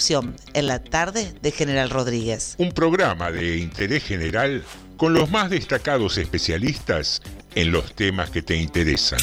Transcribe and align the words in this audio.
opción 0.00 0.34
en 0.54 0.66
la 0.66 0.82
tarde 0.82 1.34
de 1.42 1.50
General 1.52 1.90
Rodríguez. 1.90 2.54
Un 2.56 2.72
programa 2.72 3.30
de 3.30 3.58
interés 3.58 4.02
general 4.02 4.64
con 4.96 5.12
los 5.12 5.30
más 5.30 5.50
destacados 5.50 6.16
especialistas 6.16 7.20
en 7.54 7.70
los 7.70 7.94
temas 7.94 8.30
que 8.30 8.40
te 8.40 8.56
interesan. 8.56 9.18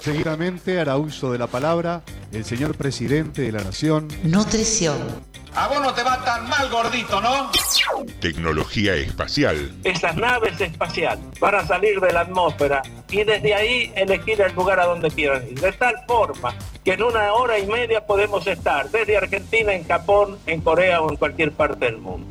Seguidamente 0.00 0.80
hará 0.80 0.96
uso 0.96 1.30
de 1.30 1.38
la 1.38 1.46
palabra 1.46 2.02
el 2.32 2.44
señor 2.44 2.74
presidente 2.74 3.42
de 3.42 3.52
la 3.52 3.62
Nación. 3.62 4.08
Nutrición. 4.24 4.98
A 5.54 5.68
vos 5.68 5.80
no 5.80 5.94
te 5.94 6.02
va 6.02 6.24
tan 6.24 6.48
mal, 6.48 6.68
gordito, 6.68 7.20
¿no? 7.20 7.52
Tecnología 8.18 8.96
espacial. 8.96 9.72
Esas 9.84 10.16
naves 10.16 10.60
espaciales 10.60 11.24
van 11.38 11.54
a 11.54 11.64
salir 11.64 12.00
de 12.00 12.12
la 12.12 12.22
atmósfera 12.22 12.82
y 13.10 13.22
desde 13.22 13.54
ahí 13.54 13.92
elegir 13.94 14.40
el 14.40 14.52
lugar 14.54 14.80
a 14.80 14.86
donde 14.86 15.08
quieran 15.08 15.46
ir. 15.48 15.60
De 15.60 15.70
tal 15.70 15.94
forma 16.08 16.52
que 16.84 16.92
en 16.94 17.02
una 17.02 17.32
hora 17.34 17.58
y 17.58 17.66
media 17.66 18.06
podemos 18.06 18.46
estar 18.46 18.90
desde 18.90 19.16
Argentina, 19.16 19.72
en 19.72 19.86
Japón, 19.86 20.38
en 20.46 20.60
Corea 20.60 21.00
o 21.00 21.10
en 21.10 21.16
cualquier 21.16 21.52
parte 21.52 21.84
del 21.84 21.98
mundo. 21.98 22.26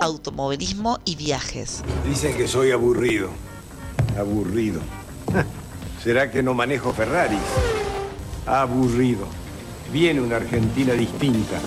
Automovilismo 0.00 0.98
y 1.04 1.16
viajes. 1.16 1.82
Dicen 2.06 2.36
que 2.36 2.48
soy 2.48 2.72
aburrido. 2.72 3.30
Aburrido. 4.18 4.80
¿Será 6.02 6.30
que 6.30 6.42
no 6.42 6.52
manejo 6.52 6.92
Ferraris? 6.92 7.38
Aburrido. 8.46 9.26
Viene 9.92 10.20
una 10.20 10.36
Argentina 10.36 10.94
distinta. 10.94 11.60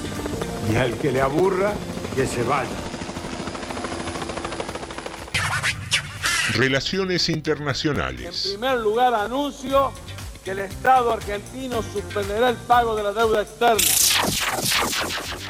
Y 0.72 0.76
al 0.76 0.94
que 0.98 1.12
le 1.12 1.22
aburra, 1.22 1.74
que 2.16 2.28
se 2.28 2.44
vaya. 2.44 2.70
Relaciones 6.54 7.28
En 7.30 7.36
internacionales. 7.38 8.48
primer 8.50 8.78
lugar, 8.80 9.14
anuncio 9.14 9.92
que 10.46 10.52
el 10.52 10.60
Estado 10.60 11.12
argentino 11.12 11.82
suspenderá 11.82 12.50
el 12.50 12.56
pago 12.56 12.96
de 12.96 13.02
la 13.02 13.12
deuda 13.14 13.42
externa. 13.42 13.84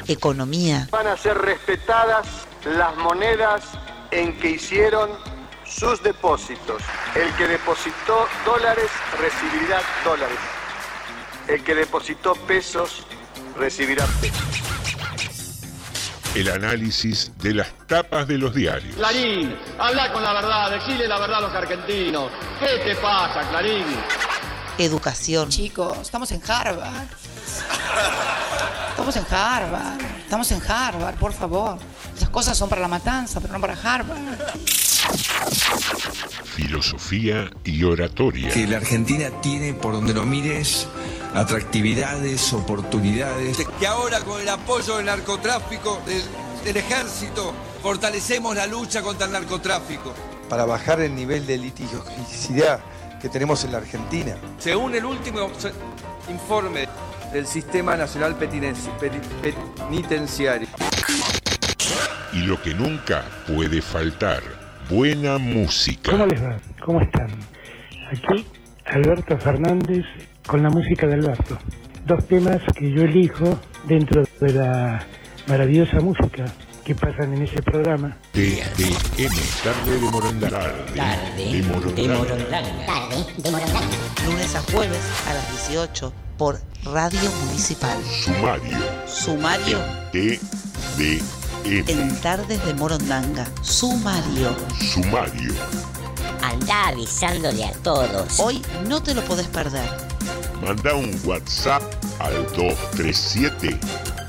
Economía. 0.08 0.88
Van 0.90 1.06
a 1.06 1.18
ser 1.18 1.36
respetadas 1.36 2.26
las 2.64 2.96
monedas 2.96 3.62
en 4.10 4.38
que 4.38 4.52
hicieron 4.52 5.10
sus 5.66 6.02
depósitos. 6.02 6.82
El 7.14 7.30
que 7.34 7.46
depositó 7.46 8.26
dólares 8.46 8.90
recibirá 9.20 9.82
dólares. 10.02 10.38
El 11.46 11.62
que 11.62 11.74
depositó 11.74 12.34
pesos 12.46 13.06
recibirá 13.58 14.06
pesos. 14.22 14.42
El 16.34 16.50
análisis 16.50 17.32
de 17.38 17.52
las 17.52 17.68
tapas 17.86 18.26
de 18.28 18.38
los 18.38 18.54
diarios. 18.54 18.96
Clarín, 18.96 19.58
habla 19.78 20.10
con 20.12 20.22
la 20.22 20.32
verdad, 20.32 20.70
decile 20.70 21.06
la 21.06 21.18
verdad 21.18 21.38
a 21.38 21.40
los 21.42 21.54
argentinos. 21.54 22.30
¿Qué 22.60 22.78
te 22.82 22.94
pasa, 22.96 23.46
Clarín? 23.50 23.84
Educación. 24.78 25.48
Chicos, 25.48 25.96
estamos 26.02 26.30
en 26.32 26.42
Harvard. 26.46 27.06
Estamos 28.90 29.16
en 29.16 29.24
Harvard. 29.30 30.00
Estamos 30.24 30.52
en 30.52 30.62
Harvard, 30.68 31.14
por 31.16 31.32
favor. 31.32 31.78
Las 32.20 32.28
cosas 32.30 32.56
son 32.56 32.68
para 32.68 32.80
la 32.82 32.88
matanza, 32.88 33.40
pero 33.40 33.52
no 33.54 33.60
para 33.60 33.74
Harvard. 33.74 34.18
Filosofía 36.54 37.50
y 37.64 37.84
oratoria. 37.84 38.48
que 38.50 38.66
la 38.66 38.78
Argentina 38.78 39.30
tiene, 39.42 39.74
por 39.74 39.92
donde 39.92 40.14
lo 40.14 40.24
mires, 40.24 40.88
atractividades, 41.34 42.52
oportunidades. 42.52 43.58
Que 43.78 43.86
ahora 43.86 44.20
con 44.20 44.40
el 44.40 44.48
apoyo 44.48 44.96
del 44.96 45.06
narcotráfico, 45.06 46.00
del, 46.06 46.22
del 46.64 46.76
ejército, 46.78 47.54
fortalecemos 47.82 48.56
la 48.56 48.66
lucha 48.66 49.02
contra 49.02 49.26
el 49.26 49.32
narcotráfico. 49.32 50.14
para 50.48 50.64
bajar 50.64 51.00
el 51.00 51.14
nivel 51.14 51.46
de 51.46 51.58
litigiosidad 51.58 52.80
que 53.20 53.28
tenemos 53.28 53.64
en 53.64 53.72
la 53.72 53.78
Argentina. 53.78 54.36
Según 54.58 54.94
el 54.94 55.04
último 55.04 55.50
informe 56.30 56.88
del 57.32 57.46
Sistema 57.46 57.96
Nacional 57.96 58.36
Penitenciario. 58.36 60.68
Y 62.32 62.40
lo 62.40 62.60
que 62.60 62.74
nunca 62.74 63.24
puede 63.46 63.80
faltar. 63.80 64.42
Buena 64.90 65.38
música. 65.38 66.12
¿Cómo 66.12 66.26
les 66.26 66.42
va? 66.42 66.56
¿Cómo 66.84 67.00
están? 67.00 67.28
Aquí 68.10 68.46
Alberto 68.84 69.36
Fernández 69.38 70.04
con 70.46 70.62
la 70.62 70.70
música 70.70 71.06
de 71.06 71.14
Alberto. 71.14 71.58
Dos 72.04 72.26
temas 72.28 72.60
que 72.76 72.92
yo 72.92 73.02
elijo 73.02 73.58
dentro 73.88 74.22
de 74.40 74.52
la 74.52 75.04
maravillosa 75.48 76.00
música 76.00 76.44
que 76.86 76.94
pasan 76.94 77.34
en 77.34 77.42
ese 77.42 77.60
programa. 77.62 78.16
TDM, 78.32 79.34
tarde 79.64 79.90
de 79.90 79.98
Morondanga. 79.98 80.86
Tarde 80.94 81.52
de 81.52 81.62
Morondanga. 81.62 82.86
Tarde 82.86 83.26
de 83.38 83.50
Morondanga. 83.50 83.96
Lunes 84.24 84.54
a 84.54 84.62
jueves 84.70 85.00
a 85.28 85.34
las 85.34 85.66
18 85.68 86.12
por 86.38 86.60
Radio 86.84 87.28
Municipal. 87.44 87.98
Sumario. 88.04 88.78
Sumario 89.04 89.80
TDM. 90.12 91.88
en 91.88 92.20
Tardes 92.20 92.64
de 92.64 92.74
Morondanga. 92.74 93.48
Sumario. 93.62 94.54
Sumario. 94.78 95.54
Anda 96.40 96.88
avisándole 96.88 97.64
a 97.64 97.72
todos. 97.82 98.38
Hoy 98.38 98.62
no 98.88 99.02
te 99.02 99.12
lo 99.12 99.22
podés 99.22 99.48
perder. 99.48 99.90
Manda 100.64 100.94
un 100.94 101.20
WhatsApp 101.24 101.82
al 102.20 102.46
237 102.54 103.76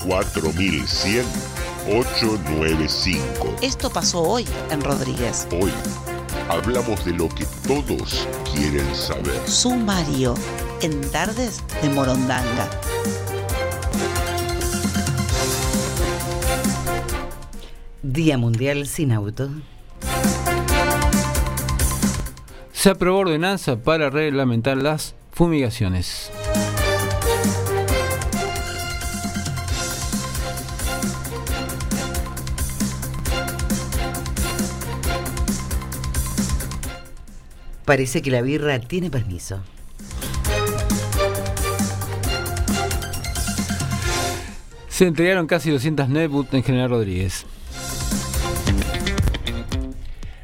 4100 0.07 1.56
895. 1.87 3.55
Esto 3.61 3.89
pasó 3.89 4.21
hoy 4.21 4.45
en 4.71 4.81
Rodríguez. 4.81 5.47
Hoy 5.51 5.71
hablamos 6.49 7.05
de 7.05 7.13
lo 7.13 7.29
que 7.29 7.45
todos 7.65 8.27
quieren 8.53 8.93
saber. 8.93 9.47
Sumario 9.47 10.35
en 10.81 10.99
Tardes 11.11 11.63
de 11.81 11.89
Morondanga. 11.89 12.69
Día 18.03 18.37
Mundial 18.37 18.85
sin 18.85 19.13
Auto. 19.13 19.49
Se 22.73 22.89
aprobó 22.89 23.19
ordenanza 23.19 23.77
para 23.77 24.09
reglamentar 24.09 24.77
las 24.77 25.15
fumigaciones. 25.31 26.31
Parece 37.87 38.21
que 38.21 38.29
la 38.31 38.41
birra 38.41 38.79
tiene 38.79 39.09
permiso. 39.09 39.63
Se 44.89 45.07
entregaron 45.07 45.47
casi 45.47 45.71
200 45.71 46.09
netbooks 46.09 46.53
en 46.53 46.63
General 46.63 46.89
Rodríguez. 46.89 47.45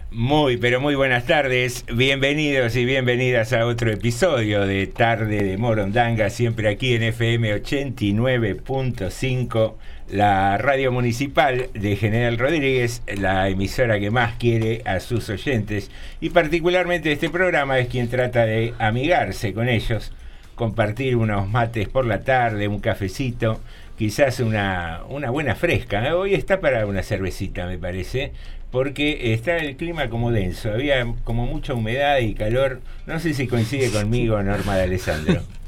Muy, 0.09 0.55
pero 0.55 0.79
muy 0.79 0.95
buenas 0.95 1.25
tardes. 1.25 1.83
Bienvenidos 1.93 2.77
y 2.77 2.85
bienvenidas 2.85 3.51
a 3.51 3.65
otro 3.65 3.91
episodio 3.91 4.65
de 4.65 4.87
Tarde 4.87 5.43
de 5.43 5.57
Morondanga, 5.57 6.29
siempre 6.29 6.69
aquí 6.69 6.95
en 6.95 7.03
FM 7.03 7.61
89.5, 7.61 9.73
la 10.13 10.59
radio 10.59 10.91
municipal 10.91 11.69
de 11.73 11.95
General 11.95 12.37
Rodríguez, 12.37 13.01
la 13.17 13.49
emisora 13.49 13.99
que 13.99 14.11
más 14.11 14.35
quiere 14.35 14.83
a 14.85 14.99
sus 14.99 15.27
oyentes. 15.29 15.89
Y 16.21 16.29
particularmente 16.29 17.11
este 17.11 17.31
programa 17.31 17.79
es 17.79 17.87
quien 17.87 18.09
trata 18.09 18.45
de 18.45 18.75
amigarse 18.77 19.53
con 19.53 19.67
ellos, 19.69 20.11
compartir 20.53 21.15
unos 21.15 21.49
mates 21.49 21.89
por 21.89 22.05
la 22.05 22.21
tarde, 22.21 22.67
un 22.67 22.79
cafecito 22.79 23.59
quizás 23.97 24.39
una, 24.39 25.01
una 25.09 25.31
buena 25.31 25.55
fresca. 25.55 26.15
Hoy 26.15 26.35
está 26.35 26.59
para 26.59 26.85
una 26.85 27.01
cervecita, 27.01 27.65
me 27.65 27.79
parece, 27.79 28.33
porque 28.71 29.33
está 29.33 29.57
el 29.57 29.77
clima 29.77 30.09
como 30.09 30.31
denso, 30.31 30.71
había 30.71 31.05
como 31.23 31.47
mucha 31.47 31.73
humedad 31.73 32.19
y 32.19 32.35
calor. 32.35 32.81
No 33.07 33.19
sé 33.19 33.33
si 33.33 33.47
coincide 33.47 33.89
conmigo, 33.89 34.41
Norma 34.43 34.75
de 34.77 34.83
Alessandro. 34.83 35.41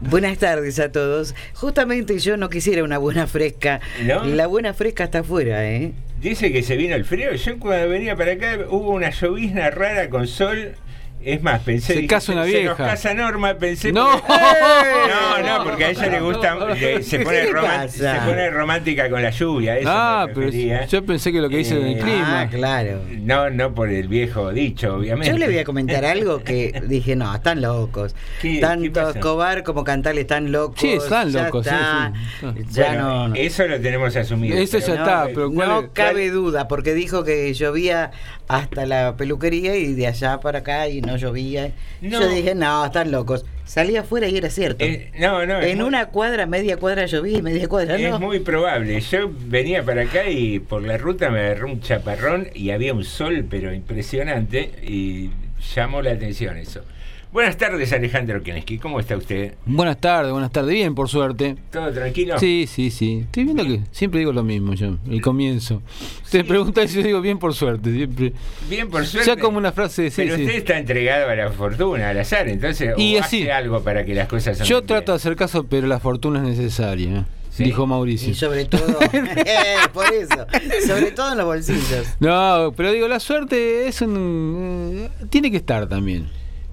Buenas 0.00 0.38
tardes 0.38 0.78
a 0.78 0.90
todos. 0.90 1.34
Justamente 1.54 2.18
yo 2.18 2.36
no 2.36 2.48
quisiera 2.48 2.82
una 2.82 2.96
buena 2.98 3.26
fresca. 3.26 3.80
¿No? 4.02 4.24
La 4.24 4.46
buena 4.46 4.72
fresca 4.72 5.04
está 5.04 5.18
afuera, 5.18 5.68
¿eh? 5.70 5.92
Dice 6.20 6.50
que 6.52 6.62
se 6.62 6.76
vino 6.76 6.94
el 6.94 7.04
frío. 7.04 7.34
Yo 7.34 7.58
cuando 7.58 7.88
venía 7.88 8.16
para 8.16 8.32
acá 8.32 8.58
hubo 8.68 8.90
una 8.92 9.10
llovizna 9.10 9.70
rara 9.70 10.08
con 10.08 10.26
sol. 10.26 10.74
Es 11.22 11.42
más, 11.42 11.60
pensé. 11.60 11.94
Se 11.94 12.06
casa 12.06 12.32
una 12.32 12.44
Se 12.44 12.52
nos 12.52 12.60
vieja. 12.60 12.76
casa 12.76 13.12
Norma, 13.14 13.54
pensé. 13.54 13.92
No. 13.92 14.10
porque- 14.12 14.32
no, 15.42 15.58
no, 15.58 15.64
porque 15.64 15.84
a 15.84 15.90
ella 15.90 16.06
le 16.08 16.20
gusta. 16.20 16.54
le- 16.74 17.02
se, 17.02 17.18
¿Qué 17.18 17.24
pone 17.24 17.88
se 17.88 18.50
romántica 18.50 19.10
con 19.10 19.22
la 19.22 19.30
lluvia. 19.30 19.76
Eso 19.78 19.88
Ah, 19.92 20.24
me 20.26 20.34
pero 20.34 20.46
refería. 20.46 20.86
yo 20.86 21.04
pensé 21.04 21.30
que 21.32 21.40
lo 21.40 21.48
que 21.50 21.58
dice 21.58 21.74
del 21.74 21.96
Eh, 21.96 22.00
clima. 22.00 22.40
Ah, 22.42 22.48
claro. 22.48 23.02
No, 23.18 23.50
no 23.50 23.74
por 23.74 23.90
el 23.90 24.08
viejo 24.08 24.50
dicho, 24.50 24.94
obviamente. 24.96 25.30
Yo 25.30 25.38
le 25.38 25.46
voy 25.46 25.58
a 25.58 25.64
comentar 25.64 26.04
algo 26.06 26.42
que 26.42 26.80
dije, 26.86 27.16
no, 27.16 27.34
están 27.34 27.60
locos. 27.60 28.14
¿Qué- 28.40 28.54
qué 28.54 28.60
Tanto? 28.60 29.10
Escobar 29.10 29.62
como 29.62 29.84
Cantal 29.84 30.16
están 30.18 30.50
locos. 30.52 30.80
Sí, 30.80 30.92
están 30.92 31.30
ya 31.30 31.44
locos, 31.44 31.66
sí, 31.66 31.74
está, 31.74 32.12
sí. 32.40 32.46
Ya 32.70 32.86
Bueno, 32.86 33.02
no, 33.08 33.28
no. 33.28 33.34
Eso 33.34 33.66
lo 33.66 33.80
tenemos 33.80 34.16
asumido. 34.16 34.56
Eso 34.58 34.78
ya 34.78 34.86
no, 34.88 34.94
está, 34.94 35.24
eh, 35.28 35.32
pero 35.34 35.52
¿cuál 35.52 35.68
No 35.68 35.80
es- 35.80 35.88
cabe 35.92 36.30
duda, 36.30 36.66
porque 36.66 36.94
dijo 36.94 37.24
que 37.24 37.52
llovía 37.52 38.10
hasta 38.48 38.86
la 38.86 39.16
peluquería 39.16 39.76
y 39.76 39.92
de 39.94 40.06
allá 40.08 40.40
para 40.40 40.60
acá 40.60 40.88
y 40.88 41.00
no 41.02 41.09
llovía. 41.16 41.72
No. 42.00 42.20
Yo 42.20 42.28
dije, 42.28 42.54
no, 42.54 42.84
están 42.86 43.10
locos. 43.10 43.44
Salí 43.64 43.96
afuera 43.96 44.26
y 44.28 44.36
era 44.36 44.50
cierto. 44.50 44.84
Eh, 44.84 45.12
no, 45.18 45.46
no. 45.46 45.60
en 45.60 45.78
muy- 45.78 45.86
una 45.86 46.06
cuadra, 46.06 46.46
media 46.46 46.76
cuadra 46.76 47.06
lloví 47.06 47.36
y 47.36 47.42
media 47.42 47.68
cuadra 47.68 47.96
no. 47.98 48.14
Es 48.16 48.20
muy 48.20 48.40
probable. 48.40 49.00
Yo 49.00 49.30
venía 49.46 49.84
para 49.84 50.02
acá 50.02 50.28
y 50.28 50.58
por 50.58 50.82
la 50.82 50.96
ruta 50.98 51.30
me 51.30 51.40
agarró 51.40 51.66
un 51.68 51.80
chaparrón 51.80 52.48
y 52.54 52.70
había 52.70 52.92
un 52.94 53.04
sol, 53.04 53.46
pero 53.48 53.72
impresionante, 53.72 54.70
y 54.82 55.30
llamó 55.74 56.02
la 56.02 56.12
atención 56.12 56.56
eso. 56.56 56.82
Buenas 57.32 57.56
tardes, 57.56 57.92
Alejandro 57.92 58.42
Keneski. 58.42 58.78
¿Cómo 58.78 58.98
está 58.98 59.16
usted? 59.16 59.54
Buenas 59.64 60.00
tardes, 60.00 60.32
buenas 60.32 60.50
tardes. 60.50 60.74
Bien, 60.74 60.96
por 60.96 61.08
suerte. 61.08 61.54
¿Todo 61.70 61.92
tranquilo? 61.92 62.36
Sí, 62.40 62.66
sí, 62.68 62.90
sí. 62.90 63.20
Estoy 63.20 63.44
viendo 63.44 63.64
que 63.64 63.82
siempre 63.92 64.18
digo 64.18 64.32
lo 64.32 64.42
mismo 64.42 64.74
yo, 64.74 64.96
el 65.08 65.22
comienzo. 65.22 65.80
Te 66.28 66.42
preguntas 66.42 66.92
y 66.92 66.96
yo 66.96 67.02
digo 67.04 67.20
bien 67.20 67.38
por 67.38 67.54
suerte, 67.54 67.92
siempre. 67.92 68.32
Bien, 68.68 68.90
por 68.90 69.06
suerte. 69.06 69.28
Ya 69.30 69.36
como 69.36 69.58
una 69.58 69.70
frase 69.70 70.02
de 70.02 70.10
sí, 70.10 70.22
Pero 70.22 70.34
sí. 70.36 70.42
usted 70.42 70.56
está 70.56 70.76
entregado 70.78 71.30
a 71.30 71.36
la 71.36 71.52
fortuna, 71.52 72.08
al 72.10 72.18
azar, 72.18 72.48
entonces 72.48 72.94
Y 72.96 73.14
o 73.14 73.20
así. 73.20 73.42
hace 73.42 73.52
algo 73.52 73.80
para 73.84 74.04
que 74.04 74.12
las 74.12 74.26
cosas 74.26 74.58
Yo 74.66 74.82
trato 74.82 75.12
de 75.12 75.16
hacer 75.16 75.36
caso, 75.36 75.62
pero 75.64 75.86
la 75.86 76.00
fortuna 76.00 76.40
es 76.40 76.58
necesaria, 76.58 77.10
¿eh? 77.20 77.24
dijo 77.58 77.86
Mauricio. 77.86 78.30
Y 78.30 78.34
sobre 78.34 78.64
todo, 78.64 78.98
eh, 79.12 79.76
por 79.92 80.12
eso, 80.12 80.46
sobre 80.84 81.12
todo 81.12 81.30
en 81.30 81.38
los 81.38 81.46
bolsillos. 81.46 82.06
No, 82.18 82.72
pero 82.76 82.90
digo, 82.90 83.06
la 83.06 83.20
suerte 83.20 83.86
es 83.86 84.02
un... 84.02 85.08
eh, 85.20 85.26
tiene 85.30 85.50
que 85.52 85.58
estar 85.58 85.86
también. 85.88 86.28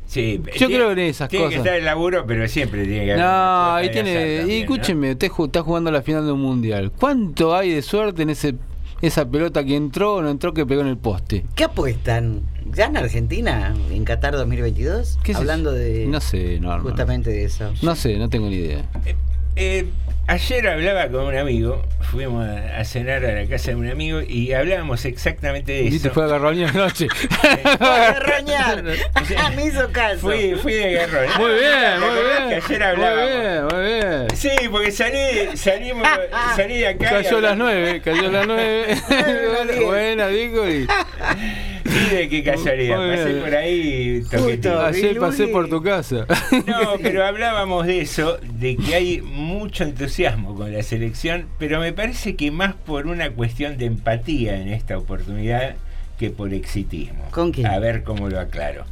Sí, 0.07 0.41
Yo 0.45 0.51
tiene- 0.67 0.75
creo 0.75 0.91
en 0.93 0.99
esas 0.99 1.27
tiene 1.29 1.45
cosas. 1.45 1.55
que 1.61 1.67
estar 1.67 1.77
el 1.79 1.85
laburo, 1.85 2.25
pero 2.25 2.47
siempre 2.47 2.83
tiene 2.85 3.05
que 3.05 3.11
haber 3.13 3.23
una 3.25 3.71
No, 3.71 3.75
de 3.77 3.89
tiene. 3.89 4.09
y 4.11 4.13
también, 4.15 4.47
¿no? 4.47 4.53
escúcheme, 4.53 5.11
usted 5.11 5.29
ju- 5.29 5.45
está 5.47 5.61
jugando 5.61 5.91
la 5.91 6.01
final 6.01 6.25
de 6.25 6.31
un 6.31 6.41
mundial. 6.41 6.91
¿Cuánto 6.97 7.55
hay 7.55 7.71
de 7.71 7.81
suerte 7.81 8.21
en 8.23 8.29
ese 8.29 8.55
esa 9.01 9.29
pelota 9.29 9.63
que 9.63 9.75
entró 9.75 10.15
o 10.15 10.21
no 10.23 10.29
entró 10.29 10.53
que 10.55 10.65
pegó 10.65 10.81
en 10.81 10.87
el 10.87 10.97
poste? 10.97 11.45
¿Qué 11.55 11.65
apuestan? 11.65 12.41
¿Ya 12.73 12.85
en 12.85 12.97
Argentina, 12.97 13.75
en 13.91 14.03
Qatar 14.05 14.33
2022? 14.35 15.19
¿Qué 15.23 15.33
Hablando 15.35 15.71
de 15.71 16.05
No 16.07 16.19
sé, 16.21 16.59
no, 16.59 16.75
no. 16.77 16.83
justamente 16.83 17.29
de 17.29 17.43
eso. 17.43 17.71
No 17.83 17.95
sé, 17.95 18.17
no 18.17 18.27
tengo 18.29 18.47
ni 18.47 18.55
idea. 18.55 18.89
Eh, 19.55 19.85
ayer 20.27 20.67
hablaba 20.67 21.07
con 21.09 21.25
un 21.25 21.35
amigo, 21.37 21.83
fuimos 22.11 22.45
a, 22.47 22.79
a 22.79 22.85
cenar 22.85 23.25
a 23.25 23.31
la 23.33 23.47
casa 23.47 23.71
de 23.71 23.75
un 23.77 23.89
amigo 23.89 24.21
y 24.21 24.53
hablábamos 24.53 25.03
exactamente 25.05 25.71
de 25.71 25.81
Y 25.83 25.87
eso. 25.95 26.03
te 26.03 26.09
fue 26.11 26.23
a 26.25 26.27
garroñar 26.27 26.69
anoche. 26.69 27.07
Garroñar. 27.79 28.83
Ah, 29.37 29.51
me 29.55 29.65
hizo 29.65 29.91
caso. 29.91 30.19
Fui, 30.19 30.55
fui 30.55 30.73
de 30.73 30.89
guerrón. 30.91 31.25
Muy 31.37 31.51
bien, 31.53 31.71
¿Te 31.93 31.99
muy 31.99 32.15
bien. 32.23 32.49
Que 32.49 32.55
ayer 32.73 32.83
hablábamos. 32.83 33.29
Muy 33.29 33.41
bien, 33.41 33.65
muy 33.65 33.83
bien. 33.93 34.27
Sí, 34.35 34.49
porque 34.71 34.91
salí, 34.91 35.57
salimos, 35.57 36.07
salí 36.55 36.77
de 36.79 36.87
acá. 36.87 37.05
y 37.19 37.23
Cayó 37.23 37.37
a 37.37 37.41
las 37.41 37.57
nueve, 37.57 38.01
cayó 38.03 38.27
a 38.27 38.31
las 38.31 38.47
nueve. 38.47 38.95
Buena, 39.85 40.27
digo. 40.27 40.67
Y... 40.69 40.87
De 42.11 42.27
qué 42.29 42.43
casualidad. 42.43 42.97
Pasé 42.97 43.33
por 43.35 43.55
ahí 43.55 44.23
toqueteo. 44.29 44.81
Ayer 44.81 45.17
pasé 45.19 45.47
por 45.47 45.69
tu 45.69 45.81
casa. 45.81 46.25
No, 46.67 46.97
pero 47.01 47.25
hablábamos 47.25 47.85
de 47.85 48.01
eso, 48.01 48.37
de 48.59 48.75
que 48.75 48.95
hay 48.95 49.21
mucho 49.21 49.83
entusiasmo 49.83 50.55
con 50.55 50.73
la 50.73 50.83
selección, 50.83 51.45
pero 51.59 51.79
me 51.79 51.93
parece 51.93 52.35
que 52.35 52.51
más 52.51 52.73
por 52.73 53.07
una 53.07 53.31
cuestión 53.31 53.77
de 53.77 53.85
empatía 53.85 54.59
en 54.59 54.67
esta 54.69 54.97
oportunidad 54.97 55.75
que 56.19 56.29
por 56.29 56.53
exitismo. 56.53 57.25
¿Con 57.31 57.51
quién? 57.51 57.67
A 57.67 57.79
ver 57.79 58.03
cómo 58.03 58.29
lo 58.29 58.39
aclaro. 58.39 58.85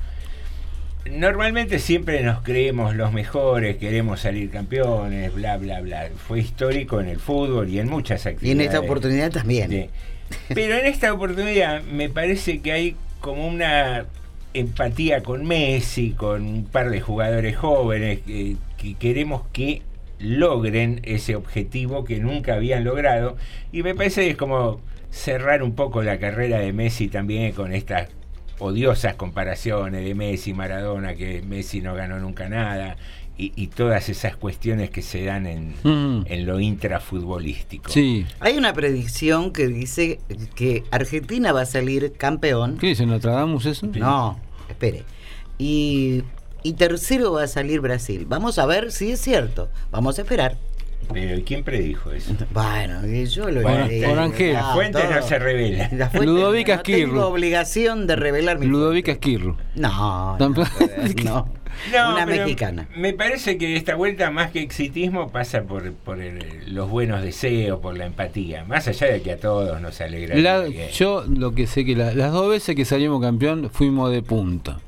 Normalmente 1.11 1.77
siempre 1.77 2.23
nos 2.23 2.41
creemos 2.41 2.95
los 2.95 3.13
mejores, 3.13 3.77
queremos 3.77 4.21
salir 4.21 4.49
campeones, 4.49 5.33
bla, 5.35 5.57
bla, 5.57 5.81
bla. 5.81 6.09
Fue 6.27 6.39
histórico 6.39 6.99
en 6.99 7.09
el 7.09 7.19
fútbol 7.19 7.69
y 7.69 7.79
en 7.79 7.87
muchas 7.89 8.25
Y 8.25 8.29
actividades. 8.29 8.59
en 8.59 8.65
esta 8.65 8.79
oportunidad 8.79 9.31
también. 9.31 9.69
Sí. 9.69 9.89
Pero 10.53 10.75
en 10.75 10.85
esta 10.85 11.13
oportunidad 11.13 11.83
me 11.83 12.09
parece 12.09 12.59
que 12.59 12.71
hay 12.71 12.95
como 13.19 13.47
una 13.47 14.05
empatía 14.53 15.23
con 15.23 15.45
Messi, 15.45 16.11
con 16.11 16.43
un 16.43 16.65
par 16.65 16.89
de 16.89 17.01
jugadores 17.01 17.57
jóvenes 17.57 18.19
que, 18.25 18.55
que 18.77 18.93
queremos 18.95 19.43
que 19.51 19.81
logren 20.19 21.01
ese 21.03 21.35
objetivo 21.35 22.05
que 22.05 22.19
nunca 22.19 22.55
habían 22.55 22.83
logrado. 22.83 23.37
Y 23.71 23.83
me 23.83 23.95
parece 23.95 24.21
que 24.21 24.31
es 24.31 24.37
como 24.37 24.81
cerrar 25.11 25.63
un 25.63 25.75
poco 25.75 26.03
la 26.03 26.19
carrera 26.19 26.59
de 26.59 26.73
Messi 26.73 27.07
también 27.07 27.53
con 27.53 27.73
estas 27.73 28.09
odiosas 28.59 29.15
comparaciones 29.15 30.03
de 30.05 30.15
Messi, 30.15 30.53
Maradona, 30.53 31.15
que 31.15 31.41
Messi 31.41 31.81
no 31.81 31.93
ganó 31.95 32.19
nunca 32.19 32.47
nada. 32.49 32.97
Y, 33.37 33.51
y 33.57 33.67
todas 33.67 34.07
esas 34.07 34.37
cuestiones 34.37 34.89
que 34.89 35.01
se 35.01 35.25
dan 35.25 35.45
en, 35.45 35.73
Mm. 35.83 36.23
en 36.27 36.45
lo 36.45 36.59
intrafutbolístico. 36.61 37.91
Sí. 37.91 38.25
Hay 38.39 38.57
una 38.57 38.71
predicción 38.73 39.51
que 39.51 39.67
dice 39.67 40.19
que 40.55 40.83
Argentina 40.91 41.51
va 41.51 41.61
a 41.61 41.65
salir 41.65 42.13
campeón. 42.13 42.77
¿Qué 42.77 42.87
dice 42.87 43.05
Nostradamus 43.05 43.65
eso? 43.65 43.87
No, 43.87 44.39
espere. 44.69 45.03
Y, 45.57 46.23
y 46.63 46.73
tercero 46.73 47.33
va 47.33 47.43
a 47.43 47.47
salir 47.47 47.81
Brasil. 47.81 48.25
Vamos 48.27 48.57
a 48.57 48.65
ver 48.65 48.91
si 48.93 49.11
es 49.11 49.19
cierto. 49.21 49.69
Vamos 49.91 50.17
a 50.17 50.21
esperar. 50.21 50.57
Pero 51.13 51.41
¿quién 51.45 51.63
predijo 51.63 52.11
eso? 52.11 52.33
Bueno, 52.51 53.05
yo 53.05 53.49
lo 53.49 53.61
Por- 53.61 53.91
he 53.91 54.07
por 54.07 54.19
Ángel. 54.19 54.53
La 54.53 54.73
fuente 54.73 54.99
no 55.09 55.21
se 55.21 55.39
revela. 55.39 55.89
La 55.93 56.09
fuente- 56.09 56.25
Ludovica 56.27 56.77
no 56.77 56.81
tengo 56.83 56.97
Esquirru. 56.97 57.21
obligación 57.21 58.07
de 58.07 58.15
revelar 58.15 58.59
mi 58.59 58.67
Ludovica 58.67 59.11
Esquirru. 59.13 59.55
No, 59.75 60.37
no, 60.37 60.49
no. 60.49 61.55
No, 61.91 62.13
Una 62.13 62.25
mexicana. 62.25 62.87
Me 62.95 63.11
parece 63.11 63.57
que 63.57 63.75
esta 63.75 63.95
vuelta, 63.95 64.31
más 64.31 64.49
que 64.51 64.61
exitismo, 64.61 65.29
pasa 65.29 65.63
por, 65.63 65.91
por 65.91 66.21
el- 66.21 66.73
los 66.73 66.89
buenos 66.89 67.21
deseos, 67.21 67.81
por 67.81 67.97
la 67.97 68.05
empatía. 68.05 68.63
Más 68.63 68.87
allá 68.87 69.07
de 69.07 69.21
que 69.21 69.33
a 69.33 69.37
todos 69.37 69.81
nos 69.81 69.99
alegra. 69.99 70.37
La- 70.37 70.67
yo 70.69 71.25
lo 71.27 71.51
que 71.51 71.67
sé 71.67 71.83
que 71.83 71.93
la- 71.97 72.13
las 72.13 72.31
dos 72.31 72.49
veces 72.49 72.77
que 72.77 72.85
salimos 72.85 73.21
campeón 73.21 73.69
fuimos 73.69 74.09
de 74.09 74.21
punta. 74.21 74.79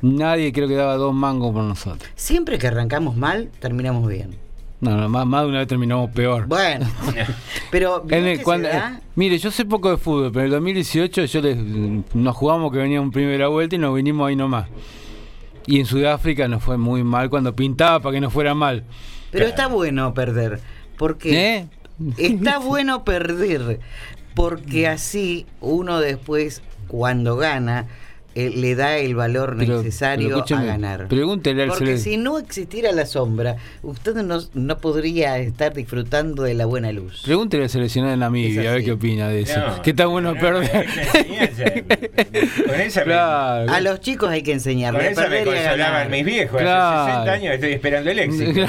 Nadie 0.00 0.52
creo 0.52 0.68
que 0.68 0.76
daba 0.76 0.94
dos 0.94 1.12
mangos 1.12 1.52
por 1.52 1.64
nosotros. 1.64 2.08
Siempre 2.14 2.56
que 2.58 2.68
arrancamos 2.68 3.16
mal, 3.16 3.50
terminamos 3.58 4.08
bien. 4.08 4.36
No, 4.80 4.96
no, 4.96 5.08
más, 5.08 5.26
más 5.26 5.42
de 5.42 5.48
una 5.48 5.58
vez 5.58 5.66
terminamos 5.68 6.10
peor. 6.10 6.46
Bueno, 6.46 6.86
pero 7.70 8.02
¿vio 8.02 8.16
En 8.16 8.26
el- 8.26 8.38
que 8.38 8.44
cuando- 8.44 8.68
se 8.68 8.74
da? 8.76 9.00
mire, 9.16 9.36
yo 9.38 9.50
sé 9.50 9.64
poco 9.64 9.90
de 9.90 9.96
fútbol, 9.96 10.30
pero 10.32 10.40
en 10.42 10.46
el 10.46 10.50
2018 10.52 11.24
yo 11.24 11.40
les, 11.40 11.56
nos 12.14 12.36
jugamos 12.36 12.70
que 12.72 12.78
venía 12.78 13.00
un 13.00 13.10
primera 13.10 13.48
vuelta 13.48 13.74
y 13.74 13.78
nos 13.78 13.94
vinimos 13.94 14.28
ahí 14.28 14.36
nomás. 14.36 14.66
Y 15.66 15.80
en 15.80 15.86
Sudáfrica 15.86 16.46
nos 16.48 16.62
fue 16.62 16.78
muy 16.78 17.02
mal 17.04 17.28
cuando 17.28 17.54
pintaba 17.54 18.00
para 18.00 18.14
que 18.14 18.20
nos 18.20 18.32
fuera 18.32 18.54
mal. 18.54 18.84
Pero 19.30 19.46
está 19.46 19.66
bueno 19.66 20.14
perder. 20.14 20.60
Porque 20.96 21.56
¿Eh? 21.56 21.66
está 22.16 22.58
bueno 22.60 23.04
perder. 23.04 23.80
Porque 24.34 24.86
así 24.86 25.44
uno 25.60 25.98
después, 26.00 26.62
cuando 26.86 27.36
gana, 27.36 27.86
eh, 28.46 28.52
le 28.54 28.74
da 28.74 28.96
el 28.98 29.14
valor 29.14 29.56
Pero- 29.58 29.78
necesario 29.78 30.44
pero 30.44 30.60
a 30.60 30.64
ganar. 30.64 31.08
pregúntele 31.08 31.62
al 31.64 31.68
Porque 31.70 31.98
si 31.98 32.16
no 32.16 32.38
existiera 32.38 32.92
la 32.92 33.06
sombra, 33.06 33.56
usted 33.82 34.14
no, 34.16 34.40
no 34.54 34.78
podría 34.78 35.38
estar 35.38 35.72
disfrutando 35.74 36.42
de 36.44 36.54
la 36.54 36.66
buena 36.66 36.92
luz. 36.92 37.22
Pregúntele 37.24 37.64
al 37.64 37.70
seleccionado 37.70 38.12
de 38.12 38.16
Namibia 38.18 38.70
a 38.70 38.74
ver 38.74 38.84
qué 38.84 38.92
opina 38.92 39.28
de 39.28 39.40
eso. 39.42 39.58
No, 39.60 39.82
que 39.82 39.90
está 39.90 40.06
bueno 40.06 40.34
no, 40.34 40.40
perder. 40.40 40.86
con 42.66 43.04
Claro. 43.04 43.72
A 43.72 43.80
los 43.80 44.00
chicos 44.00 44.30
hay 44.30 44.42
que 44.42 44.50
Con 44.52 44.54
enseñarles 44.58 45.04
a 45.06 45.10
esa 45.10 45.22
me 45.22 45.28
perder 45.28 45.64
consolaban 45.64 46.10
mis 46.10 46.24
viejos. 46.24 46.60
Claro. 46.60 46.98
Hace 47.00 47.10
60 47.12 47.32
años 47.32 47.54
estoy 47.54 47.72
esperando 47.72 48.10
el 48.10 48.18
éxito. 48.18 48.60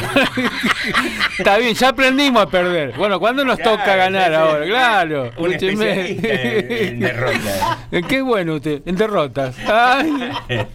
Está 1.37 1.57
bien, 1.57 1.73
ya 1.73 1.89
aprendimos 1.89 2.43
a 2.43 2.49
perder. 2.49 2.93
Bueno, 2.97 3.19
¿cuándo 3.19 3.43
nos 3.45 3.57
Claro, 3.59 3.77
toca 3.77 3.95
ganar 3.95 4.33
ahora? 4.33 4.65
Claro. 4.65 5.31
Un 5.37 5.53
escúcheme. 5.53 6.09
especialista 6.11 6.27
en, 6.41 6.87
en 6.93 6.99
derrota. 6.99 7.87
Qué 8.07 8.21
bueno 8.21 8.55
usted, 8.55 8.81
en 8.85 8.95
derrotas. 8.95 9.55
Ay, 9.67 10.31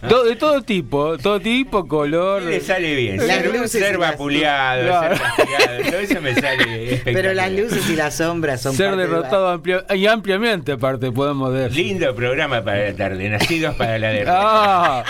to- 0.07 0.23
de 0.23 0.35
todo 0.35 0.61
tipo, 0.61 1.17
todo 1.17 1.39
tipo, 1.39 1.87
color. 1.87 2.43
Y 2.43 2.45
le 2.45 2.61
sale 2.61 2.95
bien. 2.95 3.17
Las 3.17 3.27
Ser, 3.27 3.47
luces 3.53 3.71
ser 3.71 3.97
vapuleado, 3.97 4.83
Claro. 4.85 5.15
ser 5.17 5.25
castigado, 5.25 5.83
todo 5.91 5.99
eso 5.99 6.21
me 6.21 6.35
sale. 6.35 7.01
Pero 7.03 7.33
las 7.33 7.51
luces 7.51 7.89
y 7.89 7.95
las 7.95 8.15
sombras 8.15 8.61
son 8.61 8.75
Ser 8.75 8.91
parte 8.91 9.01
de 9.01 9.07
la- 9.07 9.15
derrotado 9.17 9.61
y 9.95 10.07
ampliamente, 10.07 10.71
aparte, 10.73 11.11
podemos 11.11 11.53
decir. 11.53 11.75
Lindo 11.85 12.13
programa 12.15 12.63
para 12.63 12.89
la 12.91 12.95
tarde, 12.95 13.29
nacidos 13.29 13.75
para 13.75 13.97
la 13.99 14.09
derrota. 14.09 14.35
Ah, 14.41 15.03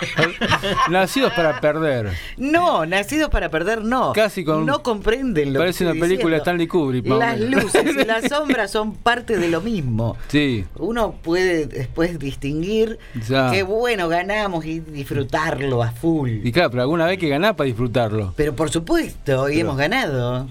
nacidos 0.89 1.33
para 1.33 1.59
perder. 1.61 2.11
No, 2.37 2.85
nacidos 2.85 3.29
para 3.29 3.49
perder, 3.49 3.83
no. 3.83 4.13
Casi 4.13 4.43
con- 4.43 4.65
No 4.65 4.81
comprenden 4.83 5.53
lo 5.53 5.59
Parece 5.59 5.85
que 5.85 5.91
una 5.91 5.99
película. 5.99 6.37
Stanley 6.37 6.67
Kubrick. 6.67 7.05
Las 7.07 7.39
luces 7.39 7.83
y 7.95 8.05
las 8.05 8.25
sombras 8.29 8.71
son 8.71 8.95
parte 8.95 9.37
de 9.37 9.47
lo 9.49 9.61
mismo. 9.61 10.17
Sí, 10.27 10.65
Uno 10.77 11.15
puede 11.23 11.65
después 11.67 12.19
distinguir 12.19 12.99
Ya. 13.27 13.51
qué 13.51 13.63
bueno 13.65 14.07
ganamos 14.07 14.65
y 14.65 14.79
disfrutarlo 14.79 15.83
a 15.83 15.91
full. 15.91 16.29
y 16.43 16.51
claro, 16.51 16.69
pero 16.71 16.83
alguna 16.83 17.05
vez 17.05 17.17
que 17.17 17.27
ganar 17.29 17.55
para 17.55 17.65
disfrutarlo. 17.67 18.33
Pero 18.35 18.55
por 18.55 18.69
supuesto, 18.69 19.41
hoy 19.41 19.53
Pero- 19.55 19.61
hemos 19.67 19.77
ganado. 19.77 20.47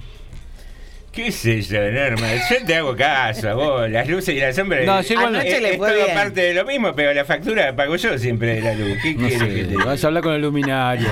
¿Qué 1.15 1.31
sé 1.31 1.63
yo, 1.63 1.81
Norma? 1.93 2.27
Yo 2.51 2.67
te 2.67 2.75
hago 2.75 2.97
caso 2.97 3.51
a 3.51 3.55
vos. 3.55 3.89
Las 3.91 4.09
luces 4.09 4.35
y 4.35 4.41
las 4.41 4.57
sombras. 4.57 4.85
No, 4.85 5.01
yo 5.01 5.15
igual 5.15 5.37
es, 5.37 5.45
es 5.55 5.77
todo 5.79 5.95
bien. 5.95 6.15
parte 6.15 6.41
de 6.41 6.55
lo 6.55 6.65
mismo, 6.65 6.93
pero 6.95 7.15
la 7.15 7.25
factura 7.25 7.67
la 7.67 7.77
pago 7.77 7.95
yo 7.97 8.19
siempre 8.19 8.57
de 8.57 8.61
la 8.63 8.75
luz. 8.75 8.99
¿Qué 9.03 9.15
No 9.15 9.29
quieres 9.29 9.55
que 9.55 9.65
te 9.65 9.77
vas 9.77 10.03
a 10.03 10.07
hablar 10.09 10.23
con 10.25 10.35
el 10.35 10.43
luminario. 10.43 11.07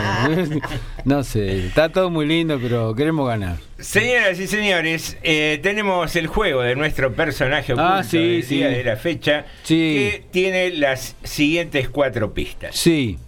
no 1.05 1.23
sé, 1.23 1.67
está 1.67 1.89
todo 1.91 2.11
muy 2.11 2.27
lindo, 2.27 2.59
pero 2.61 2.95
queremos 2.97 3.29
ganar. 3.29 3.57
Señoras 3.79 4.41
y 4.41 4.47
señores, 4.49 5.17
eh, 5.23 5.61
tenemos 5.63 6.15
el 6.17 6.27
juego 6.27 6.63
de 6.63 6.75
nuestro 6.75 7.13
personaje 7.13 7.73
oculto 7.73 7.89
Ah, 7.93 8.03
sí, 8.03 8.19
del 8.19 8.43
sí. 8.43 8.57
día 8.57 8.69
de 8.69 8.83
la 8.85 8.97
fecha 8.97 9.47
Sí. 9.63 9.75
que 10.11 10.25
tiene 10.33 10.71
las 10.71 11.15
siguientes 11.23 11.89
cuatro 11.89 12.35
pistas. 12.35 12.75
Sí, 12.77 13.19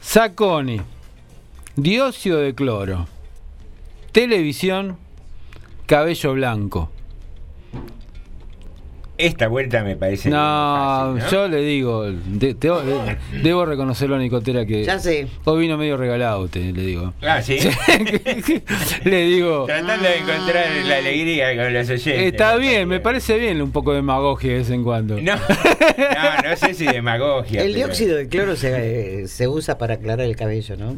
Sacone, 0.00 0.80
dióxido 1.76 2.38
de 2.40 2.54
cloro, 2.54 3.06
televisión, 4.12 4.96
cabello 5.90 6.32
blanco. 6.34 6.88
Esta 9.18 9.48
vuelta 9.48 9.82
me 9.82 9.96
parece. 9.96 10.30
No, 10.30 10.36
fácil, 10.38 11.24
¿no? 11.24 11.30
yo 11.30 11.48
le 11.48 11.60
digo, 11.62 12.04
de- 12.10 12.54
te- 12.54 12.68
de- 12.70 13.18
debo 13.42 13.66
reconocerlo 13.66 14.14
a 14.16 14.18
Nicotera 14.18 14.64
que 14.64 14.82
Ya 14.84 14.98
sé. 14.98 15.26
hoy 15.44 15.60
vino 15.60 15.76
medio 15.76 15.98
regalado, 15.98 16.48
te, 16.48 16.72
le 16.72 16.80
digo. 16.86 17.12
Ah, 17.20 17.42
sí. 17.42 17.58
le 19.04 19.24
digo, 19.24 19.66
Tratando 19.66 20.04
de 20.08 20.16
encontrar 20.16 20.66
la 20.86 20.96
alegría 20.98 21.54
con 21.56 21.74
los 21.74 21.90
oyentes. 21.90 22.32
está 22.32 22.56
bien, 22.56 22.88
me 22.88 23.00
parece 23.00 23.36
bien 23.36 23.60
un 23.60 23.72
poco 23.72 23.90
de 23.90 23.96
demagogia 23.96 24.52
de 24.52 24.58
vez 24.58 24.70
en 24.70 24.84
cuando. 24.84 25.20
No, 25.20 25.34
no, 25.36 26.48
no 26.50 26.56
sé 26.56 26.72
si 26.72 26.86
demagogia. 26.86 27.60
El 27.62 27.72
pero- 27.72 27.86
dióxido 27.88 28.16
de 28.16 28.28
cloro 28.28 28.56
se, 28.56 29.22
eh, 29.24 29.28
se 29.28 29.48
usa 29.48 29.76
para 29.76 29.94
aclarar 29.94 30.24
el 30.24 30.34
cabello, 30.36 30.76
¿no? 30.78 30.96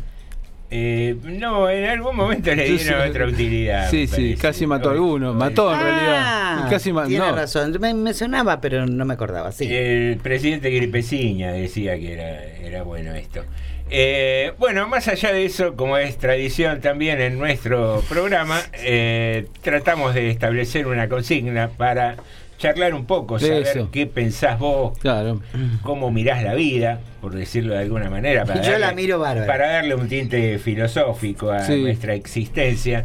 Eh, 0.75 1.17
no, 1.25 1.69
en 1.69 1.85
algún 1.85 2.17
momento 2.17 2.55
le 2.55 2.65
dieron 2.65 3.03
sí. 3.03 3.09
otra 3.11 3.27
utilidad. 3.27 3.91
Sí, 3.91 4.07
sí, 4.07 4.37
casi 4.41 4.67
mató 4.67 4.89
a 4.89 4.93
alguno. 4.93 5.35
Mató 5.35 5.71
en 5.71 5.79
Ah, 5.79 5.83
realidad. 5.83 6.71
Casi 6.71 6.93
ma- 6.95 7.07
tiene 7.07 7.27
no. 7.27 7.37
razón. 7.37 7.77
Me, 7.79 7.93
me 7.93 8.15
sonaba, 8.15 8.59
pero 8.61 8.87
no 8.87 9.05
me 9.05 9.13
acordaba. 9.13 9.53
Sí. 9.53 9.67
El 9.71 10.17
presidente 10.23 10.71
Gripeciña 10.71 11.53
decía 11.53 11.99
que 11.99 12.15
era, 12.15 12.45
era 12.67 12.83
bueno 12.85 13.15
esto. 13.15 13.45
Eh, 13.91 14.53
bueno, 14.59 14.89
más 14.89 15.09
allá 15.09 15.33
de 15.33 15.45
eso, 15.45 15.75
como 15.77 15.99
es 15.99 16.17
tradición 16.17 16.81
también 16.81 17.21
en 17.21 17.39
nuestro 17.39 18.03
programa, 18.09 18.61
eh, 18.75 19.47
tratamos 19.61 20.15
de 20.15 20.31
establecer 20.31 20.87
una 20.87 21.09
consigna 21.09 21.69
para 21.69 22.17
charlar 22.59 22.95
un 22.95 23.07
poco, 23.07 23.39
De 23.39 23.49
saber 23.49 23.63
eso. 23.67 23.91
qué 23.91 24.07
pensás 24.07 24.59
vos, 24.59 24.97
Claro. 24.99 25.41
cómo 25.83 26.11
mirás 26.11 26.43
la 26.45 26.55
vida, 26.55 27.01
por 27.21 27.35
decirlo 27.35 27.75
de 27.75 27.81
alguna 27.81 28.09
manera. 28.09 28.45
Para 28.45 28.63
Yo 28.63 28.79
la 28.79 28.93
miro 28.93 29.19
bárbara. 29.19 29.47
Para 29.47 29.73
darle 29.73 29.95
un 29.97 30.09
tinte 30.09 30.59
filosófico 30.59 31.51
a 31.51 31.65
Sí. 31.65 31.83
nuestra 31.83 32.15
existencia. 32.15 33.05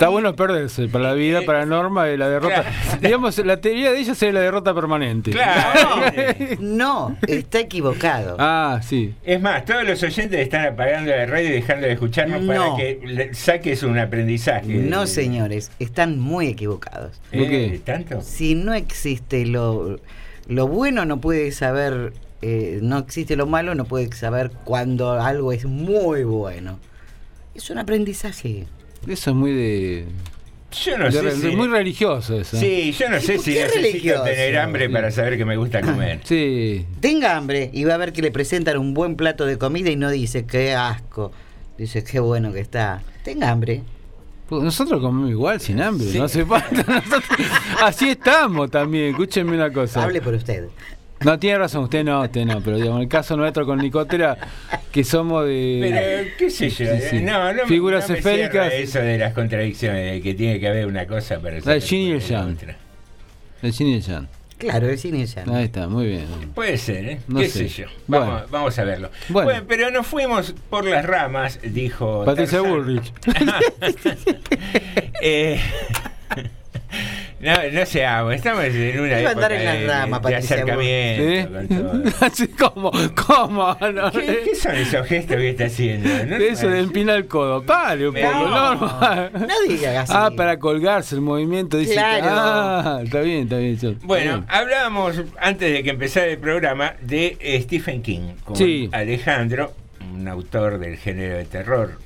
Está 0.00 0.08
bueno 0.08 0.34
perderse 0.34 0.88
para 0.88 1.08
la 1.08 1.12
Eh, 1.12 1.18
vida, 1.18 1.40
para 1.44 1.66
Norma, 1.66 2.06
de 2.06 2.16
la 2.16 2.30
derrota. 2.30 2.64
Digamos, 3.02 3.36
la 3.44 3.60
teoría 3.60 3.92
de 3.92 4.00
ella 4.00 4.14
sería 4.14 4.32
la 4.32 4.40
derrota 4.40 4.72
permanente. 4.74 5.30
Claro. 5.30 6.06
No, 6.58 7.18
está 7.26 7.58
equivocado. 7.60 8.34
Ah, 8.38 8.80
sí. 8.82 9.14
Es 9.22 9.42
más, 9.42 9.62
todos 9.66 9.84
los 9.86 10.02
oyentes 10.02 10.40
están 10.40 10.64
apagando 10.64 11.10
la 11.14 11.26
radio 11.26 11.50
y 11.50 11.52
dejando 11.52 11.86
de 11.86 11.92
escucharnos 11.92 12.46
para 12.46 12.76
que 12.78 12.98
le- 13.04 13.34
saques 13.34 13.82
un 13.82 13.98
aprendizaje. 13.98 14.68
No, 14.68 15.06
señores, 15.06 15.70
están 15.78 16.18
muy 16.18 16.46
equivocados. 16.48 17.20
¿Eh? 17.30 17.38
¿Por 17.38 17.48
qué? 17.50 17.80
¿Tanto? 17.84 18.22
Si 18.22 18.54
no 18.54 18.72
existe 18.72 19.44
lo, 19.44 20.00
lo 20.48 20.66
bueno, 20.66 21.04
no 21.04 21.20
puede 21.20 21.52
saber, 21.52 22.14
eh, 22.40 22.78
no 22.80 22.96
existe 23.00 23.36
lo 23.36 23.46
malo, 23.46 23.74
no 23.74 23.84
puede 23.84 24.10
saber 24.14 24.50
cuando 24.64 25.12
algo 25.12 25.52
es 25.52 25.66
muy 25.66 26.24
bueno. 26.24 26.78
Es 27.54 27.68
un 27.68 27.76
aprendizaje. 27.76 28.66
Eso 29.06 29.30
es 29.30 29.36
muy 29.36 29.52
de. 29.52 30.06
Yo 30.84 30.96
no 30.98 31.06
de 31.06 31.12
sé 31.12 31.32
si... 31.32 31.56
Muy 31.56 31.66
religioso 31.66 32.38
eso. 32.38 32.56
Sí, 32.56 32.92
yo 32.96 33.08
no 33.10 33.18
sé 33.20 33.34
¿Por 33.34 33.44
si 33.44 33.54
necesito 33.54 33.74
religioso? 33.82 34.22
tener 34.22 34.56
hambre 34.58 34.88
para 34.88 35.10
saber 35.10 35.36
que 35.36 35.44
me 35.44 35.56
gusta 35.56 35.80
comer. 35.80 36.20
Sí. 36.24 36.86
Tenga 37.00 37.36
hambre 37.36 37.70
y 37.72 37.82
va 37.84 37.94
a 37.94 37.96
ver 37.96 38.12
que 38.12 38.22
le 38.22 38.30
presentan 38.30 38.78
un 38.78 38.94
buen 38.94 39.16
plato 39.16 39.46
de 39.46 39.58
comida 39.58 39.90
y 39.90 39.96
no 39.96 40.10
dice 40.10 40.46
qué 40.46 40.74
asco. 40.74 41.32
Dice 41.76 42.04
qué 42.04 42.20
bueno 42.20 42.52
que 42.52 42.60
está. 42.60 43.02
Tenga 43.24 43.50
hambre. 43.50 43.82
Pues 44.48 44.62
Nosotros 44.62 45.00
comemos 45.00 45.30
igual, 45.30 45.60
sin 45.60 45.80
hambre, 45.80 46.06
no 46.14 46.24
hace 46.24 46.44
falta. 46.44 46.82
Nosotros- 46.86 47.24
así 47.82 48.10
estamos 48.10 48.70
también, 48.70 49.10
escúchenme 49.10 49.54
una 49.54 49.72
cosa. 49.72 50.02
Hable 50.04 50.20
por 50.20 50.34
usted. 50.34 50.68
No, 51.24 51.38
tiene 51.38 51.58
razón, 51.58 51.84
usted 51.84 52.02
no, 52.02 52.22
usted 52.22 52.44
no, 52.46 52.60
pero 52.62 52.76
digamos, 52.76 52.96
en 52.96 53.02
el 53.02 53.08
caso 53.08 53.36
nuestro 53.36 53.66
con 53.66 53.78
Nicotera, 53.78 54.38
que 54.90 55.04
somos 55.04 55.44
de... 55.44 55.78
Pero, 55.82 56.30
qué 56.38 56.50
sé 56.50 56.70
yo, 56.70 56.86
Sí, 56.96 57.02
sí. 57.10 57.20
no, 57.20 57.34
Figuras 57.66 58.08
no 58.08 58.12
me 58.14 58.18
esféricas. 58.18 58.72
eso 58.72 59.00
de 59.00 59.18
las 59.18 59.34
contradicciones, 59.34 60.12
de 60.12 60.22
que 60.22 60.34
tiene 60.34 60.58
que 60.58 60.68
haber 60.68 60.86
una 60.86 61.06
cosa 61.06 61.38
para 61.38 61.60
La 61.60 61.76
Yin 61.78 62.00
y 62.00 62.10
el 62.12 62.18
la 62.20 62.24
Yang. 62.24 62.58
El 63.62 63.72
Yin 63.72 63.86
y 63.88 63.94
el 63.94 64.02
Yang. 64.02 64.28
Claro, 64.60 64.90
el 64.90 64.98
cine 64.98 65.24
ya. 65.24 65.42
Ahí 65.54 65.64
está, 65.64 65.88
muy 65.88 66.06
bien. 66.06 66.26
Puede 66.54 66.76
ser, 66.76 67.08
¿eh? 67.08 67.20
No 67.28 67.40
¿Qué 67.40 67.48
sé. 67.48 67.66
sé 67.66 67.82
yo? 67.82 67.88
Bueno. 68.06 68.42
Vamos, 68.50 68.78
a 68.78 68.84
verlo. 68.84 69.10
Bueno. 69.30 69.46
Bueno. 69.50 69.64
pero 69.66 69.90
nos 69.90 70.06
fuimos 70.06 70.54
por 70.68 70.84
las 70.84 71.02
ramas, 71.06 71.58
dijo 71.62 72.24
Patricia. 72.26 72.60
Bullrich. 72.60 73.10
Eh, 75.22 75.58
no, 77.40 77.54
no 77.72 77.86
seamos, 77.86 78.34
estamos 78.34 78.64
en 78.64 79.00
una 79.00 79.08
Iba 79.08 79.16
a 79.16 79.20
época 79.20 79.30
andar 79.30 79.52
en 79.52 79.64
las 79.64 79.78
de, 79.80 79.86
ramas, 79.86 80.22
de 80.22 80.30
Patricia 80.30 80.56
acercamiento 80.56 81.60
como, 82.58 82.90
¿cómo? 83.26 83.76
No, 83.92 84.12
¿Qué, 84.12 84.42
qué 84.44 84.54
son 84.54 84.74
esos 84.76 85.06
gestos 85.06 85.36
que 85.36 85.50
está 85.50 85.64
haciendo? 85.66 86.08
¿No? 86.26 86.36
Eso 86.36 86.68
de 86.68 86.80
empinar 86.80 87.16
el 87.16 87.26
codo. 87.26 87.62
Pare 87.62 88.08
un 88.08 88.14
poco, 88.14 88.26
No. 88.26 88.74
normal. 88.74 89.30
No 89.34 89.54
diga 89.68 90.02
así. 90.02 90.12
Ah, 90.14 90.30
para 90.36 90.58
colgarse 90.58 91.14
el 91.14 91.20
movimiento. 91.20 91.76
Dice, 91.78 91.94
Claro. 91.94 92.26
Ah, 92.28 93.00
está 93.04 93.20
bien, 93.20 93.44
está 93.44 93.56
bien. 93.56 93.78
Bueno, 94.02 94.24
está 94.24 94.36
bien. 94.36 94.44
hablábamos 94.48 95.22
antes 95.38 95.72
de 95.72 95.82
que 95.82 95.90
empezara 95.90 96.26
el 96.26 96.38
programa 96.38 96.94
de 97.00 97.36
eh, 97.40 97.60
Stephen 97.62 98.02
King 98.02 98.34
con 98.44 98.56
Sí. 98.56 98.88
Alejandro, 98.92 99.72
un 100.14 100.28
autor 100.28 100.78
del 100.78 100.96
género 100.96 101.36
de 101.36 101.44
terror 101.44 101.98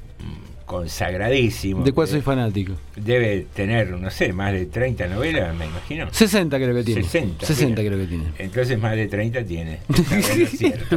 consagradísimo. 0.65 1.85
¿De 1.85 1.93
cuál 1.93 2.09
soy 2.09 2.21
fanático? 2.21 2.73
Debe 2.97 3.47
tener, 3.55 3.91
no 3.91 4.11
sé, 4.11 4.33
más 4.33 4.53
de 4.53 4.67
30 4.67 5.07
novelas, 5.09 5.55
me 5.55 5.67
imagino. 5.67 6.09
60 6.11 6.57
creo 6.57 6.75
que 6.75 6.85
tiene. 6.85 7.03
60. 7.03 7.47
60 7.47 7.83
mira. 7.83 7.93
creo 7.95 8.05
que 8.05 8.09
tiene. 8.09 8.25
Entonces 8.39 8.79
más 8.79 8.97
de 8.97 9.07
30 9.09 9.45
tiene. 9.45 9.81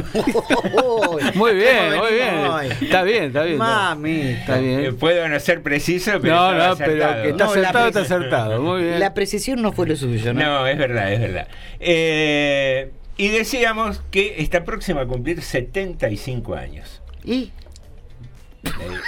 Muy 1.34 1.54
bien, 1.54 1.90
¿Cómo 1.90 2.02
muy 2.02 2.12
bien. 2.14 2.72
Está 2.82 3.02
bien, 3.02 3.24
está 3.24 3.42
bien. 3.44 3.58
Mami. 3.58 4.20
Está 4.20 4.58
Eh, 4.58 4.76
bien. 4.80 4.96
Puedo 4.96 5.28
no 5.28 5.38
ser 5.40 5.62
preciso, 5.62 6.12
pero 6.20 6.34
No, 6.34 6.54
no, 6.54 6.76
pero 6.76 7.22
que 7.22 7.28
está 7.30 7.44
No, 7.44 7.50
acertado, 7.50 7.88
está 7.88 8.00
acertado. 8.00 8.62
Muy 8.62 8.82
bien. 8.82 9.00
La 9.00 9.14
precisión 9.14 9.62
no 9.62 9.72
fue 9.72 9.86
lo 9.86 9.96
suyo, 9.96 10.32
¿no? 10.34 10.40
No, 10.40 10.66
es 10.66 10.78
verdad, 10.78 11.12
es 11.12 11.20
verdad. 11.20 11.48
Eh, 11.80 12.90
y 13.16 13.28
decíamos 13.28 14.02
que 14.10 14.36
está 14.38 14.64
próxima 14.64 15.02
a 15.02 15.06
cumplir 15.06 15.42
75 15.42 16.54
años. 16.54 17.02
¿Y? 17.24 17.50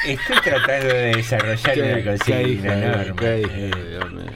Eh, 0.06 0.12
Estoy 0.12 0.36
tratando 0.42 0.86
de 0.94 1.14
desarrollar 1.16 1.74
Qué- 1.74 1.80
una 1.82 2.42
hija, 2.42 2.72
enorme. 2.78 3.14
Eh. 3.22 3.70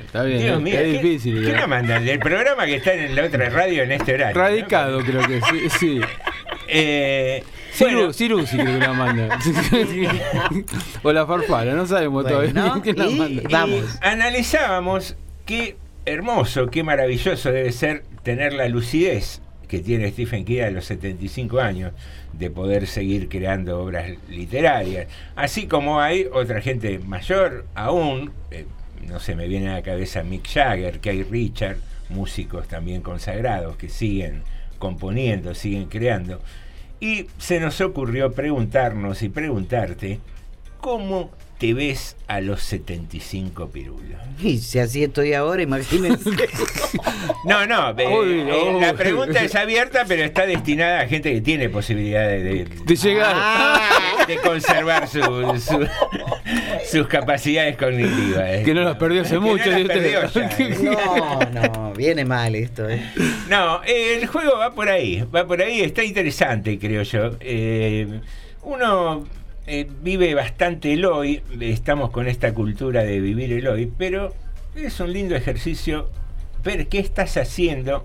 Está 0.07 0.23
bien, 0.25 0.39
Dios 0.41 0.59
eh, 0.59 0.63
mío, 0.63 0.75
es 0.75 0.83
¿qué- 0.83 0.93
difícil. 1.03 1.45
¿Qué 1.47 1.53
nos 1.53 1.69
mandan? 1.69 2.05
Del 2.05 2.19
programa 2.19 2.67
que 2.67 2.77
está 2.77 2.93
en 2.95 3.15
la 3.17 3.25
otra 3.25 3.49
radio 3.51 3.83
en 3.83 3.93
este 3.93 4.15
horario. 4.15 4.35
¿no? 4.37 4.41
Radicado, 4.41 5.01
creo 5.01 5.27
que 5.27 5.41
sí. 5.41 5.69
sí. 5.79 6.01
Eh, 6.69 7.43
Ciru, 7.73 8.13
bueno, 8.13 8.13
creo 8.47 8.65
que 8.65 8.79
la 8.87 8.93
manda. 8.93 9.39
o 11.03 11.13
la 11.13 11.27
farfala, 11.27 11.73
no 11.75 11.87
sabemos 11.87 12.23
Bueno, 12.25 12.39
todavía 12.53 12.75
quién 12.83 12.97
la 12.99 13.11
manda. 13.11 13.43
y 13.43 13.47
Vamos. 13.53 13.99
analizábamos 14.01 15.17
qué 15.47 15.77
hermoso, 16.07 16.69
qué 16.71 16.83
maravilloso 16.85 17.51
debe 17.51 17.73
ser 17.73 18.05
tener 18.23 18.53
la 18.53 18.69
lucidez 18.69 19.41
que 19.67 19.81
tiene 19.81 20.11
Stephen 20.11 20.45
King 20.45 20.61
a 20.61 20.71
los 20.71 20.85
75 20.87 21.61
años 21.61 21.93
de 22.33 22.51
poder 22.51 22.87
seguir 22.87 23.29
creando 23.29 23.81
obras 23.81 24.11
literarias. 24.29 25.09
Así 25.37 25.67
como 25.67 26.01
hay 26.01 26.27
otra 26.33 26.61
gente 26.61 26.99
mayor 26.99 27.67
aún, 27.75 28.33
eh, 28.51 28.67
no 29.07 29.21
sé, 29.21 29.35
me 29.35 29.49
viene 29.49 29.69
a 29.71 29.75
la 29.75 29.83
cabeza 29.83 30.23
Mick 30.23 30.49
Jagger, 30.49 31.01
Keith 31.01 31.31
Richard, 31.31 31.77
músicos 32.09 32.69
también 32.69 33.03
consagrados 33.03 33.77
que 33.77 33.89
siguen 33.89 34.43
componiendo, 34.79 35.55
siguen 35.55 35.87
creando. 35.87 36.41
Y 37.01 37.27
se 37.39 37.61
nos 37.61 37.81
ocurrió 37.81 38.33
preguntarnos 38.33 39.23
y 39.23 39.29
preguntarte, 39.29 40.21
¿cómo 40.81 41.31
te 41.65 41.73
ves 41.75 42.17
a 42.27 42.41
los 42.41 42.63
75 42.63 43.71
pirulos? 43.71 44.19
Y 44.43 44.59
si 44.59 44.79
así 44.81 45.03
estoy 45.05 45.33
ahora, 45.33 45.63
imagínense. 45.63 46.31
No, 47.47 47.67
no, 47.67 47.91
eh, 47.99 48.05
eh, 48.09 48.79
la 48.81 48.95
pregunta 48.95 49.43
es 49.43 49.55
abierta, 49.55 50.05
pero 50.09 50.25
está 50.25 50.47
destinada 50.47 51.01
a 51.01 51.07
gente 51.07 51.33
que 51.33 51.41
tiene 51.41 51.69
posibilidades 51.69 52.43
de, 52.43 52.65
De 52.85 52.97
llegar. 52.97 53.33
Ah. 53.37 54.25
de 54.27 54.37
conservar 54.39 55.07
su- 55.09 55.21
su- 55.61 55.87
sus 56.91 57.07
capacidades 57.07 57.77
cognitivas. 57.77 58.63
que 58.65 58.73
no 58.75 58.83
las 58.83 58.97
perdió 58.97 59.23
hace 59.23 59.31
Que 59.35 59.41
no 59.41 59.41
mucho. 59.43 59.71
dice 59.71 59.85
perdió 59.85 60.21
eh. 60.23 60.99
No, 61.53 61.63
no, 61.63 61.93
viene 61.93 62.25
mal 62.25 62.55
esto. 62.55 62.89
¿eh? 62.89 63.03
No, 63.49 63.83
eh, 63.85 64.17
el 64.21 64.27
juego 64.27 64.57
va 64.59 64.73
por 64.75 64.89
ahí, 64.89 65.23
va 65.35 65.47
por 65.47 65.61
ahí, 65.61 65.81
está 65.83 66.03
interesante, 66.03 66.79
creo 66.79 67.03
yo. 67.03 67.33
Eh, 67.41 68.21
uno 68.63 69.27
eh, 69.67 69.89
vive 70.03 70.35
bastante 70.35 70.93
el 70.93 71.05
hoy, 71.07 71.43
estamos 71.61 72.11
con 72.11 72.27
esta 72.29 72.53
cultura 72.55 73.03
de 73.05 73.21
vivir 73.21 73.53
el 73.53 73.67
hoy, 73.69 73.91
pero 73.97 74.33
es 74.75 75.01
un 75.01 75.13
lindo 75.13 75.35
ejercicio 75.35 76.11
ver 76.63 76.89
qué 76.89 76.99
estás 76.99 77.37
haciendo 77.37 78.05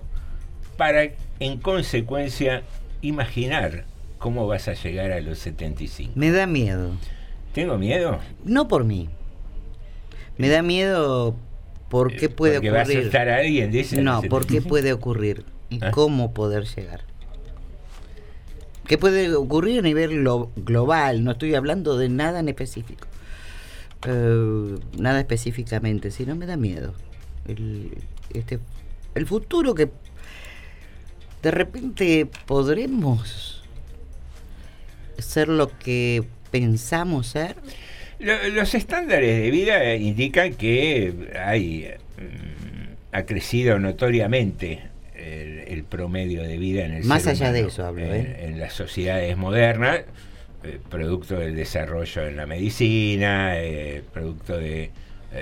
para, 0.76 1.04
en 1.40 1.58
consecuencia, 1.58 2.62
imaginar 3.02 3.84
cómo 4.18 4.46
vas 4.46 4.68
a 4.68 4.74
llegar 4.74 5.12
a 5.12 5.20
los 5.20 5.38
75. 5.38 6.12
Me 6.14 6.30
da 6.30 6.46
miedo. 6.46 6.92
¿Tengo 7.52 7.76
miedo? 7.78 8.18
No 8.44 8.68
por 8.68 8.84
mí. 8.84 9.08
Me 10.38 10.48
da 10.48 10.62
miedo 10.62 11.36
por 11.88 12.14
qué 12.16 12.28
puede 12.28 12.54
Porque 12.54 12.70
va 12.70 12.78
a 12.80 12.82
ocurrir. 12.82 12.98
asustar 13.00 13.28
a 13.28 13.36
alguien, 13.38 13.70
dice. 13.70 14.00
No, 14.00 14.22
por 14.22 14.46
qué 14.46 14.62
puede 14.62 14.92
ocurrir 14.92 15.44
y 15.68 15.78
Ah. 15.82 15.90
cómo 15.90 16.32
poder 16.32 16.64
llegar. 16.64 17.02
¿Qué 18.90 18.98
puede 18.98 19.32
ocurrir 19.36 19.78
a 19.78 19.82
nivel 19.82 20.24
lo- 20.24 20.50
global? 20.56 21.22
No 21.22 21.30
estoy 21.30 21.54
hablando 21.54 21.96
de 21.96 22.08
nada 22.08 22.40
en 22.40 22.48
específico. 22.48 23.06
Eh, 24.04 24.78
nada 24.98 25.20
específicamente, 25.20 26.10
sino 26.10 26.34
me 26.34 26.44
da 26.44 26.56
miedo. 26.56 26.92
El, 27.46 27.96
este, 28.34 28.58
el 29.14 29.26
futuro 29.26 29.76
que 29.76 29.90
de 31.40 31.50
repente 31.52 32.26
podremos 32.46 33.62
ser 35.18 35.46
lo 35.46 35.70
que 35.78 36.24
pensamos 36.50 37.28
ser. 37.28 37.54
Lo- 38.18 38.48
Los 38.48 38.74
estándares 38.74 39.40
de 39.40 39.52
vida 39.52 39.94
indican 39.94 40.54
que 40.54 41.30
hay 41.40 41.92
mm, 42.18 43.14
ha 43.16 43.22
crecido 43.22 43.78
notoriamente 43.78 44.89
el, 45.20 45.58
el 45.68 45.84
promedio 45.84 46.42
de 46.42 46.56
vida 46.58 46.84
en 46.84 46.92
el 46.92 47.04
Más 47.04 47.22
ser 47.22 47.32
allá 47.32 47.52
de 47.52 47.60
eso 47.60 47.84
hablo, 47.84 48.04
en, 48.04 48.26
¿eh? 48.26 48.36
en 48.46 48.58
las 48.58 48.72
sociedades 48.72 49.36
modernas, 49.36 50.00
eh, 50.64 50.78
producto 50.88 51.38
del 51.38 51.54
desarrollo 51.54 52.26
en 52.26 52.36
la 52.36 52.46
medicina, 52.46 53.58
eh, 53.58 54.02
producto 54.12 54.56
de 54.56 54.90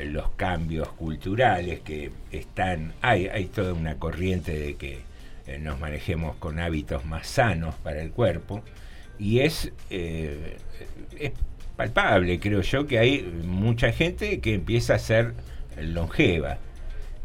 los 0.05 0.31
cambios 0.33 0.89
culturales 0.91 1.81
que 1.81 2.11
están, 2.31 2.93
hay, 3.01 3.27
hay 3.29 3.47
toda 3.47 3.73
una 3.73 3.95
corriente 3.95 4.53
de 4.53 4.75
que 4.75 5.01
nos 5.61 5.81
manejemos 5.81 6.37
con 6.37 6.59
hábitos 6.59 7.07
más 7.07 7.27
sanos 7.27 7.75
para 7.77 8.03
el 8.03 8.11
cuerpo 8.11 8.63
y 9.19 9.41
es, 9.41 9.73
es 9.89 11.33
palpable, 11.75 12.39
creo 12.39 12.61
yo, 12.61 12.87
que 12.87 12.99
hay 12.99 13.23
mucha 13.23 13.91
gente 13.91 14.41
que 14.41 14.53
empieza 14.53 14.97
a 14.97 14.99
ser 14.99 15.33
longeva. 15.81 16.59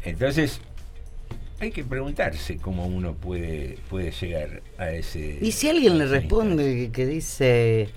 Entonces, 0.02 0.62
hay 1.64 1.70
que 1.70 1.84
preguntarse 1.84 2.56
cómo 2.58 2.86
uno 2.86 3.14
puede, 3.14 3.78
puede 3.88 4.10
llegar 4.10 4.62
a 4.78 4.90
ese... 4.90 5.38
Y 5.40 5.52
si 5.52 5.68
alguien 5.68 5.98
le 5.98 6.06
responde 6.06 6.90
que, 6.92 7.06
dice, 7.06 7.88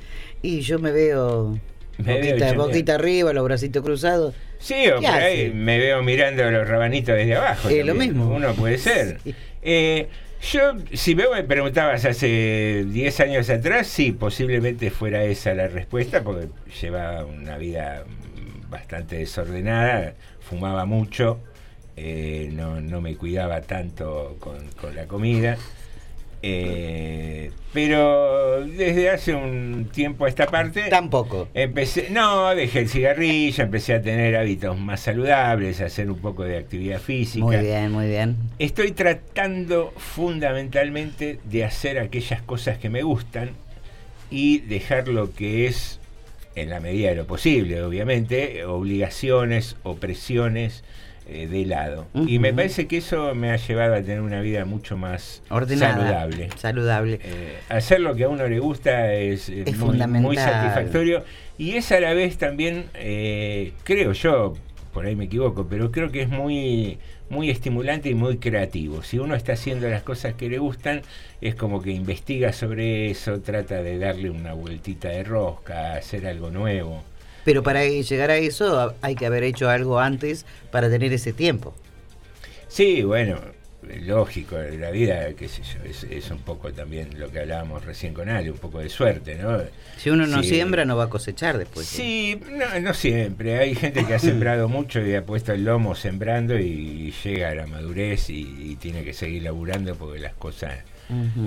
y 0.41 0.62
yo 0.62 0.79
me 0.79 0.91
veo 0.91 1.59
Me 1.97 2.21
veo 2.21 2.55
boquita, 2.55 2.95
arriba, 2.95 3.33
los 3.33 3.43
bracitos 3.43 3.83
cruzados. 3.83 4.33
Sí, 4.59 4.88
o 4.88 4.95
por 4.95 5.01
¿Qué 5.01 5.07
ahí 5.07 5.51
me 5.53 5.77
veo 5.77 6.01
mirando 6.01 6.50
los 6.50 6.67
rabanitos 6.67 7.15
desde 7.15 7.36
abajo. 7.36 7.69
Eh, 7.69 7.83
lo 7.83 7.93
mismo. 7.93 8.29
Uno 8.29 8.53
puede 8.53 8.77
ser. 8.77 9.19
Eh, 9.62 10.07
yo, 10.51 10.74
si 10.93 11.13
vos 11.13 11.27
me 11.33 11.43
preguntabas 11.43 12.05
hace 12.05 12.86
10 12.88 13.19
años 13.19 13.50
atrás, 13.50 13.88
sí, 13.88 14.13
posiblemente 14.13 14.91
fuera 14.91 15.24
esa 15.24 15.53
la 15.53 15.67
respuesta, 15.67 16.24
porque 16.24 16.47
llevaba 16.81 17.25
una 17.25 17.57
vida 17.57 18.05
bastante 18.69 19.17
desordenada, 19.17 20.13
fumaba 20.39 20.86
mucho, 20.86 21.39
eh, 21.97 22.49
no, 22.53 22.79
no 22.79 23.01
me 23.01 23.15
cuidaba 23.15 23.61
tanto 23.61 24.37
con, 24.39 24.67
con 24.79 24.95
la 24.95 25.07
comida. 25.07 25.57
Eh, 26.43 27.49
pero 27.73 28.63
desde 28.67 29.09
hace 29.09 29.33
un 29.33 29.89
tiempo 29.91 30.25
a 30.25 30.29
esta 30.29 30.45
parte 30.45 30.83
tampoco 30.87 31.47
empecé 31.55 32.11
no 32.11 32.53
dejé 32.53 32.81
el 32.81 32.89
cigarrillo 32.89 33.63
empecé 33.63 33.95
a 33.95 34.01
tener 34.03 34.35
hábitos 34.35 34.77
más 34.77 34.99
saludables 34.99 35.81
a 35.81 35.85
hacer 35.85 36.11
un 36.11 36.19
poco 36.19 36.43
de 36.43 36.57
actividad 36.57 36.99
física 36.99 37.43
Muy 37.43 37.57
bien, 37.57 37.91
muy 37.91 38.05
bien. 38.05 38.37
estoy 38.59 38.91
tratando 38.91 39.91
fundamentalmente 39.97 41.39
de 41.43 41.65
hacer 41.65 41.97
aquellas 41.97 42.43
cosas 42.43 42.77
que 42.77 42.89
me 42.89 43.01
gustan 43.01 43.49
y 44.29 44.59
dejar 44.59 45.07
lo 45.07 45.33
que 45.33 45.65
es 45.65 45.99
en 46.53 46.69
la 46.69 46.79
medida 46.79 47.09
de 47.09 47.15
lo 47.15 47.25
posible 47.25 47.81
obviamente 47.81 48.63
obligaciones 48.63 49.75
o 49.81 49.95
presiones 49.95 50.83
eh, 51.29 51.48
de 51.48 51.65
lado 51.65 52.07
y 52.13 52.39
me 52.39 52.53
parece 52.53 52.88
que 52.88 52.98
eso 52.98 53.36
me 53.36 53.51
ha 53.51 53.57
llevado 53.57 53.96
a 53.96 54.01
tener 54.01 54.22
una 54.22 54.41
vida 54.41 54.65
mucho 54.65 54.98
más 54.98 55.41
Ordenada. 55.50 55.96
saludable 55.96 56.50
Saludable. 56.55 57.19
eh, 57.24 57.57
hacer 57.69 58.00
lo 58.00 58.15
que 58.15 58.24
a 58.24 58.29
uno 58.29 58.48
le 58.48 58.60
gusta 58.60 59.13
es, 59.13 59.50
eh, 59.50 59.63
Es 59.65 59.77
muy, 59.77 59.88
fundamental. 59.89 60.22
muy 60.22 60.36
satisfactorio 60.38 61.24
y 61.57 61.72
es 61.75 61.91
a 61.91 62.00
la 62.00 62.13
vez 62.13 62.38
también, 62.38 62.86
eh, 62.93 63.74
creo 63.84 64.13
yo, 64.13 64.53
por 64.93 65.05
ahí 65.05 65.15
me 65.15 65.25
equivoco, 65.25 65.67
pero 65.69 65.91
creo 65.91 66.12
que 66.12 66.22
es 66.22 66.29
muy, 66.29 66.98
muy 67.29 67.50
estimulante 67.50 68.10
y 68.10 68.15
muy 68.15 68.38
creativo. 68.38 69.03
Si 69.03 69.19
uno 69.19 69.36
está 69.36 69.54
haciendo 69.54 69.88
las 69.89 70.04
cosas 70.04 70.34
que 70.36 70.49
le 70.49 70.60
gustan, 70.60 71.01
es 71.41 71.56
como 71.56 71.82
que 71.82 71.91
investiga 71.91 72.54
sobre 72.54 73.10
eso, 73.12 73.41
trata 73.41 73.82
de 73.84 73.97
darle 73.99 74.30
una 74.30 74.54
vueltita 74.54 75.10
de 75.10 75.23
rosca, 75.23 75.93
hacer 75.95 76.25
algo 76.28 76.49
nuevo. 76.51 77.04
Pero 77.47 77.63
para 77.63 77.86
llegar 77.86 78.29
a 78.29 78.36
eso 78.36 78.93
hay 79.01 79.15
que 79.15 79.25
haber 79.25 79.43
hecho 79.45 79.69
algo 79.69 79.99
antes 80.01 80.45
para 80.69 80.89
tener 80.89 81.13
ese 81.13 81.31
tiempo. 81.31 81.73
Sí, 82.67 83.03
bueno, 83.03 83.39
lógico, 84.05 84.57
la 84.57 84.91
vida, 84.91 85.33
qué 85.33 85.47
sé 85.47 85.62
yo, 85.63 85.81
es, 85.89 86.03
es 86.03 86.29
un 86.29 86.39
poco 86.39 86.73
también 86.73 87.17
lo 87.17 87.31
que 87.31 87.39
hablábamos 87.39 87.86
recién 87.86 88.13
con 88.13 88.27
Ale, 88.27 88.51
un 88.51 88.57
poco 88.57 88.79
de 88.79 88.89
suerte, 88.89 89.36
¿no? 89.36 89.60
Si 89.97 90.10
uno 90.10 90.27
no 90.27 90.43
Sí. 90.43 90.49
siembra, 90.49 90.83
no 90.83 90.97
va 90.97 91.05
a 91.05 91.10
cosechar 91.10 91.57
después. 91.57 91.86
Sí, 91.88 92.38
no, 92.51 92.81
no 92.81 92.93
siempre. 92.93 93.57
Hay 93.60 93.75
gente 93.75 94.03
que 94.05 94.15
ha 94.15 94.19
sembrado 94.19 94.67
mucho 94.67 94.99
y 95.01 95.15
ha 95.15 95.25
puesto 95.25 95.53
el 95.53 95.63
lomo 95.63 95.95
sembrando 95.95 96.60
y 96.60 97.13
llega 97.23 97.51
a 97.51 97.55
la 97.55 97.65
madurez 97.65 98.29
y, 98.29 98.41
y 98.71 98.75
tiene 98.75 99.05
que 99.05 99.13
seguir 99.13 99.43
laburando 99.43 99.95
porque 99.95 100.19
las 100.19 100.33
cosas 100.33 100.73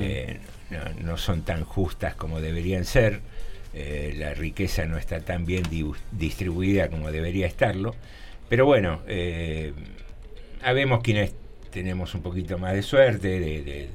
eh, 0.00 0.38
no, 0.70 0.78
no 1.10 1.18
son 1.18 1.42
tan 1.42 1.64
justas 1.64 2.14
como 2.14 2.40
deberían 2.40 2.86
ser. 2.86 3.20
Eh, 3.72 4.14
la 4.16 4.34
riqueza 4.34 4.84
no 4.86 4.98
está 4.98 5.20
tan 5.20 5.44
bien 5.44 5.62
distribuida 6.12 6.88
como 6.88 7.10
debería 7.12 7.46
estarlo. 7.46 7.94
Pero 8.48 8.66
bueno, 8.66 9.02
eh, 9.06 9.72
habemos 10.62 11.02
quienes 11.02 11.32
tenemos 11.70 12.14
un 12.14 12.22
poquito 12.22 12.58
más 12.58 12.74
de 12.74 12.82
suerte 12.82 13.38
de 13.38 13.88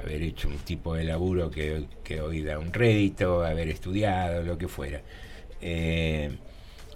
haber 0.00 0.22
hecho 0.22 0.48
un 0.48 0.58
tipo 0.58 0.94
de 0.94 1.04
laburo 1.04 1.50
que, 1.50 1.84
que 2.02 2.20
hoy 2.20 2.42
da 2.42 2.58
un 2.58 2.72
rédito, 2.72 3.44
haber 3.44 3.68
estudiado, 3.68 4.42
lo 4.42 4.58
que 4.58 4.68
fuera. 4.68 5.00
Eh, 5.60 6.30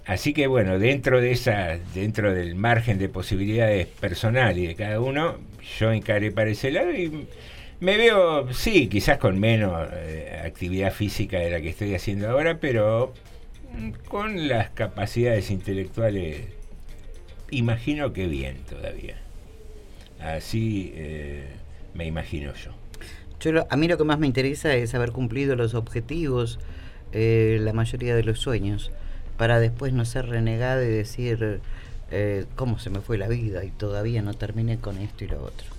así 0.05 0.33
que 0.33 0.47
bueno, 0.47 0.79
dentro 0.79 1.21
de 1.21 1.31
esa, 1.31 1.77
dentro 1.93 2.33
del 2.33 2.55
margen 2.55 2.97
de 2.97 3.09
posibilidades 3.09 3.87
personal 3.87 4.57
y 4.57 4.67
de 4.67 4.75
cada 4.75 4.99
uno, 4.99 5.37
yo 5.79 5.91
encaré 5.91 6.31
para 6.31 6.49
ese 6.49 6.71
lado 6.71 6.91
y 6.91 7.27
me 7.79 7.97
veo, 7.97 8.51
sí, 8.53 8.87
quizás 8.87 9.17
con 9.17 9.39
menos 9.39 9.87
eh, 9.93 10.41
actividad 10.45 10.91
física 10.93 11.39
de 11.39 11.51
la 11.51 11.61
que 11.61 11.69
estoy 11.69 11.93
haciendo 11.95 12.29
ahora, 12.29 12.59
pero 12.59 13.13
con 14.07 14.47
las 14.47 14.69
capacidades 14.69 15.51
intelectuales, 15.51 16.41
imagino 17.51 18.13
que 18.13 18.27
bien 18.27 18.57
todavía. 18.69 19.17
Así 20.19 20.93
eh, 20.95 21.47
me 21.93 22.05
imagino 22.05 22.53
yo. 22.53 22.71
Yo 23.41 23.51
lo- 23.51 23.67
a 23.69 23.75
mí 23.77 23.87
lo 23.87 23.97
que 23.97 24.05
más 24.05 24.17
me 24.17 24.27
interesa 24.27 24.73
es 24.75 24.95
haber 24.95 25.11
cumplido 25.11 25.55
los 25.55 25.73
objetivos, 25.73 26.57
eh, 27.11 27.57
la 27.61 27.73
mayoría 27.73 28.15
de 28.15 28.23
los 28.23 28.39
sueños, 28.39 28.91
para 29.37 29.59
después 29.59 29.91
no 29.93 30.05
ser 30.05 30.27
renegada 30.27 30.83
y 30.83 30.87
decir 30.87 31.59
eh, 32.11 32.45
cómo 32.55 32.79
se 32.79 32.89
me 32.89 33.01
fue 33.01 33.17
la 33.17 33.27
vida 33.27 33.65
y 33.65 33.71
todavía 33.71 34.21
no 34.21 34.33
terminé 34.33 34.77
con 34.77 34.97
esto 34.99 35.25
y 35.25 35.27
lo 35.27 35.43
otro. 35.43 35.74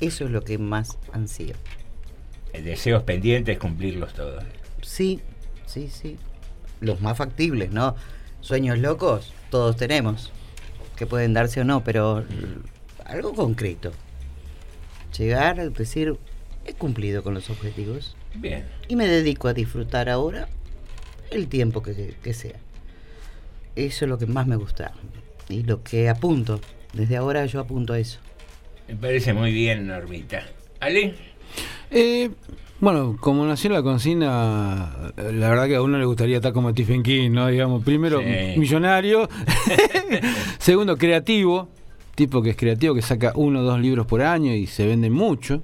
Eso 0.00 0.24
es 0.24 0.30
lo 0.30 0.42
que 0.42 0.58
más 0.58 0.98
ansío. 1.12 1.54
Deseos 2.52 3.02
pendientes, 3.02 3.58
cumplirlos 3.58 4.12
todos. 4.14 4.44
Sí, 4.82 5.20
sí, 5.66 5.88
sí. 5.88 6.16
Los 6.80 7.00
más 7.00 7.16
factibles, 7.16 7.70
¿no? 7.70 7.96
Sueños 8.40 8.78
locos, 8.78 9.32
todos 9.50 9.76
tenemos, 9.76 10.30
que 10.96 11.06
pueden 11.06 11.32
darse 11.32 11.60
o 11.60 11.64
no, 11.64 11.82
pero 11.82 12.24
algo 13.04 13.34
concreto. 13.34 13.92
Llegar 15.16 15.60
a 15.60 15.68
decir, 15.68 16.16
he 16.64 16.74
cumplido 16.74 17.22
con 17.22 17.34
los 17.34 17.50
objetivos 17.50 18.16
Bien. 18.34 18.64
y 18.88 18.96
me 18.96 19.06
dedico 19.06 19.48
a 19.48 19.54
disfrutar 19.54 20.08
ahora 20.08 20.48
el 21.30 21.48
tiempo 21.48 21.82
que, 21.82 22.14
que 22.22 22.34
sea. 22.34 22.58
Eso 23.76 24.04
es 24.04 24.08
lo 24.08 24.18
que 24.18 24.26
más 24.26 24.46
me 24.46 24.56
gusta 24.56 24.92
y 25.48 25.62
lo 25.62 25.82
que 25.82 26.08
apunto. 26.08 26.60
Desde 26.92 27.16
ahora 27.16 27.46
yo 27.46 27.60
apunto 27.60 27.92
a 27.92 27.98
eso. 27.98 28.20
Me 28.88 28.96
parece 28.96 29.32
muy 29.32 29.52
bien, 29.52 29.86
Normita. 29.86 30.42
¿Ale? 30.80 31.14
Eh, 31.90 32.30
bueno, 32.80 33.16
como 33.18 33.46
nació 33.46 33.70
la 33.70 33.82
consigna, 33.82 35.12
eh, 35.16 35.30
la 35.32 35.48
verdad 35.48 35.66
que 35.66 35.76
a 35.76 35.82
uno 35.82 35.96
le 35.98 36.04
gustaría 36.04 36.36
estar 36.36 36.52
como 36.52 36.70
Stephen 36.72 37.02
King, 37.02 37.30
¿no? 37.30 37.46
Digamos, 37.48 37.82
primero, 37.84 38.20
Sí. 38.20 38.58
millonario. 38.58 39.28
Segundo, 40.58 40.96
creativo. 40.96 41.68
Tipo 42.14 42.42
que 42.42 42.50
es 42.50 42.56
creativo, 42.56 42.94
que 42.94 43.02
saca 43.02 43.32
uno 43.34 43.60
o 43.60 43.62
dos 43.64 43.80
libros 43.80 44.06
por 44.06 44.22
año 44.22 44.52
y 44.54 44.66
se 44.66 44.86
venden 44.86 45.12
mucho. 45.12 45.62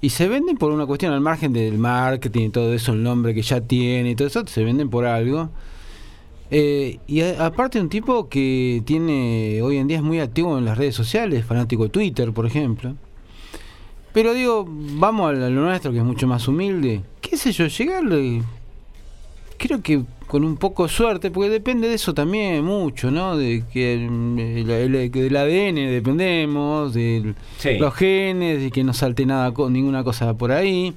Y 0.00 0.10
se 0.10 0.28
venden 0.28 0.56
por 0.58 0.70
una 0.70 0.86
cuestión 0.86 1.12
al 1.12 1.20
margen 1.20 1.52
del 1.52 1.78
marketing 1.78 2.46
y 2.46 2.50
todo 2.50 2.72
eso, 2.74 2.92
el 2.92 3.02
nombre 3.02 3.34
que 3.34 3.42
ya 3.42 3.60
tiene 3.62 4.10
y 4.10 4.14
todo 4.14 4.28
eso, 4.28 4.46
se 4.46 4.62
venden 4.62 4.90
por 4.90 5.06
algo. 5.06 5.50
Eh, 6.50 6.98
y 7.06 7.20
a- 7.22 7.46
aparte 7.46 7.80
un 7.80 7.88
tipo 7.88 8.28
que 8.28 8.82
tiene, 8.84 9.60
hoy 9.62 9.78
en 9.78 9.88
día 9.88 9.96
es 9.98 10.02
muy 10.02 10.20
activo 10.20 10.56
en 10.58 10.64
las 10.64 10.78
redes 10.78 10.94
sociales, 10.94 11.44
fanático 11.44 11.84
de 11.84 11.88
Twitter, 11.90 12.32
por 12.32 12.46
ejemplo. 12.46 12.94
Pero 14.12 14.32
digo, 14.32 14.64
vamos 14.68 15.30
a 15.30 15.32
lo 15.32 15.50
nuestro, 15.50 15.92
que 15.92 15.98
es 15.98 16.04
mucho 16.04 16.26
más 16.26 16.46
humilde. 16.48 17.02
¿Qué 17.20 17.36
sé 17.36 17.52
yo? 17.52 17.66
Llegarle. 17.66 18.42
Creo 19.58 19.82
que 19.82 20.02
con 20.26 20.44
un 20.44 20.56
poco 20.56 20.84
de 20.84 20.88
suerte, 20.88 21.30
porque 21.30 21.48
depende 21.50 21.88
de 21.88 21.94
eso 21.94 22.12
también 22.14 22.64
mucho, 22.64 23.10
¿no? 23.10 23.36
De 23.36 23.64
que 23.72 23.94
el- 23.94 24.38
el- 24.70 25.10
del 25.10 25.36
ADN 25.36 25.90
dependemos, 25.90 26.94
de 26.94 27.34
Sí. 27.58 27.78
los 27.78 27.94
genes, 27.94 28.60
de 28.60 28.70
que 28.70 28.84
no 28.84 28.92
salte 28.92 29.24
nada, 29.26 29.52
ninguna 29.70 30.02
cosa 30.04 30.34
por 30.34 30.50
ahí. 30.52 30.94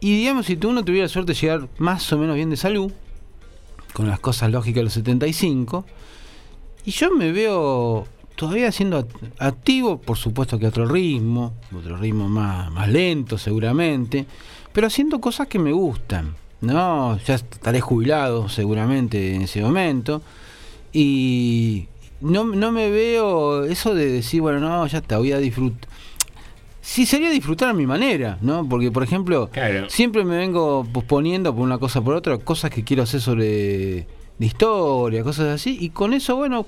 Y 0.00 0.16
digamos, 0.18 0.46
si 0.46 0.56
tú 0.56 0.68
uno 0.70 0.84
tuviera 0.84 1.08
suerte 1.08 1.32
de 1.32 1.38
llegar 1.38 1.68
más 1.78 2.12
o 2.12 2.18
menos 2.18 2.36
bien 2.36 2.50
de 2.50 2.56
salud, 2.56 2.92
con 3.98 4.08
las 4.08 4.20
cosas 4.20 4.50
lógicas 4.52 4.76
de 4.76 4.84
los 4.84 4.92
75, 4.92 5.84
y 6.84 6.92
yo 6.92 7.10
me 7.10 7.32
veo 7.32 8.06
todavía 8.36 8.70
siendo 8.70 9.00
act- 9.00 9.32
activo, 9.40 9.98
por 10.00 10.16
supuesto 10.16 10.56
que 10.58 10.68
otro 10.68 10.86
ritmo, 10.86 11.52
otro 11.76 11.96
ritmo 11.96 12.28
más, 12.28 12.70
más 12.70 12.88
lento 12.88 13.36
seguramente, 13.38 14.24
pero 14.72 14.86
haciendo 14.86 15.20
cosas 15.20 15.48
que 15.48 15.58
me 15.58 15.72
gustan. 15.72 16.36
No, 16.60 17.18
ya 17.26 17.34
estaré 17.34 17.80
jubilado 17.80 18.48
seguramente 18.48 19.34
en 19.34 19.42
ese 19.42 19.60
momento. 19.62 20.22
Y 20.92 21.86
no, 22.20 22.44
no 22.44 22.70
me 22.72 22.88
veo 22.90 23.64
eso 23.64 23.94
de 23.94 24.10
decir, 24.10 24.40
bueno, 24.40 24.60
no, 24.60 24.86
ya 24.86 24.98
está, 24.98 25.18
voy 25.18 25.32
a 25.32 25.38
disfrutar. 25.38 25.87
Sí, 26.90 27.04
sería 27.04 27.28
disfrutar 27.28 27.68
a 27.68 27.74
mi 27.74 27.84
manera, 27.86 28.38
¿no? 28.40 28.66
Porque, 28.66 28.90
por 28.90 29.02
ejemplo, 29.02 29.50
siempre 29.88 30.24
me 30.24 30.38
vengo 30.38 30.86
posponiendo 30.90 31.54
por 31.54 31.62
una 31.62 31.76
cosa 31.76 32.00
por 32.00 32.14
otra, 32.14 32.38
cosas 32.38 32.70
que 32.70 32.82
quiero 32.82 33.02
hacer 33.02 33.20
sobre 33.20 34.06
de 34.38 34.46
historia, 34.46 35.22
cosas 35.22 35.48
así, 35.48 35.76
y 35.78 35.90
con 35.90 36.14
eso, 36.14 36.36
bueno, 36.36 36.64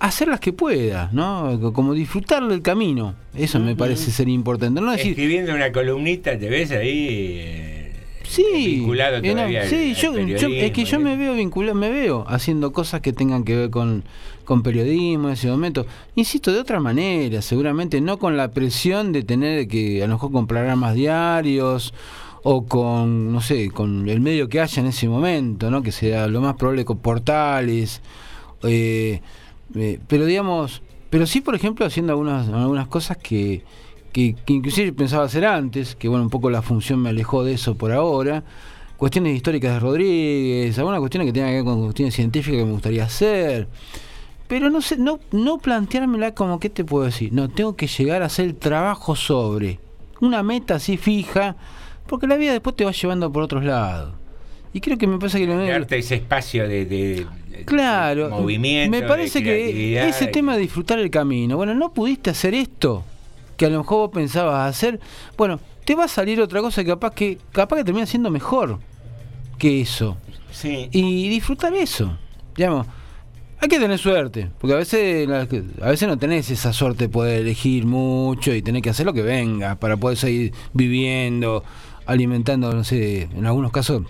hacer 0.00 0.26
las 0.26 0.40
que 0.40 0.52
pueda, 0.52 1.08
¿no? 1.12 1.56
Como 1.72 1.94
disfrutar 1.94 2.44
del 2.48 2.62
camino. 2.62 3.14
Eso 3.32 3.60
me 3.60 3.76
parece 3.76 4.10
ser 4.10 4.28
importante. 4.28 4.80
No 4.80 4.90
decir, 4.90 5.10
Escribiendo 5.12 5.54
una 5.54 5.70
columnita, 5.70 6.36
¿te 6.36 6.48
ves 6.48 6.72
ahí? 6.72 7.06
eh, 7.38 7.92
Sí, 8.24 8.44
vinculado 8.54 9.20
no, 9.20 9.32
todavía 9.34 9.62
al- 9.62 9.68
sí, 9.68 9.90
al 9.90 9.94
yo, 9.94 10.16
yo- 10.18 10.48
es 10.48 10.72
que 10.72 10.84
yo 10.84 10.98
me 10.98 11.16
veo 11.16 11.34
vinculado, 11.34 11.76
me 11.76 11.90
veo 11.90 12.24
haciendo 12.26 12.72
cosas 12.72 13.02
que 13.02 13.12
tengan 13.12 13.44
que 13.44 13.54
ver 13.54 13.70
con, 13.70 14.02
con 14.44 14.62
periodismo 14.62 15.28
en 15.28 15.34
ese 15.34 15.48
momento. 15.48 15.86
Insisto, 16.14 16.52
de 16.52 16.60
otra 16.60 16.80
manera, 16.80 17.42
seguramente 17.42 18.00
no 18.00 18.18
con 18.18 18.36
la 18.36 18.50
presión 18.50 19.12
de 19.12 19.22
tener 19.22 19.68
que 19.68 20.02
a 20.02 20.06
lo 20.06 20.14
mejor 20.14 20.32
comprar 20.32 20.76
más 20.76 20.94
diarios 20.94 21.94
o 22.44 22.66
con, 22.66 23.32
no 23.32 23.40
sé, 23.40 23.70
con 23.70 24.08
el 24.08 24.20
medio 24.20 24.48
que 24.48 24.60
haya 24.60 24.80
en 24.80 24.88
ese 24.88 25.08
momento, 25.08 25.70
¿no? 25.70 25.82
Que 25.82 25.92
sea 25.92 26.26
lo 26.26 26.40
más 26.40 26.56
probable 26.56 26.84
con 26.84 26.98
portales. 26.98 28.02
eh, 28.64 29.20
eh, 29.74 29.98
pero 30.08 30.26
digamos, 30.26 30.82
pero 31.10 31.26
sí, 31.26 31.40
por 31.40 31.54
ejemplo, 31.54 31.86
haciendo 31.86 32.12
algunas, 32.12 32.48
algunas 32.48 32.88
cosas 32.88 33.16
que, 33.18 33.64
que, 34.12 34.34
que 34.34 34.52
inclusive 34.52 34.92
pensaba 34.92 35.24
hacer 35.24 35.44
antes, 35.46 35.94
que 35.94 36.08
bueno, 36.08 36.24
un 36.24 36.30
poco 36.30 36.50
la 36.50 36.62
función 36.62 37.00
me 37.00 37.10
alejó 37.10 37.44
de 37.44 37.54
eso 37.54 37.74
por 37.76 37.92
ahora. 37.92 38.44
Cuestiones 38.96 39.34
históricas 39.36 39.74
de 39.74 39.80
Rodríguez, 39.80 40.78
algunas 40.78 41.00
cuestiones 41.00 41.26
que 41.26 41.32
tengan 41.32 41.50
que 41.50 41.56
ver 41.56 41.64
con 41.64 41.82
cuestiones 41.82 42.14
científicas 42.14 42.60
que 42.60 42.64
me 42.64 42.72
gustaría 42.72 43.04
hacer. 43.04 43.68
Pero 44.52 44.68
no 44.68 44.82
sé, 44.82 44.98
no, 44.98 45.18
no 45.30 45.56
planteármela 45.56 46.34
como, 46.34 46.60
¿qué 46.60 46.68
te 46.68 46.84
puedo 46.84 47.06
decir? 47.06 47.32
No, 47.32 47.48
tengo 47.48 47.74
que 47.74 47.86
llegar 47.86 48.20
a 48.22 48.26
hacer 48.26 48.44
el 48.44 48.54
trabajo 48.54 49.16
sobre 49.16 49.80
una 50.20 50.42
meta 50.42 50.74
así 50.74 50.98
fija, 50.98 51.56
porque 52.06 52.26
la 52.26 52.36
vida 52.36 52.52
después 52.52 52.76
te 52.76 52.84
va 52.84 52.92
llevando 52.92 53.32
por 53.32 53.44
otros 53.44 53.64
lados. 53.64 54.12
Y 54.74 54.82
creo 54.82 54.98
que 54.98 55.06
me 55.06 55.18
pasa 55.18 55.38
que... 55.38 55.46
lo- 55.46 55.56
Darte 55.66 55.96
ese 55.96 56.16
espacio 56.16 56.68
de, 56.68 56.84
de- 56.84 57.26
Claro, 57.64 58.28
movimiento, 58.28 58.90
me 58.90 59.00
parece 59.06 59.42
que 59.42 59.98
ese 60.06 60.26
tema 60.26 60.54
de 60.54 60.60
disfrutar 60.60 60.98
el 60.98 61.08
camino, 61.08 61.56
bueno, 61.56 61.74
no 61.74 61.94
pudiste 61.94 62.28
hacer 62.28 62.52
esto 62.52 63.04
que 63.56 63.64
a 63.64 63.70
lo 63.70 63.78
mejor 63.78 63.96
vos 64.00 64.10
pensabas 64.12 64.68
hacer, 64.68 65.00
bueno, 65.38 65.60
te 65.86 65.94
va 65.94 66.04
a 66.04 66.08
salir 66.08 66.42
otra 66.42 66.60
cosa 66.60 66.84
que 66.84 66.90
capaz 66.90 67.14
que 67.14 67.38
capaz 67.52 67.76
que 67.76 67.84
termina 67.84 68.04
siendo 68.04 68.30
mejor 68.30 68.80
que 69.56 69.80
eso. 69.80 70.18
Sí. 70.50 70.90
Y 70.92 71.30
disfrutar 71.30 71.72
eso. 71.72 72.18
Digamos, 72.54 72.86
hay 73.62 73.68
que 73.68 73.78
tener 73.78 73.96
suerte, 73.98 74.50
porque 74.58 74.74
a 74.74 74.76
veces 74.76 75.28
a 75.80 75.88
veces 75.88 76.08
no 76.08 76.18
tenés 76.18 76.50
esa 76.50 76.72
suerte 76.72 77.04
de 77.04 77.08
poder 77.08 77.40
elegir 77.42 77.86
mucho 77.86 78.52
y 78.54 78.60
tener 78.60 78.82
que 78.82 78.90
hacer 78.90 79.06
lo 79.06 79.12
que 79.12 79.22
venga 79.22 79.76
para 79.76 79.96
poder 79.96 80.18
seguir 80.18 80.52
viviendo, 80.72 81.62
alimentando, 82.04 82.72
no 82.74 82.82
sé, 82.82 83.22
en 83.34 83.46
algunos 83.46 83.70
casos 83.70 84.02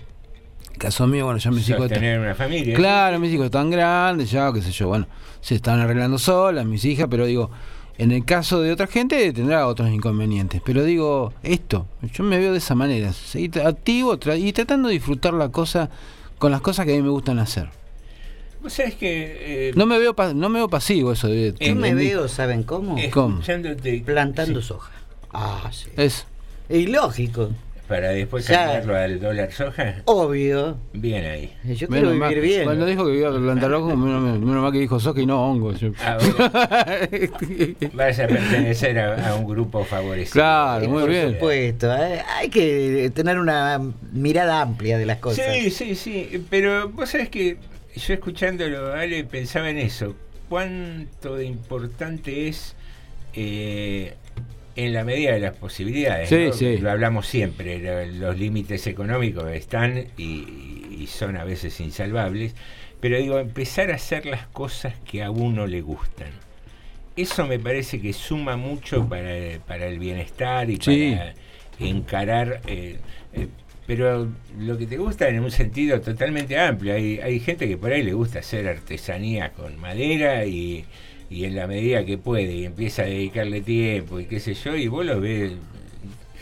caso 0.79 1.05
mío, 1.05 1.25
bueno, 1.25 1.37
ya 1.37 1.51
mis 1.51 1.69
hijos 1.69 1.81
Sostener 1.83 2.19
una 2.19 2.33
familia. 2.33 2.75
Claro, 2.75 3.19
mis 3.19 3.31
hijos 3.31 3.45
están 3.45 3.69
grandes, 3.69 4.31
ya, 4.31 4.51
qué 4.51 4.61
sé 4.61 4.71
yo, 4.71 4.87
bueno, 4.87 5.07
se 5.39 5.53
están 5.55 5.79
arreglando 5.79 6.17
solas, 6.17 6.65
mis 6.65 6.83
hijas, 6.83 7.07
pero 7.09 7.27
digo, 7.27 7.51
en 7.99 8.11
el 8.11 8.25
caso 8.25 8.59
de 8.59 8.71
otra 8.71 8.87
gente 8.87 9.31
tendrá 9.33 9.67
otros 9.67 9.91
inconvenientes. 9.91 10.61
Pero 10.65 10.83
digo, 10.83 11.31
esto, 11.43 11.85
yo 12.11 12.23
me 12.23 12.39
veo 12.39 12.51
de 12.53 12.57
esa 12.57 12.73
manera, 12.73 13.13
seguir 13.13 13.61
activo 13.61 14.19
tra- 14.19 14.37
y 14.37 14.51
tratando 14.51 14.87
de 14.87 14.95
disfrutar 14.95 15.35
la 15.35 15.49
cosa 15.49 15.91
con 16.39 16.51
las 16.51 16.59
cosas 16.59 16.87
que 16.87 16.93
a 16.93 16.95
mí 16.95 17.03
me 17.03 17.09
gustan 17.09 17.37
hacer. 17.37 17.69
Vos 18.63 18.73
sabés 18.73 18.95
que. 18.95 19.67
eh, 19.69 19.71
No 19.75 19.85
me 19.85 19.99
veo 19.99 20.15
no 20.33 20.49
me 20.49 20.59
veo 20.59 20.69
pasivo 20.69 21.11
eso 21.11 21.27
de 21.27 21.53
Yo 21.59 21.75
me 21.75 21.93
veo, 21.93 22.27
¿saben 22.27 22.63
cómo? 22.63 22.95
Plantando 24.05 24.61
soja. 24.61 24.91
Ah, 25.33 25.69
sí. 25.71 25.89
Es 25.97 26.25
ilógico. 26.69 27.49
para 27.87 28.09
después 28.09 28.47
cambiarlo 28.47 28.95
al 28.95 29.19
dólar 29.19 29.51
soja. 29.51 29.95
Obvio. 30.05 30.77
Bien 30.93 31.25
ahí. 31.25 31.53
Yo 31.65 31.87
Menos 31.89 31.89
quiero 31.89 32.13
mal- 32.15 32.29
vivir 32.29 32.43
bien. 32.43 32.63
Cuando 32.63 32.85
dijo 32.85 33.05
que 33.05 33.15
iba 33.17 33.29
a 33.29 33.37
plantar 33.37 33.73
ojo, 33.73 33.95
menos, 33.97 34.39
menos 34.39 34.63
mal 34.63 34.71
que 34.71 34.79
dijo 34.79 34.99
soja 34.99 35.19
y 35.21 35.25
no 35.25 35.43
hongos. 35.45 35.81
Ah, 35.99 36.17
Vas 37.93 38.19
a 38.19 38.27
pertenecer 38.27 38.97
a, 38.99 39.29
a 39.29 39.35
un 39.35 39.45
grupo 39.45 39.83
favorecido. 39.83 40.33
Claro, 40.33 40.87
muy 40.89 41.01
Por 41.01 41.09
bien. 41.09 41.33
supuesto, 41.33 41.93
¿eh? 41.95 42.21
hay 42.37 42.49
que 42.49 43.11
tener 43.13 43.37
una 43.39 43.79
mirada 44.13 44.61
amplia 44.61 44.97
de 44.97 45.05
las 45.05 45.17
cosas. 45.17 45.45
Sí, 45.53 45.69
sí, 45.69 45.95
sí. 45.95 46.45
Pero 46.49 46.89
vos 46.89 47.09
sabés 47.09 47.29
que 47.29 47.57
yo 47.95 48.13
escuchándolo, 48.13 48.93
Ale, 48.93 49.23
pensaba 49.23 49.69
en 49.69 49.77
eso. 49.79 50.15
¿Cuánto 50.49 51.35
de 51.35 51.45
importante 51.45 52.47
es 52.47 52.75
eh, 53.33 54.13
en 54.75 54.93
la 54.93 55.03
medida 55.03 55.31
de 55.33 55.39
las 55.39 55.55
posibilidades? 55.55 56.29
Sí, 56.29 56.45
¿no? 56.47 56.53
sí. 56.53 56.77
Lo 56.77 56.91
hablamos 56.91 57.27
siempre. 57.27 57.79
lo- 57.79 58.05
los 58.27 58.37
límites 58.37 58.85
económicos 58.87 59.49
están 59.51 60.05
y, 60.17 60.87
y 60.99 61.07
son 61.07 61.37
a 61.37 61.43
veces 61.43 61.79
insalvables. 61.79 62.55
Pero 62.99 63.17
digo, 63.17 63.39
empezar 63.39 63.91
a 63.91 63.95
hacer 63.95 64.25
las 64.25 64.47
cosas 64.47 64.93
que 65.09 65.23
a 65.23 65.31
uno 65.31 65.67
le 65.67 65.81
gustan. 65.81 66.29
Eso 67.15 67.45
me 67.45 67.59
parece 67.59 67.99
que 68.01 68.13
suma 68.13 68.57
mucho 68.57 69.07
para, 69.07 69.33
para 69.67 69.87
el 69.87 69.99
bienestar 69.99 70.69
y 70.69 70.77
Sí. 70.77 71.15
para 71.17 71.33
encarar. 71.79 72.61
eh, 72.67 72.97
eh, 73.33 73.47
pero 73.85 74.27
lo 74.57 74.77
que 74.77 74.87
te 74.87 74.97
gusta 74.97 75.27
en 75.29 75.39
un 75.41 75.51
sentido 75.51 75.99
totalmente 76.01 76.57
amplio. 76.59 76.93
Hay, 76.93 77.19
hay 77.19 77.39
gente 77.39 77.67
que 77.67 77.77
por 77.77 77.91
ahí 77.91 78.03
le 78.03 78.13
gusta 78.13 78.39
hacer 78.39 78.67
artesanía 78.67 79.51
con 79.53 79.77
madera 79.79 80.45
y, 80.45 80.85
y 81.29 81.45
en 81.45 81.55
la 81.55 81.67
medida 81.67 82.05
que 82.05 82.17
puede 82.17 82.53
y 82.53 82.65
empieza 82.65 83.03
a 83.03 83.05
dedicarle 83.05 83.61
tiempo 83.61 84.19
y 84.19 84.25
qué 84.25 84.39
sé 84.39 84.53
yo, 84.53 84.75
y 84.75 84.87
vos 84.87 85.05
lo 85.05 85.19
ves 85.21 85.53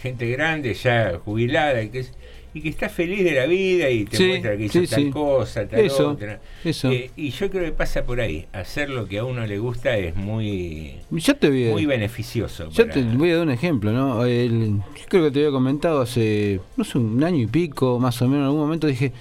gente 0.02 0.30
grande 0.32 0.74
ya 0.74 1.20
jubilada 1.24 1.82
y 1.84 1.90
que, 1.90 2.00
es- 2.00 2.14
y 2.54 2.62
que 2.62 2.70
está 2.70 2.90
feliz 2.90 3.24
de 3.24 3.32
la 3.32 3.46
vida 3.46 3.90
y 3.90 4.06
te 4.06 4.18
Sí, 4.18 4.28
muestra 4.28 4.58
que 4.58 4.66
hizo 4.66 4.80
sí, 4.82 4.88
tal 4.88 5.04
sí. 5.04 5.10
cosa, 5.10 5.68
tal 5.68 5.80
Eso, 5.80 6.10
otra. 6.12 6.40
eso. 6.66 6.92
Eh, 6.92 7.10
y 7.16 7.30
yo 7.30 7.50
creo 7.50 7.64
que 7.66 7.72
pasa 7.72 8.04
por 8.04 8.20
ahí. 8.20 8.46
Hacer 8.54 8.90
lo 8.90 9.08
que 9.08 9.20
a 9.20 9.24
uno 9.26 9.46
le 9.48 9.58
gusta 9.60 9.96
es 9.98 10.16
muy, 10.16 10.96
Yo 11.12 11.36
te 11.36 11.50
voy 11.50 11.68
a- 11.70 11.72
muy 11.72 11.86
beneficioso. 11.86 12.70
Yo 12.70 12.84
para- 12.88 12.94
te 12.94 13.04
voy 13.04 13.30
a 13.32 13.38
dar 13.38 13.46
un 13.48 13.52
ejemplo, 13.54 13.92
¿no? 13.94 14.26
El- 14.26 14.78
yo 14.80 15.06
creo 15.08 15.24
que 15.26 15.32
te 15.32 15.40
había 15.40 15.52
comentado 15.52 16.02
hace, 16.02 16.60
no 16.76 16.84
sé, 16.84 16.98
un 16.98 17.24
año 17.24 17.38
y 17.44 17.48
pico, 17.48 18.00
más 18.00 18.22
o 18.22 18.26
menos, 18.28 18.40
en 18.42 18.46
algún 18.46 18.60
momento 18.62 18.88
dije, 18.88 19.14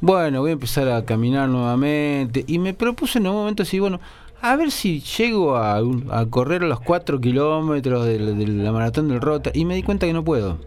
bueno, 0.00 0.40
voy 0.40 0.50
a 0.50 0.54
empezar 0.54 0.88
a 0.88 1.04
caminar 1.04 1.48
nuevamente. 1.48 2.44
Y 2.48 2.58
me 2.58 2.74
propuse 2.74 3.18
en 3.18 3.28
un 3.28 3.34
momento 3.34 3.62
decir, 3.62 3.80
bueno, 3.80 4.00
a 4.40 4.56
ver 4.56 4.72
si 4.72 5.00
llego 5.00 5.54
a, 5.56 5.76
a 6.10 6.26
correr 6.28 6.64
los 6.64 6.80
4 6.80 7.20
kilómetros 7.20 8.04
de, 8.06 8.18
de 8.18 8.46
la 8.48 8.72
maratón 8.72 9.06
del 9.08 9.20
Rota. 9.20 9.52
Y 9.54 9.64
me 9.64 9.76
di 9.76 9.84
cuenta 9.84 10.06
que 10.06 10.12
no 10.12 10.24
puedo. 10.24 10.58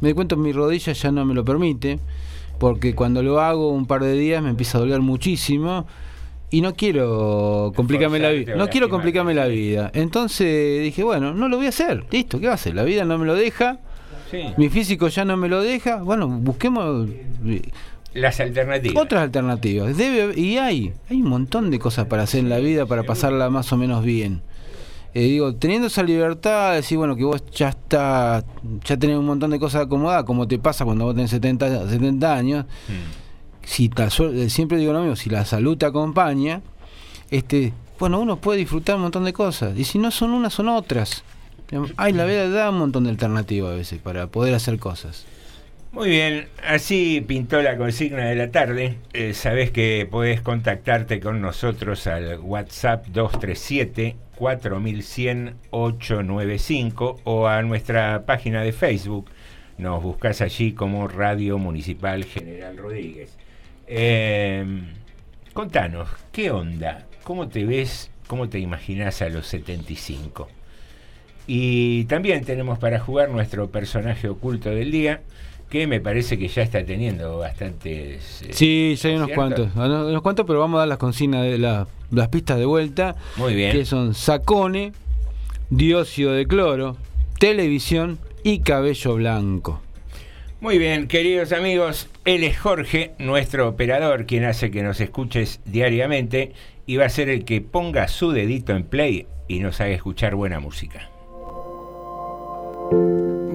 Me 0.00 0.08
di 0.08 0.14
cuenta 0.14 0.36
que 0.36 0.42
mi 0.42 0.52
rodilla 0.52 0.92
ya 0.92 1.10
no 1.10 1.24
me 1.24 1.34
lo 1.34 1.44
permite, 1.44 1.98
porque 2.58 2.94
cuando 2.94 3.22
lo 3.22 3.40
hago 3.40 3.70
un 3.70 3.86
par 3.86 4.02
de 4.02 4.12
días 4.14 4.42
me 4.42 4.50
empieza 4.50 4.78
a 4.78 4.80
doler 4.82 5.00
muchísimo. 5.00 5.86
Y 6.48 6.60
no 6.60 6.74
quiero 6.74 7.72
complicarme 7.74 8.20
la 8.20 8.30
vida. 8.30 8.54
No 8.54 8.68
quiero 8.68 8.88
complicarme 8.88 9.34
la 9.34 9.46
vida. 9.46 9.90
Entonces 9.94 10.80
dije, 10.82 11.02
bueno, 11.02 11.34
no 11.34 11.48
lo 11.48 11.56
voy 11.56 11.66
a 11.66 11.70
hacer. 11.70 12.04
Listo, 12.12 12.38
¿qué 12.38 12.46
va 12.46 12.52
a 12.52 12.54
hacer? 12.54 12.74
La 12.74 12.84
vida 12.84 13.04
no 13.04 13.18
me 13.18 13.26
lo 13.26 13.34
deja. 13.34 13.80
Sí. 14.30 14.42
Mi 14.56 14.68
físico 14.68 15.08
ya 15.08 15.24
no 15.24 15.36
me 15.36 15.48
lo 15.48 15.60
deja. 15.60 16.02
Bueno, 16.02 16.28
busquemos 16.28 17.08
eh, 17.46 17.62
Las 18.14 18.38
alternativas. 18.38 19.02
otras 19.02 19.22
alternativas. 19.24 19.96
Debe, 19.96 20.38
y 20.40 20.58
hay, 20.58 20.92
hay 21.10 21.20
un 21.20 21.28
montón 21.28 21.70
de 21.72 21.80
cosas 21.80 22.06
para 22.06 22.22
hacer 22.22 22.40
en 22.40 22.48
la 22.48 22.58
vida 22.58 22.86
para 22.86 23.02
pasarla 23.02 23.50
más 23.50 23.72
o 23.72 23.76
menos 23.76 24.04
bien. 24.04 24.40
Eh, 25.18 25.28
digo, 25.30 25.54
teniendo 25.54 25.86
esa 25.86 26.02
libertad, 26.02 26.70
de 26.72 26.76
decir, 26.76 26.98
bueno, 26.98 27.16
que 27.16 27.24
vos 27.24 27.42
ya 27.50 27.70
está, 27.70 28.44
ya 28.84 28.98
tenés 28.98 29.16
un 29.16 29.24
montón 29.24 29.50
de 29.50 29.58
cosas 29.58 29.84
acomodadas, 29.86 30.24
como 30.24 30.46
te 30.46 30.58
pasa 30.58 30.84
cuando 30.84 31.06
vos 31.06 31.14
tenés 31.14 31.30
70, 31.30 31.88
70 31.88 32.34
años, 32.34 32.66
si 33.64 33.88
ta- 33.88 34.10
suel- 34.10 34.36
eh, 34.38 34.50
siempre 34.50 34.76
digo 34.76 34.92
lo 34.92 35.00
mismo, 35.00 35.16
si 35.16 35.30
la 35.30 35.46
salud 35.46 35.78
te 35.78 35.86
acompaña, 35.86 36.60
este, 37.30 37.72
bueno, 37.98 38.20
uno 38.20 38.36
puede 38.36 38.58
disfrutar 38.58 38.96
un 38.96 39.02
montón 39.02 39.24
de 39.24 39.32
cosas, 39.32 39.78
y 39.78 39.84
si 39.84 39.98
no 39.98 40.10
son 40.10 40.32
unas, 40.32 40.52
son 40.52 40.68
otras. 40.68 41.24
Ay, 41.96 42.12
la 42.12 42.26
vida 42.26 42.50
da 42.50 42.68
un 42.68 42.76
montón 42.78 43.04
de 43.04 43.10
alternativas 43.10 43.72
a 43.72 43.74
veces 43.74 43.98
para 44.00 44.26
poder 44.26 44.52
hacer 44.54 44.78
cosas. 44.78 45.24
Muy 45.92 46.10
bien, 46.10 46.48
así 46.68 47.24
pintó 47.26 47.62
la 47.62 47.78
consigna 47.78 48.26
de 48.26 48.34
la 48.34 48.50
tarde. 48.50 48.98
Eh, 49.14 49.32
sabés 49.32 49.70
que 49.70 50.06
podés 50.10 50.42
contactarte 50.42 51.20
con 51.20 51.40
nosotros 51.40 52.06
al 52.06 52.38
WhatsApp 52.40 53.06
237 53.06 54.14
4100 54.36 55.56
895 55.70 57.20
o 57.24 57.48
a 57.48 57.62
nuestra 57.62 58.24
página 58.26 58.62
de 58.62 58.72
Facebook 58.72 59.30
nos 59.78 60.02
buscas 60.02 60.40
allí 60.40 60.72
como 60.72 61.08
Radio 61.08 61.58
Municipal 61.58 62.24
General 62.24 62.76
Rodríguez. 62.76 63.36
Eh, 63.86 64.64
contanos, 65.52 66.08
¿qué 66.32 66.50
onda? 66.50 67.06
¿Cómo 67.22 67.48
te 67.48 67.64
ves? 67.64 68.10
¿Cómo 68.26 68.48
te 68.48 68.58
imaginas 68.58 69.20
a 69.22 69.28
los 69.28 69.46
75? 69.46 70.48
Y 71.46 72.04
también 72.04 72.44
tenemos 72.44 72.78
para 72.78 72.98
jugar 72.98 73.28
nuestro 73.30 73.70
personaje 73.70 74.28
oculto 74.28 74.70
del 74.70 74.90
día, 74.90 75.20
que 75.70 75.86
me 75.86 76.00
parece 76.00 76.38
que 76.38 76.48
ya 76.48 76.62
está 76.62 76.84
teniendo 76.84 77.38
bastantes... 77.38 78.42
eh, 78.42 78.50
Sí, 78.52 78.94
ya 78.96 79.08
hay 79.08 79.16
unos 79.16 79.30
cuantos, 79.30 79.68
unos 79.74 80.08
unos 80.08 80.22
cuantos, 80.22 80.46
pero 80.46 80.60
vamos 80.60 80.76
a 80.76 80.80
dar 80.80 80.88
las 80.88 80.98
consignas 80.98 81.42
de 81.44 81.58
la- 81.58 81.86
las 82.10 82.28
pistas 82.28 82.58
de 82.58 82.64
vuelta. 82.66 83.16
Muy 83.36 83.54
bien. 83.54 83.72
Que 83.72 83.84
son 83.84 84.14
sacone, 84.14 84.92
dióxido 85.70 86.32
de 86.32 86.46
cloro, 86.46 86.96
televisión 87.40 88.18
y 88.44 88.60
cabello 88.60 89.14
blanco. 89.16 89.80
Muy 90.60 90.78
bien, 90.78 91.06
queridos 91.08 91.52
amigos, 91.52 92.08
él 92.24 92.42
es 92.44 92.58
Jorge, 92.58 93.12
nuestro 93.18 93.68
operador, 93.68 94.24
quien 94.24 94.44
hace 94.44 94.70
que 94.70 94.82
nos 94.82 95.00
escuches 95.00 95.60
diariamente 95.66 96.52
y 96.86 96.96
va 96.96 97.04
a 97.06 97.10
ser 97.10 97.28
el 97.28 97.44
que 97.44 97.60
ponga 97.60 98.08
su 98.08 98.30
dedito 98.30 98.72
en 98.74 98.84
play 98.84 99.26
y 99.48 99.58
nos 99.60 99.80
haga 99.80 99.90
escuchar 99.94 100.34
buena 100.34 100.58
música. 100.60 101.10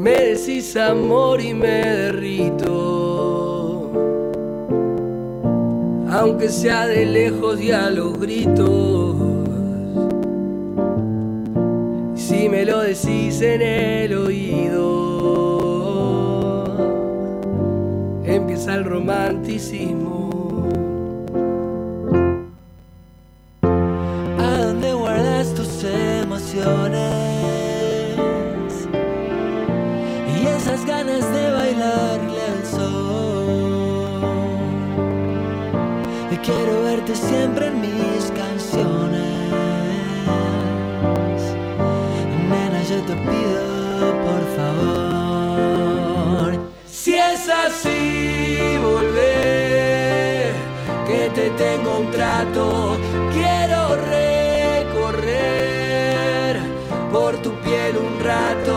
Me 0.01 0.19
decís 0.19 0.75
amor 0.77 1.41
y 1.41 1.53
me 1.53 1.67
derrito. 1.67 3.91
Aunque 6.09 6.49
sea 6.49 6.87
de 6.87 7.05
lejos 7.05 7.61
y 7.61 7.71
a 7.71 7.91
los 7.91 8.19
gritos. 8.19 9.15
Si 12.15 12.49
me 12.49 12.65
lo 12.65 12.79
decís 12.79 13.43
en 13.43 13.61
el 13.61 14.17
oído, 14.17 14.79
empieza 18.25 18.73
el 18.73 18.85
romanticismo. 18.85 20.40
Siempre 37.31 37.67
en 37.67 37.81
mis 37.81 38.23
canciones. 38.41 39.21
Nena, 42.49 42.81
yo 42.91 42.99
te 43.09 43.15
pido, 43.27 43.61
por 44.27 44.43
favor. 44.57 46.49
Si 46.85 47.13
es 47.15 47.41
así, 47.65 48.77
volver, 48.89 50.51
que 51.07 51.21
te 51.37 51.45
tengo 51.51 51.89
un 51.99 52.07
trato, 52.11 52.97
quiero 53.37 53.79
recorrer 54.17 55.41
por 57.13 57.31
tu 57.43 57.51
piel 57.65 57.93
un 58.07 58.13
rato 58.31 58.75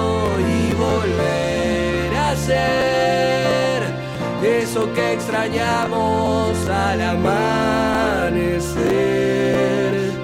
y 0.55 0.61
volver 0.87 2.09
a 2.17 2.37
ser 2.37 3.81
eso 4.45 4.83
que 4.93 5.15
extrañamos 5.15 6.69
al 6.69 7.01
amanecer 7.01 8.24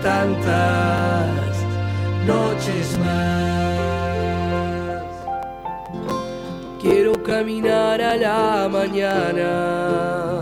tantas 0.02 1.56
noches 2.26 2.98
más. 2.98 3.40
Quiero 6.80 7.22
caminar 7.22 8.00
a 8.00 8.16
la 8.16 8.68
mañana 8.70 10.40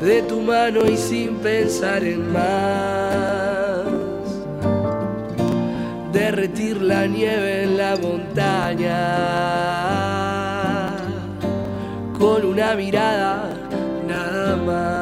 de 0.00 0.22
tu 0.22 0.40
mano 0.40 0.86
y 0.86 0.96
sin 0.96 1.36
pensar 1.36 2.04
en 2.04 2.32
más. 2.32 3.88
Derretir 6.12 6.80
la 6.80 7.06
nieve 7.06 7.64
en 7.64 7.76
la 7.76 7.96
montaña 7.96 8.96
con 12.18 12.44
una 12.44 12.74
mirada 12.74 13.50
nada 14.06 14.56
más. 14.56 14.97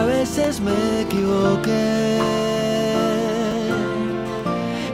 A 0.00 0.04
veces 0.04 0.60
me 0.60 1.02
equivoque 1.02 2.18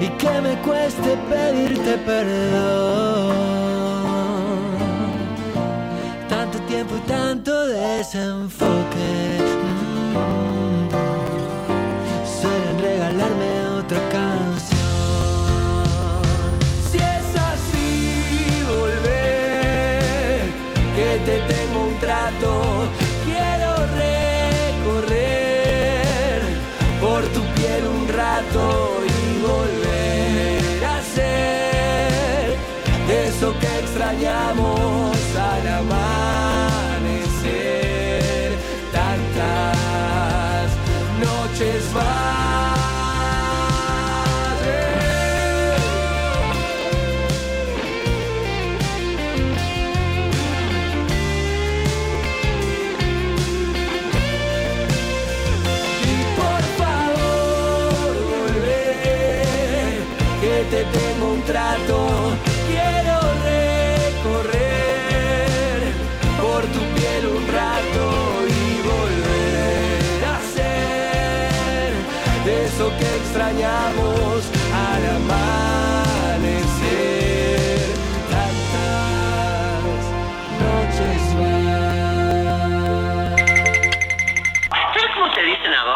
y 0.01 0.09
que 0.21 0.41
me 0.41 0.55
cueste 0.63 1.17
pedirte 1.31 1.99
perdón. 1.99 3.35
Tanto 6.29 6.59
tiempo 6.63 6.95
y 6.97 7.01
tanto 7.09 7.67
desenfoque. 7.67 9.39
mm, 10.15 10.50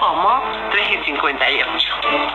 ¿Cómo? 0.05 0.43
3 0.71 1.01
y 1.01 1.05
58. 1.07 1.67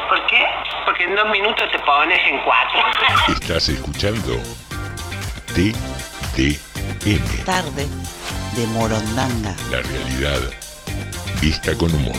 ¿Por 0.10 0.26
qué? 0.26 0.44
Porque 0.86 1.04
en 1.04 1.16
dos 1.16 1.30
minutos 1.30 1.70
te 1.72 1.78
pones 1.78 2.20
en 2.26 2.40
cuatro. 2.40 2.80
Estás 3.28 3.70
escuchando 3.70 4.34
TDM, 5.54 7.46
Tarde 7.46 7.86
de 8.56 8.66
Morondanga. 8.74 9.54
la 9.70 9.84
realidad 9.84 10.50
vista 11.42 11.78
con 11.78 11.94
humor. 11.94 12.16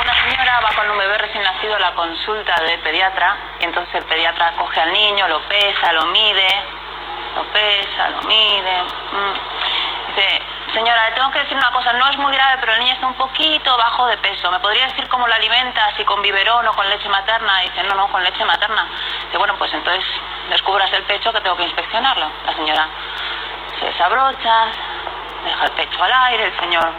Una 0.00 0.30
señora 0.30 0.60
va 0.60 0.74
con 0.76 0.90
un 0.90 0.96
bebé 0.96 1.18
recién 1.18 1.44
nacido 1.44 1.76
a 1.76 1.80
la 1.80 1.94
consulta 1.94 2.54
de 2.62 2.78
pediatra 2.78 3.36
y 3.60 3.64
entonces 3.64 3.96
el 3.96 4.04
pediatra 4.04 4.54
coge 4.56 4.80
al 4.80 4.94
niño, 4.94 5.28
lo 5.28 5.46
pesa, 5.46 5.92
lo 5.92 6.06
mide, 6.06 6.48
lo 7.36 7.44
pesa, 7.52 8.08
lo 8.10 8.22
mide. 8.22 8.82
mm. 8.82 9.34
Dice, 10.08 10.42
señora, 10.72 11.10
le 11.10 11.14
tengo 11.14 11.30
que 11.30 11.40
decir 11.40 11.56
una 11.56 11.70
cosa, 11.72 11.92
no 11.92 12.08
es 12.08 12.16
muy 12.16 12.32
grave, 12.32 12.56
pero 12.60 12.72
el 12.72 12.80
niño 12.80 12.94
está 12.94 13.06
un 13.06 13.14
poquito 13.14 13.76
bajo 13.76 14.06
de 14.06 14.16
peso. 14.18 14.50
¿Me 14.50 14.58
podría 14.60 14.86
decir 14.86 15.06
cómo 15.08 15.28
lo 15.28 15.34
alimenta, 15.34 15.94
si 15.96 16.04
con 16.04 16.22
biberón 16.22 16.66
o 16.66 16.72
con 16.72 16.88
leche 16.88 17.08
materna? 17.08 17.60
Dice, 17.60 17.82
no, 17.82 17.94
no, 17.94 18.08
con 18.08 18.22
leche 18.22 18.44
materna. 18.44 18.88
Dice, 19.26 19.36
bueno, 19.36 19.54
pues 19.58 19.72
entonces 19.74 20.04
descubras 20.48 20.90
el 20.92 21.02
pecho 21.02 21.32
que 21.32 21.40
tengo 21.40 21.56
que 21.56 21.64
inspeccionarlo. 21.64 22.30
La 22.46 22.54
señora 22.54 22.88
se 23.78 23.86
desabrocha, 23.86 24.66
deja 25.44 25.64
el 25.64 25.72
pecho 25.72 26.02
al 26.02 26.12
aire, 26.12 26.44
el 26.46 26.58
señor 26.60 26.92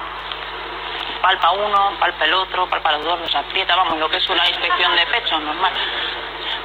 palpa 1.21 1.51
uno, 1.51 1.93
palpa 1.99 2.25
el 2.25 2.33
otro, 2.35 2.69
palpa 2.69 2.91
los 2.93 3.03
dos, 3.03 3.19
los 3.19 3.35
aprieta, 3.35 3.75
vamos, 3.75 3.97
lo 3.97 4.07
que 4.09 4.17
es 4.17 4.29
una 4.29 4.47
inspección 4.47 4.95
de 4.95 5.05
pecho 5.07 5.39
normal. 5.39 5.73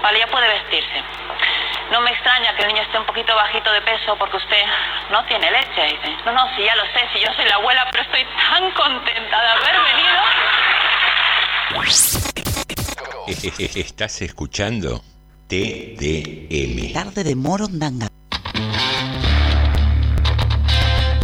Vale, 0.03 0.19
ya 0.19 0.27
puede 0.27 0.49
vestirse. 0.49 1.03
No 1.93 2.01
me 2.01 2.11
extraña 2.11 2.57
que 2.57 2.63
el 2.63 2.69
niño 2.69 2.83
esté 2.83 2.99
un 2.99 3.05
poquito 3.05 3.37
bajito 3.37 3.71
de 3.71 3.83
peso 3.83 4.17
porque 4.19 4.39
usted 4.39 4.65
no 5.11 5.23
tiene 5.27 5.51
leche. 5.51 5.83
Dice, 5.83 6.17
no, 6.25 6.33
no, 6.33 6.49
sí, 6.57 6.63
ya 6.65 6.75
lo 6.75 6.85
sé, 6.87 7.07
si 7.13 7.21
yo 7.21 7.31
soy 7.37 7.45
la 7.45 7.57
abuela, 7.57 7.87
pero 7.91 8.03
estoy 8.03 8.25
tan 8.25 8.71
contenta 8.73 9.43
de 9.43 9.49
haber 9.49 9.77
venido. 9.93 10.23
Estás 13.77 14.23
escuchando 14.23 15.03
TDM. 15.49 16.95
Tarde 16.95 17.25
de 17.25 17.37
Morondanga. 17.37 18.09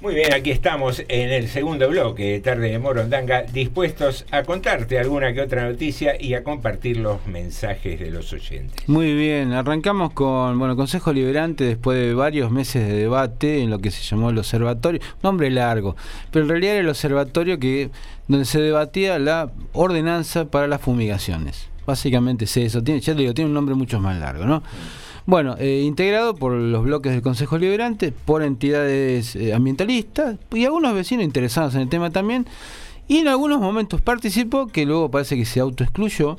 Muy 0.00 0.16
bien, 0.16 0.34
aquí 0.34 0.50
estamos 0.50 1.04
en 1.06 1.30
el 1.30 1.46
segundo 1.46 1.88
bloque 1.88 2.32
de 2.32 2.40
Tarde 2.40 2.72
de 2.72 2.78
Morondanga, 2.80 3.42
dispuestos 3.42 4.26
a 4.32 4.42
contarte 4.42 4.98
alguna 4.98 5.32
que 5.32 5.42
otra 5.42 5.68
noticia 5.70 6.20
y 6.20 6.34
a 6.34 6.42
compartir 6.42 6.96
los 6.96 7.24
mensajes 7.28 8.00
de 8.00 8.10
los 8.10 8.32
oyentes. 8.32 8.88
Muy 8.88 9.14
bien, 9.14 9.52
arrancamos 9.52 10.12
con 10.12 10.58
bueno, 10.58 10.74
Consejo 10.74 11.12
Liberante 11.12 11.62
después 11.62 11.96
de 11.98 12.14
varios 12.14 12.50
meses 12.50 12.84
de 12.84 12.94
debate 12.94 13.62
en 13.62 13.70
lo 13.70 13.78
que 13.78 13.92
se 13.92 14.02
llamó 14.02 14.30
el 14.30 14.38
observatorio, 14.38 15.00
nombre 15.22 15.50
largo, 15.50 15.94
pero 16.32 16.46
en 16.46 16.48
realidad 16.48 16.72
era 16.72 16.80
el 16.80 16.88
observatorio 16.88 17.60
que 17.60 17.90
donde 18.26 18.44
se 18.44 18.60
debatía 18.60 19.20
la 19.20 19.52
ordenanza 19.72 20.46
para 20.46 20.66
las 20.66 20.80
fumigaciones. 20.80 21.68
Básicamente 21.86 22.46
es 22.46 22.56
eso, 22.56 22.80
ya 22.82 23.14
te 23.14 23.14
digo, 23.14 23.34
tiene 23.34 23.50
un 23.50 23.54
nombre 23.54 23.76
mucho 23.76 24.00
más 24.00 24.18
largo, 24.18 24.46
¿no? 24.46 24.64
Bueno, 25.24 25.54
eh, 25.58 25.82
integrado 25.84 26.34
por 26.34 26.52
los 26.52 26.82
bloques 26.82 27.12
del 27.12 27.22
Consejo 27.22 27.58
Liberante, 27.58 28.12
por 28.12 28.42
entidades 28.42 29.36
eh, 29.36 29.54
ambientalistas 29.54 30.36
y 30.52 30.64
algunos 30.64 30.94
vecinos 30.94 31.24
interesados 31.24 31.74
en 31.74 31.82
el 31.82 31.88
tema 31.88 32.10
también. 32.10 32.46
Y 33.08 33.18
en 33.18 33.28
algunos 33.28 33.60
momentos 33.60 34.00
participó, 34.00 34.66
que 34.66 34.86
luego 34.86 35.10
parece 35.10 35.36
que 35.36 35.44
se 35.44 35.60
autoexcluyó, 35.60 36.38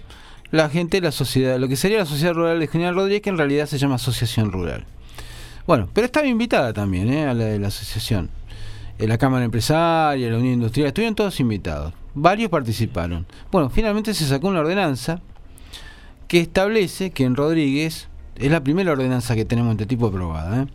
la 0.52 0.70
gente 0.70 0.98
de 0.98 1.02
la 1.02 1.12
sociedad, 1.12 1.58
lo 1.58 1.68
que 1.68 1.76
sería 1.76 1.98
la 1.98 2.06
Sociedad 2.06 2.34
Rural 2.34 2.60
de 2.60 2.68
General 2.68 2.94
Rodríguez, 2.94 3.22
que 3.22 3.30
en 3.32 3.38
realidad 3.38 3.66
se 3.66 3.80
llama 3.80 3.96
Asociación 3.96 4.52
Rural. 4.52 4.86
Bueno, 5.66 5.90
pero 5.94 6.06
estaba 6.06 6.28
invitada 6.28 6.74
también 6.74 7.12
eh, 7.12 7.26
a 7.26 7.34
la 7.34 7.46
de 7.46 7.58
la 7.58 7.70
asociación. 7.70 8.30
Eh, 9.00 9.08
la 9.08 9.18
Cámara 9.18 9.46
Empresaria, 9.46 10.30
la 10.30 10.38
Unión 10.38 10.54
Industrial, 10.54 10.88
estuvieron 10.88 11.16
todos 11.16 11.40
invitados. 11.40 11.94
Varios 12.14 12.52
participaron. 12.52 13.26
Bueno, 13.52 13.70
finalmente 13.70 14.14
se 14.14 14.28
sacó 14.28 14.50
una 14.50 14.60
ordenanza 14.60 15.22
que 16.28 16.42
establece 16.42 17.12
que 17.12 17.24
en 17.24 17.36
Rodríguez 17.36 18.10
es 18.36 18.52
la 18.52 18.64
primera 18.64 18.92
ordenanza 18.92 19.36
que 19.36 19.46
tenemos 19.46 19.78
de 19.78 19.84
este 19.84 19.96
tipo 19.96 20.08
aprobada. 20.08 20.64
¿eh? 20.64 20.68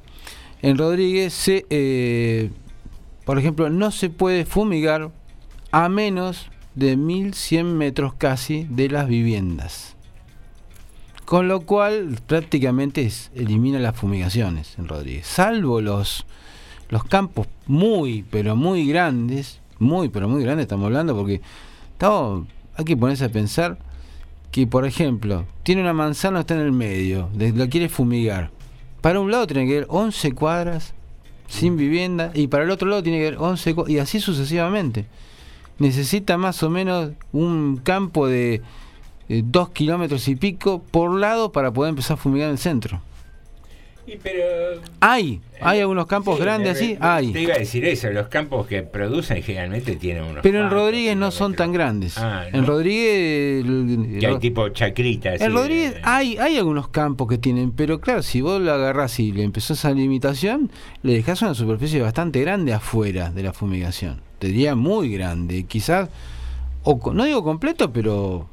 En 0.62 0.78
Rodríguez, 0.78 1.32
se, 1.32 1.66
eh, 1.70 2.50
por 3.24 3.38
ejemplo, 3.38 3.70
no 3.70 3.90
se 3.90 4.10
puede 4.10 4.44
fumigar 4.44 5.10
a 5.70 5.88
menos 5.88 6.50
de 6.74 6.96
1100 6.96 7.76
metros 7.76 8.14
casi 8.14 8.64
de 8.70 8.88
las 8.88 9.08
viviendas. 9.08 9.96
Con 11.24 11.46
lo 11.46 11.60
cual 11.60 12.18
prácticamente 12.26 13.10
elimina 13.34 13.78
las 13.78 13.96
fumigaciones 13.96 14.78
en 14.78 14.88
Rodríguez. 14.88 15.26
Salvo 15.26 15.80
los, 15.80 16.24
los 16.88 17.04
campos 17.04 17.46
muy, 17.66 18.24
pero 18.30 18.56
muy 18.56 18.88
grandes. 18.88 19.60
Muy, 19.78 20.08
pero 20.08 20.28
muy 20.28 20.42
grandes 20.42 20.64
estamos 20.64 20.86
hablando 20.86 21.14
porque 21.14 21.42
estamos, 21.92 22.46
hay 22.76 22.84
que 22.84 22.96
ponerse 22.96 23.26
a 23.26 23.28
pensar 23.28 23.78
que, 24.50 24.66
por 24.66 24.86
ejemplo, 24.86 25.44
tiene 25.62 25.82
una 25.82 25.92
manzana, 25.92 26.40
está 26.40 26.54
en 26.54 26.60
el 26.60 26.72
medio, 26.72 27.28
la 27.36 27.68
quiere 27.68 27.88
fumigar. 27.88 28.50
Para 29.00 29.20
un 29.20 29.30
lado 29.30 29.46
tiene 29.46 29.66
que 29.66 29.76
haber 29.76 29.86
11 29.90 30.32
cuadras 30.32 30.94
sin 31.46 31.76
vivienda 31.76 32.30
y 32.34 32.48
para 32.48 32.64
el 32.64 32.70
otro 32.70 32.88
lado 32.88 33.02
tiene 33.02 33.18
que 33.18 33.28
haber 33.28 33.38
11 33.40 33.74
y 33.88 33.98
así 33.98 34.20
sucesivamente. 34.20 35.06
Necesita 35.78 36.36
más 36.36 36.62
o 36.62 36.70
menos 36.70 37.12
un 37.32 37.80
campo 37.82 38.26
de, 38.26 38.62
de 39.28 39.42
dos 39.44 39.70
kilómetros 39.70 40.26
y 40.28 40.34
pico 40.34 40.82
por 40.90 41.14
lado 41.14 41.52
para 41.52 41.72
poder 41.72 41.90
empezar 41.90 42.14
a 42.14 42.20
fumigar 42.20 42.48
en 42.48 42.52
el 42.52 42.58
centro. 42.58 43.00
Pero, 44.22 44.80
hay, 45.00 45.40
hay 45.60 45.80
algunos 45.80 46.06
campos 46.06 46.36
sí, 46.36 46.42
grandes 46.42 46.76
así, 46.76 46.96
hay. 47.00 47.32
Te 47.32 47.42
iba 47.42 47.54
a 47.54 47.58
decir 47.58 47.84
eso, 47.84 48.10
los 48.10 48.28
campos 48.28 48.66
que 48.66 48.82
producen 48.82 49.42
generalmente 49.42 49.96
tienen 49.96 50.24
unos. 50.24 50.42
Pero 50.42 50.64
en 50.64 50.70
Rodríguez 50.70 51.16
no 51.16 51.30
son 51.30 51.54
tan 51.54 51.72
grandes. 51.72 52.16
Ah, 52.18 52.44
¿no? 52.52 52.58
En 52.58 52.66
Rodríguez... 52.66 53.64
Que 54.20 54.26
hay 54.26 54.38
tipo 54.38 54.68
chacritas. 54.70 55.40
En 55.40 55.52
Rodríguez 55.52 55.96
hay, 56.02 56.38
hay 56.38 56.56
algunos 56.56 56.88
campos 56.88 57.28
que 57.28 57.38
tienen, 57.38 57.72
pero 57.72 58.00
claro, 58.00 58.22
si 58.22 58.40
vos 58.40 58.60
lo 58.60 58.72
agarrás 58.72 59.18
y 59.20 59.32
le 59.32 59.42
empezás 59.42 59.84
a 59.84 59.92
limitación, 59.92 60.70
le 61.02 61.14
dejás 61.14 61.42
una 61.42 61.54
superficie 61.54 62.00
bastante 62.00 62.40
grande 62.40 62.72
afuera 62.72 63.30
de 63.30 63.42
la 63.42 63.52
fumigación. 63.52 64.20
Te 64.38 64.48
diría 64.48 64.74
muy 64.74 65.10
grande, 65.10 65.64
quizás, 65.64 66.08
o 66.84 67.12
no 67.12 67.24
digo 67.24 67.42
completo, 67.42 67.92
pero 67.92 68.48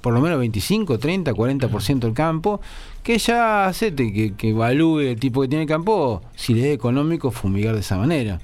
por 0.00 0.14
lo 0.14 0.20
menos 0.20 0.38
25, 0.38 0.98
30, 0.98 1.32
40% 1.32 1.98
del 2.00 2.14
campo, 2.14 2.60
que 3.02 3.18
ya 3.18 3.66
hace 3.66 3.94
que, 3.94 4.34
que 4.36 4.50
evalúe 4.50 5.00
el 5.00 5.20
tipo 5.20 5.42
que 5.42 5.48
tiene 5.48 5.62
el 5.62 5.68
campo, 5.68 6.22
si 6.34 6.54
le 6.54 6.70
es 6.70 6.74
económico 6.74 7.30
fumigar 7.30 7.74
de 7.74 7.80
esa 7.80 7.96
manera. 7.96 8.40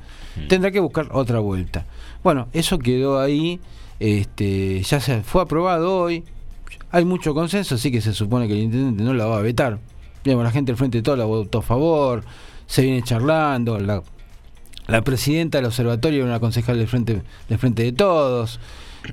Tendrá 0.48 0.70
que 0.70 0.80
buscar 0.80 1.08
otra 1.12 1.38
vuelta. 1.40 1.86
Bueno, 2.22 2.48
eso 2.52 2.78
quedó 2.78 3.20
ahí, 3.20 3.58
este, 4.00 4.82
ya 4.82 5.00
se 5.00 5.22
fue 5.22 5.42
aprobado 5.42 5.98
hoy, 5.98 6.24
hay 6.90 7.04
mucho 7.04 7.34
consenso, 7.34 7.76
así 7.76 7.90
que 7.90 8.00
se 8.00 8.12
supone 8.12 8.46
que 8.46 8.52
el 8.52 8.60
intendente 8.60 9.02
no 9.02 9.14
la 9.14 9.26
va 9.26 9.38
a 9.38 9.42
vetar. 9.42 9.78
Digamos, 10.24 10.44
la 10.44 10.50
gente 10.50 10.72
del 10.72 10.76
Frente 10.76 10.98
de 10.98 11.02
Todo 11.02 11.16
la 11.16 11.24
votó 11.24 11.58
a 11.58 11.62
favor, 11.62 12.24
se 12.66 12.82
viene 12.82 13.02
charlando, 13.02 13.78
la, 13.78 14.02
la 14.88 15.02
presidenta 15.02 15.58
del 15.58 15.66
observatorio 15.66 16.18
era 16.20 16.26
una 16.26 16.40
concejal 16.40 16.78
del 16.78 16.88
Frente, 16.88 17.22
del 17.48 17.58
frente 17.58 17.82
de 17.82 17.92
Todos, 17.92 18.60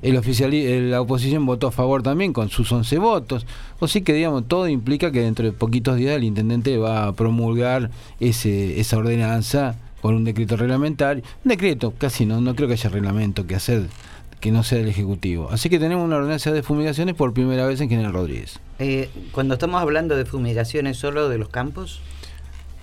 el 0.02 0.18
oficiali- 0.18 0.90
la 0.90 1.02
oposición 1.02 1.46
votó 1.46 1.68
a 1.68 1.72
favor 1.72 2.04
también 2.04 2.34
con 2.34 2.50
sus 2.50 2.72
11 2.72 2.98
votos, 3.00 3.46
así 3.80 4.02
que 4.02 4.14
digamos, 4.14 4.48
todo 4.48 4.68
implica 4.68 5.12
que 5.12 5.22
dentro 5.22 5.46
de 5.46 5.52
poquitos 5.52 5.98
días 5.98 6.16
el 6.16 6.24
intendente 6.24 6.78
va 6.78 7.06
a 7.08 7.14
promulgar 7.14 7.92
ese, 8.20 8.80
esa 8.80 8.98
ordenanza 8.98 9.76
por 10.02 10.14
un 10.14 10.24
decreto 10.24 10.58
reglamentario, 10.58 11.24
un 11.46 11.50
decreto, 11.50 11.94
casi 11.98 12.26
no, 12.26 12.42
no 12.42 12.56
creo 12.56 12.68
que 12.68 12.74
haya 12.74 12.90
reglamento 12.90 13.48
que 13.48 13.56
hacer 13.56 13.84
que 14.40 14.52
no 14.52 14.62
sea 14.64 14.80
del 14.80 14.90
Ejecutivo. 14.90 15.48
Así 15.52 15.70
que 15.70 15.80
tenemos 15.80 16.04
una 16.04 16.18
ordenanza 16.18 16.52
de 16.52 16.64
fumigaciones 16.64 17.16
por 17.16 17.34
primera 17.34 17.66
vez 17.66 17.80
en 17.80 17.88
General 17.88 18.12
Rodríguez. 18.12 18.60
Eh, 18.78 19.10
cuando 19.32 19.54
estamos 19.54 19.82
hablando 19.82 20.18
de 20.18 20.26
fumigaciones 20.26 20.98
solo 20.98 21.30
de 21.30 21.38
los 21.38 21.48
campos, 21.48 22.02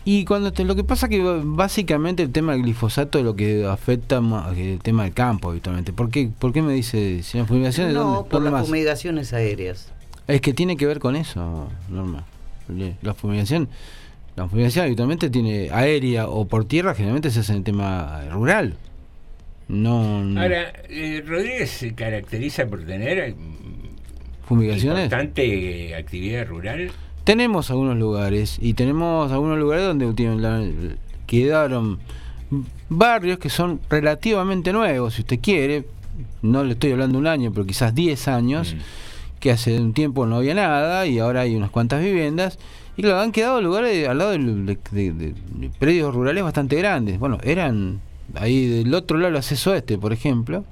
Y 0.05 0.25
cuando 0.25 0.53
te- 0.53 0.65
lo 0.65 0.75
que 0.75 0.83
pasa 0.85 1.09
que 1.09 1.21
básicamente 1.45 2.23
el 2.23 2.31
tema 2.33 2.53
del 2.53 2.63
glifosato 2.63 3.19
es 3.19 3.25
lo 3.25 3.37
que 3.37 3.67
afecta 3.67 4.21
más 4.21 4.55
que 4.55 4.75
el 4.75 4.79
tema 4.81 5.05
del 5.05 5.13
campo 5.13 5.51
habitualmente. 5.51 5.93
¿Por 5.93 6.11
qué, 6.11 6.31
¿Por 6.39 6.53
qué 6.53 6.63
me 6.63 6.73
dice 6.73 7.23
si 7.23 7.39
la 7.39 7.45
fumigación 7.45 7.89
es 7.89 7.95
no, 7.95 8.01
dónde? 8.05 8.21
por 8.23 8.31
¿Dónde 8.33 8.51
las 8.51 8.61
más? 8.61 8.67
fumigaciones 8.67 9.33
aéreas. 9.35 9.93
Es 10.27 10.41
que 10.41 10.55
tiene 10.55 10.77
que 10.77 10.87
ver 10.87 11.01
con 11.01 11.17
eso, 11.17 11.69
Norma. 11.91 12.25
La 13.03 13.15
fumigación, 13.15 13.69
la 14.37 14.49
fumigación 14.49 14.85
habitualmente 14.87 15.29
tiene 15.29 15.71
aérea 15.71 16.29
o 16.29 16.47
por 16.47 16.65
tierra, 16.65 16.95
generalmente 16.95 17.31
se 17.31 17.41
hace 17.41 17.53
en 17.53 17.59
el 17.59 17.65
tema 17.65 18.23
rural. 18.31 18.77
No, 19.69 20.25
no- 20.25 20.41
Ahora, 20.41 20.73
eh, 20.89 21.23
Rodríguez 21.27 21.71
se 21.71 21.95
caracteriza 21.95 22.67
por 22.67 22.85
tener 22.87 23.35
fumigaciones. 24.47 25.11
bastante 25.11 25.95
actividad 25.95 26.47
rural. 26.47 26.91
Tenemos 27.25 27.71
algunos 27.71 27.97
lugares 27.97 28.59
y 28.61 28.75
tenemos 28.75 29.31
algunos 29.31 29.59
lugares 29.59 29.85
donde 29.87 30.97
quedaron 31.27 31.99
barrios 32.89 33.39
que 33.39 33.51
son 33.51 33.81
relativamente 33.89 34.73
nuevos, 34.73 35.15
si 35.15 35.21
usted 35.21 35.39
quiere, 35.41 35.85
no 36.43 36.65
le 36.65 36.73
estoy 36.73 36.93
hablando 36.93 37.19
un 37.19 37.27
año, 37.27 37.53
pero 37.53 37.65
quizás 37.67 37.95
10 37.95 38.27
años, 38.29 38.75
que 39.39 39.51
hace 39.53 39.79
un 39.81 39.93
tiempo 39.95 40.27
no 40.27 40.37
había 40.37 40.55
nada 40.55 41.07
y 41.07 41.19
ahora 41.19 41.43
hay 41.43 41.55
unas 41.55 41.71
cuantas 41.71 42.03
viviendas. 42.03 42.59
Y 42.97 43.03
claro, 43.03 43.21
han 43.21 43.33
quedado 43.33 43.63
lugares 43.63 44.07
al 44.09 44.19
lado 44.19 44.33
de, 44.33 44.39
de- 44.39 45.13
de- 45.13 45.35
de 45.35 45.71
predios 45.79 46.13
rurales 46.15 46.43
bastante 46.43 46.77
grandes. 46.77 47.19
Bueno, 47.19 47.39
eran 47.45 48.01
ahí 48.35 48.67
del 48.67 48.93
otro 48.93 49.17
lado 49.17 49.29
del 49.31 49.37
acceso 49.39 49.75
este, 49.75 49.97
por 49.97 50.13
ejemplo, 50.13 50.65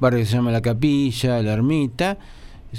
barrio 0.00 0.20
que 0.20 0.26
se 0.26 0.34
llama 0.36 0.52
La 0.52 0.62
Capilla, 0.62 1.42
La 1.42 1.52
Ermita, 1.54 2.16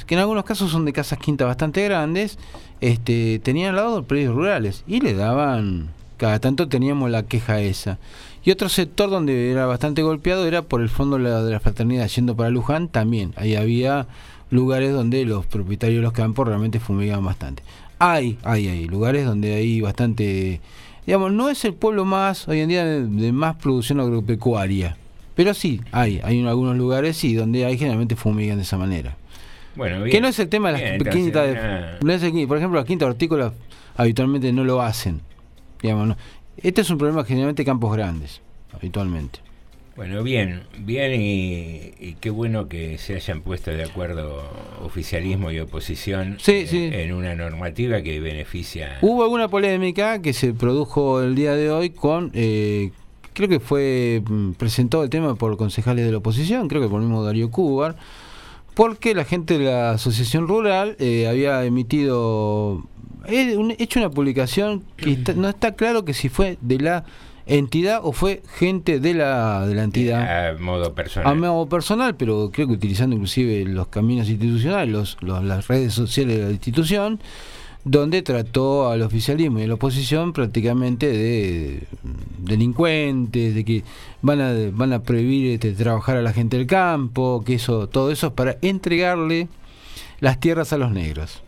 que 0.06 0.16
en 0.16 0.22
algunos 0.22 0.46
casos 0.46 0.72
son 0.72 0.86
de 0.86 0.94
casas 0.94 1.20
quintas 1.20 1.48
bastante 1.48 1.84
grandes, 1.84 2.38
este, 2.82 3.40
tenían 3.40 3.70
al 3.70 3.76
lado 3.78 4.04
predios 4.04 4.36
rurales 4.36 4.84
y 4.88 5.02
le 5.02 5.14
daban, 5.14 5.90
cada 6.18 6.40
tanto 6.40 6.68
teníamos 6.68 7.10
la 7.10 7.24
queja 7.24 7.62
esa. 7.62 7.98
Y 8.44 8.52
otro 8.52 8.70
sector 8.70 9.10
donde 9.10 9.52
era 9.52 9.66
bastante 9.66 10.04
golpeado 10.04 10.46
era 10.46 10.62
por 10.62 10.82
el 10.82 10.90
fondo 10.90 11.18
de 11.18 11.52
la, 11.52 11.60
fraternidad, 11.60 12.08
yendo 12.08 12.36
para 12.36 12.50
Luján 12.50 12.88
también. 12.88 13.34
Ahí 13.36 13.56
había 13.56 14.08
lugares 14.50 14.94
donde 14.94 15.26
los 15.26 15.46
propietarios 15.46 15.98
de 15.98 16.04
los 16.04 16.14
campos 16.14 16.48
realmente 16.48 16.80
fumigaban 16.80 17.26
bastante. 17.26 17.64
Hay, 18.00 18.38
hay, 18.44 18.68
hay 18.68 18.86
lugares 18.86 19.26
donde 19.26 19.56
hay 19.56 19.82
bastante 19.82 20.62
digamos, 21.08 21.32
no 21.32 21.50
es 21.50 21.64
el 21.64 21.74
pueblo 21.74 22.04
más, 22.04 22.48
hoy 22.50 22.60
en 22.60 22.70
día, 22.70 22.86
de, 22.86 23.08
de 23.08 23.32
más 23.32 23.56
producción 23.56 24.02
agropecuaria. 24.02 24.98
Pero 25.36 25.54
sí, 25.54 25.82
hay, 25.92 26.20
hay 26.24 26.40
en 26.40 26.48
algunos 26.48 26.76
lugares 26.76 27.16
sí, 27.16 27.34
donde 27.34 27.66
hay 27.66 27.78
generalmente 27.78 28.16
fumigan 28.16 28.58
de 28.58 28.64
esa 28.64 28.78
manera. 28.78 29.16
Bueno, 29.78 30.04
Que 30.06 30.20
no 30.20 30.28
es 30.28 30.40
el 30.40 30.50
tema 30.50 30.72
de 30.72 30.74
las 30.74 30.82
Bien, 30.82 31.14
quintas. 31.14 31.46
de- 31.46 31.52
una- 31.54 31.98
no 32.04 32.12
es 32.14 32.24
el 32.24 32.48
por 32.48 32.58
ejemplo, 32.58 32.80
las 32.80 32.88
quintas 32.88 33.08
hortícolas 33.10 33.54
habitualmente 33.96 34.52
no 34.52 34.64
lo 34.64 34.82
hacen. 34.82 35.22
Digamos, 35.82 36.08
no. 36.10 36.18
Este 36.58 36.82
es 36.82 36.90
un 36.90 36.98
problema 36.98 37.24
generalmente 37.24 37.62
de 37.62 37.66
campos 37.66 37.96
grandes, 37.96 38.42
habitualmente. 38.74 39.40
Bueno, 39.96 40.22
bien, 40.22 40.62
bien 40.80 41.20
y, 41.20 41.92
y 42.00 42.18
qué 42.20 42.30
bueno 42.30 42.68
que 42.68 42.98
se 43.00 43.16
hayan 43.16 43.42
puesto 43.42 43.72
de 43.72 43.84
acuerdo 43.84 44.44
oficialismo 44.84 45.52
y 45.52 45.60
oposición 45.60 46.38
Sí, 46.40 46.52
eh, 46.52 46.68
sí. 46.68 46.90
en 46.94 47.14
una 47.14 47.34
normativa 47.36 48.02
que 48.04 48.20
beneficia. 48.20 48.98
Hubo 49.02 49.24
alguna 49.24 49.48
polémica 49.48 50.22
que 50.22 50.34
se 50.34 50.54
produjo 50.54 51.22
el 51.24 51.34
día 51.34 51.54
de 51.56 51.72
hoy 51.72 51.90
con, 51.90 52.30
eh, 52.36 52.92
creo 53.34 53.50
que 53.50 53.60
fue, 53.60 54.22
mm, 54.28 54.52
presentó 54.52 55.04
el 55.04 55.10
tema 55.10 55.34
por 55.34 55.58
concejales 55.58 56.06
de 56.06 56.12
la 56.12 56.20
oposición, 56.20 56.68
creo 56.68 56.82
que 56.84 56.88
por 56.90 57.02
el 57.02 57.08
mismo 57.08 57.24
Darío 57.24 57.50
Cubar, 57.50 57.96
porque 58.78 59.14
la 59.16 59.26
gente 59.26 59.58
de 59.58 59.66
la 59.66 59.92
Asociación 59.92 60.48
Rural 60.48 60.96
eh, 61.00 61.28
había 61.28 61.66
emitido, 61.66 62.84
eh, 63.28 63.58
hecho 63.80 64.00
una 64.00 64.12
publicación 64.12 64.84
que 64.96 65.14
está- 65.14 65.34
no 65.34 65.50
está 65.50 65.74
claro 65.76 66.06
que 66.06 66.14
si 66.14 66.30
fue 66.30 66.58
de 66.62 66.80
la 66.80 67.04
entidad 67.48 68.02
o 68.04 68.12
fue 68.12 68.44
gente 68.60 69.00
de 69.00 69.14
la, 69.16 69.66
de 69.66 69.74
la 69.74 69.84
entidad. 69.84 70.50
a 70.50 70.54
modo 70.60 70.94
personal. 70.94 71.32
A 71.32 71.34
modo 71.34 71.66
personal, 71.68 72.16
pero 72.16 72.52
creo 72.54 72.68
que 72.68 72.74
utilizando 72.74 73.16
inclusive 73.16 73.64
los 73.66 73.88
caminos 73.88 74.30
institucionales, 74.30 74.90
los, 74.90 75.18
los- 75.22 75.44
las 75.44 75.68
redes 75.68 75.94
sociales 75.94 76.38
de 76.38 76.44
la 76.46 76.52
institución, 76.52 77.20
donde 77.90 78.22
trató 78.22 78.90
al 78.90 79.02
oficialismo 79.02 79.60
y 79.60 79.64
a 79.64 79.68
la 79.68 79.74
oposición 79.76 80.34
prácticamente 80.34 81.08
de 81.08 81.84
delincuentes, 82.40 83.56
de 83.56 83.64
que 83.66 83.84
van 84.22 84.42
a, 84.42 84.54
van 84.72 84.94
a 84.94 85.04
prohibir 85.04 85.52
este, 85.54 85.72
trabajar 85.74 86.18
a 86.18 86.22
la 86.22 86.34
gente 86.34 86.58
del 86.58 86.68
campo, 86.68 87.44
que 87.46 87.56
eso, 87.56 87.88
todo 87.88 88.12
eso 88.12 88.28
es 88.28 88.34
para 88.34 88.58
entregarle 88.62 89.48
las 90.20 90.40
tierras 90.40 90.74
a 90.74 90.78
los 90.78 90.92
negros. 90.92 91.42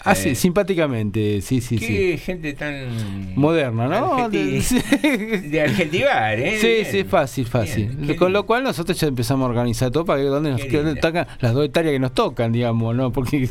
Así, 0.00 0.30
Eh, 0.30 0.34
simpáticamente, 0.34 1.40
sí, 1.42 1.60
sí, 1.60 1.78
Qué 1.78 2.16
sí. 2.16 2.18
gente 2.18 2.54
tan 2.54 3.34
Moderna, 3.36 3.86
¿no? 3.86 4.18
argenti- 4.28 5.48
de 5.48 5.60
adjetivar, 5.66 6.40
¿eh? 6.40 6.58
Sí, 6.60 6.66
Bien. 6.66 6.86
sí, 6.90 7.04
fácil, 7.04 7.46
fácil. 7.46 7.86
Bien, 7.96 8.16
Con 8.16 8.32
lo 8.32 8.46
cual 8.46 8.64
nosotros 8.64 8.98
ya 8.98 9.06
empezamos 9.06 9.46
a 9.46 9.48
organizar 9.50 9.90
todo 9.92 10.04
para 10.04 10.20
que 10.20 10.26
donde 10.26 10.50
nos 10.50 10.60
tocan 11.00 11.26
las 11.40 11.54
dos 11.54 11.64
hectáreas 11.66 11.92
que 11.92 11.98
nos 12.00 12.14
tocan, 12.14 12.50
digamos, 12.52 12.96
¿no? 12.96 13.12
Porque 13.12 13.48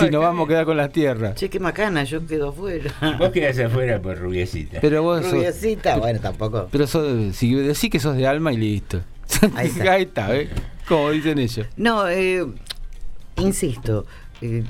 si 0.00 0.10
nos 0.10 0.20
vamos 0.22 0.44
a 0.44 0.48
quedar 0.48 0.64
con 0.64 0.76
las 0.76 0.90
tierras. 0.92 1.34
Che, 1.36 1.48
qué 1.50 1.60
macana, 1.60 2.04
yo 2.04 2.26
quedo 2.26 2.48
afuera. 2.50 2.92
Vos 3.18 3.30
quedás 3.30 3.58
afuera 3.58 4.00
por 4.00 4.18
rubiecita. 4.18 4.80
Pero 4.80 5.02
vos 5.02 5.22
sos- 5.22 5.32
Rubiecita, 5.32 5.96
bueno, 5.96 6.20
tampoco. 6.20 6.68
Pero 6.70 6.86
sos- 6.86 7.34
si 7.36 7.54
decís 7.54 7.90
que 7.90 8.00
sos 8.00 8.16
de 8.16 8.26
alma 8.26 8.52
y 8.52 8.56
listo. 8.56 9.00
Ahí 9.54 9.68
está. 9.68 9.92
Ahí 9.92 10.02
está, 10.02 10.36
¿eh? 10.36 10.48
Como 10.88 11.10
dicen 11.10 11.38
ellos. 11.38 11.66
No, 11.76 12.08
eh, 12.08 12.44
insisto, 13.36 14.06
eh, 14.42 14.64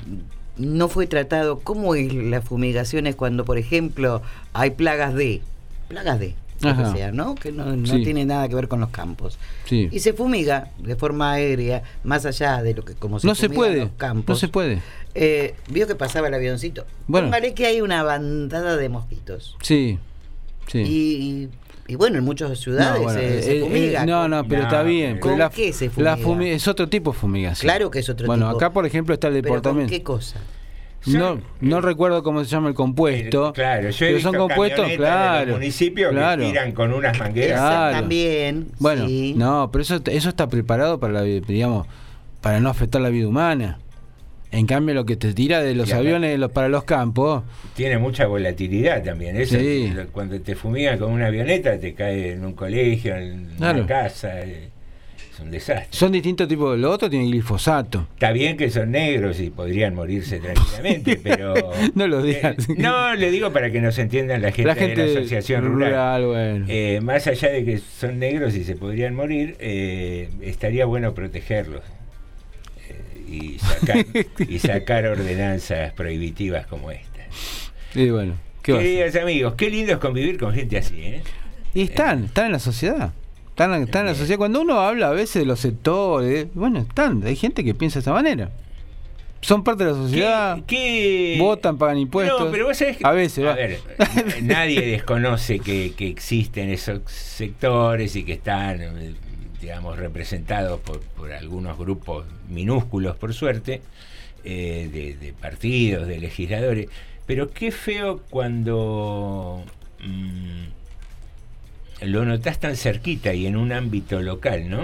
no 0.57 0.87
fue 0.87 1.07
tratado 1.07 1.59
cómo 1.59 1.95
es 1.95 2.13
las 2.13 2.43
fumigaciones 2.45 3.15
cuando, 3.15 3.45
por 3.45 3.57
ejemplo, 3.57 4.21
hay 4.53 4.71
plagas 4.71 5.13
de, 5.15 5.41
plagas 5.87 6.19
de, 6.19 6.35
lo 6.63 6.75
que 6.77 6.97
sea, 6.97 7.11
¿no? 7.11 7.35
Que 7.35 7.51
no, 7.51 7.65
no 7.75 7.85
Sí. 7.87 8.03
tiene 8.03 8.25
nada 8.25 8.47
que 8.47 8.55
ver 8.55 8.67
con 8.67 8.79
los 8.79 8.89
campos. 8.89 9.37
Sí. 9.65 9.89
Y 9.91 9.99
se 9.99 10.13
fumiga 10.13 10.69
de 10.77 10.95
forma 10.95 11.31
aérea, 11.33 11.83
más 12.03 12.25
allá 12.25 12.61
de 12.63 12.73
lo 12.73 12.83
que 12.85 12.93
como 12.95 13.19
se 13.19 13.27
No 13.27 13.35
se 13.35 13.49
puede. 13.49 13.77
los 13.81 13.89
campos. 13.97 14.27
No 14.27 14.35
se 14.35 14.47
puede. 14.47 14.81
Eh, 15.15 15.55
Vio 15.69 15.87
que 15.87 15.95
pasaba 15.95 16.27
el 16.29 16.33
avioncito. 16.33 16.85
Bueno. 17.07 17.27
Póngale 17.27 17.53
que 17.53 17.65
hay 17.65 17.81
una 17.81 18.03
bandada 18.03 18.77
de 18.77 18.89
mosquitos. 18.89 19.57
Sí. 19.61 19.99
Sí. 20.67 20.79
Y, 20.79 21.49
y- 21.87 21.95
bueno, 21.95 22.17
en 22.19 22.23
muchas 22.23 22.57
ciudades 22.57 22.95
No, 22.99 23.03
bueno, 23.03 23.19
se, 23.19 23.43
se 23.43 23.51
eh, 23.51 23.57
eh, 23.57 23.61
fumiga. 23.61 24.05
no, 24.05 24.29
no, 24.29 24.47
pero 24.47 24.63
está 24.63 24.81
bien. 24.83 25.19
¿Con 25.19 25.37
la, 25.37 25.49
qué 25.49 25.73
se 25.73 25.87
la 25.97 26.15
fumiga? 26.15 26.17
fumi- 26.17 26.53
es 26.55 26.65
otro 26.69 26.87
tipo 26.87 27.11
de 27.11 27.17
fumigación. 27.17 27.67
Claro 27.69 27.91
que 27.91 27.99
es 27.99 28.07
otro 28.07 28.27
bueno, 28.27 28.45
tipo. 28.47 28.57
acá, 28.57 28.71
por 28.71 28.85
ejemplo, 28.85 29.13
está 29.13 29.27
el 29.27 29.33
¿Pero 29.41 29.49
con 29.49 29.57
departamento. 29.57 29.91
qué 29.91 30.01
cosa? 30.01 30.39
No, 31.07 31.41
no 31.61 31.81
recuerdo 31.81 32.21
cómo 32.23 32.43
se 32.43 32.49
llama 32.51 32.69
el 32.69 32.75
compuesto. 32.75 33.53
Claro, 33.53 33.89
yo 33.89 34.05
he 34.05 34.09
pero 34.09 34.13
visto 34.15 34.29
son 34.31 34.37
compuestos, 34.47 34.87
claro. 34.97 35.45
los 35.47 35.55
municipios 35.59 36.11
claro. 36.11 36.41
que 36.43 36.49
tiran 36.49 36.71
con 36.73 36.93
unas 36.93 37.17
mangueras. 37.19 37.59
Claro. 37.59 37.97
También. 37.97 38.67
Bueno, 38.79 39.07
sí. 39.07 39.33
no, 39.35 39.69
pero 39.71 39.81
eso, 39.81 39.99
eso 40.05 40.29
está 40.29 40.47
preparado 40.47 40.99
para 40.99 41.13
la, 41.13 41.21
digamos, 41.23 41.87
para 42.41 42.59
no 42.59 42.69
afectar 42.69 43.01
la 43.01 43.09
vida 43.09 43.27
humana. 43.27 43.79
En 44.51 44.65
cambio, 44.67 44.93
lo 44.93 45.05
que 45.05 45.15
te 45.15 45.33
tira 45.33 45.61
de 45.61 45.73
los 45.75 45.87
Y 45.89 45.93
aviones 45.93 46.31
de 46.31 46.37
los- 46.37 46.51
para 46.51 46.67
los 46.67 46.83
campos, 46.83 47.43
Tiene 47.73 47.97
mucha 47.97 48.27
volatilidad 48.27 49.01
también. 49.01 49.37
Eso, 49.37 49.57
Sí. 49.57 49.93
cuando 50.11 50.41
te 50.41 50.55
fumigan 50.55 50.99
con 50.99 51.13
una 51.13 51.27
avioneta, 51.27 51.79
te 51.79 51.93
cae 51.93 52.33
en 52.33 52.43
un 52.43 52.51
colegio, 52.53 53.15
en 53.15 53.45
Claro. 53.57 53.79
una 53.79 53.87
casa. 53.87 54.41
eh, 54.41 54.70
un 55.41 55.51
desastre. 55.51 55.87
son 55.91 56.11
distintos 56.11 56.47
tipos. 56.47 56.77
Lo 56.77 56.91
otro 56.91 57.09
tiene 57.09 57.25
glifosato. 57.25 58.07
Está 58.13 58.31
bien 58.31 58.57
que 58.57 58.69
son 58.69 58.91
negros 58.91 59.39
y 59.39 59.49
podrían 59.49 59.95
morirse 59.95 60.39
tranquilamente, 60.39 61.15
pero. 61.23 61.53
No 61.95 62.07
lo 62.07 62.21
digas. 62.21 62.57
Eh, 62.69 62.75
no, 62.77 63.13
le 63.15 63.31
digo 63.31 63.51
para 63.51 63.71
que 63.71 63.81
nos 63.81 63.97
entiendan 63.97 64.41
la 64.41 64.51
gente, 64.51 64.63
La 64.63 64.75
gente 64.75 65.01
de 65.01 65.13
la 65.13 65.19
Asociación 65.19 65.65
Rural. 65.65 65.89
rural, 65.89 66.25
bueno. 66.25 66.65
Eh, 66.69 66.99
más 67.01 67.27
allá 67.27 67.49
de 67.49 67.65
que 67.65 67.77
son 67.79 68.19
negros 68.19 68.55
y 68.55 68.63
se 68.63 68.75
podrían 68.75 69.15
morir, 69.15 69.55
eh, 69.59 70.29
estaría 70.41 70.85
bueno 70.85 71.13
protegerlos 71.13 71.81
y, 73.27 73.59
sacar, 73.59 74.05
y 74.47 74.59
sacar 74.59 75.05
ordenanzas 75.05 75.93
prohibitivas 75.93 76.67
como 76.67 76.91
esta. 76.91 77.21
Y 77.95 78.09
bueno, 78.09 78.35
¿qué? 78.61 78.73
Queridos 78.73 79.15
amigos, 79.15 79.53
qué 79.55 79.69
lindo 79.69 79.93
es 79.93 79.97
convivir 79.99 80.37
con 80.37 80.53
gente 80.53 80.77
así, 80.77 81.01
¿eh? 81.01 81.23
Y 81.73 81.83
están, 81.83 82.25
están 82.25 82.47
en 82.47 82.51
la 82.51 82.59
sociedad. 82.59 83.13
Están, 83.51 83.73
están 83.83 84.01
en 84.01 84.07
la 84.07 84.15
sociedad. 84.15 84.37
Cuando 84.37 84.61
uno 84.61 84.79
habla 84.79 85.09
a 85.09 85.11
veces 85.11 85.41
de 85.41 85.45
los 85.45 85.59
sectores, 85.59 86.47
bueno, 86.53 86.79
están, 86.79 87.21
hay 87.25 87.35
gente 87.35 87.63
que 87.63 87.73
piensa 87.73 87.99
de 87.99 88.01
esa 88.01 88.13
manera. 88.13 88.49
Son 89.41 89.63
parte 89.63 89.83
de 89.83 89.91
la 89.91 89.97
sociedad, 89.97 90.59
¿Qué- 90.67 91.35
votan, 91.39 91.77
pagan 91.77 91.97
impuestos. 91.97 92.39
No, 92.45 92.51
pero 92.51 92.67
vos 92.67 92.77
sabés 92.77 92.97
que- 92.97 93.07
a 93.07 93.11
veces, 93.11 93.43
va. 93.45 93.51
A 93.53 93.55
ver, 93.55 93.79
nadie 94.43 94.81
desconoce 94.81 95.59
que, 95.59 95.93
que 95.97 96.07
existen 96.07 96.69
esos 96.69 97.01
sectores 97.07 98.15
y 98.15 98.23
que 98.23 98.33
están, 98.33 98.79
digamos, 99.59 99.97
representados 99.97 100.79
por, 100.81 100.99
por 101.01 101.31
algunos 101.33 101.77
grupos 101.77 102.25
minúsculos, 102.49 103.15
por 103.17 103.33
suerte, 103.33 103.81
eh, 104.43 104.89
de, 104.93 105.15
de 105.25 105.33
partidos, 105.33 106.07
de 106.07 106.19
legisladores. 106.19 106.87
Pero 107.25 107.49
qué 107.49 107.71
feo 107.71 108.21
cuando 108.29 109.63
mm, 110.03 110.65
lo 112.01 112.25
notás 112.25 112.59
tan 112.59 112.75
cerquita 112.75 113.33
y 113.33 113.45
en 113.45 113.55
un 113.55 113.71
ámbito 113.71 114.21
local, 114.21 114.69
¿no? 114.69 114.79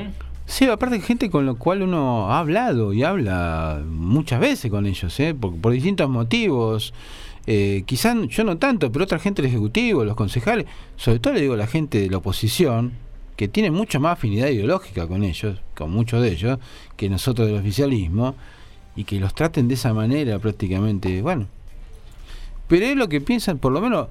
Sí, 0.45 0.65
aparte 0.65 0.95
hay 0.95 1.01
gente 1.01 1.30
con 1.30 1.45
la 1.45 1.55
cual 1.55 1.82
uno 1.82 2.32
ha 2.32 2.39
hablado 2.39 2.93
y 2.93 3.03
habla 3.03 3.84
muchas 3.86 4.39
veces 4.39 4.72
con 4.72 4.86
ellos, 4.86 5.20
¿eh? 5.20 5.36
por, 5.36 5.55
por 5.57 5.74
distintos 5.74 6.09
motivos. 6.09 6.93
Eh, 7.47 7.84
quizás 7.86 8.15
yo 8.30 8.43
no 8.43 8.57
tanto, 8.57 8.91
pero 8.91 9.05
otra 9.05 9.20
gente 9.20 9.41
del 9.41 9.51
Ejecutivo, 9.51 10.05
los 10.05 10.15
concejales, 10.15 10.65
sobre 10.95 11.20
todo 11.20 11.34
le 11.34 11.41
digo 11.41 11.53
a 11.53 11.57
la 11.57 11.68
gente 11.68 11.99
de 11.99 12.09
la 12.09 12.18
oposición, 12.18 12.93
que 13.36 13.47
tiene 13.47 13.72
mucha 13.72 13.99
más 13.99 14.13
afinidad 14.13 14.47
ideológica 14.47 15.07
con 15.07 15.24
ellos, 15.24 15.61
con 15.76 15.91
muchos 15.91 16.22
de 16.22 16.32
ellos, 16.32 16.59
que 16.95 17.09
nosotros 17.09 17.47
del 17.47 17.57
oficialismo, 17.57 18.36
y 18.97 19.03
que 19.03 19.20
los 19.20 19.36
traten 19.36 19.68
de 19.68 19.76
esa 19.76 19.93
manera 19.93 20.39
prácticamente, 20.39 21.22
bueno. 21.22 21.47
Pero 22.68 22.86
es 22.86 22.95
lo 22.97 23.07
que 23.07 23.22
piensan, 23.22 23.59
por 23.59 23.72
lo 23.72 23.80
menos, 23.80 24.07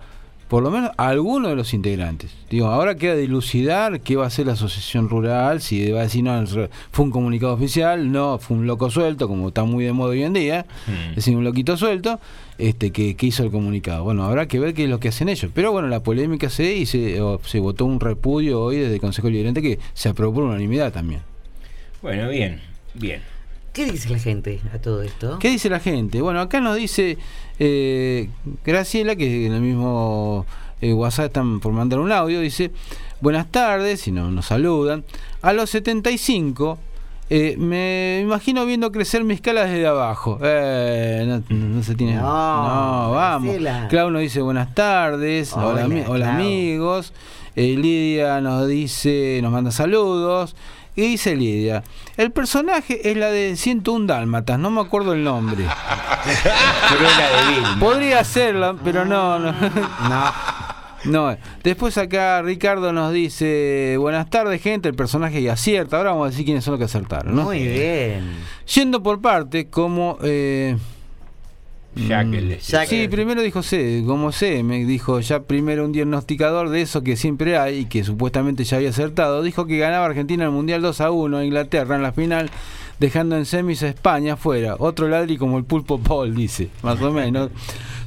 por 0.49 0.63
lo 0.63 0.71
menos 0.71 0.91
algunos 0.97 1.51
de 1.51 1.57
los 1.57 1.75
integrantes. 1.75 2.31
Digo, 2.49 2.67
ahora 2.69 2.95
queda 2.95 3.17
dilucidar 3.17 4.01
qué 4.01 4.15
va 4.17 4.25
a 4.25 4.27
hacer 4.29 4.47
la 4.47 4.53
asociación 4.53 5.09
rural, 5.09 5.61
si 5.61 5.91
va 5.91 6.01
a 6.01 6.03
decir, 6.05 6.23
no, 6.23 6.45
fue 6.93 7.05
un 7.05 7.11
comunicado 7.11 7.53
oficial, 7.55 8.13
no, 8.13 8.39
fue 8.39 8.57
un 8.57 8.67
loco 8.67 8.91
suelto, 8.91 9.27
como 9.29 9.49
está 9.49 9.65
muy 9.65 9.85
de 9.85 9.93
moda 9.93 10.11
hoy 10.11 10.23
en 10.23 10.33
día, 10.33 10.67
Mm. 10.87 11.11
es 11.11 11.17
decir, 11.17 11.37
un 11.37 11.45
loquito 11.45 11.77
suelto, 11.77 12.21
este 12.59 12.91
que, 12.93 13.17
que 13.17 13.27
hizo 13.27 13.43
el 13.43 13.51
comunicado. 13.51 14.05
Bueno, 14.05 14.25
habrá 14.25 14.47
que 14.47 14.59
ver 14.61 14.73
qué 14.73 14.85
es 14.85 14.91
lo 14.91 15.01
que 15.01 15.09
hacen 15.09 15.29
ellos. 15.29 15.51
Pero 15.55 15.73
bueno, 15.73 15.89
la 15.89 16.03
polémica 16.03 16.49
se 16.49 16.75
y 16.75 16.87
se, 16.87 17.21
o 17.21 17.41
se 17.45 17.59
votó 17.61 17.85
un 17.85 17.99
repudio 18.01 18.61
hoy 18.63 18.77
desde 18.77 18.95
el 18.95 19.01
Consejo 19.01 19.29
Liberante 19.29 19.61
que 19.61 19.79
se 19.95 20.09
aprobó 20.09 20.35
por 20.35 20.45
unanimidad 20.45 20.93
también. 20.93 21.21
Bueno, 22.03 22.29
bien, 22.29 22.61
bien. 22.95 23.21
¿Qué 23.77 23.85
dice 23.85 24.09
la 24.09 24.18
gente 24.18 24.59
a 24.74 24.79
todo 24.79 25.03
esto? 25.03 25.39
¿Qué 25.39 25.51
dice 25.51 25.68
la 25.68 25.81
gente? 25.81 26.22
Bueno, 26.22 26.41
acá 26.41 26.61
nos 26.62 26.77
dice 26.77 27.18
eh, 27.59 28.31
Graciela, 28.64 29.14
que 29.16 29.45
en 29.47 29.53
el 29.53 29.61
mismo 29.61 30.47
eh, 30.81 30.95
WhatsApp 30.95 31.27
están 31.27 31.61
por 31.61 31.72
mandar 31.72 31.99
un 32.01 32.11
audio, 32.11 32.41
dice, 32.41 32.70
buenas 33.20 33.53
tardes, 33.53 34.09
y 34.09 34.12
no, 34.12 34.31
nos 34.31 34.47
saludan. 34.47 35.05
A 35.43 35.53
los 35.53 35.68
75, 35.68 36.79
eh, 37.29 37.57
me 37.59 38.20
imagino 38.22 38.64
viendo 38.64 38.91
crecer 38.91 39.24
mis 39.24 39.43
calas 39.43 39.68
desde 39.70 39.87
abajo. 39.87 40.39
Eh, 40.43 41.24
no, 41.51 41.55
no 41.55 41.83
se 41.83 41.95
tiene... 41.95 42.14
No, 42.14 42.22
No, 42.22 43.11
vamos. 43.12 43.45
Graciela. 43.49 43.89
Claudio 43.89 44.11
nos 44.12 44.22
dice 44.22 44.41
buenas 44.41 44.74
tardes, 44.74 45.53
hola, 45.53 45.66
Hola, 45.66 45.85
ami- 45.87 46.05
hola 46.09 46.24
Clau. 46.27 46.37
amigos. 46.37 47.12
Eh, 47.57 47.74
Lidia 47.77 48.41
nos 48.41 48.66
dice, 48.68 49.41
nos 49.43 49.53
manda 49.53 49.70
saludos. 49.70 50.57
Y 50.97 51.03
dice 51.03 51.37
Lidia, 51.37 51.85
el 52.17 52.33
personaje 52.33 53.11
es 53.11 53.17
la 53.19 53.31
de 53.31 53.57
101 53.57 54.07
Dálmatas, 54.07 54.59
no 54.59 54.71
me 54.71 54.81
acuerdo 54.81 55.13
el 55.13 55.23
nombre. 55.23 55.67
Podría 57.79 58.25
serla, 58.25 58.75
pero 58.83 59.05
no, 59.05 59.39
no. 59.39 59.55
No. 61.05 61.37
Después 61.63 61.99
acá 61.99 62.41
Ricardo 62.41 62.95
nos 62.95 63.13
dice, 63.13 63.97
buenas 63.99 64.31
tardes 64.31 64.63
gente, 64.63 64.89
el 64.89 64.95
personaje 64.95 65.41
y 65.41 65.49
acierta. 65.49 65.99
Ahora 65.99 66.13
vamos 66.13 66.29
a 66.29 66.31
decir 66.31 66.47
quiénes 66.47 66.65
son 66.65 66.73
los 66.73 66.79
que 66.79 66.87
acertaron. 66.87 67.37
¿no? 67.37 67.43
Muy 67.43 67.63
bien. 67.63 68.35
Yendo 68.75 69.03
por 69.03 69.21
parte, 69.21 69.69
como... 69.69 70.17
Eh, 70.23 70.79
Mm. 71.97 72.09
Sí, 72.87 73.09
primero 73.09 73.41
dijo 73.41 73.63
C, 73.63 74.05
como 74.07 74.31
C, 74.31 74.63
me 74.63 74.85
dijo 74.85 75.21
ya 75.21 75.41
primero 75.41 75.85
un 75.85 75.93
diagnosticador 75.93 76.69
de 76.69 76.83
eso 76.83 77.03
que 77.03 77.17
siempre 77.17 77.57
hay 77.57 77.79
y 77.79 77.85
que 77.87 78.05
supuestamente 78.05 78.65
ya 78.65 78.77
había 78.77 78.91
acertado, 78.91 79.43
dijo 79.43 79.67
que 79.67 79.79
ganaba 79.79 80.05
Argentina 80.05 80.45
el 80.45 80.51
Mundial 80.51 80.83
2 80.83 81.01
a 81.01 81.11
1 81.11 81.39
a 81.39 81.45
Inglaterra 81.45 81.97
en 81.97 82.03
la 82.03 82.13
final, 82.13 82.51
dejando 83.01 83.37
en 83.37 83.47
semis 83.47 83.83
a 83.83 83.89
España 83.89 84.37
fuera. 84.37 84.77
Otro 84.79 85.09
ladri 85.09 85.39
como 85.39 85.57
el 85.57 85.65
pulpo 85.65 85.99
Paul, 85.99 86.35
dice, 86.35 86.69
más 86.83 87.01
o 87.01 87.11
menos. 87.11 87.51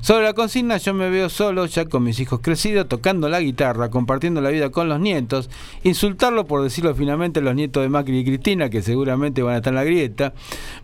Sobre 0.01 0.23
la 0.23 0.33
consigna 0.33 0.77
yo 0.77 0.93
me 0.93 1.09
veo 1.09 1.29
solo, 1.29 1.65
ya 1.65 1.85
con 1.85 2.03
mis 2.03 2.19
hijos 2.21 2.39
crecidos, 2.41 2.87
tocando 2.87 3.27
la 3.27 3.41
guitarra, 3.41 3.89
compartiendo 3.89 4.39
la 4.39 4.49
vida 4.49 4.69
con 4.69 4.87
los 4.87 4.99
nietos, 4.99 5.49
insultarlo 5.83 6.45
por 6.45 6.63
decirlo 6.63 6.95
finalmente 6.95 7.41
los 7.41 7.53
nietos 7.53 7.83
de 7.83 7.89
Macri 7.89 8.19
y 8.19 8.23
Cristina, 8.23 8.69
que 8.69 8.81
seguramente 8.81 9.43
van 9.43 9.55
a 9.55 9.57
estar 9.57 9.71
en 9.71 9.75
la 9.75 9.83
grieta. 9.83 10.33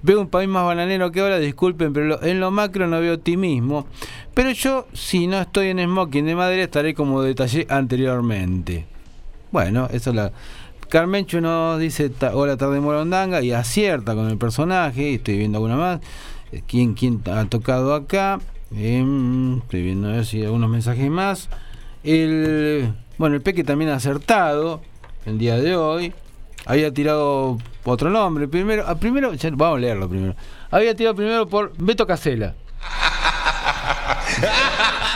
Veo 0.01 0.20
un 0.20 0.28
país 0.28 0.49
más 0.49 0.66
bananero 0.66 1.11
que 1.11 1.22
ahora, 1.22 1.39
disculpen, 1.39 1.93
pero 1.93 2.22
en 2.24 2.41
lo 2.41 2.51
macro 2.51 2.88
no 2.88 2.99
veo 2.99 3.16
optimismo. 3.16 3.88
Pero 4.34 4.51
yo, 4.51 4.86
si 4.91 5.28
no 5.28 5.39
estoy 5.39 5.70
en 5.70 5.80
smoking 5.80 6.26
de 6.26 6.36
madera, 6.36 6.63
estaré 6.63 6.93
como 6.93 7.22
detallé 7.22 7.66
anteriormente. 7.70 8.86
Bueno, 9.51 9.88
eso 9.91 10.09
es 10.09 10.16
la... 10.16 10.32
Carmencho 10.89 11.41
nos 11.41 11.80
dice 11.80 12.11
hola 12.34 12.57
tarde 12.57 12.80
Morondanga 12.80 13.41
y 13.41 13.51
acierta 13.51 14.13
con 14.13 14.30
el 14.30 14.38
personaje, 14.38 15.16
estoy 15.16 15.38
viendo 15.38 15.57
alguna 15.57 15.78
más. 15.78 16.01
Eh, 16.51 16.61
¿Quién, 16.68 16.93
quién 16.93 17.22
ha 17.26 17.45
tocado 17.45 17.95
acá? 17.95 18.39
Em, 18.72 19.57
estoy 19.59 19.84
viendo 19.84 20.09
a 20.09 20.13
ver 20.13 20.26
si 20.26 20.38
hay 20.39 20.45
algunos 20.45 20.70
mensajes 20.70 21.09
más. 21.09 21.49
El, 22.03 22.93
bueno, 23.18 23.36
el 23.36 23.41
Peque 23.41 23.63
también 23.63 23.91
ha 23.91 23.95
acertado 23.95 24.82
el 25.26 25.38
día 25.38 25.57
de 25.57 25.76
hoy. 25.76 26.13
Había 26.66 26.93
tirado 26.93 27.57
otro 27.84 28.09
nombre. 28.09 28.47
Primero, 28.47 28.84
ah, 28.88 28.95
primero 28.95 29.34
ya- 29.34 29.49
vamos 29.51 29.78
a 29.78 29.82
leerlo 29.82 30.09
primero. 30.09 30.36
Había 30.72 30.95
tirado 30.95 31.16
primero 31.16 31.47
por 31.47 31.74
Beto 31.78 32.07
Casela. 32.07 32.55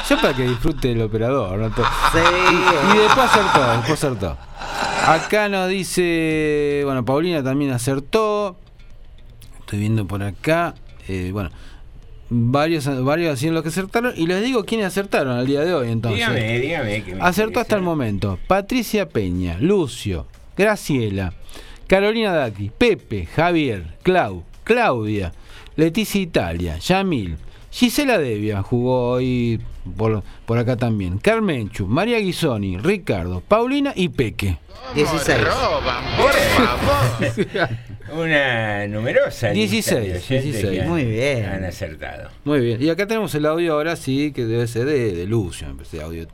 Yo 0.09 0.19
para 0.21 0.33
que 0.35 0.43
disfrute 0.43 0.91
el 0.91 1.01
operador, 1.01 1.57
¿no? 1.59 1.69
To- 1.71 1.83
y, 1.83 2.95
y 2.95 2.97
después 2.99 3.25
acertó, 3.25 3.71
después 3.77 4.03
acertó. 4.03 4.37
Acá 5.05 5.49
nos 5.49 5.69
dice, 5.69 6.81
bueno, 6.85 7.05
Paulina 7.05 7.43
también 7.43 7.71
acertó. 7.71 8.57
Estoy 9.59 9.79
viendo 9.79 10.07
por 10.07 10.23
acá. 10.23 10.73
eh, 11.07 11.29
bueno, 11.31 11.49
varios, 12.29 13.03
varios 13.03 13.33
hacían 13.33 13.53
lo 13.53 13.63
que 13.63 13.69
acertaron. 13.69 14.13
Y 14.15 14.27
les 14.27 14.43
digo 14.43 14.65
quiénes 14.65 14.87
acertaron 14.87 15.37
al 15.37 15.45
día 15.45 15.61
de 15.61 15.73
hoy, 15.73 15.91
entonces. 15.91 16.19
Dígame, 16.19 16.59
dígame. 16.59 17.03
Que 17.03 17.15
me 17.15 17.21
Acertó 17.21 17.59
hasta 17.59 17.75
el 17.75 17.81
momento. 17.81 18.39
Patricia 18.47 19.09
Peña, 19.09 19.57
Lucio, 19.59 20.27
Graciela, 20.57 21.33
Carolina 21.87 22.33
Daki, 22.33 22.71
Pepe, 22.77 23.25
Javier, 23.25 23.97
Clau, 24.03 24.43
Claudia, 24.63 25.33
Leticia 25.75 26.21
Italia, 26.21 26.77
Yamil, 26.77 27.37
Gisela 27.71 28.17
Devia 28.17 28.63
jugó 28.63 29.11
hoy 29.11 29.61
por, 29.95 30.23
por 30.45 30.57
acá 30.57 30.75
también. 30.75 31.19
Carmenchu, 31.19 31.87
María 31.87 32.19
Guisoni, 32.19 32.77
Ricardo, 32.77 33.41
Paulina 33.41 33.93
y 33.95 34.09
Peque. 34.09 34.57
16. 34.95 35.37
Una 35.37 36.01
numerosa. 36.01 36.49
lista 37.19 37.67
de 37.67 37.98
16, 39.53 39.91
oyentes 39.97 40.29
16. 40.29 40.65
que 40.71 40.81
han- 40.81 40.89
Muy 40.89 41.03
bien. 41.05 41.45
Han 41.45 41.63
acertado. 41.65 42.31
Muy 42.43 42.59
bien. 42.59 42.81
Y 42.81 42.89
acá 42.89 43.05
tenemos 43.07 43.33
el 43.35 43.45
audio 43.45 43.73
ahora 43.73 43.95
sí, 43.95 44.31
que 44.33 44.45
debe 44.45 44.67
ser 44.67 44.85
de, 44.85 45.13
de 45.13 45.25
Lucio. 45.25 45.75
ese 45.81 46.01
audio. 46.01 46.27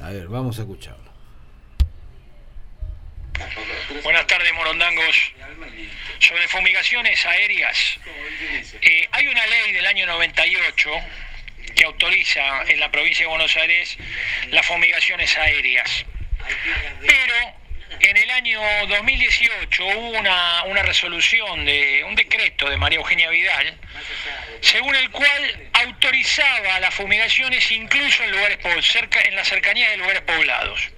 A 0.00 0.10
ver, 0.10 0.28
vamos 0.28 0.58
a 0.58 0.62
escucharlo. 0.62 1.08
Buenas 4.02 4.26
tardes, 4.26 4.52
morondangos. 4.54 5.32
Sobre 6.18 6.48
fumigaciones 6.48 7.24
aéreas, 7.26 7.98
eh, 8.82 9.08
hay 9.12 9.26
una 9.28 9.46
ley 9.46 9.72
del 9.72 9.86
año 9.86 10.04
98 10.06 10.90
que 11.76 11.84
autoriza 11.84 12.40
en 12.66 12.80
la 12.80 12.90
provincia 12.90 13.24
de 13.24 13.28
Buenos 13.30 13.56
Aires 13.56 13.96
las 14.50 14.66
fumigaciones 14.66 15.36
aéreas. 15.38 16.04
Pero 17.00 17.34
en 18.00 18.16
el 18.16 18.30
año 18.30 18.60
2018 18.88 19.86
hubo 19.86 20.10
una, 20.18 20.64
una 20.64 20.82
resolución, 20.82 21.64
de 21.64 22.04
un 22.04 22.14
decreto 22.14 22.68
de 22.68 22.76
María 22.76 22.98
Eugenia 22.98 23.30
Vidal, 23.30 23.78
según 24.60 24.94
el 24.94 25.10
cual 25.10 25.70
autorizaba 25.74 26.80
las 26.80 26.94
fumigaciones 26.94 27.70
incluso 27.72 28.22
en 28.24 28.32
lugares 28.32 28.58
cerca, 28.82 29.20
en 29.20 29.36
la 29.36 29.44
cercanía 29.44 29.90
de 29.90 29.96
lugares 29.96 30.22
poblados. 30.22 30.90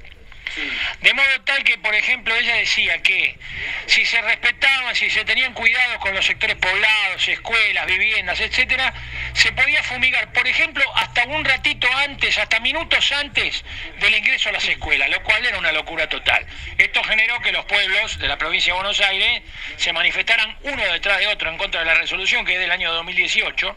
De 1.01 1.14
modo 1.14 1.40
tal 1.44 1.62
que, 1.64 1.78
por 1.78 1.94
ejemplo, 1.94 2.34
ella 2.34 2.57
decía 2.57 3.03
que 3.03 3.38
si 3.86 4.05
se 4.05 4.20
respetaban, 4.22 4.94
si 4.94 5.11
se 5.11 5.24
tenían 5.24 5.55
cuidado 5.55 5.98
con 6.01 6.14
los 6.14 6.24
sectores 6.24 6.57
poblados, 6.57 7.28
escuelas, 7.28 7.86
viviendas, 7.86 8.40
etcétera, 8.40 8.92
se 9.32 9.53
podía 9.53 9.82
fumigar, 9.82 10.32
por 10.32 10.46
ejemplo, 10.46 10.84
hasta 10.96 11.24
un 11.24 11.44
ratito 11.44 11.88
antes, 11.96 12.36
hasta 12.38 12.61
minutos 12.61 13.12
antes 13.12 13.64
del 14.01 14.14
ingreso 14.14 14.48
a 14.48 14.53
las 14.53 14.66
escuelas, 14.66 15.09
lo 15.11 15.22
cual 15.22 15.44
era 15.44 15.59
una 15.59 15.72
locura 15.72 16.09
total. 16.09 16.46
Esto 16.78 17.03
generó 17.05 17.40
que 17.40 17.53
los 17.53 17.64
pueblos 17.66 18.18
de 18.18 18.28
la 18.28 18.38
provincia 18.38 18.72
de 18.72 18.78
Buenos 18.78 19.01
Aires 19.01 19.42
se 19.76 19.92
manifestaran 19.92 20.57
uno 20.62 20.84
detrás 20.92 21.18
de 21.18 21.26
otro 21.28 21.51
en 21.51 21.59
contra 21.59 21.80
de 21.80 21.86
la 21.86 21.94
resolución 21.94 22.44
que 22.44 22.55
es 22.55 22.61
del 22.61 22.70
año 22.70 22.92
2018. 22.92 23.76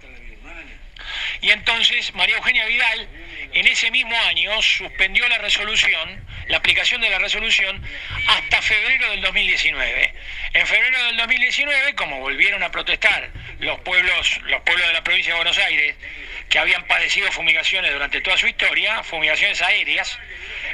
Y 1.41 1.51
entonces 1.51 2.13
María 2.15 2.37
Eugenia 2.37 2.65
Vidal 2.65 3.07
en 3.53 3.67
ese 3.67 3.91
mismo 3.91 4.15
año 4.15 4.61
suspendió 4.61 5.27
la 5.27 5.37
resolución, 5.37 6.22
la 6.47 6.57
aplicación 6.57 7.01
de 7.01 7.09
la 7.09 7.19
resolución, 7.19 7.81
hasta 8.27 8.61
febrero 8.61 9.09
del 9.11 9.21
2019. 9.21 10.13
En 10.53 10.67
febrero 10.67 11.03
del 11.05 11.17
2019, 11.17 11.95
como 11.95 12.19
volvieron 12.19 12.63
a 12.63 12.71
protestar 12.71 13.29
los 13.59 13.79
pueblos, 13.81 14.39
los 14.43 14.61
pueblos 14.61 14.87
de 14.87 14.93
la 14.93 15.03
provincia 15.03 15.33
de 15.33 15.37
Buenos 15.37 15.57
Aires, 15.57 15.95
que 16.49 16.59
habían 16.59 16.85
padecido 16.85 17.31
fumigaciones 17.31 17.91
durante 17.91 18.21
toda 18.21 18.37
su 18.37 18.47
historia, 18.47 19.03
fumigaciones 19.03 19.61
aéreas, 19.61 20.19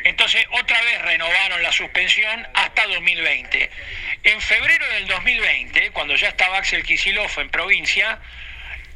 entonces 0.03 0.45
otra 0.51 0.81
vez 0.81 1.01
renovaron 1.03 1.63
la 1.63 1.71
suspensión 1.71 2.47
hasta 2.53 2.87
2020. 2.87 3.69
En 4.23 4.41
febrero 4.41 4.85
del 4.89 5.07
2020, 5.07 5.91
cuando 5.91 6.15
ya 6.15 6.29
estaba 6.29 6.57
Axel 6.57 6.83
Kicillof 6.83 7.37
en 7.37 7.49
provincia, 7.49 8.19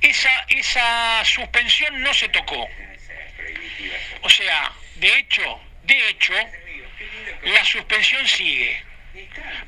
esa, 0.02 0.46
esa 0.50 1.24
suspensión 1.24 2.02
no 2.02 2.14
se 2.14 2.28
tocó. 2.30 2.68
O 4.22 4.30
sea, 4.30 4.72
de 4.96 5.18
hecho, 5.20 5.62
de 5.84 6.10
hecho, 6.10 6.34
la 7.46 7.66
suspensión 7.66 8.28
sigue. 8.28 8.82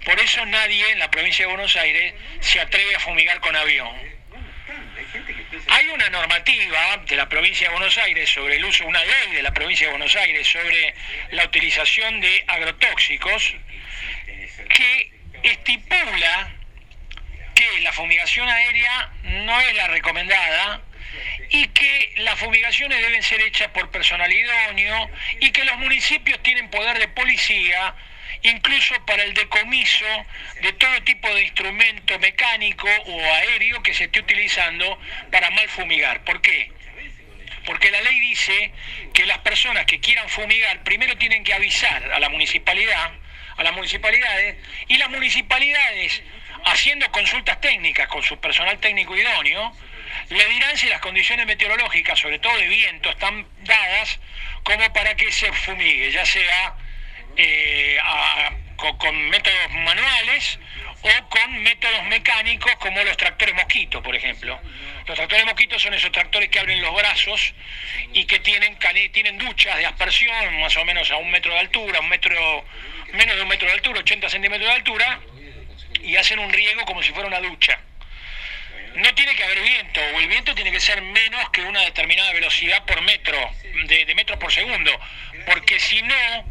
Por 0.03 0.19
eso 0.19 0.45
nadie 0.45 0.91
en 0.91 0.99
la 0.99 1.11
provincia 1.11 1.45
de 1.45 1.51
Buenos 1.51 1.75
Aires 1.75 2.13
se 2.39 2.59
atreve 2.59 2.95
a 2.95 2.99
fumigar 2.99 3.39
con 3.39 3.55
avión. 3.55 3.95
Hay 5.67 5.87
una 5.87 6.09
normativa 6.09 6.97
de 7.07 7.15
la 7.15 7.29
provincia 7.29 7.67
de 7.67 7.73
Buenos 7.73 7.97
Aires 7.97 8.29
sobre 8.29 8.55
el 8.57 8.65
uso, 8.65 8.85
una 8.85 9.03
ley 9.03 9.31
de 9.33 9.43
la 9.43 9.53
provincia 9.53 9.87
de 9.87 9.91
Buenos 9.91 10.15
Aires 10.15 10.47
sobre 10.47 10.93
la 11.31 11.45
utilización 11.45 12.19
de 12.21 12.43
agrotóxicos 12.47 13.55
que 14.69 15.11
estipula 15.43 16.51
que 17.53 17.81
la 17.81 17.93
fumigación 17.93 18.47
aérea 18.47 19.11
no 19.23 19.59
es 19.61 19.75
la 19.75 19.87
recomendada 19.87 20.81
y 21.49 21.67
que 21.67 22.13
las 22.17 22.39
fumigaciones 22.39 23.01
deben 23.01 23.23
ser 23.23 23.41
hechas 23.41 23.69
por 23.69 23.89
personal 23.91 24.31
idóneo 24.31 25.09
y 25.39 25.51
que 25.51 25.63
los 25.63 25.77
municipios 25.77 26.41
tienen 26.43 26.69
poder 26.69 26.99
de 26.99 27.07
policía 27.09 27.95
incluso 28.43 28.93
para 29.05 29.23
el 29.23 29.33
decomiso 29.33 30.05
de 30.61 30.73
todo 30.73 31.01
tipo 31.03 31.27
de 31.33 31.43
instrumento 31.43 32.19
mecánico 32.19 32.87
o 33.07 33.19
aéreo 33.21 33.81
que 33.81 33.93
se 33.93 34.05
esté 34.05 34.19
utilizando 34.19 34.99
para 35.31 35.49
mal 35.51 35.67
fumigar. 35.69 36.23
¿Por 36.23 36.41
qué? 36.41 36.71
Porque 37.65 37.89
la 37.89 38.01
ley 38.01 38.19
dice 38.19 38.71
que 39.13 39.25
las 39.25 39.39
personas 39.39 39.85
que 39.85 39.99
quieran 39.99 40.29
fumigar 40.29 40.83
primero 40.83 41.17
tienen 41.17 41.43
que 41.43 41.53
avisar 41.53 42.11
a 42.11 42.19
la 42.19 42.29
municipalidad, 42.29 43.11
a 43.57 43.63
las 43.63 43.73
municipalidades, 43.73 44.57
y 44.87 44.97
las 44.97 45.09
municipalidades, 45.09 46.21
haciendo 46.65 47.11
consultas 47.11 47.59
técnicas 47.61 48.07
con 48.07 48.21
su 48.21 48.39
personal 48.39 48.77
técnico 48.79 49.15
idóneo, 49.15 49.75
le 50.29 50.45
dirán 50.47 50.77
si 50.77 50.87
las 50.87 50.99
condiciones 51.01 51.45
meteorológicas, 51.45 52.19
sobre 52.19 52.39
todo 52.39 52.55
de 52.57 52.67
viento, 52.67 53.09
están 53.09 53.47
dadas 53.63 54.19
como 54.63 54.91
para 54.93 55.15
que 55.15 55.31
se 55.31 55.51
fumigue, 55.51 56.11
ya 56.11 56.25
sea 56.25 56.75
eh, 57.37 57.97
con, 58.97 59.29
métodos 59.29 59.71
manuales 59.71 60.59
o 61.01 61.29
con 61.29 61.63
métodos 61.63 62.03
mecánicos 62.05 62.75
como 62.77 63.01
los 63.03 63.17
tractores 63.17 63.55
mosquito, 63.55 64.01
por 64.01 64.15
ejemplo. 64.15 64.59
Los 65.05 65.15
tractores 65.15 65.45
mosquito 65.45 65.77
son 65.79 65.93
esos 65.93 66.11
tractores 66.11 66.49
que 66.49 66.59
abren 66.59 66.81
los 66.81 66.95
brazos 66.95 67.53
y 68.13 68.25
que 68.25 68.39
tienen 68.39 69.37
duchas 69.37 69.77
de 69.77 69.85
aspersión 69.85 70.59
más 70.59 70.75
o 70.77 70.85
menos 70.85 71.11
a 71.11 71.17
un 71.17 71.29
metro 71.29 71.53
de 71.53 71.59
altura, 71.59 71.99
un 71.99 72.09
metro, 72.09 72.65
menos 73.13 73.35
de 73.35 73.41
un 73.41 73.47
metro 73.47 73.67
de 73.67 73.73
altura, 73.73 73.99
80 73.99 74.29
centímetros 74.29 74.67
de 74.67 74.75
altura, 74.75 75.19
y 76.01 76.15
hacen 76.15 76.39
un 76.39 76.51
riego 76.51 76.85
como 76.85 77.03
si 77.03 77.11
fuera 77.11 77.27
una 77.27 77.39
ducha. 77.39 77.79
No 78.95 79.13
tiene 79.13 79.35
que 79.35 79.43
haber 79.43 79.61
viento, 79.61 79.99
o 80.13 80.19
el 80.19 80.27
viento 80.27 80.55
tiene 80.55 80.71
que 80.71 80.79
ser 80.79 81.01
menos 81.01 81.49
que 81.49 81.61
una 81.61 81.81
determinada 81.81 82.31
velocidad 82.33 82.85
por 82.85 83.01
metro, 83.01 83.37
de, 83.87 84.05
de 84.05 84.15
metros 84.15 84.39
por 84.39 84.51
segundo, 84.51 84.91
porque 85.45 85.79
si 85.79 86.01
no, 86.01 86.45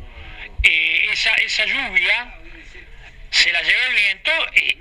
eh, 0.63 1.07
esa, 1.11 1.35
esa 1.35 1.65
lluvia 1.65 2.35
se 3.31 3.51
la 3.53 3.63
lleva 3.63 3.87
el 3.87 3.95
viento 3.95 4.31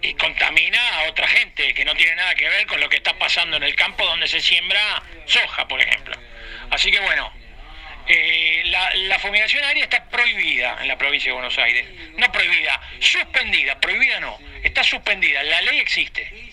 y, 0.01 0.13
contamina 0.13 0.99
a 0.99 1.09
otra 1.09 1.27
gente 1.27 1.73
que 1.73 1.83
no 1.83 1.95
tiene 1.95 2.15
nada 2.15 2.35
que 2.35 2.47
ver 2.47 2.67
con 2.67 2.79
lo 2.79 2.87
que 2.87 2.97
está 2.97 3.17
pasando 3.17 3.57
en 3.57 3.63
el 3.63 3.75
campo 3.75 4.05
donde 4.05 4.27
se 4.27 4.39
siembra 4.39 5.01
soja, 5.25 5.67
por 5.67 5.81
ejemplo. 5.81 6.15
Así 6.69 6.91
que 6.91 6.99
bueno, 6.99 7.33
eh, 8.07 8.61
la, 8.65 8.93
la 8.93 9.19
fumigación 9.19 9.63
aérea 9.63 9.85
está 9.85 10.05
prohibida 10.05 10.77
en 10.81 10.87
la 10.87 10.97
provincia 10.97 11.31
de 11.31 11.33
Buenos 11.33 11.57
Aires. 11.57 11.87
No 12.17 12.31
prohibida, 12.31 12.79
suspendida, 12.99 13.79
prohibida 13.79 14.19
no, 14.19 14.39
está 14.63 14.83
suspendida, 14.83 15.41
la 15.43 15.61
ley 15.61 15.79
existe. 15.79 16.52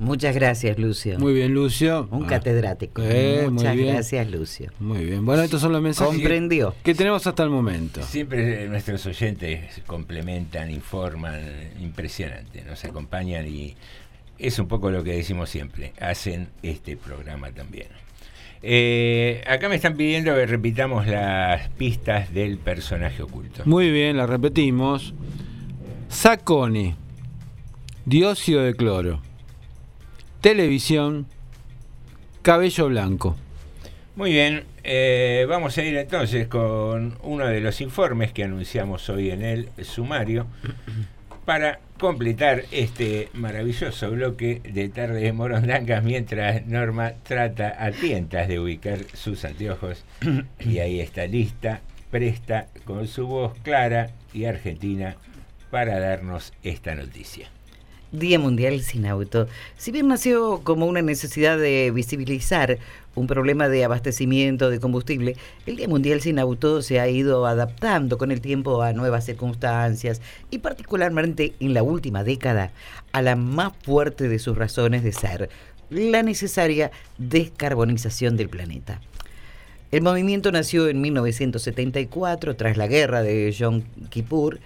Muchas 0.00 0.34
gracias, 0.34 0.78
Lucio. 0.78 1.18
Muy 1.18 1.34
bien, 1.34 1.52
Lucio. 1.52 2.08
Un 2.10 2.24
Ah. 2.24 2.28
catedrático. 2.28 3.02
Eh, 3.04 3.42
muy 3.44 3.52
Muchas 3.52 3.76
bien. 3.76 3.94
gracias, 3.94 4.30
Lucio. 4.30 4.72
Muy 4.80 5.04
bien. 5.04 5.26
Bueno, 5.26 5.42
estos 5.42 5.60
son 5.60 5.72
los 5.72 5.82
mensajes 5.82 6.12
que- 6.16 6.22
Comprendió. 6.22 6.74
que 6.82 6.94
tenemos 6.94 7.26
hasta 7.26 7.42
el 7.42 7.50
momento. 7.50 8.02
Siempre 8.02 8.66
nuestros 8.68 9.04
oyentes 9.04 9.82
complementan, 9.86 10.70
informan, 10.70 11.38
impresionante, 11.82 12.62
nos 12.64 12.82
acompañan 12.84 13.46
y 13.46 13.76
es 14.38 14.58
un 14.58 14.68
poco 14.68 14.90
lo 14.90 15.04
que 15.04 15.12
decimos 15.12 15.50
siempre, 15.50 15.92
hacen 16.00 16.48
este 16.62 16.96
programa 16.96 17.50
también. 17.52 17.88
Eh, 18.62 19.42
acá 19.46 19.68
me 19.68 19.74
están 19.74 19.96
pidiendo 19.98 20.34
que 20.34 20.46
repitamos 20.46 21.06
las 21.06 21.68
pistas 21.70 22.32
del 22.32 22.56
personaje 22.56 23.22
oculto. 23.22 23.62
Muy 23.66 23.90
bien, 23.90 24.16
la 24.16 24.26
repetimos. 24.26 25.12
Sacone. 26.08 26.96
Dióxido 28.06 28.62
de 28.62 28.74
cloro. 28.74 29.20
Televisión. 30.40 31.26
Cabello 32.40 32.88
blanco. 32.88 33.36
Muy 34.16 34.32
bien, 34.32 34.64
eh, 34.84 35.44
vamos 35.46 35.76
a 35.76 35.82
ir 35.82 35.94
entonces 35.98 36.48
con 36.48 37.18
uno 37.22 37.46
de 37.46 37.60
los 37.60 37.82
informes 37.82 38.32
que 38.32 38.44
anunciamos 38.44 39.10
hoy 39.10 39.30
en 39.30 39.42
el 39.42 39.68
sumario 39.82 40.46
para 41.44 41.80
completar 41.98 42.64
este 42.70 43.28
maravilloso 43.34 44.10
bloque 44.12 44.62
de 44.64 44.88
tarde 44.88 45.20
de 45.20 45.32
morondangas 45.34 46.02
mientras 46.02 46.66
Norma 46.66 47.12
trata 47.22 47.76
a 47.78 47.90
tientas 47.90 48.48
de 48.48 48.60
ubicar 48.60 49.00
sus 49.12 49.44
anteojos 49.44 50.06
y 50.58 50.78
ahí 50.78 51.00
está 51.00 51.26
lista, 51.26 51.82
presta 52.10 52.68
con 52.86 53.06
su 53.08 53.26
voz 53.26 53.58
clara 53.58 54.08
y 54.32 54.46
argentina 54.46 55.16
para 55.70 56.00
darnos 56.00 56.54
esta 56.62 56.94
noticia. 56.94 57.50
Día 58.12 58.38
Mundial 58.38 58.80
sin 58.82 59.06
Auto. 59.06 59.46
Si 59.76 59.92
bien 59.92 60.08
nació 60.08 60.60
como 60.64 60.86
una 60.86 61.02
necesidad 61.02 61.58
de 61.58 61.90
visibilizar 61.92 62.78
un 63.14 63.26
problema 63.26 63.68
de 63.68 63.84
abastecimiento 63.84 64.70
de 64.70 64.80
combustible, 64.80 65.36
el 65.66 65.76
Día 65.76 65.88
Mundial 65.88 66.20
sin 66.20 66.38
Auto 66.38 66.82
se 66.82 66.98
ha 66.98 67.08
ido 67.08 67.46
adaptando 67.46 68.18
con 68.18 68.32
el 68.32 68.40
tiempo 68.40 68.82
a 68.82 68.92
nuevas 68.92 69.24
circunstancias 69.24 70.20
y 70.50 70.58
particularmente 70.58 71.54
en 71.60 71.74
la 71.74 71.82
última 71.82 72.24
década 72.24 72.72
a 73.12 73.22
la 73.22 73.36
más 73.36 73.72
fuerte 73.82 74.28
de 74.28 74.38
sus 74.38 74.56
razones 74.56 75.04
de 75.04 75.12
ser, 75.12 75.50
la 75.90 76.22
necesaria 76.22 76.90
descarbonización 77.18 78.36
del 78.36 78.48
planeta. 78.48 79.00
El 79.90 80.02
movimiento 80.02 80.52
nació 80.52 80.88
en 80.88 81.00
1974 81.00 82.54
tras 82.54 82.76
la 82.76 82.86
guerra 82.86 83.22
de 83.22 83.50
Yom 83.50 83.82
Kippur, 84.08 84.60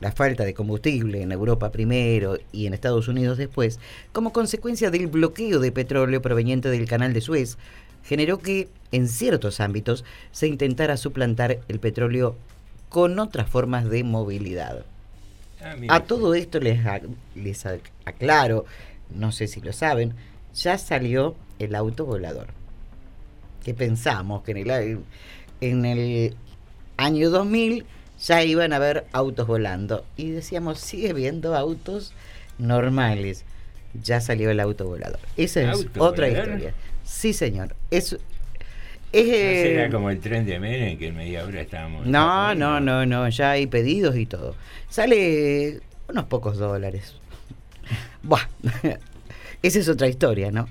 la 0.00 0.12
falta 0.12 0.44
de 0.44 0.54
combustible 0.54 1.22
en 1.22 1.32
Europa 1.32 1.70
primero 1.72 2.38
y 2.52 2.66
en 2.66 2.74
Estados 2.74 3.08
Unidos 3.08 3.36
después, 3.38 3.80
como 4.12 4.32
consecuencia 4.32 4.90
del 4.90 5.06
bloqueo 5.08 5.58
de 5.58 5.72
petróleo 5.72 6.22
proveniente 6.22 6.68
del 6.70 6.86
canal 6.86 7.12
de 7.12 7.20
Suez, 7.20 7.58
generó 8.04 8.38
que, 8.38 8.68
en 8.92 9.08
ciertos 9.08 9.60
ámbitos, 9.60 10.04
se 10.30 10.46
intentara 10.46 10.96
suplantar 10.96 11.58
el 11.68 11.80
petróleo 11.80 12.36
con 12.88 13.18
otras 13.18 13.50
formas 13.50 13.90
de 13.90 14.04
movilidad. 14.04 14.84
Ah. 15.60 15.74
A 15.88 16.04
todo 16.04 16.34
esto 16.34 16.60
les, 16.60 16.80
ac- 16.84 17.08
les 17.34 17.66
ac- 17.66 17.80
aclaro, 18.04 18.64
no 19.14 19.32
sé 19.32 19.48
si 19.48 19.60
lo 19.60 19.72
saben, 19.72 20.14
ya 20.54 20.78
salió 20.78 21.34
el 21.58 21.74
auto 21.74 22.06
volador. 22.06 22.46
Que 23.64 23.74
pensamos 23.74 24.42
que 24.44 24.52
en 24.52 24.56
el, 24.70 24.98
en 25.60 25.84
el 25.84 26.36
año 26.96 27.28
2000 27.30 27.84
ya 28.24 28.42
iban 28.42 28.72
a 28.72 28.76
haber 28.76 29.06
autos 29.12 29.46
volando. 29.46 30.04
Y 30.16 30.30
decíamos, 30.30 30.78
sigue 30.78 31.12
viendo 31.12 31.54
autos 31.54 32.12
normales. 32.58 33.44
Ya 34.02 34.20
salió 34.20 34.50
el 34.50 34.60
auto 34.60 34.86
volador. 34.86 35.20
Esa 35.36 35.62
es 35.62 35.68
¿Auto 35.68 36.04
otra 36.04 36.28
volador? 36.28 36.48
historia. 36.48 36.74
Sí, 37.04 37.32
señor. 37.32 37.74
Es, 37.90 38.12
es, 38.12 38.18
¿No 38.18 38.20
eh, 39.12 39.62
será 39.62 39.90
como 39.90 40.10
el 40.10 40.20
tren 40.20 40.44
de 40.44 40.58
Menem 40.58 40.98
que 40.98 41.08
en 41.08 41.16
media 41.16 41.44
hora 41.44 41.60
estábamos... 41.62 42.06
no, 42.06 42.54
no, 42.54 42.80
no, 42.80 43.06
no, 43.06 43.28
ya 43.30 43.52
hay 43.52 43.66
pedidos 43.66 44.16
y 44.16 44.26
todo. 44.26 44.54
Sale 44.90 45.80
unos 46.08 46.24
pocos 46.24 46.58
dólares. 46.58 47.14
Buah, 48.22 48.46
esa 49.62 49.78
es 49.78 49.88
otra 49.88 50.08
historia, 50.08 50.50
¿no? 50.50 50.68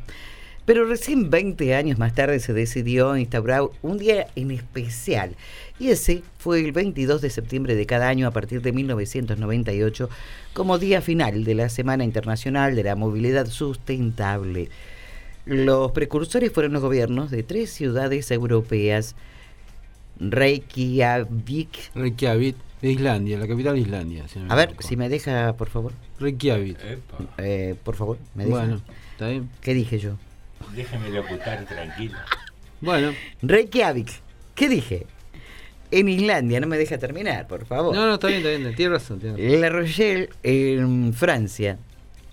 Pero 0.67 0.83
recién 0.83 1.29
20 1.29 1.75
años 1.75 1.97
más 1.97 2.13
tarde 2.13 2.41
se 2.41 2.51
decidió 2.51 3.15
instaurar 3.15 3.61
un 3.81 3.97
día 3.97 4.27
en 4.35 4.51
especial. 4.51 5.33
Y 5.79 5.91
ese 5.91 6.23
fue 6.39 6.59
el 6.59 6.73
22 6.73 7.21
de 7.21 7.29
septiembre 7.29 7.73
de 7.73 7.85
cada 7.85 8.09
año 8.09 8.27
a 8.27 8.31
partir 8.31 8.61
de 8.61 8.73
1998 8.73 10.09
como 10.51 10.77
día 10.77 10.99
final 10.99 11.45
de 11.45 11.55
la 11.55 11.69
Semana 11.69 12.03
Internacional 12.03 12.75
de 12.75 12.83
la 12.83 12.97
Movilidad 12.97 13.47
Sustentable. 13.47 14.67
Los 15.45 15.93
precursores 15.93 16.51
fueron 16.51 16.73
los 16.73 16.81
gobiernos 16.81 17.31
de 17.31 17.43
tres 17.43 17.71
ciudades 17.71 18.29
europeas, 18.29 19.15
Reykjavik. 20.19 21.95
Reykjavik, 21.95 22.57
de 22.81 22.91
Islandia, 22.91 23.39
la 23.39 23.47
capital 23.47 23.75
de 23.75 23.79
Islandia. 23.79 24.27
si 24.27 24.39
no 24.39 24.51
A 24.51 24.55
ver, 24.57 24.75
si 24.79 24.97
me 24.97 25.07
deja, 25.07 25.53
por 25.53 25.69
favor. 25.69 25.93
Reykjavik. 26.19 26.77
Eh, 27.37 27.75
por 27.85 27.95
favor, 27.95 28.17
me 28.35 28.43
deja. 28.43 28.57
Bueno, 28.57 28.81
está 29.13 29.29
bien. 29.29 29.49
¿Qué 29.61 29.73
dije 29.73 29.97
yo? 29.97 30.17
Déjeme 30.75 31.09
locutar 31.09 31.65
tranquilo. 31.65 32.17
Bueno. 32.81 33.13
Reykjavik. 33.41 34.11
¿Qué 34.55 34.69
dije? 34.69 35.05
En 35.89 36.09
Islandia, 36.09 36.59
no 36.59 36.67
me 36.67 36.77
deja 36.77 36.97
terminar, 36.97 37.47
por 37.47 37.65
favor. 37.65 37.95
No, 37.95 38.05
no, 38.07 38.15
está 38.15 38.27
bien, 38.27 38.39
está 38.39 38.49
bien. 38.49 38.75
Tienes 38.75 38.91
razón. 38.91 39.19
tienes 39.19 39.39
razón. 39.39 39.61
La 39.61 39.69
Rochelle 39.69 40.29
en 40.43 41.13
Francia 41.13 41.77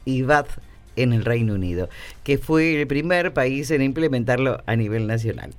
y 0.05 0.23
Bath 0.23 0.59
en 0.97 1.13
el 1.13 1.25
Reino 1.25 1.55
Unido, 1.55 1.89
que 2.23 2.39
fue 2.39 2.81
el 2.81 2.87
primer 2.87 3.33
país 3.33 3.71
en 3.71 3.83
implementarlo 3.83 4.63
a 4.67 4.77
nivel 4.77 5.07
nacional. 5.07 5.53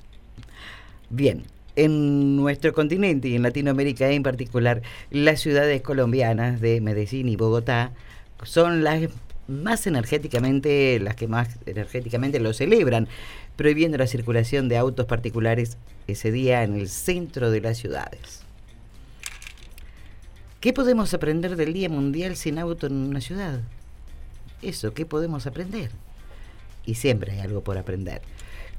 Bien, 1.09 1.43
en 1.75 2.35
nuestro 2.35 2.73
continente 2.73 3.27
y 3.27 3.35
en 3.35 3.43
Latinoamérica 3.43 4.09
en 4.09 4.23
particular, 4.23 4.81
las 5.11 5.39
ciudades 5.39 5.81
colombianas 5.81 6.61
de 6.61 6.81
Medellín 6.81 7.29
y 7.29 7.35
Bogotá 7.35 7.91
son 8.43 8.83
las 8.83 9.09
más 9.47 9.87
energéticamente, 9.87 10.99
las 10.99 11.15
que 11.15 11.27
más 11.27 11.49
energéticamente 11.65 12.39
lo 12.39 12.53
celebran, 12.53 13.07
prohibiendo 13.55 13.97
la 13.97 14.07
circulación 14.07 14.69
de 14.69 14.77
autos 14.77 15.05
particulares 15.05 15.77
ese 16.07 16.31
día 16.31 16.63
en 16.63 16.75
el 16.75 16.89
centro 16.89 17.51
de 17.51 17.61
las 17.61 17.77
ciudades. 17.77 18.41
¿Qué 20.59 20.73
podemos 20.73 21.13
aprender 21.13 21.55
del 21.55 21.73
Día 21.73 21.89
Mundial 21.89 22.35
sin 22.35 22.57
auto 22.57 22.87
en 22.87 22.93
una 22.93 23.21
ciudad? 23.21 23.61
Eso, 24.61 24.93
¿qué 24.93 25.05
podemos 25.05 25.45
aprender? 25.45 25.91
Y 26.85 26.95
siempre 26.95 27.33
hay 27.33 27.39
algo 27.39 27.63
por 27.63 27.77
aprender. 27.77 28.21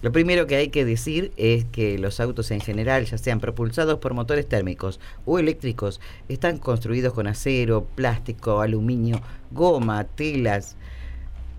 Lo 0.02 0.12
primero 0.12 0.46
que 0.46 0.56
hay 0.56 0.68
que 0.68 0.84
decir 0.84 1.32
es 1.36 1.64
que 1.64 1.98
los 1.98 2.20
autos 2.20 2.50
en 2.50 2.60
general, 2.60 3.06
ya 3.06 3.16
sean 3.16 3.40
propulsados 3.40 3.98
por 3.98 4.12
motores 4.12 4.46
térmicos 4.46 5.00
o 5.24 5.38
eléctricos, 5.38 6.00
están 6.28 6.58
construidos 6.58 7.14
con 7.14 7.26
acero, 7.26 7.86
plástico, 7.94 8.60
aluminio, 8.60 9.20
goma, 9.50 10.04
telas, 10.04 10.76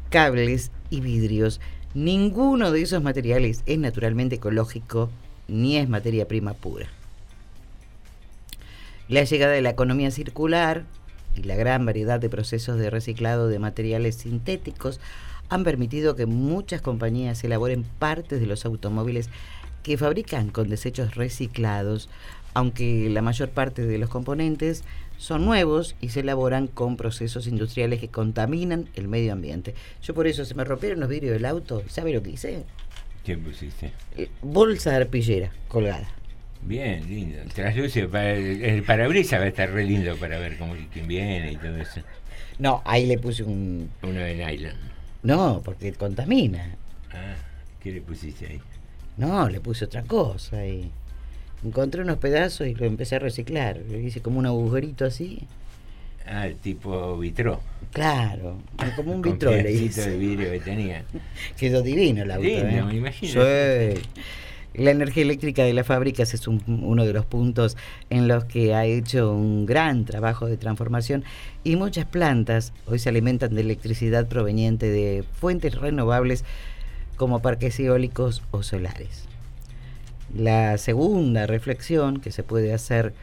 cables 0.10 0.72
y 0.90 1.02
vidrios. 1.02 1.60
Ninguno 1.96 2.72
de 2.72 2.84
esos 2.84 3.02
materiales 3.02 3.64
es 3.66 3.80
naturalmente 3.80 4.36
ecológico 4.36 5.10
ni 5.48 5.78
es 5.78 5.90
materia 5.90 6.28
prima 6.28 6.54
pura. 6.54 6.88
La 9.10 9.24
llegada 9.24 9.54
de 9.54 9.62
la 9.62 9.72
economía 9.72 10.12
circular 10.12 10.84
y 11.36 11.44
la 11.44 11.56
gran 11.56 11.86
variedad 11.86 12.20
de 12.20 12.30
procesos 12.30 12.78
de 12.78 12.90
reciclado 12.90 13.48
de 13.48 13.58
materiales 13.58 14.16
sintéticos 14.16 15.00
han 15.50 15.64
permitido 15.64 16.16
que 16.16 16.26
muchas 16.26 16.82
compañías 16.82 17.43
elaboren 17.43 17.84
partes 17.84 18.39
de 18.39 18.48
los 18.48 18.66
automóviles 18.66 19.30
que 19.84 19.98
fabrican 19.98 20.50
con 20.50 20.70
desechos 20.70 21.16
reciclados, 21.16 22.10
aunque 22.54 23.10
la 23.10 23.22
mayor 23.22 23.50
parte 23.50 23.86
de 23.86 23.98
los 23.98 24.10
componentes 24.10 24.84
son 25.18 25.45
nuevos 25.45 25.95
y 26.02 26.10
se 26.10 26.20
elaboran 26.20 26.68
con 26.68 26.98
procesos 26.98 27.48
industriales 27.48 28.00
que 28.00 28.10
contaminan 28.10 28.89
el 28.95 29.08
medio 29.08 29.34
ambiente. 29.34 29.74
Yo 30.04 30.14
por 30.14 30.28
eso 30.28 30.43
se 30.45 30.56
me 30.56 30.64
rompieron 30.64 31.00
los 31.00 31.10
vidrios 31.10 31.34
del 31.34 31.45
auto, 31.45 31.84
¿sabe 31.88 32.14
lo 32.14 32.22
que 32.22 32.32
hice? 32.32 32.64
¿Qué 33.24 33.38
pusiste? 33.38 33.91
Eh, 34.16 34.30
Bolsa 34.41 34.91
de 34.91 34.98
arpillera 34.98 35.52
colgada. 35.68 36.10
Bien, 36.62 37.08
lindo. 37.08 37.38
Traslúcido. 37.54 38.10
para- 38.10 38.34
el 38.36 38.84
parabrisas 38.84 39.39
va 39.39 39.45
a 39.45 39.48
estar 39.48 39.72
re 39.72 39.86
lindo 39.86 40.16
para 40.18 40.38
ver 40.39 40.58
cómo, 40.58 40.76
quién 40.91 41.08
viene 41.08 41.52
y 41.54 41.56
todo 41.58 41.78
eso. 41.78 42.02
No, 42.60 42.82
ahí 42.86 43.06
le 43.06 43.18
puse 43.18 43.43
un... 43.43 43.89
Uno 44.02 44.20
de 44.20 44.36
nylon. 44.36 44.76
No, 45.24 45.61
porque 45.63 45.93
contamina. 45.93 46.76
Ah, 47.11 47.36
¿qué 47.82 47.91
le 47.91 48.01
pusiste 48.01 48.47
ahí? 48.47 48.61
No, 49.18 49.49
le 49.49 49.59
puse 49.59 49.86
otra 49.86 50.03
cosa 50.03 50.65
y 50.65 50.91
encontré 51.63 52.01
unos 52.01 52.18
pedazos 52.18 52.68
y 52.68 52.76
lo 52.76 52.86
empecé 52.86 53.15
a 53.15 53.20
reciclar. 53.20 53.78
Le 53.89 53.99
hice 53.99 54.22
como 54.22 54.39
un 54.39 54.45
agujerito 54.45 55.05
así. 55.05 55.47
Ah, 56.26 56.45
el 56.47 56.57
tipo 56.57 57.18
vitró. 57.18 57.61
Claro, 57.93 58.57
como 58.95 59.13
un 59.13 59.22
vitró 59.22 59.51
le 59.51 59.72
hice. 59.72 60.09
de 60.09 60.18
vidrio 60.18 60.51
que 60.51 60.59
tenía. 60.59 61.05
Quedó 61.57 61.82
divino 61.82 62.24
el 62.24 62.32
auto. 62.32 62.47
Lindo, 62.47 62.68
¿eh? 62.68 62.84
me 62.84 62.95
imagino. 62.95 63.32
Sí. 63.34 64.01
La 64.78 64.92
energía 64.92 65.24
eléctrica 65.24 65.64
de 65.64 65.74
las 65.74 65.88
fábricas 65.88 66.34
es 66.36 66.48
un- 66.48 66.62
uno 66.68 67.04
de 67.04 67.12
los 67.12 67.26
puntos 67.26 67.76
en 68.12 68.28
los 68.28 68.46
que 68.46 68.76
ha 68.76 68.86
hecho 68.86 69.34
un 69.34 69.66
gran 69.66 70.06
trabajo 70.06 70.46
de 70.46 70.56
transformación 70.58 71.24
y 71.64 71.76
muchas 71.76 72.06
plantas 72.06 72.74
hoy 72.86 73.00
se 73.00 73.10
alimentan 73.10 73.56
de 73.56 73.62
electricidad 73.62 74.28
proveniente 74.28 74.88
de 74.90 75.24
fuentes 75.40 75.74
renovables 75.76 76.46
como 77.16 77.42
parques 77.42 77.80
eólicos 77.80 78.44
o 78.52 78.62
solares. 78.62 79.26
La 80.36 80.78
segunda 80.78 81.48
reflexión 81.48 82.20
que 82.20 82.32
se 82.32 82.44
puede 82.44 82.72
hacer 82.72 83.14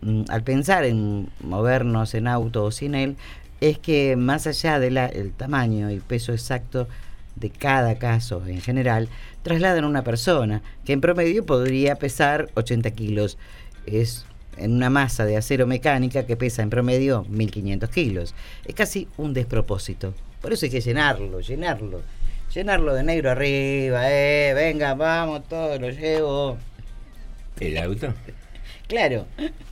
mm, 0.00 0.22
al 0.28 0.42
pensar 0.42 0.84
en 0.84 1.28
movernos 1.40 2.14
en 2.14 2.26
auto 2.26 2.64
o 2.64 2.70
sin 2.72 2.96
él 2.96 3.16
es 3.60 3.78
que 3.78 4.16
más 4.16 4.46
allá 4.48 4.80
del 4.80 5.32
tamaño 5.36 5.90
y 5.90 6.00
peso 6.00 6.32
exacto 6.32 6.88
de 7.36 7.50
cada 7.50 7.96
caso 7.96 8.42
en 8.46 8.60
general, 8.60 9.08
trasladan 9.42 9.84
a 9.84 9.88
una 9.88 10.02
persona 10.02 10.62
que 10.84 10.92
en 10.92 11.00
promedio 11.00 11.46
podría 11.46 11.96
pesar 11.96 12.48
80 12.54 12.90
kilos. 12.92 13.38
Es 13.86 14.26
en 14.56 14.72
una 14.72 14.90
masa 14.90 15.24
de 15.24 15.36
acero 15.36 15.66
mecánica 15.66 16.26
que 16.26 16.36
pesa 16.36 16.62
en 16.62 16.70
promedio 16.70 17.24
1500 17.28 17.90
kilos. 17.90 18.34
Es 18.64 18.74
casi 18.74 19.06
un 19.16 19.34
despropósito. 19.34 20.14
Por 20.40 20.52
eso 20.52 20.66
hay 20.66 20.70
que 20.70 20.80
llenarlo, 20.80 21.40
llenarlo. 21.40 22.02
Llenarlo 22.54 22.94
de 22.94 23.02
negro 23.02 23.30
arriba, 23.30 24.10
eh, 24.10 24.54
venga, 24.54 24.94
vamos, 24.94 25.46
todo 25.46 25.78
lo 25.78 25.90
llevo. 25.90 26.56
¿El 27.60 27.76
auto? 27.76 28.14
Claro, 28.88 29.26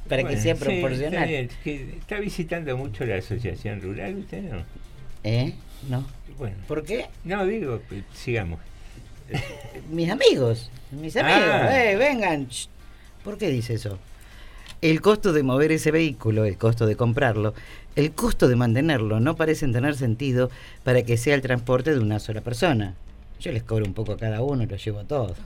para 0.08 0.24
que 0.24 0.36
sea 0.36 0.56
sí, 0.56 0.64
proporcional. 0.64 1.30
está, 1.30 1.56
bien. 1.64 1.94
Está 2.00 2.18
visitando 2.18 2.76
mucho 2.76 3.06
la 3.06 3.16
asociación 3.16 3.80
rural, 3.80 4.16
¿usted 4.16 4.42
no? 4.42 4.64
¿Eh? 5.22 5.54
No. 5.88 6.04
Bueno. 6.39 6.57
¿Por 6.66 6.82
qué? 6.85 7.07
No, 7.24 7.45
digo, 7.47 7.80
pues, 7.89 8.03
sigamos. 8.14 8.61
Mis 9.91 10.11
amigos, 10.11 10.70
mis 10.91 11.16
amigos, 11.16 11.43
Ah. 11.45 11.82
eh, 11.91 11.97
vengan. 11.97 12.47
¿Por 13.24 13.39
qué 13.39 13.49
dice 13.51 13.74
eso? 13.74 13.99
El 14.82 15.01
costo 15.01 15.32
de 15.32 15.43
mover 15.43 15.72
ese 15.72 15.91
vehículo, 15.91 16.45
el 16.45 16.59
costo 16.59 16.87
de 16.87 16.95
comprarlo, 16.97 17.55
el 17.97 18.12
costo 18.12 18.49
de 18.49 18.57
mantenerlo 18.57 19.18
no 19.20 19.35
parecen 19.35 19.72
tener 19.72 19.97
sentido 19.97 20.51
para 20.82 21.03
que 21.05 21.16
sea 21.16 21.35
el 21.35 21.41
transporte 21.41 21.95
de 21.95 22.01
una 22.01 22.18
sola 22.18 22.43
persona. 22.43 22.95
Yo 23.41 23.51
les 23.53 23.62
cobro 23.62 23.87
un 23.87 23.95
poco 23.95 24.12
a 24.12 24.16
cada 24.18 24.43
uno 24.43 24.62
y 24.62 24.66
los 24.66 24.85
llevo 24.85 24.99
a 25.01 25.05
todos. 25.05 25.37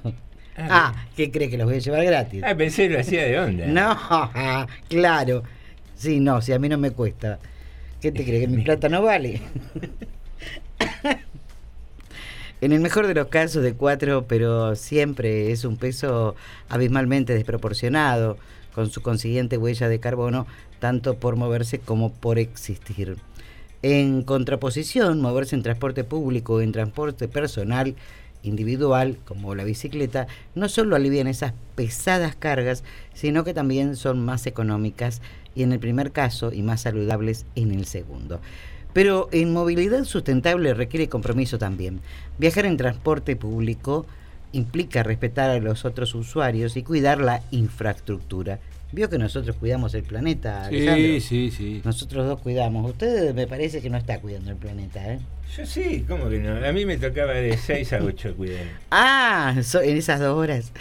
Ah, 0.56 1.06
¿qué 1.16 1.30
cree 1.30 1.48
que 1.48 1.56
los 1.56 1.66
voy 1.66 1.76
a 1.76 1.78
llevar 1.78 2.04
gratis? 2.04 2.42
Ah, 2.44 2.56
pensé 2.56 2.88
que 2.88 2.94
lo 2.94 3.00
hacía 3.00 3.24
de 3.26 3.38
onda. 3.38 3.66
No, 3.68 4.68
claro. 4.88 5.44
Sí, 5.94 6.18
no, 6.18 6.42
si 6.42 6.52
a 6.52 6.58
mí 6.58 6.68
no 6.68 6.78
me 6.78 6.90
cuesta. 6.90 7.38
¿Qué 8.00 8.10
te 8.10 8.24
crees? 8.24 8.42
¿Que 8.42 8.48
mi 8.48 8.62
plata 8.62 8.88
no 8.88 9.02
vale? 9.02 9.40
En 12.60 12.72
el 12.72 12.80
mejor 12.80 13.06
de 13.06 13.14
los 13.14 13.28
casos 13.28 13.62
de 13.62 13.74
cuatro, 13.74 14.26
pero 14.26 14.74
siempre 14.74 15.52
es 15.52 15.64
un 15.64 15.76
peso 15.76 16.34
abismalmente 16.68 17.32
desproporcionado, 17.32 18.36
con 18.74 18.90
su 18.90 19.00
consiguiente 19.00 19.58
huella 19.58 19.88
de 19.88 20.00
carbono, 20.00 20.46
tanto 20.80 21.18
por 21.18 21.36
moverse 21.36 21.78
como 21.78 22.12
por 22.12 22.38
existir. 22.40 23.16
En 23.82 24.22
contraposición, 24.22 25.20
moverse 25.20 25.54
en 25.54 25.62
transporte 25.62 26.02
público 26.02 26.54
o 26.54 26.60
en 26.60 26.72
transporte 26.72 27.28
personal 27.28 27.94
individual, 28.42 29.18
como 29.24 29.54
la 29.54 29.64
bicicleta, 29.64 30.26
no 30.56 30.68
solo 30.68 30.96
alivian 30.96 31.28
esas 31.28 31.54
pesadas 31.76 32.34
cargas, 32.34 32.82
sino 33.14 33.44
que 33.44 33.54
también 33.54 33.94
son 33.94 34.24
más 34.24 34.46
económicas 34.46 35.22
y 35.54 35.62
en 35.62 35.72
el 35.72 35.78
primer 35.78 36.10
caso 36.10 36.52
y 36.52 36.62
más 36.62 36.80
saludables 36.82 37.46
en 37.54 37.72
el 37.72 37.84
segundo. 37.84 38.40
Pero 38.98 39.28
en 39.30 39.52
movilidad 39.52 40.02
sustentable 40.02 40.74
requiere 40.74 41.08
compromiso 41.08 41.56
también. 41.56 42.00
Viajar 42.36 42.66
en 42.66 42.76
transporte 42.76 43.36
público 43.36 44.06
implica 44.50 45.04
respetar 45.04 45.50
a 45.50 45.60
los 45.60 45.84
otros 45.84 46.16
usuarios 46.16 46.76
y 46.76 46.82
cuidar 46.82 47.20
la 47.20 47.40
infraestructura. 47.52 48.58
Vio 48.90 49.08
que 49.08 49.16
nosotros 49.16 49.54
cuidamos 49.54 49.94
el 49.94 50.02
planeta, 50.02 50.64
Alejandro? 50.64 50.96
Sí, 50.96 51.20
sí, 51.20 51.50
sí. 51.56 51.80
Nosotros 51.84 52.26
dos 52.26 52.40
cuidamos. 52.40 52.90
Usted 52.90 53.36
me 53.36 53.46
parece 53.46 53.80
que 53.80 53.88
no 53.88 53.98
está 53.98 54.18
cuidando 54.18 54.50
el 54.50 54.56
planeta, 54.56 55.12
¿eh? 55.12 55.20
Yo 55.56 55.64
sí, 55.64 56.04
¿cómo 56.08 56.28
que 56.28 56.40
no? 56.40 56.56
A 56.66 56.72
mí 56.72 56.84
me 56.84 56.96
tocaba 56.98 57.34
de 57.34 57.56
6 57.56 57.92
a 57.92 57.98
8 58.02 58.34
cuidar. 58.36 58.64
Ah, 58.90 59.54
so- 59.62 59.80
en 59.80 59.96
esas 59.96 60.18
dos 60.18 60.36
horas. 60.36 60.72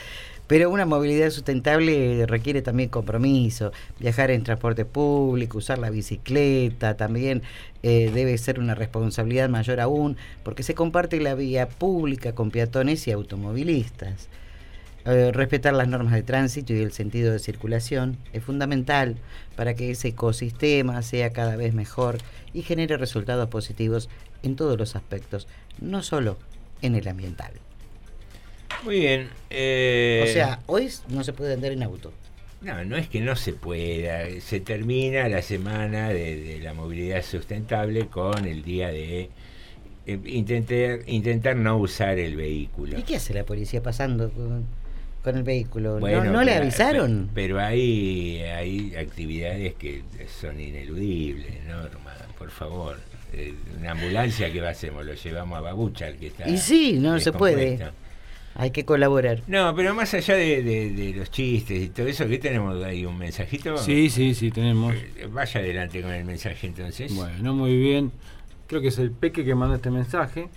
Pero 0.48 0.70
una 0.70 0.86
movilidad 0.86 1.30
sustentable 1.30 2.26
requiere 2.26 2.62
también 2.62 2.90
compromiso, 2.90 3.74
viajar 4.00 4.32
en 4.32 4.44
transporte 4.44 4.86
público, 4.86 5.58
usar 5.58 5.78
la 5.78 5.90
bicicleta, 5.90 6.96
también 6.96 7.44
eh, 7.84 8.12
debe 8.14 8.38
ser 8.38 8.60
una 8.60 8.74
responsabilidad 8.74 9.50
mayor 9.50 9.82
aún, 9.82 10.16
porque 10.44 10.64
se 10.64 10.74
comparte 10.74 11.20
la 11.20 11.36
vía 11.36 11.68
pública 11.68 12.34
con 12.34 12.50
peatones 12.50 13.08
y 13.08 13.12
automovilistas. 13.12 14.30
Eh, 15.04 15.32
respetar 15.34 15.74
las 15.74 15.88
normas 15.88 16.14
de 16.14 16.24
tránsito 16.24 16.74
y 16.74 16.82
el 16.82 16.92
sentido 16.92 17.32
de 17.32 17.40
circulación 17.40 18.18
es 18.34 18.44
fundamental 18.44 19.18
para 19.56 19.74
que 19.74 19.92
ese 19.92 20.10
ecosistema 20.10 21.02
sea 21.02 21.32
cada 21.32 21.56
vez 21.56 21.74
mejor 21.74 22.18
y 22.54 22.62
genere 22.62 22.98
resultados 22.98 23.48
positivos 23.50 24.10
en 24.44 24.56
todos 24.56 24.78
los 24.78 24.96
aspectos, 24.96 25.48
no 25.80 26.04
solo 26.04 26.38
en 26.82 26.96
el 26.96 27.08
ambiental. 27.08 27.54
Muy 28.84 29.00
bien. 29.00 29.30
eh, 29.50 30.26
O 30.30 30.34
sea, 30.34 30.60
hoy 30.68 30.90
no 31.10 31.24
se 31.24 31.34
puede 31.34 31.54
andar 31.54 31.72
en 31.72 31.84
auto. 31.84 32.14
No, 32.62 32.84
no 32.86 32.98
es 32.98 33.08
que 33.08 33.22
no 33.22 33.36
se 33.36 33.54
pueda. 33.54 34.26
Se 34.42 34.60
termina 34.60 35.28
la 35.30 35.42
semana 35.42 36.10
de, 36.10 36.36
de 36.42 36.60
la 36.60 36.74
movilidad 36.74 37.24
sustentable 37.24 38.08
con 38.08 38.46
el 38.46 38.64
día 38.64 38.88
de 38.90 39.30
eh, 40.06 40.20
intentar, 40.26 41.00
intentar 41.08 41.56
no 41.56 41.78
usar 41.78 42.18
el 42.18 42.36
vehículo. 42.36 42.98
¿Y 42.98 43.04
qué 43.04 43.18
hace 43.18 43.34
la 43.34 43.44
policía 43.44 43.84
pasando 43.84 44.32
con, 44.32 44.66
con 45.24 45.38
el 45.38 45.44
vehículo? 45.44 45.96
¿No- 45.96 46.00
Bueno, 46.00 46.24
¿No, 46.26 46.44
le 46.44 46.52
pero- 46.54 46.64
avisaron? 46.64 47.30
Pero 47.36 47.60
hay, 47.60 48.42
hay 48.42 48.96
actividades 48.96 49.76
que 49.76 50.02
son 50.42 50.60
ineludibles, 50.60 51.64
Norma, 51.68 52.14
por 52.40 52.50
favor. 52.50 52.98
Eh, 53.34 53.54
una 53.80 53.92
ambulancia, 53.92 54.52
¿qué 54.52 54.66
hacemos? 54.66 55.06
Lo 55.06 55.14
llevamos 55.14 55.58
a 55.58 55.62
Babucha, 55.62 56.08
el 56.08 56.16
que 56.18 56.28
está. 56.28 56.50
Y 56.50 56.58
sí, 56.58 56.94
no 57.00 57.20
se 57.20 57.32
puede. 57.34 57.78
Hay 58.60 58.72
que 58.72 58.86
colaborar. 58.86 59.44
No, 59.46 59.76
pero 59.76 59.94
más 59.94 60.14
allá 60.16 60.34
de, 60.36 60.64
de- 60.64 60.90
de 60.90 61.14
los 61.14 61.30
chistes 61.30 61.80
y 61.80 61.90
todo 61.90 62.08
eso, 62.08 62.28
¿qué 62.28 62.40
tenemos 62.40 62.84
ahí? 62.84 63.06
¿Un 63.06 63.18
mensajito? 63.18 63.78
Sí, 63.78 64.10
sí, 64.10 64.34
sí, 64.34 64.50
tenemos. 64.50 64.96
Eh, 64.96 65.28
Vaya 65.30 65.60
adelante 65.60 66.02
con 66.02 66.12
el 66.12 66.26
mensaje 66.26 66.66
entonces. 66.66 67.14
Bueno, 67.14 67.54
muy 67.54 67.78
bien. 67.78 68.12
Creo 68.66 68.82
que 68.82 68.88
es 68.88 68.98
el 68.98 69.12
Peque 69.12 69.46
que 69.46 69.54
manda 69.54 69.76
este 69.76 69.92
mensaje. 69.92 70.48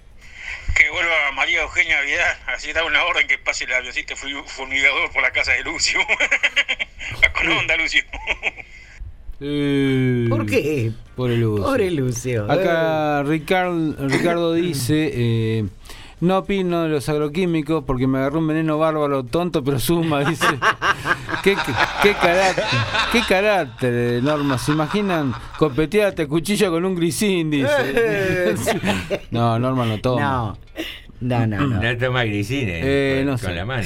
Que 0.76 0.90
vuelva 0.90 1.12
María 1.36 1.60
Eugenia 1.62 2.00
Vidal, 2.00 2.36
así 2.46 2.72
da 2.72 2.84
una 2.84 3.04
orden 3.04 3.28
que 3.28 3.36
pase 3.38 3.64
el 3.64 3.74
avioncito 3.74 4.16
fu- 4.16 4.26
fumigador 4.46 5.12
por 5.12 5.20
la 5.22 5.30
casa 5.30 5.52
de 5.52 5.62
Lucio. 5.62 6.00
con 7.38 7.48
onda, 7.52 7.76
Lucio. 7.76 8.02
¿Por 10.28 10.46
qué? 10.46 10.90
Por 11.16 11.30
el 11.30 11.40
Lucio. 11.40 11.64
Pobre 11.64 11.90
Lucio. 11.90 12.50
Acá 12.50 13.22
Ricardo, 13.22 14.08
Ricardo 14.08 14.54
dice, 14.54 15.10
eh, 15.14 15.64
no 16.20 16.38
opino 16.38 16.82
de 16.82 16.88
los 16.90 17.08
agroquímicos 17.08 17.84
porque 17.84 18.06
me 18.06 18.18
agarró 18.18 18.38
un 18.40 18.46
veneno 18.48 18.78
bárbaro, 18.78 19.24
tonto 19.24 19.62
pero 19.64 19.78
suma, 19.78 20.20
dice. 20.28 20.46
¿Qué, 21.42 21.54
qué, 21.54 21.72
qué 22.02 22.14
carácter, 22.14 22.64
qué 23.12 23.20
carácter, 23.26 24.22
Norma, 24.22 24.58
¿se 24.58 24.72
imaginan 24.72 25.32
copetearte 25.58 26.22
a 26.22 26.28
cuchillo 26.28 26.70
con 26.70 26.84
un 26.84 26.94
grisín? 26.96 27.50
Dice. 27.50 27.68
No, 29.30 29.58
Norma 29.58 29.86
no 29.86 29.98
toma. 30.00 30.56
No, 31.20 31.46
no, 31.46 31.46
no. 31.46 31.66
no. 31.66 31.82
No 31.82 31.98
toma 31.98 32.24
grisines 32.24 32.82
Eh, 32.84 33.16
con, 33.18 33.26
no 33.26 33.32
con 33.32 33.38
sé. 33.38 33.54
la 33.54 33.64
mano. 33.64 33.82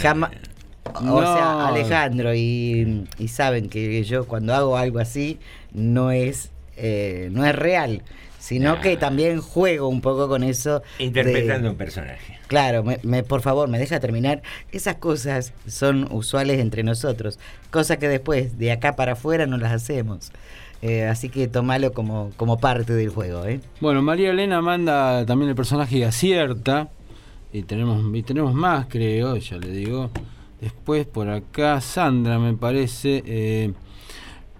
O 0.94 1.00
No. 1.02 1.20
sea, 1.22 1.66
Alejandro, 1.68 2.34
y, 2.34 3.06
y 3.18 3.28
saben 3.28 3.68
que 3.68 4.02
yo 4.04 4.26
cuando 4.26 4.54
hago 4.54 4.76
algo 4.76 4.98
así 4.98 5.38
no 5.72 6.10
es, 6.10 6.50
eh, 6.76 7.28
no 7.32 7.44
es 7.46 7.54
real, 7.56 8.02
sino 8.44 8.78
que 8.82 8.96
también 8.98 9.40
juego 9.40 9.88
un 9.88 10.00
poco 10.02 10.28
con 10.28 10.42
eso. 10.42 10.82
de- 10.98 11.04
Interpretando 11.04 11.70
un 11.70 11.76
personaje. 11.76 12.38
Claro, 12.46 12.84
me, 12.84 12.98
me- 13.02 13.22
por 13.22 13.40
favor, 13.40 13.68
me 13.68 13.78
deja 13.78 14.00
terminar. 14.00 14.42
Esas 14.70 14.96
cosas 14.96 15.54
son 15.66 16.06
usuales 16.12 16.60
entre 16.60 16.82
nosotros, 16.82 17.38
cosas 17.70 17.96
que 17.96 18.06
después, 18.08 18.58
de 18.58 18.70
acá 18.72 18.96
para 18.96 19.12
afuera, 19.12 19.46
no 19.46 19.56
las 19.56 19.72
hacemos. 19.72 20.30
Eh, 20.82 21.04
así 21.06 21.30
que 21.30 21.48
tomalo 21.48 21.92
como, 21.94 22.32
como 22.36 22.58
parte 22.58 22.92
del 22.92 23.08
juego. 23.08 23.46
¿eh? 23.46 23.60
Bueno, 23.80 24.02
María 24.02 24.30
Elena 24.30 24.60
manda 24.60 25.24
también 25.24 25.48
el 25.48 25.56
personaje 25.56 25.96
y 25.96 26.02
acierta. 26.02 26.90
Y 27.50 27.62
tenemos, 27.62 28.04
y 28.14 28.22
tenemos 28.22 28.52
más, 28.52 28.86
creo, 28.90 29.36
ya 29.38 29.56
le 29.56 29.68
digo. 29.70 30.10
Después 30.60 31.06
por 31.06 31.30
acá 31.30 31.80
Sandra 31.80 32.38
me 32.38 32.52
parece 32.54 33.22
eh, 33.26 33.72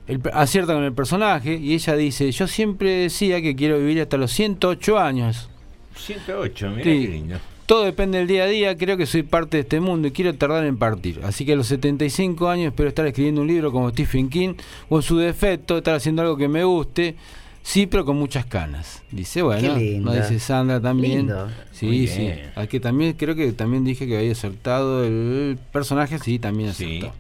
el- 0.09 0.21
acierta 0.33 0.75
con 0.75 0.85
el 0.85 0.93
personaje 0.93 1.55
y 1.57 1.75
ella 1.75 1.97
dice, 1.97 2.31
yo 2.33 2.47
siempre 2.47 2.91
decía 2.91 3.41
que 3.41 3.55
quiero 3.57 3.79
vivir 3.79 4.01
hasta 4.01 4.17
los 4.17 4.31
108 4.33 4.99
años. 4.99 5.49
108, 5.97 6.71
mira 6.71 6.83
Sí. 6.85 7.03
qué 7.07 7.09
lindo. 7.09 7.37
Todo 7.67 7.85
depende 7.85 8.19
del 8.19 8.27
día 8.27 8.45
a 8.45 8.47
día, 8.47 8.77
creo 8.77 8.97
que 8.99 9.07
soy 9.07 9.23
parte 9.23 9.57
de 9.57 9.63
este 9.63 9.81
mundo 9.81 10.07
y 10.09 10.11
quiero 10.11 10.35
tardar 10.35 10.67
en 10.67 10.77
partir. 10.77 11.21
Así 11.25 11.47
que 11.47 11.55
a 11.55 11.57
los 11.57 11.67
75 11.69 12.51
años 12.51 12.67
espero 12.69 12.91
estar 12.91 13.07
escribiendo 13.07 13.41
un 13.41 13.47
libro 13.47 13.73
como 13.73 13.89
Stephen 13.91 14.29
King 14.29 14.55
o 14.91 14.97
en 14.97 15.03
su 15.03 15.17
defecto 15.17 15.79
estar 15.79 15.95
haciendo 15.95 16.21
algo 16.21 16.37
que 16.37 16.47
me 16.47 16.63
guste, 16.63 17.15
sí, 17.63 17.87
pero 17.87 18.05
con 18.05 18.17
muchas 18.19 18.45
canas. 18.45 19.03
Dice, 19.11 19.41
bueno, 19.41 19.79
no 20.01 20.13
dice 20.13 20.39
Sandra 20.41 20.79
también. 20.79 21.21
Lindo. 21.21 21.49
Sí, 21.73 22.07
sí. 22.07 22.29
que 22.69 22.81
también 22.81 23.15
creo 23.15 23.35
que 23.35 23.51
también 23.53 23.83
dije 23.83 24.07
que 24.07 24.19
había 24.19 24.33
acertado 24.33 25.03
el 25.05 25.57
personaje, 25.73 26.19
sí, 26.19 26.39
también 26.39 26.69
acertó. 26.69 27.13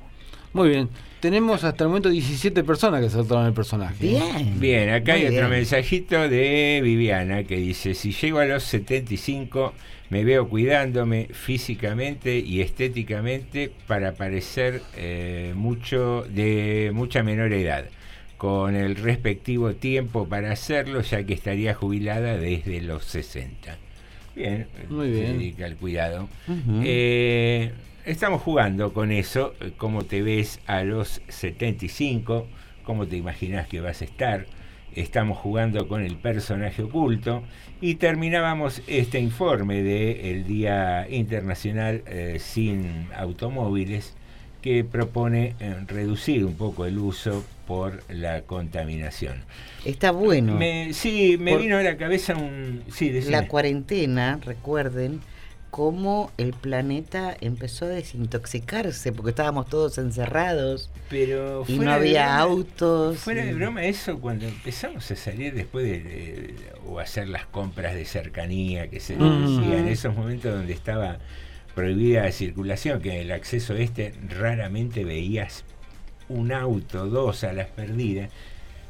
Muy 0.53 0.68
bien. 0.68 0.91
Tenemos 1.24 1.64
hasta 1.64 1.84
el 1.84 1.88
momento 1.88 2.10
17 2.10 2.64
personas 2.64 3.00
que 3.00 3.06
acertaron 3.06 3.46
el 3.46 3.54
personaje. 3.54 3.94
Bien. 3.98 4.60
Bien, 4.60 4.90
acá 4.90 5.14
Muy 5.14 5.22
hay 5.22 5.34
otro 5.34 5.48
mensajito 5.48 6.28
de 6.28 6.82
Viviana 6.84 7.44
que 7.44 7.56
dice, 7.56 7.94
si 7.94 8.12
llego 8.12 8.40
a 8.40 8.44
los 8.44 8.62
75 8.64 9.72
me 10.10 10.22
veo 10.22 10.46
cuidándome 10.50 11.28
físicamente 11.32 12.38
y 12.38 12.60
estéticamente 12.60 13.72
para 13.86 14.12
parecer 14.12 14.82
eh, 14.98 15.54
mucho 15.56 16.26
de 16.28 16.90
mucha 16.92 17.22
menor 17.22 17.54
edad, 17.54 17.86
con 18.36 18.76
el 18.76 18.94
respectivo 18.94 19.72
tiempo 19.72 20.28
para 20.28 20.52
hacerlo 20.52 21.00
ya 21.00 21.24
que 21.24 21.32
estaría 21.32 21.72
jubilada 21.72 22.36
desde 22.36 22.82
los 22.82 23.02
60. 23.06 23.78
Bien, 24.36 24.66
Muy 24.90 25.06
se 25.06 25.20
bien. 25.20 25.38
dedica 25.38 25.64
al 25.64 25.76
cuidado. 25.76 26.28
Eh, 26.82 27.72
estamos 28.05 28.42
jugando 28.42 28.92
con 28.92 29.11
eso, 29.12 29.55
eh, 29.61 29.72
cómo 29.76 30.02
te 30.05 30.22
ves 30.22 30.61
a 30.66 30.82
los 30.84 31.22
75, 31.28 32.46
cómo 32.84 33.07
te 33.07 33.16
imaginas 33.16 33.66
que 33.68 33.80
vas 33.80 34.02
a 34.02 34.05
estar. 34.05 34.46
Estamos 34.94 35.38
jugando 35.38 35.88
con 35.88 36.02
el 36.05 36.16
personaje 36.16 36.82
oculto 36.84 37.42
y 37.80 37.96
terminábamos 37.96 38.80
este 38.86 39.18
informe 39.18 39.82
del 39.82 40.46
Día 40.46 41.09
Internacional 41.11 42.02
eh, 42.07 42.36
sin 42.38 43.09
Automóviles 43.16 44.14
que 44.62 44.84
propone 44.84 45.57
eh, 45.59 45.74
reducir 45.88 46.44
un 46.44 46.55
poco 46.55 46.86
el 46.86 46.98
uso 46.98 47.44
por 47.66 48.02
la 48.09 48.42
contaminación. 48.42 49.42
Está 49.84 50.12
bueno. 50.12 50.55
Me- 50.55 50.92
sí, 50.94 51.36
me 51.40 51.52
Por- 51.52 51.62
vino 51.62 51.76
a 51.76 51.82
la 51.82 51.96
cabeza 51.96 52.34
un... 52.36 52.82
Sí, 52.88 53.09
decime. 53.11 53.32
La 53.32 53.48
cuarentena, 53.48 54.38
recuerden, 54.44 55.20
cómo 55.74 56.30
el 56.38 56.52
planeta 56.52 57.36
empezó 57.40 57.86
a 57.86 57.88
desintoxicarse 57.88 59.10
porque 59.10 59.30
estábamos 59.30 59.66
todos 59.68 59.98
encerrados 59.98 60.88
Pero 61.10 61.64
y 61.66 61.78
no 61.80 61.86
de 61.86 61.90
había 61.90 62.26
broma- 62.26 62.38
autos. 62.38 63.18
Fuera 63.18 63.44
de 63.44 63.50
y- 63.50 63.54
broma, 63.54 63.82
eso 63.84 64.20
cuando 64.20 64.46
empezamos 64.46 65.10
a 65.10 65.16
salir 65.16 65.52
después 65.52 65.84
de, 65.84 65.98
de- 66.00 66.54
o 66.86 67.00
hacer 67.00 67.26
las 67.28 67.46
compras 67.46 67.96
de 67.96 68.04
cercanía 68.04 68.88
que 68.88 69.00
se 69.00 69.16
Mm. 69.16 69.58
decía 69.58 69.78
en 69.80 69.88
esos 69.88 70.14
momentos 70.14 70.54
donde 70.54 70.72
estaba 70.72 71.18
prohibida 71.74 72.22
la 72.22 72.30
circulación, 72.30 73.00
que 73.02 73.10
en 73.12 73.22
el 73.22 73.32
acceso 73.32 73.74
este 73.74 74.14
raramente 74.28 75.04
veías 75.04 75.64
un 76.28 76.52
auto, 76.52 77.08
dos 77.08 77.42
a 77.42 77.52
las 77.52 77.66
perdidas. 77.66 78.30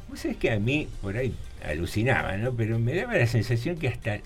Vos 0.07 0.19
sabés 0.19 0.37
que 0.37 0.51
a 0.51 0.59
mí 0.59 0.87
por 1.01 1.17
ahí 1.17 1.33
alucinaba, 1.67 2.37
¿no? 2.37 2.53
Pero 2.53 2.77
me 2.77 2.93
daba 2.93 3.15
la 3.17 3.25
sensación 3.25 3.75
que 3.77 3.87
hasta 3.87 4.19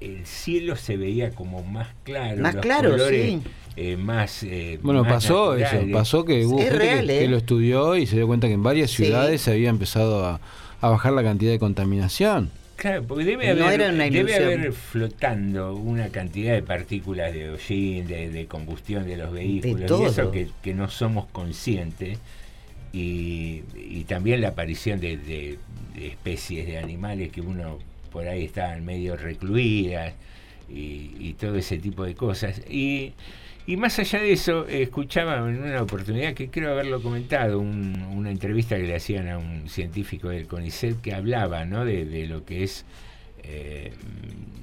el 0.00 0.26
cielo 0.26 0.76
se 0.76 0.96
veía 0.96 1.30
como 1.30 1.62
más 1.62 1.88
claro, 2.04 2.40
Más 2.42 2.54
los 2.54 2.62
claro, 2.62 2.90
colores, 2.90 3.26
sí. 3.26 3.40
eh, 3.76 3.96
más 3.96 4.42
eh, 4.42 4.78
Bueno, 4.82 5.02
más 5.04 5.12
pasó 5.12 5.56
naturales. 5.56 5.84
eso, 5.88 5.92
pasó 5.92 6.24
que 6.24 6.44
hubo 6.46 6.58
Es 6.58 6.64
gente 6.70 6.78
real, 6.78 7.06
que, 7.06 7.24
¿eh? 7.24 7.28
lo 7.28 7.36
estudió 7.36 7.96
y 7.96 8.06
se 8.06 8.16
dio 8.16 8.26
cuenta 8.26 8.46
que 8.48 8.54
en 8.54 8.62
varias 8.62 8.90
Sí. 8.90 9.04
ciudades 9.04 9.40
se 9.42 9.52
había 9.52 9.70
empezado 9.70 10.24
a, 10.26 10.40
a 10.80 10.88
bajar 10.88 11.12
la 11.12 11.22
cantidad 11.22 11.52
de 11.52 11.58
contaminación. 11.58 12.50
Claro, 12.76 13.02
porque 13.06 13.24
debe 13.26 13.54
No 13.54 13.66
haber, 13.66 13.80
era 13.82 13.92
una 13.92 14.04
debe 14.08 14.34
haber 14.36 14.72
flotando 14.72 15.74
una 15.74 16.08
cantidad 16.08 16.54
de 16.54 16.62
partículas 16.62 17.32
de 17.34 17.50
hollín, 17.50 18.06
de, 18.06 18.30
de 18.30 18.46
combustión 18.46 19.06
de 19.06 19.18
los 19.18 19.30
vehículos, 19.32 19.82
y 19.82 19.86
todo. 19.86 20.06
eso 20.06 20.30
que, 20.30 20.48
que 20.62 20.72
no 20.72 20.88
somos 20.88 21.26
conscientes, 21.26 22.18
y, 22.92 23.62
y 23.76 24.04
también 24.08 24.40
la 24.40 24.48
aparición 24.48 24.98
de, 25.00 25.16
de- 25.18 25.58
de 25.94 26.06
especies 26.06 26.66
de 26.66 26.78
animales 26.78 27.30
que 27.30 27.40
uno 27.40 27.78
por 28.12 28.26
ahí 28.28 28.44
estaban 28.44 28.84
medio 28.84 29.16
recluidas, 29.16 30.14
y, 30.68 31.10
y 31.18 31.34
todo 31.38 31.56
ese 31.56 31.78
tipo 31.78 32.04
de 32.04 32.14
cosas. 32.14 32.62
Y, 32.70 33.12
y 33.66 33.76
más 33.76 33.98
allá 33.98 34.20
de 34.20 34.32
eso, 34.32 34.66
escuchaba 34.68 35.38
en 35.48 35.62
una 35.62 35.82
oportunidad 35.82 36.34
que 36.34 36.48
creo 36.48 36.72
haberlo 36.72 37.02
comentado, 37.02 37.58
un- 37.58 38.02
una 38.14 38.30
entrevista 38.30 38.76
que 38.76 38.84
le 38.84 38.94
hacían 38.96 39.28
a 39.28 39.38
un 39.38 39.68
científico 39.68 40.28
del 40.28 40.46
CONICET 40.46 41.00
que 41.00 41.12
hablaba 41.14 41.64
¿no? 41.64 41.84
de, 41.84 42.04
de 42.04 42.26
lo 42.26 42.44
que 42.44 42.62
es 42.64 42.84
eh, 43.42 43.92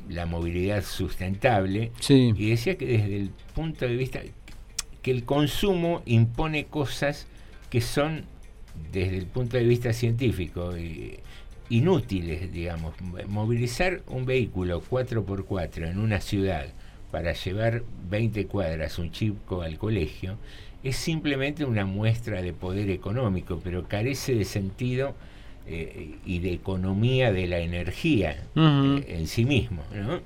la 0.09 0.25
movilidad 0.25 0.83
sustentable 0.83 1.91
Sí. 1.99 2.33
y 2.37 2.49
decía 2.51 2.77
que 2.77 2.85
desde 2.85 3.17
el 3.17 3.29
punto 3.55 3.85
de 3.85 3.95
vista 3.95 4.21
que 5.01 5.11
el 5.11 5.23
consumo 5.25 6.01
impone 6.05 6.65
cosas 6.65 7.27
que 7.69 7.81
son 7.81 8.23
desde 8.93 9.17
el 9.17 9.25
punto 9.25 9.57
de 9.57 9.63
vista 9.65 9.91
científico 9.93 10.73
eh, 10.75 11.19
inútiles, 11.69 12.51
digamos. 12.51 12.95
Movilizar 13.27 14.01
un 14.07 14.25
vehículo 14.25 14.81
4x4 14.81 15.89
en 15.89 15.99
una 15.99 16.21
ciudad 16.21 16.67
para 17.11 17.33
llevar 17.33 17.83
20 18.09 18.47
cuadras 18.47 18.99
un 18.99 19.11
chico 19.11 19.61
al 19.61 19.77
colegio 19.77 20.37
es 20.83 20.95
simplemente 20.95 21.65
una 21.65 21.85
muestra 21.85 22.41
de 22.41 22.53
poder 22.53 22.89
económico, 22.89 23.59
pero 23.63 23.87
carece 23.87 24.35
de 24.35 24.45
sentido 24.45 25.15
eh, 25.65 26.15
y 26.25 26.39
de 26.39 26.53
economía 26.53 27.31
de 27.31 27.47
la 27.47 27.59
energía 27.59 28.43
eh, 28.55 29.05
en 29.07 29.27
sí 29.27 29.45
mismo. 29.45 29.83
¿no? 29.93 30.19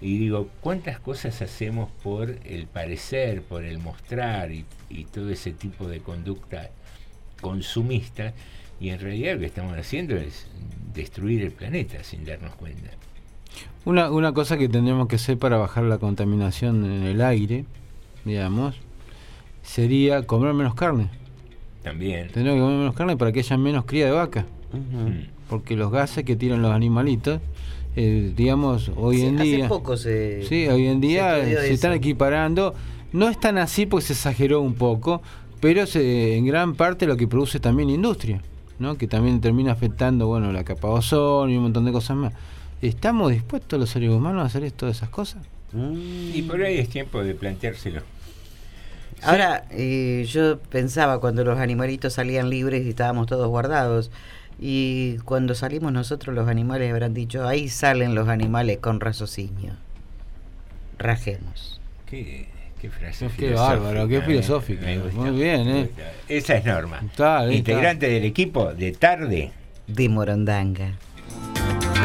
Y 0.00 0.18
digo, 0.18 0.48
¿cuántas 0.60 1.00
cosas 1.00 1.40
hacemos 1.42 1.90
por 2.02 2.36
el 2.44 2.66
parecer, 2.66 3.42
por 3.42 3.64
el 3.64 3.78
mostrar 3.78 4.52
y, 4.52 4.64
y 4.90 5.04
todo 5.04 5.30
ese 5.30 5.52
tipo 5.52 5.88
de 5.88 6.00
conducta 6.00 6.70
consumista? 7.40 8.34
Y 8.80 8.90
en 8.90 9.00
realidad 9.00 9.34
lo 9.34 9.40
que 9.40 9.46
estamos 9.46 9.76
haciendo 9.78 10.16
es 10.16 10.46
destruir 10.94 11.42
el 11.42 11.52
planeta 11.52 12.02
sin 12.04 12.24
darnos 12.24 12.54
cuenta. 12.56 12.90
Una, 13.84 14.10
una 14.10 14.32
cosa 14.32 14.56
que 14.56 14.68
tendríamos 14.68 15.08
que 15.08 15.16
hacer 15.16 15.38
para 15.38 15.56
bajar 15.56 15.84
la 15.84 15.98
contaminación 15.98 16.84
en 16.84 17.02
el 17.04 17.20
aire, 17.20 17.64
digamos, 18.24 18.76
sería 19.62 20.22
comer 20.26 20.54
menos 20.54 20.74
carne. 20.74 21.08
También. 21.82 22.28
Tenemos 22.28 22.56
que 22.56 22.60
comer 22.60 22.78
menos 22.78 22.94
carne 22.94 23.16
para 23.16 23.32
que 23.32 23.40
haya 23.40 23.56
menos 23.58 23.84
cría 23.84 24.06
de 24.06 24.12
vaca. 24.12 24.46
Ujú. 24.72 25.12
Porque 25.48 25.76
los 25.76 25.90
gases 25.92 26.24
que 26.24 26.34
tiran 26.36 26.62
los 26.62 26.72
animalitos, 26.72 27.40
eh, 27.96 28.32
digamos, 28.34 28.90
hoy 28.96 29.18
Sí, 29.18 29.26
en 29.26 29.34
hace 29.36 29.44
día... 29.44 29.68
poco 29.68 29.96
se- 29.96 30.42
Sí, 30.44 30.66
hoy 30.66 30.86
en 30.86 31.00
día 31.00 31.36
se 31.44 31.54
se, 31.54 31.72
están 31.74 31.92
eso. 31.92 31.98
equiparando. 31.98 32.74
No 33.12 33.28
es 33.28 33.38
tan 33.38 33.58
así 33.58 33.86
porque 33.86 34.06
se 34.06 34.12
exageró 34.14 34.60
un 34.62 34.74
poco, 34.74 35.22
pero 35.60 35.86
se, 35.86 36.36
en 36.36 36.46
gran 36.46 36.74
parte 36.74 37.06
lo 37.06 37.16
que 37.16 37.28
produce 37.28 37.60
también 37.60 37.88
la 37.90 37.94
industria, 37.94 38.40
¿no? 38.78 38.96
que 38.96 39.06
también 39.06 39.40
termina 39.40 39.72
afectando 39.72 40.26
bueno 40.26 40.52
la 40.52 40.64
capa 40.64 40.88
de 40.88 40.94
ozono 40.94 41.50
y 41.50 41.56
un 41.56 41.64
montón 41.64 41.84
de 41.84 41.92
cosas 41.92 42.16
más. 42.16 42.32
¿Estamos 42.82 43.32
dispuestos 43.32 43.78
los 43.78 43.90
seres 43.90 44.10
humanos 44.10 44.42
a 44.42 44.46
hacer 44.46 44.70
todas 44.72 44.96
esas 44.96 45.08
cosas? 45.08 45.42
Y 46.34 46.42
por 46.42 46.62
ahí 46.62 46.78
es 46.78 46.88
tiempo 46.88 47.22
de 47.24 47.34
planteárselo. 47.34 48.02
Ahora, 49.22 49.64
eh, 49.70 50.26
yo 50.28 50.58
pensaba 50.58 51.18
cuando 51.18 51.44
los 51.44 51.58
animalitos 51.58 52.12
salían 52.12 52.50
libres 52.50 52.84
y 52.84 52.90
estábamos 52.90 53.26
todos 53.26 53.48
guardados. 53.48 54.10
Y 54.60 55.16
cuando 55.24 55.54
salimos 55.54 55.92
nosotros, 55.92 56.34
los 56.34 56.48
animales 56.48 56.92
habrán 56.92 57.14
dicho: 57.14 57.48
ahí 57.48 57.68
salen 57.68 58.14
los 58.14 58.28
animales 58.28 58.78
con 58.78 59.00
raciocinio. 59.00 59.74
Rajemos. 60.98 61.80
Qué, 62.06 62.48
qué 62.84 62.90
frase 62.90 63.26
Qué 63.26 63.32
filosófica, 63.32 63.60
bárbaro, 63.60 64.08
qué 64.08 64.16
¿eh? 64.16 64.22
filosófica. 64.22 64.94
Gusta. 64.96 65.18
Muy 65.18 65.30
bien, 65.30 65.68
¿eh? 65.68 65.90
Esa 66.28 66.56
es 66.56 66.64
Norma. 66.66 67.00
Está. 67.04 67.50
Integrante 67.50 68.08
del 68.08 68.24
equipo 68.24 68.74
de 68.74 68.92
tarde. 68.92 69.52
De 69.86 70.08
Morondanga. 70.08 70.92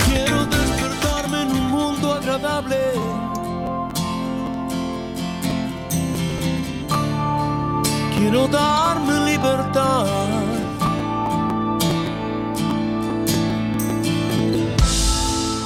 Quiero 0.08 0.46
despertarme 0.46 1.42
en 1.42 1.48
un 1.50 1.68
mundo 1.72 2.14
agradable. 2.14 2.78
Quiero 8.18 8.48
darme 8.48 9.32
libertad. 9.32 10.06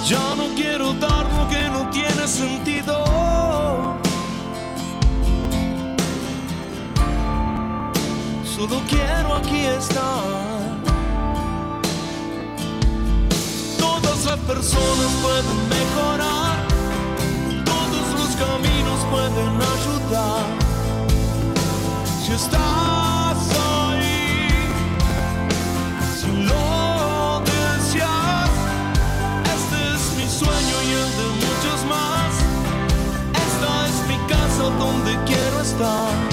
Ya 0.08 0.36
no 0.36 0.56
quiero 0.56 0.94
dar 0.94 1.33
Solo 8.56 8.80
quiero 8.88 9.36
aquí 9.36 9.66
estar. 9.66 10.78
Todas 13.80 14.26
las 14.26 14.40
personas 14.42 15.12
pueden 15.24 15.70
mejorar, 15.70 16.68
todos 17.66 18.06
los 18.20 18.36
caminos 18.36 19.00
pueden 19.10 19.56
ayudar. 19.74 20.46
Si 22.24 22.32
estás 22.34 23.40
ahí, 23.82 24.48
si 26.16 26.28
lo 26.44 27.42
deseas, 27.50 28.52
este 29.56 29.80
es 29.96 30.04
mi 30.16 30.30
sueño 30.30 30.76
y 30.84 30.92
el 31.02 31.12
de 31.20 31.28
muchos 31.44 31.80
más. 31.90 32.34
Esta 33.48 33.88
es 33.88 33.98
mi 34.08 34.18
casa 34.32 34.64
donde 34.78 35.12
quiero 35.26 35.60
estar. 35.60 36.33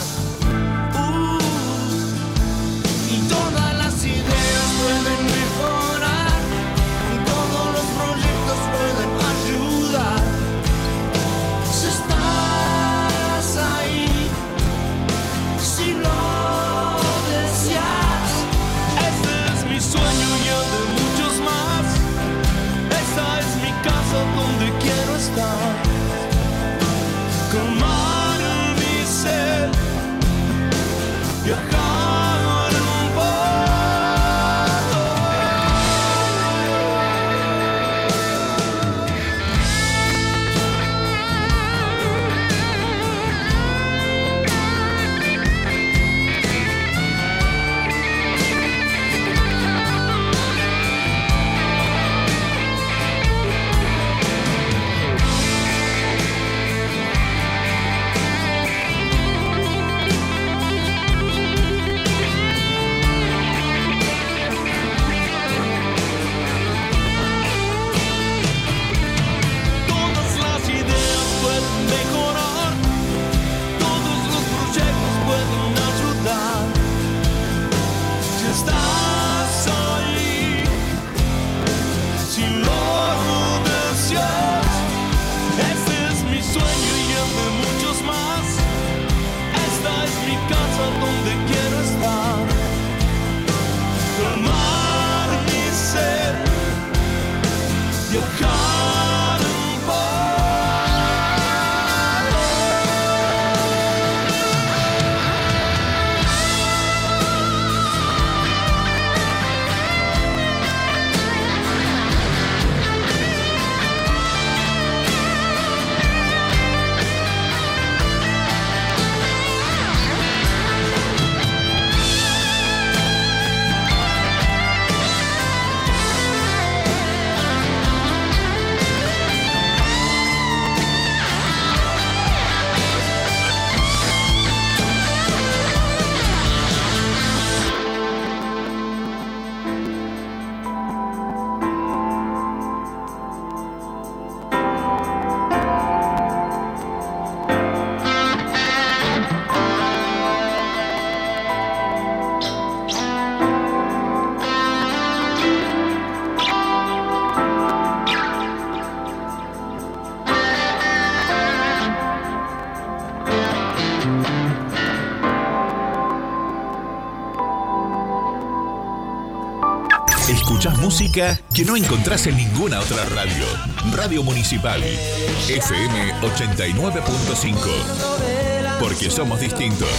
Que 171.11 171.65
no 171.65 171.75
encontrás 171.75 172.25
en 172.27 172.37
ninguna 172.37 172.79
otra 172.79 173.03
radio. 173.05 173.43
Radio 173.91 174.21
Municipal, 174.23 174.81
FM 174.81 176.13
89.5. 176.21 178.79
Porque 178.79 179.09
somos 179.09 179.41
distintos. 179.41 179.89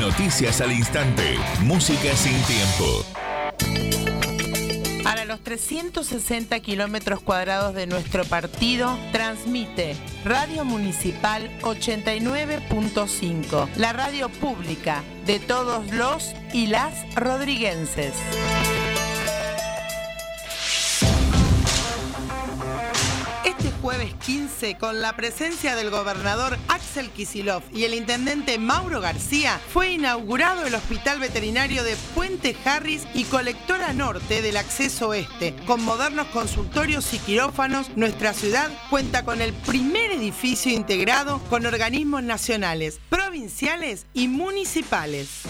Noticias 0.00 0.60
al 0.60 0.72
instante. 0.72 1.38
Música 1.60 2.16
sin 2.16 2.36
tiempo. 2.42 3.04
Para 5.04 5.24
los 5.26 5.38
360 5.44 6.58
kilómetros 6.58 7.20
cuadrados 7.20 7.72
de 7.74 7.86
nuestro 7.86 8.24
partido, 8.24 8.98
transmite 9.12 9.94
Radio 10.24 10.64
Municipal 10.64 11.48
89.5, 11.60 13.68
la 13.76 13.92
radio 13.92 14.28
pública 14.28 15.04
de 15.24 15.38
todos 15.38 15.88
los 15.92 16.34
y 16.52 16.66
las 16.66 17.14
rodriguenses. 17.14 18.12
con 24.72 25.02
la 25.02 25.14
presencia 25.14 25.76
del 25.76 25.90
gobernador 25.90 26.56
Axel 26.68 27.10
Kisilov 27.10 27.62
y 27.70 27.84
el 27.84 27.92
intendente 27.92 28.58
Mauro 28.58 29.02
García, 29.02 29.60
fue 29.72 29.90
inaugurado 29.90 30.64
el 30.64 30.74
Hospital 30.74 31.20
Veterinario 31.20 31.84
de 31.84 31.94
Puente 32.14 32.56
Harris 32.64 33.02
y 33.12 33.24
Colectora 33.24 33.92
Norte 33.92 34.40
del 34.40 34.56
Acceso 34.56 35.08
Oeste. 35.08 35.54
Con 35.66 35.84
modernos 35.84 36.28
consultorios 36.28 37.12
y 37.12 37.18
quirófanos, 37.18 37.90
nuestra 37.94 38.32
ciudad 38.32 38.70
cuenta 38.88 39.26
con 39.26 39.42
el 39.42 39.52
primer 39.52 40.10
edificio 40.12 40.72
integrado 40.72 41.40
con 41.50 41.66
organismos 41.66 42.22
nacionales, 42.22 43.00
provinciales 43.10 44.06
y 44.14 44.28
municipales 44.28 45.42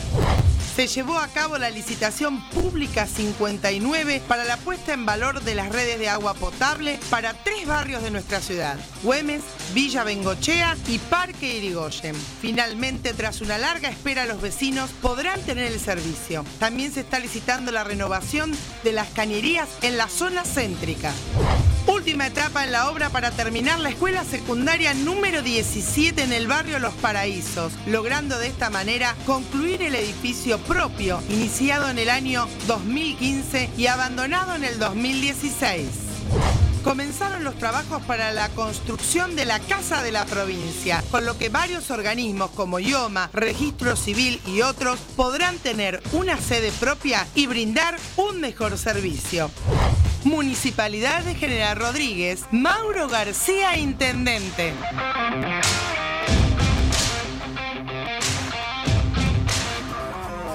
se 0.75 0.89
llevó 0.89 1.19
a 1.19 1.29
cabo 1.29 1.57
la 1.57 1.71
licitación 1.71 2.43
pública 2.51 3.07
59 3.07 4.23
para 4.27 4.45
la 4.45 4.57
puesta 4.57 4.93
en 4.93 5.07
valor 5.07 5.41
de 5.43 5.55
las 5.55 5.71
redes 5.71 6.01
de 6.01 6.09
agua 6.09 6.35
potable 6.35 6.99
para 7.11 7.33
tres 7.33 7.67
barrios 7.67 8.03
de 8.03 8.11
nuestra 8.11 8.41
ciudad, 8.41 8.77
Güemes, 9.05 9.43
Villa 9.73 10.03
Bengochea 10.03 10.77
y 10.89 10.99
Parque 10.99 11.59
Irigoyen. 11.59 12.17
Finalmente, 12.41 13.13
tras 13.15 13.41
una 13.41 13.57
larga 13.57 13.89
espera, 13.89 14.27
los 14.27 14.41
vecinos 14.41 14.91
podrán 15.01 15.41
tener 15.43 15.71
el 15.71 15.79
servicio. 15.79 16.45
También 16.59 16.93
se 16.93 17.01
está 17.01 17.21
licitando 17.21 17.71
la 17.71 17.85
renovación 17.85 18.53
de 18.83 18.93
las 18.93 19.09
cañerías 19.11 19.69
en 19.83 19.97
la 19.97 20.09
zona 20.09 20.43
céntrica. 20.45 21.13
Última 21.95 22.27
etapa 22.27 22.65
en 22.65 22.73
la 22.73 22.91
obra 22.91 23.09
para 23.09 23.31
terminar 23.31 23.79
la 23.79 23.91
escuela 23.91 24.25
secundaria 24.25 24.93
número 24.95 25.43
17 25.43 26.25
en 26.25 26.33
el 26.33 26.49
barrio 26.49 26.81
Los 26.81 26.93
Paraísos, 26.95 27.73
logrando 27.87 28.37
de 28.37 28.49
esta 28.49 28.69
manera 28.69 29.15
concluir 29.25 29.81
el 29.81 29.95
edificio 29.95 30.59
propio, 30.59 31.23
iniciado 31.31 31.89
en 31.89 32.01
el 32.01 32.11
año 32.11 32.49
2015 32.67 33.71
y 33.79 33.87
abandonado 33.87 34.57
en 34.57 34.65
el 34.65 34.81
2016. 34.81 35.87
Comenzaron 36.83 37.45
los 37.45 37.57
trabajos 37.59 38.03
para 38.03 38.33
la 38.33 38.49
construcción 38.51 39.37
de 39.37 39.47
la 39.47 39.61
Casa 39.61 40.03
de 40.03 40.11
la 40.11 40.27
Provincia, 40.27 41.03
con 41.13 41.25
lo 41.25 41.39
que 41.39 41.49
varios 41.49 41.93
organismos 41.93 42.51
como 42.51 42.81
IOMA, 42.81 43.31
Registro 43.33 43.95
Civil 43.95 44.41
y 44.49 44.63
otros 44.63 44.99
podrán 45.17 45.59
tener 45.59 46.03
una 46.13 46.39
sede 46.39 46.73
propia 46.73 47.25
y 47.37 47.47
brindar 47.47 47.97
un 48.17 48.41
mejor 48.41 48.77
servicio. 48.79 49.49
Municipalidad 50.25 51.23
de 51.23 51.35
General 51.35 51.77
Rodríguez, 51.77 52.45
Mauro 52.51 53.09
García, 53.09 53.77
Intendente. 53.77 54.73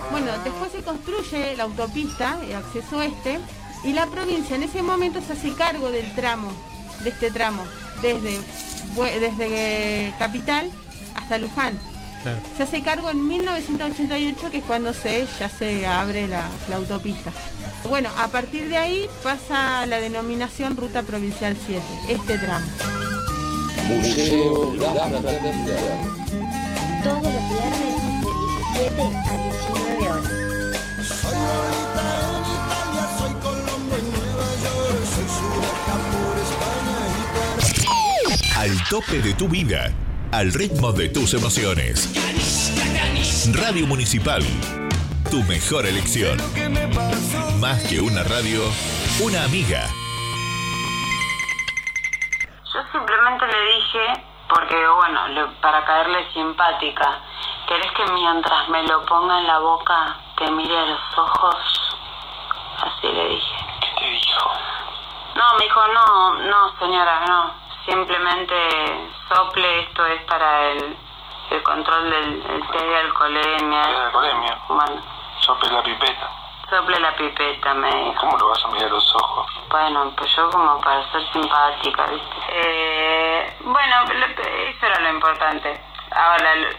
Bueno, 0.10 0.32
después 0.44 0.72
se 0.72 0.82
construye 0.82 1.56
la 1.56 1.64
autopista, 1.66 2.40
el 2.44 2.56
acceso 2.56 3.04
este, 3.04 3.40
y 3.84 3.94
la 3.94 4.08
provincia 4.08 4.56
en 4.56 4.64
ese 4.64 4.82
momento 4.82 5.22
se 5.22 5.34
hace 5.34 5.54
cargo 5.54 5.92
del 5.92 6.14
tramo, 6.16 6.52
de 7.04 7.12
este 7.12 7.30
tramo, 7.30 7.64
desde, 8.02 8.40
desde 9.20 10.14
Capital 10.18 10.72
hasta 11.16 11.38
Luján. 11.38 11.80
Se 12.58 12.64
hace 12.64 12.82
cargo 12.82 13.12
en 13.12 13.28
1988, 13.28 14.52
que 14.52 14.58
es 14.58 14.64
cuando 14.64 14.94
se, 14.94 15.28
ya 15.40 15.48
se 15.48 15.86
abre 15.86 16.28
la, 16.28 16.50
la 16.70 16.78
autopista. 16.78 17.32
Bueno, 17.88 18.10
a 18.18 18.28
partir 18.28 18.68
de 18.70 18.78
ahí 18.78 19.10
pasa 19.24 19.86
la 19.86 20.00
denominación 20.00 20.76
Ruta 20.76 21.04
Provincial 21.04 21.56
7, 21.66 21.82
este 22.10 22.38
tramo. 22.38 22.68
Museo 23.88 24.76
La. 24.76 24.94
Todos 27.04 27.24
los 27.24 27.50
viernes 27.50 27.96
de 28.14 28.32
17 28.78 29.02
a 29.02 29.38
19 29.38 30.10
horas. 30.10 30.40
Al 38.58 38.84
tope 38.90 39.22
de 39.22 39.34
tu 39.34 39.48
vida, 39.48 39.92
al 40.32 40.54
ritmo 40.54 40.92
de 40.92 41.10
tus 41.10 41.34
emociones. 41.34 42.10
Radio 43.54 43.88
Municipal, 43.88 44.44
tu 45.32 45.42
mejor 45.44 45.86
elección. 45.86 46.38
Más 47.60 47.84
que 47.90 48.00
una 48.00 48.24
radio, 48.24 48.62
una 49.22 49.44
amiga. 49.44 49.82
Yo 52.74 52.80
simplemente 52.92 53.46
le 53.48 53.62
dije, 53.76 54.24
porque 54.48 54.88
bueno, 54.88 55.28
le- 55.30 55.46
para 55.62 55.84
caerle 55.86 56.26
simpática, 56.34 57.20
¿querés 57.68 57.92
que 57.92 58.06
mientras 58.14 58.70
me 58.70 58.84
lo 58.84 59.06
ponga 59.06 59.40
en 59.40 59.48
la 59.48 59.60
boca 59.60 60.16
te 60.38 60.50
mire 60.52 60.78
a 60.78 60.86
los 60.86 61.18
ojos? 61.18 61.56
Así 62.82 63.08
le 63.08 63.28
dije. 63.30 63.56
¿Qué 63.82 63.88
te 64.00 64.10
dijo? 64.10 64.52
No, 65.36 65.54
me 65.58 65.64
dijo, 65.66 65.82
no, 65.88 66.34
no 66.34 66.80
señora, 66.80 67.26
no. 67.28 67.52
Simplemente 67.86 68.56
sople, 69.28 69.82
esto 69.82 70.06
es 70.06 70.22
para 70.24 70.72
el, 70.72 70.98
el 71.52 71.64
control 71.64 72.10
del 72.10 72.44
el 72.50 72.68
test 72.72 72.84
de 72.86 72.98
alcoholemia. 73.00 73.82
¿Test 73.82 73.96
de 73.98 74.06
alcoholemia? 74.06 74.58
Bueno, 74.70 75.02
Sople 75.42 75.72
la 75.72 75.82
pipeta. 75.84 76.30
Sople 76.70 77.00
la 77.00 77.16
pipeta, 77.16 77.74
me 77.74 77.88
dijo. 77.94 78.14
¿Cómo 78.20 78.38
lo 78.38 78.50
vas 78.50 78.64
a 78.66 78.68
mirar 78.70 78.90
los 78.92 79.16
ojos? 79.16 79.48
Bueno, 79.70 80.12
pues 80.18 80.30
yo 80.36 80.50
como 80.50 80.80
para 80.82 81.10
ser 81.12 81.22
simpática, 81.34 82.06
¿viste? 82.08 82.36
Eh, 82.50 83.58
bueno, 83.62 83.96
lo- 84.14 84.26
eso 84.44 84.86
era 84.86 85.00
lo 85.00 85.10
importante. 85.10 85.82
Ahora, 86.12 86.56
lo- 86.56 86.70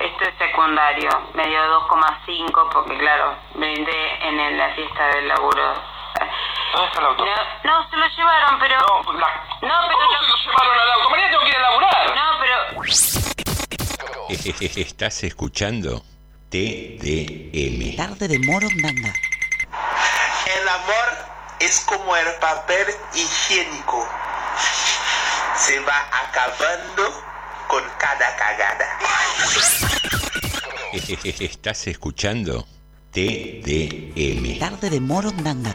esto 0.00 0.24
es 0.24 0.34
secundario. 0.38 1.10
Me 1.34 1.46
dio 1.48 1.62
2,5 1.68 2.68
porque, 2.72 2.96
claro, 2.98 3.34
brindé 3.54 4.26
en 4.28 4.40
el- 4.40 4.58
la 4.58 4.68
fiesta 4.74 5.06
del 5.08 5.28
laburo. 5.28 5.74
¿Dónde 6.72 6.86
está 6.88 7.00
el 7.00 7.06
auto? 7.06 7.24
No, 7.24 7.32
no, 7.80 7.88
se 7.90 7.96
lo 7.96 8.06
llevaron, 8.08 8.58
pero... 8.58 8.76
No, 8.80 9.12
la... 9.12 9.26
No, 9.62 9.74
pero... 9.86 9.98
¿Cómo 9.98 10.18
se 10.18 10.26
lo 10.26 10.36
llevaron 10.52 10.78
al 10.80 10.90
auto? 10.92 11.10
Mañana 11.10 11.30
tengo 11.30 11.42
que 11.42 11.48
ir 11.50 11.56
a 11.56 11.60
laburar. 11.60 12.14
No, 12.16 12.22
pero... 12.40 12.54
Estás 14.76 15.22
escuchando 15.24 16.02
TDM. 16.54 17.96
Tarde 17.96 18.28
de 18.28 18.38
Morondanga. 18.38 19.12
El 20.46 20.68
amor 20.68 21.08
es 21.58 21.80
como 21.80 22.14
el 22.14 22.28
papel 22.40 22.86
higiénico. 23.12 24.06
Se 25.56 25.80
va 25.80 26.08
acabando 26.12 27.24
con 27.66 27.82
cada 27.98 28.36
cagada. 28.36 28.86
Estás 31.40 31.88
escuchando 31.88 32.64
TDM. 33.10 34.60
Tarde 34.60 34.90
de 34.90 35.00
Morondanga. 35.00 35.74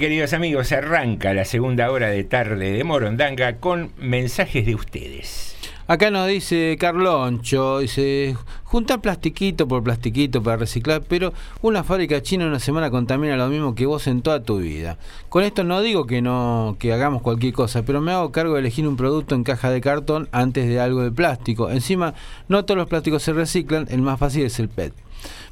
queridos 0.00 0.32
amigos, 0.32 0.72
arranca 0.72 1.34
la 1.34 1.44
segunda 1.44 1.90
hora 1.90 2.08
de 2.08 2.24
tarde 2.24 2.72
de 2.72 2.84
Morondanga 2.84 3.58
con 3.58 3.92
mensajes 3.98 4.64
de 4.64 4.74
ustedes. 4.74 5.58
Acá 5.88 6.10
nos 6.10 6.26
dice 6.26 6.78
Carloncho, 6.80 7.80
dice, 7.80 8.34
juntar 8.70 9.00
plastiquito 9.00 9.66
por 9.66 9.82
plastiquito 9.82 10.44
para 10.44 10.56
reciclar, 10.56 11.02
pero 11.02 11.32
una 11.60 11.82
fábrica 11.82 12.22
china 12.22 12.44
en 12.44 12.50
una 12.50 12.60
semana 12.60 12.88
contamina 12.88 13.36
lo 13.36 13.48
mismo 13.48 13.74
que 13.74 13.84
vos 13.84 14.06
en 14.06 14.22
toda 14.22 14.44
tu 14.44 14.58
vida. 14.58 14.96
Con 15.28 15.42
esto 15.42 15.64
no 15.64 15.80
digo 15.80 16.06
que 16.06 16.22
no 16.22 16.76
que 16.78 16.92
hagamos 16.92 17.20
cualquier 17.20 17.52
cosa, 17.52 17.82
pero 17.82 18.00
me 18.00 18.12
hago 18.12 18.30
cargo 18.30 18.54
de 18.54 18.60
elegir 18.60 18.86
un 18.86 18.96
producto 18.96 19.34
en 19.34 19.42
caja 19.42 19.70
de 19.70 19.80
cartón 19.80 20.28
antes 20.30 20.68
de 20.68 20.78
algo 20.78 21.02
de 21.02 21.10
plástico. 21.10 21.68
Encima, 21.68 22.14
no 22.46 22.64
todos 22.64 22.78
los 22.78 22.86
plásticos 22.86 23.24
se 23.24 23.32
reciclan, 23.32 23.88
el 23.90 24.02
más 24.02 24.20
fácil 24.20 24.44
es 24.44 24.60
el 24.60 24.68
PET. 24.68 24.92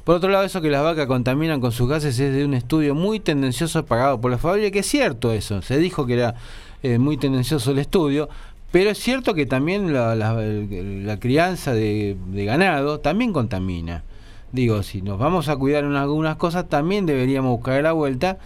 Por 0.05 0.15
otro 0.15 0.29
lado, 0.29 0.45
eso 0.45 0.61
que 0.61 0.69
las 0.69 0.81
vacas 0.81 1.05
contaminan 1.05 1.59
con 1.59 1.73
sus 1.73 1.89
gases 1.89 2.17
es 2.17 2.33
de 2.33 2.45
un 2.45 2.53
estudio 2.53 2.95
muy 2.95 3.19
tendencioso 3.19 3.85
pagado 3.85 4.21
por 4.21 4.31
la 4.31 4.37
fábrica, 4.37 4.71
que 4.71 4.79
es 4.79 4.87
cierto 4.87 5.33
eso, 5.33 5.61
se 5.61 5.77
dijo 5.77 6.05
que 6.05 6.13
era 6.13 6.35
eh, 6.81 6.97
muy 6.97 7.17
tendencioso 7.17 7.71
el 7.71 7.79
estudio, 7.79 8.29
pero 8.71 8.91
es 8.91 8.99
cierto 8.99 9.33
que 9.33 9.45
también 9.45 9.93
la, 9.93 11.17
crianza 11.19 11.73
de, 11.73 12.17
ganado 12.33 12.99
también 12.99 13.33
contamina. 13.33 14.03
Digo, 14.51 14.83
si 14.83 15.01
nos 15.01 15.19
vamos 15.19 15.47
a 15.47 15.55
cuidar 15.55 15.83
en 15.83 15.95
algunas 15.95 16.35
cosas, 16.37 16.69
también 16.69 17.05
deberíamos 17.05 17.51
buscar 17.51 17.81
la 17.81 17.91
vuelta 17.93 18.37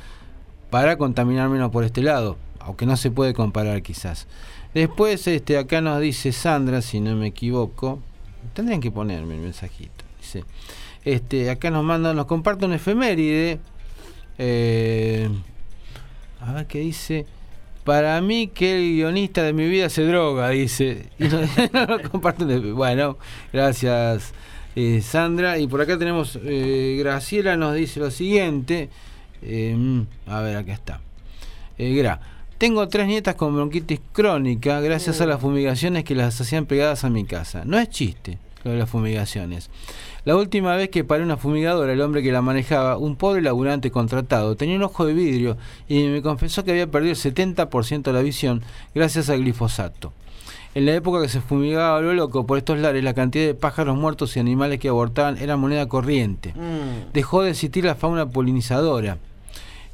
para 0.69 0.97
contaminar 0.97 1.49
menos 1.49 1.71
por 1.71 1.83
este 1.83 2.01
lado, 2.01 2.37
aunque 2.59 2.85
no 2.85 2.97
se 2.97 3.11
puede 3.11 3.33
comparar 3.33 3.81
quizás. 3.81 4.27
Después, 4.73 5.27
este, 5.27 5.57
acá 5.57 5.81
nos 5.81 5.99
dice 6.01 6.31
Sandra, 6.31 6.81
si 6.81 6.99
no 6.99 7.15
me 7.15 7.27
equivoco, 7.27 7.99
tendrían 8.53 8.81
que 8.81 8.91
ponerme 8.91 9.35
el 9.35 9.41
mensajito. 9.41 10.03
Dice, 10.19 10.45
este, 11.05 11.49
acá 11.49 11.69
nos 11.69 11.83
manda, 11.83 12.13
nos 12.13 12.25
comparte 12.25 12.65
un 12.65 12.73
efeméride. 12.73 13.59
eh, 14.37 15.29
a 16.39 16.53
ver 16.53 16.65
qué 16.65 16.79
dice. 16.79 17.25
Para 17.83 18.19
mí 18.21 18.47
que 18.47 18.77
el 18.77 18.95
guionista 18.95 19.43
de 19.43 19.51
mi 19.53 19.67
vida 19.67 19.89
se 19.89 20.03
droga, 20.05 20.49
dice. 20.49 21.07
No, 21.73 21.85
lo 21.85 22.09
comparte 22.09 22.45
un 22.45 22.51
efe- 22.51 22.73
Bueno, 22.73 23.17
gracias 23.51 24.33
eh, 24.75 25.01
Sandra. 25.01 25.57
Y 25.59 25.67
por 25.67 25.81
acá 25.81 25.97
tenemos, 25.99 26.39
eh, 26.43 26.95
Graciela 26.99 27.57
nos 27.57 27.75
dice 27.75 27.99
lo 27.99 28.09
siguiente. 28.11 28.89
Mm, 29.41 30.01
a 30.27 30.39
ver, 30.41 30.55
acá 30.57 30.73
está. 30.73 31.01
Eh, 31.77 31.93
Gra. 31.95 32.19
Tengo 32.57 32.87
tres 32.87 33.07
nietas 33.07 33.35
con 33.35 33.53
bronquitis 33.53 33.99
crónica 34.13 34.79
gracias 34.79 35.19
a 35.19 35.25
las 35.25 35.41
fumigaciones 35.41 36.05
que 36.05 36.15
las 36.15 36.39
hacían 36.39 36.65
pegadas 36.65 37.03
a 37.03 37.09
mi 37.09 37.25
casa. 37.25 37.63
No 37.65 37.77
es 37.77 37.89
chiste 37.89 38.37
lo 38.63 38.71
de 38.71 38.77
las 38.77 38.89
fumigaciones. 38.89 39.69
La 40.25 40.37
última 40.37 40.73
vez 40.77 40.89
que 40.89 41.03
paré 41.03 41.21
una 41.21 41.35
fumigadora, 41.35 41.91
el 41.91 41.99
hombre 41.99 42.23
que 42.23 42.31
la 42.31 42.41
manejaba, 42.41 42.97
un 42.97 43.17
pobre 43.17 43.41
laburante 43.41 43.91
contratado, 43.91 44.55
tenía 44.55 44.77
un 44.77 44.83
ojo 44.83 45.05
de 45.05 45.13
vidrio 45.13 45.57
y 45.89 46.03
me 46.03 46.21
confesó 46.21 46.63
que 46.63 46.71
había 46.71 46.89
perdido 46.89 47.11
el 47.11 47.17
70% 47.17 48.03
de 48.03 48.13
la 48.13 48.21
visión 48.21 48.61
gracias 48.95 49.29
al 49.29 49.41
glifosato. 49.41 50.13
En 50.75 50.85
la 50.85 50.95
época 50.95 51.21
que 51.21 51.27
se 51.27 51.41
fumigaba 51.41 51.99
lo 51.99 52.13
loco 52.13 52.47
por 52.47 52.57
estos 52.57 52.79
lares, 52.79 53.03
la 53.03 53.13
cantidad 53.13 53.45
de 53.45 53.53
pájaros 53.53 53.97
muertos 53.97 54.35
y 54.37 54.39
animales 54.39 54.79
que 54.79 54.87
abortaban 54.87 55.37
era 55.37 55.57
moneda 55.57 55.87
corriente. 55.89 56.53
Dejó 57.13 57.43
de 57.43 57.51
existir 57.51 57.83
la 57.83 57.95
fauna 57.95 58.29
polinizadora. 58.29 59.17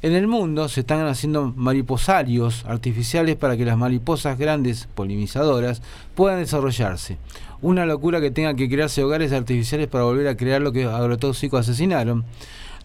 En 0.02 0.14
el 0.14 0.26
mundo 0.26 0.66
se 0.70 0.80
están 0.80 1.06
haciendo 1.06 1.52
mariposarios 1.54 2.64
artificiales 2.64 3.36
para 3.36 3.58
que 3.58 3.66
las 3.66 3.76
mariposas 3.76 4.38
grandes 4.38 4.88
polinizadoras 4.94 5.82
puedan 6.14 6.38
desarrollarse. 6.38 7.18
Una 7.60 7.84
locura 7.84 8.18
que 8.22 8.30
tenga 8.30 8.54
que 8.54 8.70
crearse 8.70 9.04
hogares 9.04 9.30
artificiales 9.32 9.88
para 9.88 10.04
volver 10.04 10.26
a 10.28 10.38
crear 10.38 10.62
lo 10.62 10.72
que 10.72 10.84
agrotóxicos 10.84 11.60
asesinaron. 11.60 12.24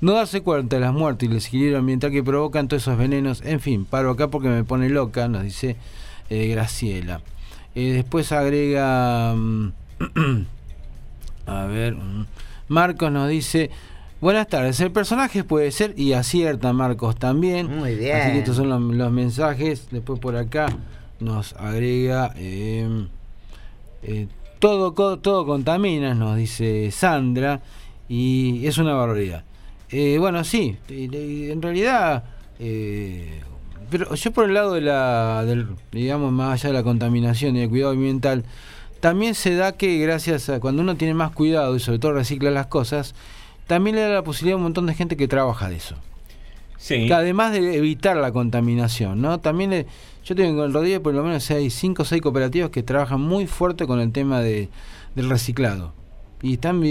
No 0.02 0.12
darse 0.12 0.42
cuenta 0.42 0.76
de 0.76 0.82
las 0.82 0.94
muertes 0.94 1.24
y 1.24 1.32
el 1.32 1.38
desequilibrio 1.38 1.78
ambiental 1.78 2.12
que 2.12 2.22
provocan 2.22 2.68
todos 2.68 2.84
esos 2.84 2.98
venenos. 2.98 3.42
En 3.46 3.62
fin, 3.62 3.86
paro 3.86 4.12
acá 4.12 4.28
porque 4.28 4.50
me 4.50 4.66
pone 4.66 4.90
loca, 4.90 5.30
nos 5.30 5.44
dice 5.44 5.78
eh, 6.30 6.48
Graciela. 6.48 7.22
Eh, 7.76 7.94
después 7.94 8.34
agrega... 8.34 9.34
mm, 9.34 9.72
a 11.46 11.66
ver, 11.66 11.96
mm, 11.96 12.26
Marcos 12.68 13.10
nos 13.10 13.30
dice... 13.30 13.72
Buenas 14.22 14.48
tardes, 14.48 14.80
el 14.80 14.92
personaje 14.92 15.44
puede 15.44 15.72
ser, 15.72 15.94
y 15.98 16.14
acierta 16.14 16.74
Marcos 16.74 17.16
también. 17.18 17.68
Muy 17.68 17.96
bien. 17.96 18.18
Así 18.18 18.32
que 18.32 18.40
estos 18.40 18.56
son 18.56 18.70
los, 18.70 18.82
los 18.82 19.12
mensajes. 19.12 19.88
Después 19.92 20.20
por 20.20 20.36
acá 20.36 20.68
nos 21.20 21.54
agrega... 21.54 22.34
eh, 22.38 23.08
eh, 24.04 24.28
todo, 24.60 24.94
todo 25.20 25.46
contamina, 25.46 26.16
nos 26.16 26.38
dice 26.38 26.90
Sandra, 26.90 27.62
y 28.08 28.66
es 28.66 28.78
una 28.78 28.94
barbaridad. 28.94 29.44
Eh, 29.92 30.18
bueno, 30.18 30.44
sí, 30.44 30.78
en 30.90 31.62
realidad, 31.62 32.24
eh, 32.60 33.42
pero 33.92 34.16
yo 34.16 34.32
por 34.32 34.46
el 34.46 34.54
lado 34.54 34.74
de 34.74 34.82
la, 34.82 35.44
del, 35.46 35.68
digamos, 35.92 36.32
más 36.32 36.54
allá 36.54 36.70
de 36.70 36.80
la 36.80 36.84
contaminación 36.84 37.56
y 37.58 37.62
el 37.62 37.70
cuidado 37.70 37.92
ambiental, 37.92 38.44
también 39.02 39.36
se 39.36 39.54
da 39.56 39.74
que 39.74 40.00
gracias 40.00 40.50
a 40.50 40.60
cuando 40.60 40.82
uno 40.82 40.96
tiene 40.96 41.14
más 41.14 41.32
cuidado 41.32 41.76
y 41.76 41.80
sobre 41.80 42.00
todo 42.00 42.14
recicla 42.14 42.50
las 42.50 42.68
cosas, 42.68 43.14
también 43.68 43.96
le 43.96 44.02
da 44.04 44.10
la 44.10 44.24
posibilidad 44.24 44.54
a 44.56 44.58
un 44.58 44.64
montón 44.64 44.86
de 44.86 44.94
gente 44.94 45.18
que 45.18 45.28
trabaja 45.28 45.70
de 45.70 45.76
eso. 45.78 45.96
Sí. 46.78 47.08
Que 47.08 47.14
además 47.14 47.52
de 47.54 47.78
evitar 47.78 48.16
la 48.18 48.32
contaminación, 48.32 49.22
¿no? 49.22 49.40
También 49.40 49.70
le- 49.72 49.86
yo 50.24 50.36
tengo 50.36 50.66
en 50.66 50.74
Rodríguez 50.74 51.00
por 51.00 51.14
lo 51.14 51.24
menos 51.24 51.50
hay 51.52 51.70
cinco 51.70 52.04
o 52.04 52.06
seis 52.06 52.22
cooperativas 52.22 52.70
que 52.70 52.84
trabajan 52.84 53.22
muy 53.22 53.48
fuerte 53.48 53.88
con 53.88 54.00
el 54.00 54.12
tema 54.12 54.42
de, 54.42 54.70
del 55.16 55.30
reciclado. 55.30 55.94
Y 56.42 56.54
están 56.54 56.82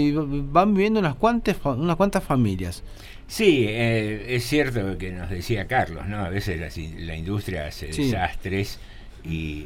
van 0.51 0.73
viviendo 0.73 0.99
unas 0.99 1.15
cuantas 1.15 1.55
unas 1.63 1.95
cuantas 1.95 2.23
familias. 2.23 2.83
Sí, 3.27 3.65
eh, 3.67 4.25
es 4.35 4.43
cierto 4.45 4.97
que 4.97 5.11
nos 5.11 5.29
decía 5.29 5.65
Carlos, 5.67 6.05
¿no? 6.07 6.17
A 6.19 6.29
veces 6.29 6.59
la, 6.59 7.05
la 7.05 7.15
industria 7.15 7.67
hace 7.67 7.93
Sí. 7.93 8.05
desastres, 8.05 8.79
y, 9.23 9.65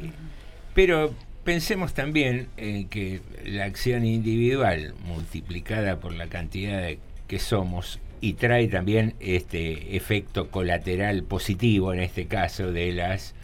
pero 0.74 1.12
pensemos 1.44 1.94
también 1.94 2.48
en 2.56 2.88
que 2.88 3.20
la 3.44 3.64
acción 3.64 4.04
individual 4.04 4.94
multiplicada 5.06 5.98
por 5.98 6.14
la 6.14 6.26
cantidad 6.26 6.80
de 6.82 6.98
que 7.28 7.38
somos 7.38 7.98
y 8.20 8.34
trae 8.34 8.68
también 8.68 9.14
este 9.20 9.96
efecto 9.96 10.48
colateral 10.50 11.22
positivo 11.22 11.94
en 11.94 12.00
este 12.00 12.26
caso 12.26 12.70
de 12.72 12.92
las 12.92 13.34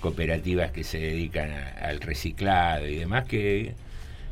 cooperativas 0.00 0.72
que 0.72 0.82
se 0.84 0.98
dedican 0.98 1.50
a- 1.52 1.68
al 1.88 2.00
reciclado 2.00 2.86
y 2.88 2.96
demás 2.96 3.26
que 3.26 3.74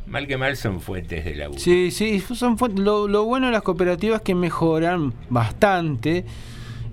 mal 0.07 0.27
que 0.27 0.37
mal 0.37 0.57
son 0.57 0.81
fuentes 0.81 1.25
de 1.25 1.37
laburo. 1.37 1.61
Sí, 1.61 1.91
sí, 1.93 2.19
son 2.21 2.59
fuentes- 2.59 2.85
lo, 2.85 3.07
lo 3.07 3.25
bueno 3.25 3.47
de 3.47 3.53
las 3.53 3.63
cooperativas 3.63 4.21
es 4.21 4.25
que 4.25 4.35
mejoran 4.35 5.13
bastante 5.31 6.25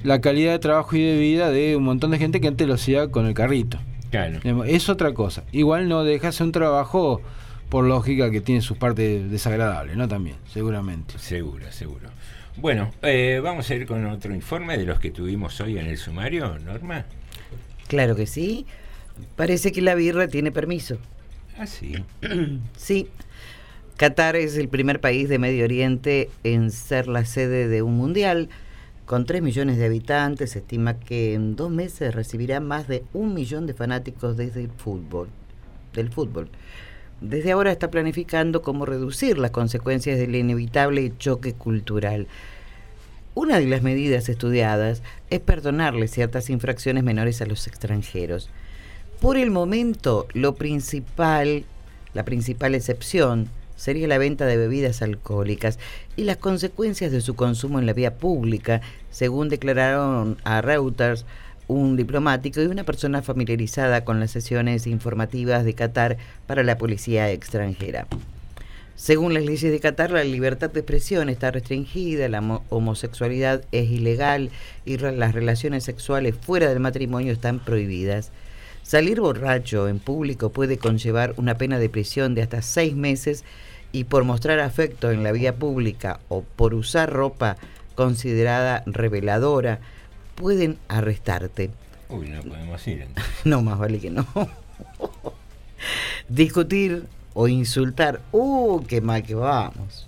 la 0.03 0.21
calidad 0.21 0.51
de 0.51 0.59
trabajo 0.59 0.95
y 0.95 1.01
de 1.01 1.17
vida 1.17 1.49
de 1.49 1.75
un 1.75 1.83
montón 1.83 2.11
de 2.11 2.19
gente 2.19 2.39
que 2.39 2.47
antes 2.47 2.67
lo 2.67 2.75
hacía 2.75 3.07
con 3.09 3.25
el 3.25 3.33
carrito. 3.33 3.79
Claro. 4.09 4.39
Digamos, 4.39 4.67
Es 4.67 4.89
otra 4.89 5.13
cosa. 5.13 5.43
Igual 5.51 5.87
no 5.87 6.03
deja 6.03 6.29
hacer 6.29 6.47
un 6.47 6.51
trabajo 6.51 7.21
por 7.69 7.85
lógica 7.85 8.31
que 8.31 8.41
tiene 8.41 8.61
sus 8.61 8.77
partes 8.77 9.29
desagradables, 9.29 9.95
¿no? 9.95 10.07
También, 10.07 10.37
seguramente. 10.51 11.17
Seguro, 11.19 11.71
seguro. 11.71 12.09
Bueno, 12.57 12.91
eh, 13.03 13.39
vamos 13.41 13.69
a 13.69 13.75
ir 13.75 13.85
con 13.85 14.05
otro 14.07 14.33
informe 14.33 14.77
de 14.77 14.85
los 14.85 14.99
que 14.99 15.11
tuvimos 15.11 15.61
hoy 15.61 15.77
en 15.77 15.85
el 15.85 15.97
sumario, 15.97 16.57
Norma. 16.59 17.05
Claro 17.87 18.15
que 18.15 18.25
sí. 18.25 18.65
Parece 19.35 19.71
que 19.71 19.81
la 19.81 19.95
birra 19.95 20.27
tiene 20.27 20.51
permiso. 20.51 20.97
Ah, 21.57 21.67
sí. 21.67 21.95
sí. 22.77 23.07
Qatar 23.97 24.35
es 24.35 24.57
el 24.57 24.69
primer 24.69 24.99
país 25.01 25.29
de 25.29 25.39
Medio 25.39 25.65
Oriente 25.65 26.29
en 26.43 26.71
ser 26.71 27.07
la 27.07 27.25
sede 27.25 27.67
de 27.67 27.81
un 27.81 27.95
mundial. 27.95 28.49
Con 29.09 29.25
3 29.25 29.41
millones 29.41 29.79
de 29.79 29.87
habitantes, 29.87 30.51
se 30.51 30.59
estima 30.59 30.99
que 30.99 31.33
en 31.33 31.55
dos 31.55 31.71
meses 31.71 32.13
recibirá 32.13 32.59
más 32.59 32.87
de 32.87 33.03
un 33.11 33.33
millón 33.33 33.65
de 33.65 33.73
fanáticos 33.73 34.37
desde 34.37 34.61
el 34.61 34.69
fútbol, 34.69 35.29
del 35.95 36.11
fútbol. 36.11 36.47
desde 37.19 37.51
ahora 37.51 37.71
está 37.71 37.89
planificando 37.89 38.61
cómo 38.61 38.85
reducir 38.85 39.39
las 39.39 39.49
consecuencias 39.49 40.19
del 40.19 40.35
inevitable 40.35 41.11
choque 41.17 41.53
cultural. 41.53 42.27
Una 43.33 43.57
de 43.57 43.65
las 43.65 43.81
medidas 43.81 44.29
estudiadas 44.29 45.01
es 45.31 45.39
perdonarle 45.39 46.07
ciertas 46.07 46.51
infracciones 46.51 47.03
menores 47.03 47.41
a 47.41 47.47
los 47.47 47.65
extranjeros. 47.65 48.51
Por 49.19 49.37
el 49.37 49.49
momento, 49.49 50.27
lo 50.33 50.53
principal, 50.53 51.63
la 52.13 52.25
principal 52.25 52.75
excepción 52.75 53.49
sería 53.79 54.07
la 54.07 54.17
venta 54.17 54.45
de 54.45 54.57
bebidas 54.57 55.01
alcohólicas 55.01 55.79
y 56.17 56.25
las 56.25 56.37
consecuencias 56.37 57.11
de 57.11 57.21
su 57.21 57.35
consumo 57.35 57.79
en 57.79 57.85
la 57.85 57.93
vía 57.93 58.15
pública, 58.15 58.81
según 59.09 59.47
declararon 59.47 60.37
a 60.43 60.61
Reuters 60.61 61.25
un 61.67 61.95
diplomático 61.95 62.61
y 62.61 62.65
una 62.65 62.83
persona 62.83 63.21
familiarizada 63.21 64.03
con 64.03 64.19
las 64.19 64.31
sesiones 64.31 64.85
informativas 64.85 65.63
de 65.63 65.75
Qatar 65.75 66.17
para 66.45 66.63
la 66.63 66.77
policía 66.77 67.31
extranjera. 67.31 68.07
Según 68.95 69.33
las 69.33 69.45
leyes 69.45 69.71
de 69.71 69.79
Qatar, 69.79 70.11
la 70.11 70.25
libertad 70.25 70.71
de 70.71 70.81
expresión 70.81 71.29
está 71.29 71.51
restringida, 71.51 72.27
la 72.27 72.41
mo- 72.41 72.65
homosexualidad 72.67 73.63
es 73.71 73.89
ilegal 73.89 74.49
y 74.83 74.97
las 74.97 75.33
relaciones 75.33 75.85
sexuales 75.85 76.35
fuera 76.35 76.67
del 76.67 76.81
matrimonio 76.81 77.31
están 77.31 77.59
prohibidas. 77.59 78.31
Salir 78.83 79.21
borracho 79.21 79.87
en 79.87 79.99
público 79.99 80.49
puede 80.49 80.79
conllevar 80.79 81.33
una 81.37 81.57
pena 81.57 81.79
de 81.79 81.89
prisión 81.89 82.33
de 82.33 82.41
hasta 82.41 82.61
seis 82.61 82.95
meses 82.95 83.45
y 83.91 84.05
por 84.05 84.23
mostrar 84.23 84.59
afecto 84.59 85.11
en 85.11 85.23
la 85.23 85.31
vía 85.31 85.55
pública 85.55 86.19
o 86.29 86.41
por 86.43 86.73
usar 86.73 87.11
ropa 87.11 87.57
considerada 87.95 88.83
reveladora, 88.85 89.79
pueden 90.35 90.77
arrestarte. 90.87 91.71
Uy, 92.09 92.29
no 92.29 92.41
podemos 92.41 92.87
ir. 92.87 93.01
entonces. 93.01 93.33
No, 93.45 93.61
más 93.61 93.77
vale 93.77 93.99
que 93.99 94.09
no. 94.09 94.25
Discutir 96.27 97.05
o 97.33 97.47
insultar. 97.47 98.21
¡Uh, 98.31 98.81
qué 98.87 99.01
mal 99.01 99.23
que 99.23 99.35
vamos! 99.35 100.07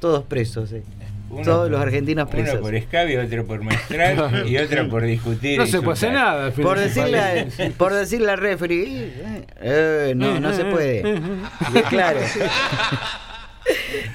Todos 0.00 0.24
presos, 0.24 0.72
eh. 0.72 0.82
Uno 1.28 1.42
Todos 1.42 1.62
por- 1.62 1.70
los 1.72 1.80
argentinos 1.80 2.28
presos. 2.28 2.54
Uno 2.54 2.62
por 2.62 2.74
escabio, 2.74 3.22
otro 3.22 3.44
por 3.46 3.62
maestral 3.62 4.46
y 4.48 4.56
otro 4.58 4.88
por 4.88 5.02
discutir. 5.04 5.58
No 5.58 5.66
se 5.66 5.82
puede 5.82 5.92
hacer 5.94 6.12
nada. 6.12 6.50
Por 6.52 6.78
decirle, 6.78 7.48
por 7.76 7.92
decirle 7.94 8.30
al 8.30 8.38
referee, 8.38 9.04
eh, 9.06 9.44
eh, 9.60 10.12
no, 10.16 10.38
no 10.40 10.52
se 10.54 10.64
puede. 10.64 11.02
Y 11.74 11.78
claro. 11.88 12.20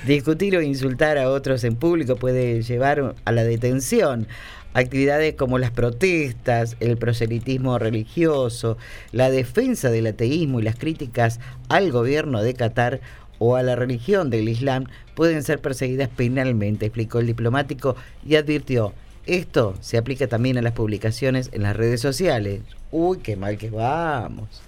Discutir 0.06 0.56
o 0.56 0.62
insultar 0.62 1.18
a 1.18 1.30
otros 1.30 1.64
en 1.64 1.76
público 1.76 2.16
puede 2.16 2.62
llevar 2.64 3.16
a 3.26 3.32
la 3.32 3.44
detención. 3.44 4.28
Actividades 4.74 5.34
como 5.34 5.60
las 5.60 5.72
protestas, 5.72 6.78
el 6.80 6.96
proselitismo 6.96 7.78
religioso, 7.78 8.78
la 9.12 9.30
defensa 9.30 9.90
del 9.92 10.08
ateísmo 10.08 10.62
y 10.62 10.64
las 10.64 10.78
críticas 10.78 11.42
al 11.68 11.92
gobierno 11.92 12.42
de 12.42 12.54
Qatar 12.54 13.02
o 13.44 13.56
a 13.56 13.64
la 13.64 13.76
religión 13.76 14.30
del 14.30 14.48
Islam 14.48 14.86
pueden 15.16 15.42
ser 15.42 15.60
perseguidas 15.60 16.10
penalmente, 16.10 16.86
explicó 16.86 17.18
el 17.18 17.26
diplomático 17.26 17.96
y 18.24 18.36
advirtió, 18.36 18.94
esto 19.26 19.74
se 19.82 19.98
aplica 19.98 20.28
también 20.28 20.60
a 20.60 20.62
las 20.62 20.74
publicaciones 20.74 21.50
en 21.52 21.64
las 21.64 21.76
redes 21.76 22.02
sociales. 22.02 22.62
Uy, 22.92 23.18
qué 23.18 23.36
mal 23.36 23.58
que 23.58 23.72
vamos. 23.72 24.62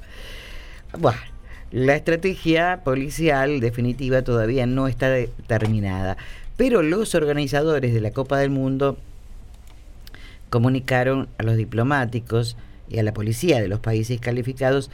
Bueno, 0.98 1.20
la 1.72 1.95
estrategia 1.95 2.82
policial 2.84 3.60
definitiva 3.60 4.24
todavía 4.24 4.66
no 4.66 4.88
está 4.88 5.08
de- 5.10 5.30
terminada, 5.45 6.18
pero 6.58 6.82
los 6.82 7.14
organizadores 7.14 7.94
de 7.94 8.02
la 8.02 8.10
Copa 8.10 8.40
del 8.40 8.50
Mundo 8.50 8.98
comunicaron 10.50 11.28
a 11.38 11.44
los 11.44 11.58
diplomáticos 11.58 12.58
y 12.90 12.98
a 12.98 13.04
la 13.04 13.14
policía 13.14 13.62
de 13.62 13.68
los 13.68 13.80
países 13.80 14.20
calificados 14.20 14.90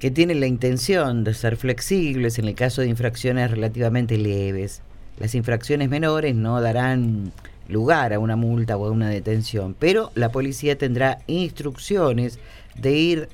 que 0.00 0.10
tienen 0.10 0.40
la 0.40 0.46
intención 0.46 1.24
de 1.24 1.34
ser 1.34 1.56
flexibles 1.56 2.38
en 2.38 2.46
el 2.46 2.54
caso 2.54 2.80
de 2.80 2.88
infracciones 2.88 3.50
relativamente 3.50 4.16
leves. 4.16 4.80
Las 5.18 5.34
infracciones 5.34 5.90
menores 5.90 6.34
no 6.34 6.60
darán 6.62 7.32
lugar 7.68 8.14
a 8.14 8.18
una 8.18 8.34
multa 8.34 8.78
o 8.78 8.86
a 8.86 8.90
una 8.90 9.10
detención, 9.10 9.76
pero 9.78 10.10
la 10.14 10.30
policía 10.30 10.78
tendrá 10.78 11.18
instrucciones 11.26 12.38
de 12.76 12.92
ir 12.92 13.28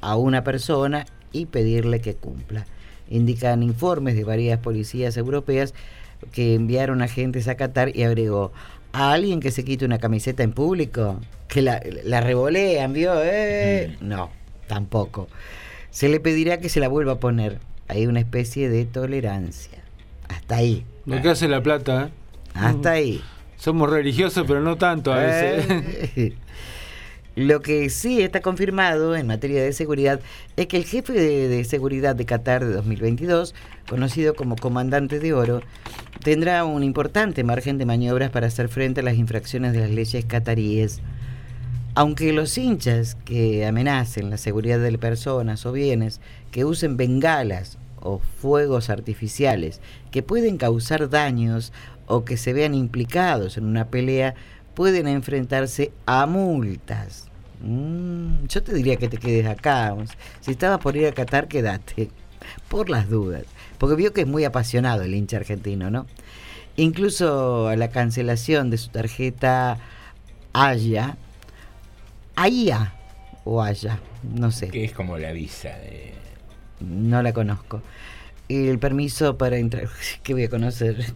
a 0.00 0.14
una 0.16 0.44
persona 0.44 1.06
y 1.32 1.46
pedirle 1.46 2.00
que 2.00 2.14
cumpla. 2.14 2.66
Indican 3.10 3.64
informes 3.64 4.14
de 4.14 4.22
varias 4.22 4.60
policías 4.60 5.16
europeas 5.16 5.74
que 6.30 6.54
enviaron 6.54 7.02
agentes 7.02 7.48
a 7.48 7.56
Qatar 7.56 7.96
y 7.96 8.04
agregó 8.04 8.52
a 8.92 9.12
alguien 9.12 9.40
que 9.40 9.50
se 9.50 9.64
quite 9.64 9.84
una 9.84 9.98
camiseta 9.98 10.44
en 10.44 10.52
público, 10.52 11.20
que 11.48 11.62
la, 11.62 11.82
la 12.04 12.20
revolean, 12.20 12.92
¿vio? 12.92 13.12
Eh, 13.16 13.96
No, 14.00 14.30
tampoco. 14.68 15.26
Se 15.92 16.08
le 16.08 16.20
pedirá 16.20 16.58
que 16.58 16.70
se 16.70 16.80
la 16.80 16.88
vuelva 16.88 17.12
a 17.12 17.20
poner. 17.20 17.58
Hay 17.86 18.06
una 18.06 18.18
especie 18.18 18.70
de 18.70 18.86
tolerancia. 18.86 19.84
Hasta 20.28 20.56
ahí. 20.56 20.86
Lo 21.04 21.20
que 21.20 21.28
hace 21.28 21.48
la 21.48 21.62
plata. 21.62 22.06
¿eh? 22.06 22.10
Hasta 22.54 22.92
ahí. 22.92 23.22
Somos 23.58 23.90
religiosos, 23.90 24.44
pero 24.48 24.62
no 24.62 24.78
tanto 24.78 25.12
a 25.12 25.18
veces. 25.18 25.66
Eh, 26.16 26.34
Lo 27.36 27.60
que 27.60 27.88
sí 27.90 28.20
está 28.20 28.40
confirmado 28.40 29.16
en 29.16 29.26
materia 29.26 29.62
de 29.62 29.72
seguridad 29.72 30.20
es 30.56 30.66
que 30.66 30.78
el 30.78 30.84
jefe 30.84 31.12
de, 31.12 31.48
de 31.48 31.64
seguridad 31.64 32.16
de 32.16 32.26
Qatar 32.26 32.64
de 32.64 32.72
2022, 32.72 33.54
conocido 33.88 34.34
como 34.34 34.56
Comandante 34.56 35.18
de 35.18 35.32
Oro, 35.32 35.62
tendrá 36.22 36.64
un 36.64 36.82
importante 36.82 37.44
margen 37.44 37.78
de 37.78 37.86
maniobras 37.86 38.30
para 38.30 38.46
hacer 38.48 38.68
frente 38.68 39.00
a 39.00 39.04
las 39.04 39.16
infracciones 39.16 39.72
de 39.72 39.80
las 39.80 39.90
leyes 39.90 40.24
cataríes. 40.24 41.00
Aunque 41.94 42.32
los 42.32 42.56
hinchas 42.56 43.16
que 43.26 43.66
amenacen 43.66 44.30
la 44.30 44.38
seguridad 44.38 44.78
de 44.78 44.96
personas 44.96 45.66
o 45.66 45.72
bienes, 45.72 46.22
que 46.50 46.64
usen 46.64 46.96
bengalas 46.96 47.76
o 48.00 48.18
fuegos 48.18 48.88
artificiales 48.88 49.80
que 50.10 50.22
pueden 50.22 50.56
causar 50.56 51.10
daños 51.10 51.70
o 52.06 52.24
que 52.24 52.38
se 52.38 52.54
vean 52.54 52.74
implicados 52.74 53.58
en 53.58 53.64
una 53.64 53.88
pelea, 53.88 54.34
pueden 54.74 55.06
enfrentarse 55.06 55.92
a 56.06 56.24
multas. 56.24 57.28
Mm, 57.60 58.46
yo 58.46 58.62
te 58.62 58.72
diría 58.72 58.96
que 58.96 59.08
te 59.08 59.18
quedes 59.18 59.46
acá. 59.46 59.94
Si 60.40 60.52
estabas 60.52 60.78
por 60.78 60.96
ir 60.96 61.06
a 61.06 61.12
Qatar, 61.12 61.46
quédate. 61.46 62.10
Por 62.68 62.90
las 62.90 63.08
dudas. 63.08 63.44
Porque 63.78 63.96
vio 63.96 64.12
que 64.12 64.22
es 64.22 64.26
muy 64.26 64.44
apasionado 64.44 65.02
el 65.02 65.14
hincha 65.14 65.36
argentino, 65.36 65.90
¿no? 65.90 66.06
Incluso 66.76 67.68
a 67.68 67.76
la 67.76 67.90
cancelación 67.90 68.70
de 68.70 68.78
su 68.78 68.88
tarjeta 68.88 69.78
Haya, 70.52 71.16
AIA 72.36 72.94
o 73.44 73.62
Haya, 73.62 73.98
no 74.22 74.50
sé. 74.50 74.68
Que 74.68 74.84
es 74.84 74.92
como 74.92 75.18
la 75.18 75.32
visa 75.32 75.70
de... 75.78 76.12
No 76.80 77.22
la 77.22 77.32
conozco. 77.32 77.82
El 78.48 78.78
permiso 78.78 79.38
para 79.38 79.56
entrar. 79.56 79.88
¿Qué 80.22 80.34
voy 80.34 80.44
a 80.44 80.50
conocer? 80.50 80.96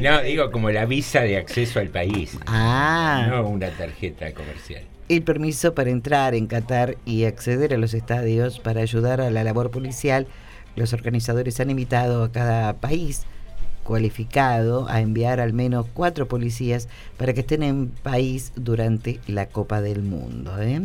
No, 0.00 0.20
digo 0.22 0.50
como 0.50 0.70
la 0.70 0.84
visa 0.84 1.20
de 1.20 1.36
acceso 1.36 1.78
al 1.78 1.90
país. 1.90 2.36
Ah. 2.46 3.24
No 3.28 3.46
una 3.46 3.70
tarjeta 3.70 4.32
comercial. 4.32 4.82
El 5.08 5.22
permiso 5.22 5.76
para 5.76 5.90
entrar 5.90 6.34
en 6.34 6.48
Qatar 6.48 6.96
y 7.04 7.24
acceder 7.24 7.72
a 7.72 7.78
los 7.78 7.94
estadios 7.94 8.58
para 8.58 8.80
ayudar 8.80 9.20
a 9.20 9.30
la 9.30 9.44
labor 9.44 9.70
policial. 9.70 10.26
Los 10.74 10.92
organizadores 10.92 11.60
han 11.60 11.70
invitado 11.70 12.24
a 12.24 12.32
cada 12.32 12.80
país 12.80 13.26
cualificado 13.88 14.86
a 14.90 15.00
enviar 15.00 15.40
al 15.40 15.54
menos 15.54 15.86
cuatro 15.94 16.28
policías 16.28 16.88
para 17.16 17.32
que 17.32 17.40
estén 17.40 17.62
en 17.62 17.88
país 17.88 18.52
durante 18.54 19.18
la 19.26 19.46
Copa 19.46 19.80
del 19.80 20.02
Mundo. 20.02 20.60
¿eh? 20.60 20.82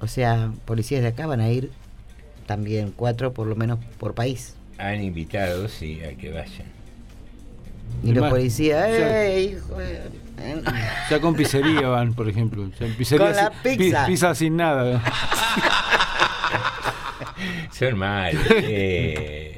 O 0.00 0.06
sea, 0.08 0.52
policías 0.66 1.00
de 1.00 1.08
acá 1.08 1.26
van 1.26 1.40
a 1.40 1.48
ir 1.48 1.70
también 2.44 2.92
cuatro 2.94 3.32
por 3.32 3.46
lo 3.46 3.56
menos 3.56 3.78
por 3.98 4.12
país. 4.14 4.54
Han 4.76 5.02
invitado, 5.02 5.68
sí, 5.68 6.02
a 6.04 6.14
que 6.18 6.30
vayan. 6.30 6.66
Y 8.04 8.12
los 8.12 8.28
policías, 8.28 8.90
o 8.90 8.94
sea, 8.94 9.24
¡ey, 9.24 9.44
hijo 9.54 9.78
de-". 9.78 10.02
Ya 11.10 11.20
con 11.20 11.34
pizzería 11.34 11.88
van, 11.88 12.12
por 12.12 12.28
ejemplo. 12.28 12.70
Pizzería 12.98 13.26
Con 13.26 13.36
la 13.36 13.50
sin- 13.50 13.62
pi- 13.72 13.78
pizza. 13.84 14.06
pizza 14.06 14.34
sin 14.34 14.56
nada. 14.58 15.02
Son 17.72 17.96
malos. 17.98 18.42
eh. 18.50 19.54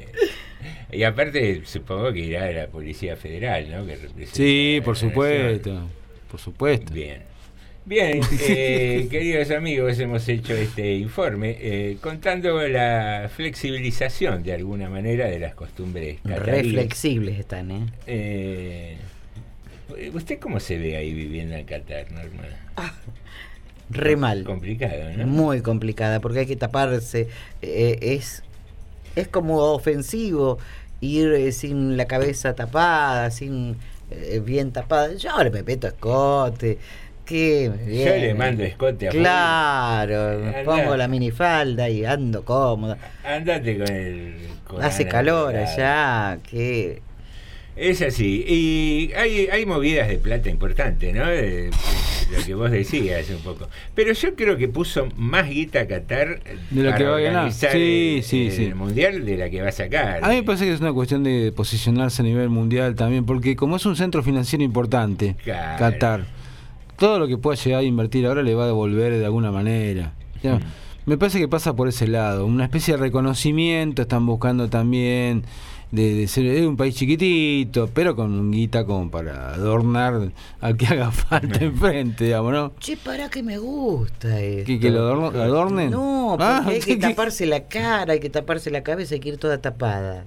Y 0.91 1.03
aparte, 1.03 1.61
supongo 1.65 2.11
que 2.11 2.19
irá 2.19 2.45
a 2.45 2.51
la 2.51 2.67
Policía 2.67 3.15
Federal, 3.15 3.69
¿no? 3.71 3.85
Que 3.85 3.95
representa 3.95 4.35
Sí, 4.35 4.81
por 4.83 4.95
la 4.95 4.99
supuesto. 4.99 5.87
Por 6.29 6.39
supuesto. 6.39 6.93
Bien. 6.93 7.23
Bien, 7.83 8.21
eh, 8.41 9.07
queridos 9.11 9.49
amigos, 9.49 9.97
hemos 9.99 10.27
hecho 10.29 10.53
este 10.53 10.93
informe 10.93 11.57
eh, 11.59 11.97
contando 11.99 12.61
la 12.67 13.27
flexibilización 13.35 14.43
de 14.43 14.53
alguna 14.53 14.87
manera 14.87 15.25
de 15.25 15.39
las 15.39 15.55
costumbres 15.55 16.19
Re 16.23 16.35
cataríes. 16.35 16.73
flexibles 16.73 17.39
están, 17.39 17.71
¿eh? 17.71 17.85
Eh, 18.05 18.97
¿Usted 20.13 20.37
cómo 20.39 20.59
se 20.59 20.77
ve 20.77 20.95
ahí 20.95 21.11
viviendo 21.13 21.55
en 21.55 21.65
Qatar, 21.65 22.11
Norma? 22.11 22.43
Re 23.89 24.15
mal. 24.15 24.43
Complicado, 24.43 25.09
¿no? 25.17 25.25
Muy 25.27 25.61
complicada, 25.61 26.19
porque 26.19 26.39
hay 26.39 26.45
que 26.45 26.55
taparse. 26.55 27.27
eh, 27.63 27.97
es, 28.01 28.43
es 29.15 29.27
como 29.27 29.57
ofensivo 29.57 30.59
ir 31.01 31.33
eh, 31.33 31.51
sin 31.51 31.97
la 31.97 32.05
cabeza 32.05 32.55
tapada, 32.55 33.29
sin 33.31 33.77
eh, 34.11 34.41
bien 34.43 34.71
tapada. 34.71 35.13
Yo 35.15 35.31
ahora 35.31 35.49
me 35.49 35.63
meto 35.63 35.87
escote, 35.87 36.77
qué 37.25 37.71
bien. 37.85 38.07
Yo 38.07 38.15
le 38.15 38.33
mando 38.33 38.63
escote 38.63 39.07
a 39.07 39.11
Claro, 39.11 40.39
me 40.39 40.63
pongo 40.63 40.95
la 40.95 41.07
minifalda 41.07 41.89
y 41.89 42.05
ando 42.05 42.45
cómoda. 42.45 42.97
Andate 43.25 43.77
con 43.77 43.87
el. 43.93 44.35
con 44.65 44.81
Hace 44.81 45.07
calor 45.07 45.55
allá, 45.55 46.39
que 46.49 47.01
Es 47.75 48.01
así. 48.01 48.43
Y 48.47 49.11
hay, 49.13 49.47
hay 49.47 49.65
movidas 49.65 50.07
de 50.07 50.17
plata 50.17 50.49
importantes, 50.49 51.13
¿no? 51.15 51.23
Lo 51.25 52.45
que 52.45 52.53
vos 52.53 52.71
decías 52.71 53.29
un 53.29 53.37
poco. 53.41 53.67
Pero 53.93 54.13
yo 54.13 54.35
creo 54.35 54.55
que 54.57 54.67
puso 54.69 55.07
más 55.17 55.49
guita 55.49 55.81
a 55.81 55.87
Qatar 55.87 56.39
De 56.69 56.83
para 56.85 56.97
que 56.97 57.03
va 57.03 57.17
a 57.17 57.19
ganar. 57.19 57.35
organizar 57.39 57.71
Sí, 57.73 58.13
el, 58.17 58.23
sí, 58.23 58.45
el 58.47 58.51
sí. 58.53 58.73
mundial 58.73 59.25
de 59.25 59.37
la 59.37 59.49
que 59.49 59.61
va 59.61 59.69
a 59.69 59.71
sacar. 59.73 60.23
A 60.23 60.29
mí 60.29 60.35
me 60.35 60.43
parece 60.43 60.65
que 60.65 60.73
es 60.73 60.79
una 60.79 60.93
cuestión 60.93 61.23
de 61.23 61.51
posicionarse 61.53 62.21
a 62.21 62.25
nivel 62.25 62.49
mundial 62.49 62.95
también, 62.95 63.25
porque 63.25 63.55
como 63.55 63.75
es 63.75 63.85
un 63.85 63.95
centro 63.97 64.23
financiero 64.23 64.63
importante, 64.63 65.35
Claro. 65.43 65.77
Qatar, 65.79 66.25
todo 66.97 67.19
lo 67.19 67.27
que 67.27 67.37
pueda 67.37 67.57
llegar 67.61 67.81
a 67.81 67.83
invertir 67.83 68.25
ahora 68.25 68.43
le 68.43 68.53
va 68.55 68.63
a 68.63 68.67
devolver 68.67 69.17
de 69.17 69.25
alguna 69.25 69.51
manera. 69.51 70.13
Ya, 70.43 70.55
Mm. 70.55 70.61
Me 71.07 71.17
parece 71.17 71.39
que 71.39 71.47
pasa 71.47 71.75
por 71.75 71.87
ese 71.87 72.07
lado, 72.07 72.45
una 72.45 72.63
especie 72.63 72.93
de 72.93 72.99
reconocimiento, 73.01 74.03
están 74.03 74.25
buscando 74.27 74.69
también 74.69 75.43
de, 75.91 76.15
de 76.15 76.27
ser 76.27 76.43
de 76.45 76.65
un 76.65 76.77
país 76.77 76.95
chiquitito, 76.95 77.89
pero 77.93 78.15
con 78.15 78.31
un 78.31 78.51
guita 78.51 78.85
como 78.85 79.11
para 79.11 79.53
adornar 79.53 80.31
al 80.61 80.77
que 80.77 80.87
haga 80.87 81.11
falta 81.11 81.63
enfrente, 81.63 82.25
digamos, 82.25 82.53
¿no? 82.53 82.73
Che, 82.79 82.95
para 82.97 83.29
que 83.29 83.43
me 83.43 83.57
gusta 83.57 84.39
esto. 84.39 84.65
¿Que, 84.67 84.79
que 84.79 84.89
lo 84.89 84.99
adorno- 85.01 85.27
adornen? 85.41 85.91
No, 85.91 86.35
porque 86.37 86.43
Ah, 86.45 86.63
hay 86.67 86.79
que 86.81 86.85
¿qué- 86.97 86.97
taparse 86.97 87.45
la 87.45 87.63
cara, 87.67 88.13
hay 88.13 88.19
que 88.19 88.29
taparse 88.29 88.71
la 88.71 88.83
cabeza, 88.83 89.15
hay 89.15 89.19
que 89.19 89.29
ir 89.29 89.37
toda 89.37 89.57
tapada. 89.59 90.25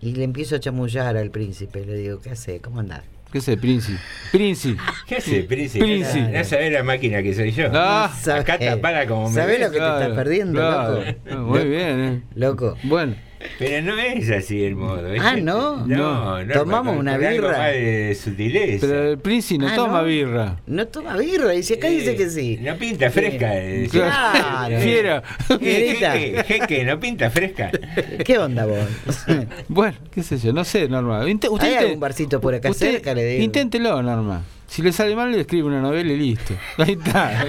Y 0.00 0.12
le 0.14 0.24
empiezo 0.24 0.56
a 0.56 0.60
chamullar 0.60 1.16
al 1.16 1.30
príncipe, 1.30 1.84
le 1.84 1.94
digo, 1.96 2.20
¿qué 2.20 2.30
hace? 2.30 2.60
¿Cómo 2.60 2.80
andás? 2.80 3.02
¿Qué 3.32 3.38
es 3.38 3.48
el 3.48 3.58
príncipe? 3.58 3.98
Príncipe. 4.30 4.80
¿Qué 5.08 5.16
hace, 5.16 5.42
príncipe? 5.42 5.84
Príncipe. 5.84 6.28
No 6.38 6.44
sabés 6.44 6.72
la 6.72 6.84
máquina 6.84 7.22
que 7.24 7.34
soy 7.34 7.50
yo. 7.50 7.66
Ah. 7.72 8.12
Acá 8.32 8.56
tapada 8.58 9.06
como 9.08 9.28
me 9.28 9.34
¿Sabés 9.34 9.58
lo 9.58 9.66
que 9.72 9.78
te 9.78 9.84
estás 9.84 10.10
perdiendo, 10.10 10.52
claro. 10.60 11.00
loco? 11.26 11.40
Muy 11.42 11.64
bien, 11.64 12.00
¿eh? 12.04 12.22
Loco. 12.36 12.76
Bueno. 12.84 13.16
Pero 13.58 13.82
no 13.86 13.98
es 14.00 14.30
así 14.30 14.64
el 14.64 14.76
modo. 14.76 15.06
es 15.12 15.20
Ah. 15.22 15.36
¿no? 15.36 15.86
No, 15.86 16.44
no. 16.44 16.52
Tomamos 16.52 16.96
una 16.96 17.16
birra. 17.18 17.52
más 17.58 17.72
de 17.72 18.16
sutileza. 18.22 18.86
Pero 18.86 19.10
el 19.12 19.18
príncipe 19.18 19.64
no 19.64 19.68
Ah, 19.70 19.74
toma 19.76 20.00
¿no? 20.02 20.04
birra. 20.06 20.56
No 20.66 20.86
toma 20.88 21.16
birra, 21.16 21.54
y 21.54 21.62
si 21.62 21.74
acá 21.74 21.88
dice 21.88 22.16
que 22.16 22.28
sí. 22.30 22.58
No 22.60 22.76
pinta 22.76 23.10
fresca. 23.10 23.56
eh, 23.56 23.88
Claro. 23.90 24.78
Fiera. 24.80 25.22
Fierita. 25.58 26.12
Jeque, 26.12 26.44
jeque, 26.44 26.84
no 26.84 26.98
pinta 27.00 27.30
fresca. 27.30 27.70
¿Qué 28.24 28.38
onda 28.38 28.66
vos? 28.66 28.78
Bueno, 29.68 29.96
qué 30.10 30.22
sé 30.22 30.38
yo, 30.38 30.52
no 30.52 30.64
sé, 30.64 30.88
Norma. 30.88 31.24
Usted 31.24 31.48
¿Hay 31.60 31.74
algún 31.74 32.00
barcito 32.00 32.40
por 32.40 32.54
acá 32.54 32.70
usted 32.70 32.92
cerca? 32.92 33.14
Le 33.14 33.24
digo. 33.24 33.44
Inténtelo, 33.44 34.02
Norma. 34.02 34.42
Si 34.68 34.82
le 34.82 34.92
sale 34.92 35.14
mal, 35.14 35.30
le 35.30 35.40
escribe 35.40 35.68
una 35.68 35.80
novela 35.80 36.12
y 36.12 36.16
listo. 36.16 36.54
Ahí 36.78 36.92
está. 36.92 37.44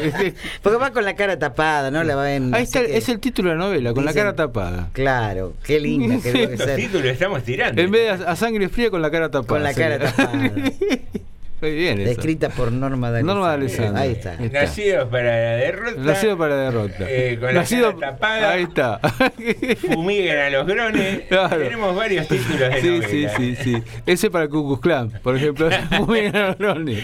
Porque 0.61 0.77
va 0.77 0.91
con 0.91 1.03
la 1.03 1.15
cara 1.15 1.37
tapada, 1.37 1.91
¿no? 1.91 2.03
La 2.03 2.15
va 2.15 2.31
en, 2.31 2.53
Ahí 2.53 2.63
está, 2.63 2.81
es 2.81 3.09
el 3.09 3.19
título 3.19 3.49
de 3.49 3.55
la 3.55 3.65
novela, 3.65 3.93
con 3.93 4.05
la 4.05 4.13
cara 4.13 4.35
tapada. 4.35 4.89
Claro, 4.93 5.53
qué 5.63 5.79
linda 5.79 6.17
que 6.23 6.57
ser. 6.57 6.75
títulos 6.75 7.07
estamos 7.07 7.43
tirando. 7.43 7.81
En 7.81 7.91
vez 7.91 8.19
de 8.19 8.25
a, 8.25 8.31
a 8.31 8.35
sangre 8.35 8.69
fría, 8.69 8.89
con 8.89 9.01
la 9.01 9.11
cara 9.11 9.29
tapada. 9.29 9.47
Con 9.47 9.63
la 9.63 9.73
cara 9.73 9.99
tapada. 9.99 10.53
Muy 11.59 11.71
bien 11.75 11.99
eso. 11.99 12.11
Escrita 12.11 12.49
por 12.49 12.71
Norma 12.71 13.09
de 13.11 13.23
Norma 13.23 13.49
de 13.49 13.53
Alessandro. 13.55 13.99
Alessandro. 14.01 14.43
Ahí 14.43 14.47
está. 14.51 14.59
Nacidos 14.61 15.07
para 15.09 15.23
la 15.23 15.55
derrota. 15.57 16.01
Nacido 16.01 16.37
para 16.37 16.55
la 16.55 16.61
derrota. 16.63 17.05
Eh, 17.09 17.37
con 17.41 17.53
Nacido- 17.55 17.93
la 17.93 17.99
cara 17.99 18.11
tapada. 18.13 18.51
Ahí 18.51 18.63
está. 18.63 18.99
Fumigan 19.87 20.37
a 20.37 20.49
los 20.51 20.67
grones. 20.67 21.21
Claro. 21.29 21.57
Tenemos 21.63 21.95
varios 21.95 22.27
títulos 22.27 22.59
de 22.59 22.81
Sí, 22.81 22.87
novela. 22.89 23.07
sí, 23.09 23.27
sí, 23.37 23.55
sí. 23.63 23.83
Ese 24.05 24.29
para 24.29 24.47
Klux 24.47 24.79
Klan, 24.81 25.09
por 25.23 25.35
ejemplo. 25.35 25.69
Muy 26.05 26.21
bien, 26.21 26.33
Ronnie. 26.59 27.03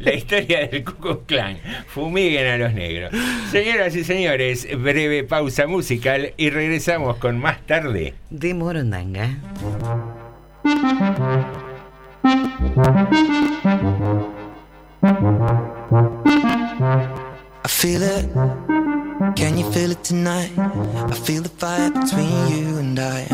La 0.00 0.14
historia 0.14 0.66
del 0.68 0.84
Ku 0.84 0.92
Klux 0.94 1.26
Klan. 1.26 1.58
Fumiguen 1.88 2.46
a 2.46 2.56
los 2.56 2.72
negros. 2.72 3.12
Señoras 3.50 3.94
y 3.94 4.04
señores, 4.04 4.68
breve 4.78 5.24
pausa 5.24 5.66
musical 5.66 6.32
y 6.38 6.48
regresamos 6.48 7.18
con 7.18 7.38
más 7.38 7.60
tarde. 7.66 8.14
De 8.30 8.54
Morondanga. 8.54 9.36
Feel 17.82 18.02
it. 18.02 18.24
Can 19.34 19.58
you 19.58 19.68
feel 19.72 19.90
it 19.90 20.04
tonight? 20.04 20.52
I 20.56 21.14
feel 21.26 21.42
the 21.42 21.48
fire 21.48 21.90
between 21.90 22.30
you 22.54 22.78
and 22.78 22.96
I. 22.96 23.26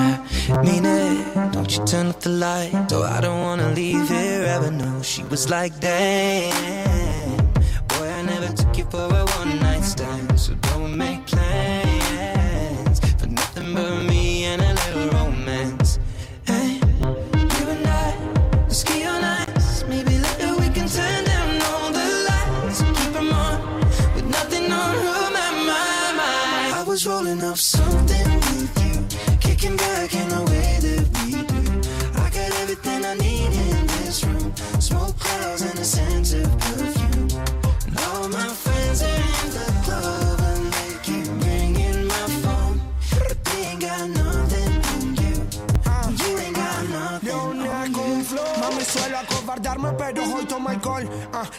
I 0.49 0.63
mean 0.63 0.87
it. 0.87 1.53
Don't 1.53 1.71
you 1.77 1.85
turn 1.85 2.07
off 2.07 2.21
the 2.21 2.31
light. 2.31 2.73
So 2.89 3.03
I 3.03 3.21
don't 3.21 3.43
wanna 3.43 3.69
leave 3.73 4.09
here 4.09 4.45
ever. 4.55 4.71
No, 4.71 5.03
she 5.03 5.23
was 5.25 5.51
like, 5.51 5.79
damn. 5.81 7.37
Boy, 7.89 8.09
I 8.09 8.23
never 8.23 8.51
took 8.57 8.79
you 8.79 8.85
for 8.85 9.05
a 9.21 9.25
one 9.39 9.61
night 9.61 9.85
stand. 9.85 10.08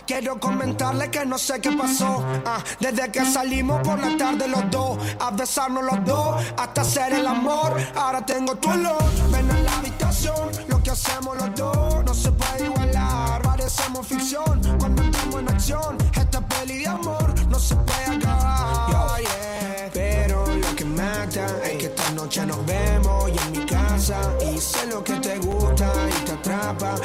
Quiero 0.10 0.40
comentarle 0.40 1.12
que 1.12 1.24
no 1.24 1.38
sé 1.38 1.62
qué 1.62 1.72
pasó. 1.72 2.26
Ah, 2.44 2.64
desde 2.80 3.12
que 3.12 3.24
salimos 3.26 3.80
por 3.88 4.00
la 4.00 4.18
tarde 4.18 4.48
los 4.48 4.64
dos, 4.72 4.98
a 5.20 5.30
besarnos 5.30 5.84
los 5.84 6.04
dos, 6.04 6.44
hasta 6.58 6.82
hacer 6.82 7.14
el 7.14 7.28
amor. 7.28 7.78
Ahora 7.96 8.26
tengo 8.26 8.56
tu 8.56 8.72
olor. 8.72 9.04
Ven 9.32 9.52
a 9.52 9.60
la 9.60 9.78
habitación, 9.78 10.50
lo 10.68 10.82
que 10.82 10.90
hacemos 10.90 11.38
los 11.38 11.54
dos 11.54 12.04
no 12.04 12.14
se 12.16 12.32
puede 12.32 12.66
igualar. 12.66 13.44
Parecemos 13.44 14.08
ficción 14.08 14.60
cuando 14.80 15.04
estamos 15.04 15.42
en 15.42 15.50
acción. 15.50 15.98
Esta 16.16 16.42
peli 16.42 16.80
de 16.80 16.88
amor 16.88 17.48
no 17.48 17.60
se 17.60 17.76
puede 17.76 18.18
acabar. 18.18 19.22
yeah. 19.22 19.90
Pero 19.94 20.44
lo 20.48 20.76
que 20.76 20.86
mata 20.86 21.46
es 21.66 21.78
que 21.78 21.86
esta 21.86 22.10
noche 22.12 22.44
nos 22.48 22.66
vemos 22.66 23.30
y 23.30 23.38
en 23.38 23.52
mi 23.52 23.66
casa. 23.68 24.18
Sé 24.60 24.88
lo 24.88 25.04
que 25.04 25.14
te 25.14 25.38
gusta 25.38 25.90
y 26.10 26.26
te 26.26 26.32
atrapa. 26.34 26.96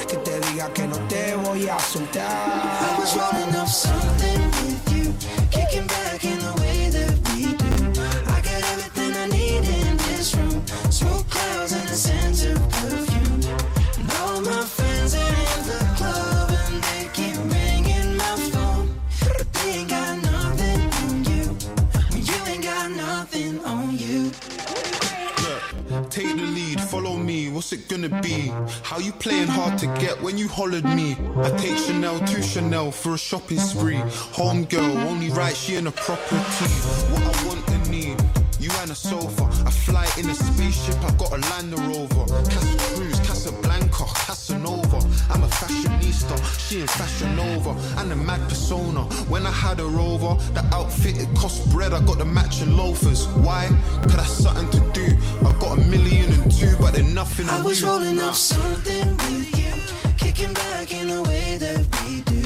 I 2.21 2.99
was 2.99 3.17
running 3.17 3.55
off 3.57 3.69
something. 3.69 4.44
What's 27.65 27.73
it 27.73 27.89
gonna 27.89 28.21
be? 28.21 28.53
How 28.83 28.99
you 28.99 29.11
playing 29.11 29.49
hard 29.49 29.79
to 29.79 29.87
get 29.99 30.21
when 30.21 30.37
you 30.37 30.49
hollered 30.49 30.85
me? 30.85 31.17
I 31.39 31.49
take 31.57 31.79
Chanel 31.79 32.19
to 32.19 32.43
Chanel 32.43 32.91
for 32.91 33.15
a 33.15 33.19
shopping 33.19 33.59
spree. 33.59 34.03
Home 34.37 34.67
girl, 34.67 34.99
only 34.99 35.31
right, 35.31 35.57
she 35.57 35.77
in 35.77 35.87
a 35.87 35.91
property. 35.91 36.37
What 37.11 37.23
I 37.23 37.47
want 37.47 37.67
and 37.71 37.91
need. 37.91 38.23
You 38.61 38.71
and 38.81 38.91
a 38.91 38.95
sofa. 38.95 39.45
I 39.67 39.71
fly 39.71 40.07
in 40.19 40.29
a 40.29 40.35
spaceship, 40.35 40.97
I 41.05 41.11
got 41.17 41.33
a 41.33 41.39
Land 41.51 41.73
Rover. 41.89 42.25
Casa 42.51 42.95
Cruz, 42.95 43.19
Casablanca, 43.21 44.05
Casanova. 44.27 44.99
I'm 45.31 45.43
a 45.43 45.49
fashionista, 45.49 46.37
she 46.59 46.81
in 46.81 46.87
Fashion 46.87 47.37
Nova. 47.37 47.73
And 48.01 48.13
a 48.13 48.17
mad 48.17 48.41
persona. 48.49 49.03
When 49.29 49.47
I 49.47 49.51
had 49.51 49.81
her 49.81 49.99
over, 49.99 50.43
the 50.53 50.65
outfit 50.73 51.19
it 51.19 51.29
cost 51.37 51.71
bread. 51.73 51.93
I 51.93 52.01
got 52.05 52.19
the 52.19 52.25
matching 52.25 52.77
loafers. 52.77 53.27
Why? 53.45 53.69
Cause 54.03 54.17
that's 54.17 54.33
something 54.33 54.71
to 54.71 54.93
do. 54.93 55.17
I 55.47 55.53
got 55.59 55.79
a 55.79 55.81
million 55.83 56.33
and 56.33 56.51
two, 56.51 56.75
but 56.81 56.95
they're 56.95 57.03
nothing 57.03 57.49
I 57.49 57.61
was 57.63 57.81
you. 57.81 57.87
rolling 57.89 58.19
up 58.21 58.35
something 58.35 59.17
with 59.17 59.59
you, 59.59 59.73
kicking 60.17 60.53
back 60.55 60.93
in 60.93 61.09
the 61.09 61.23
way 61.23 61.57
that 61.59 61.81
we 62.01 62.21
do. 62.23 62.43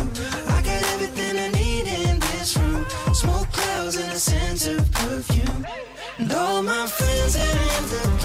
I 0.56 0.62
got 0.62 0.82
everything 0.94 1.38
I 1.38 1.48
need 1.60 1.86
in 1.86 2.18
this 2.20 2.56
room. 2.56 2.84
Smoke 3.14 3.50
clouds 3.52 3.96
and 3.96 4.12
a 4.12 4.18
sense 4.18 4.66
of 4.66 4.90
perfume. 4.92 5.66
And 6.18 6.32
all 6.32 6.62
my 6.62 6.86
friends 6.86 7.36
are 7.36 7.58
in 7.76 7.84
the 7.94 8.17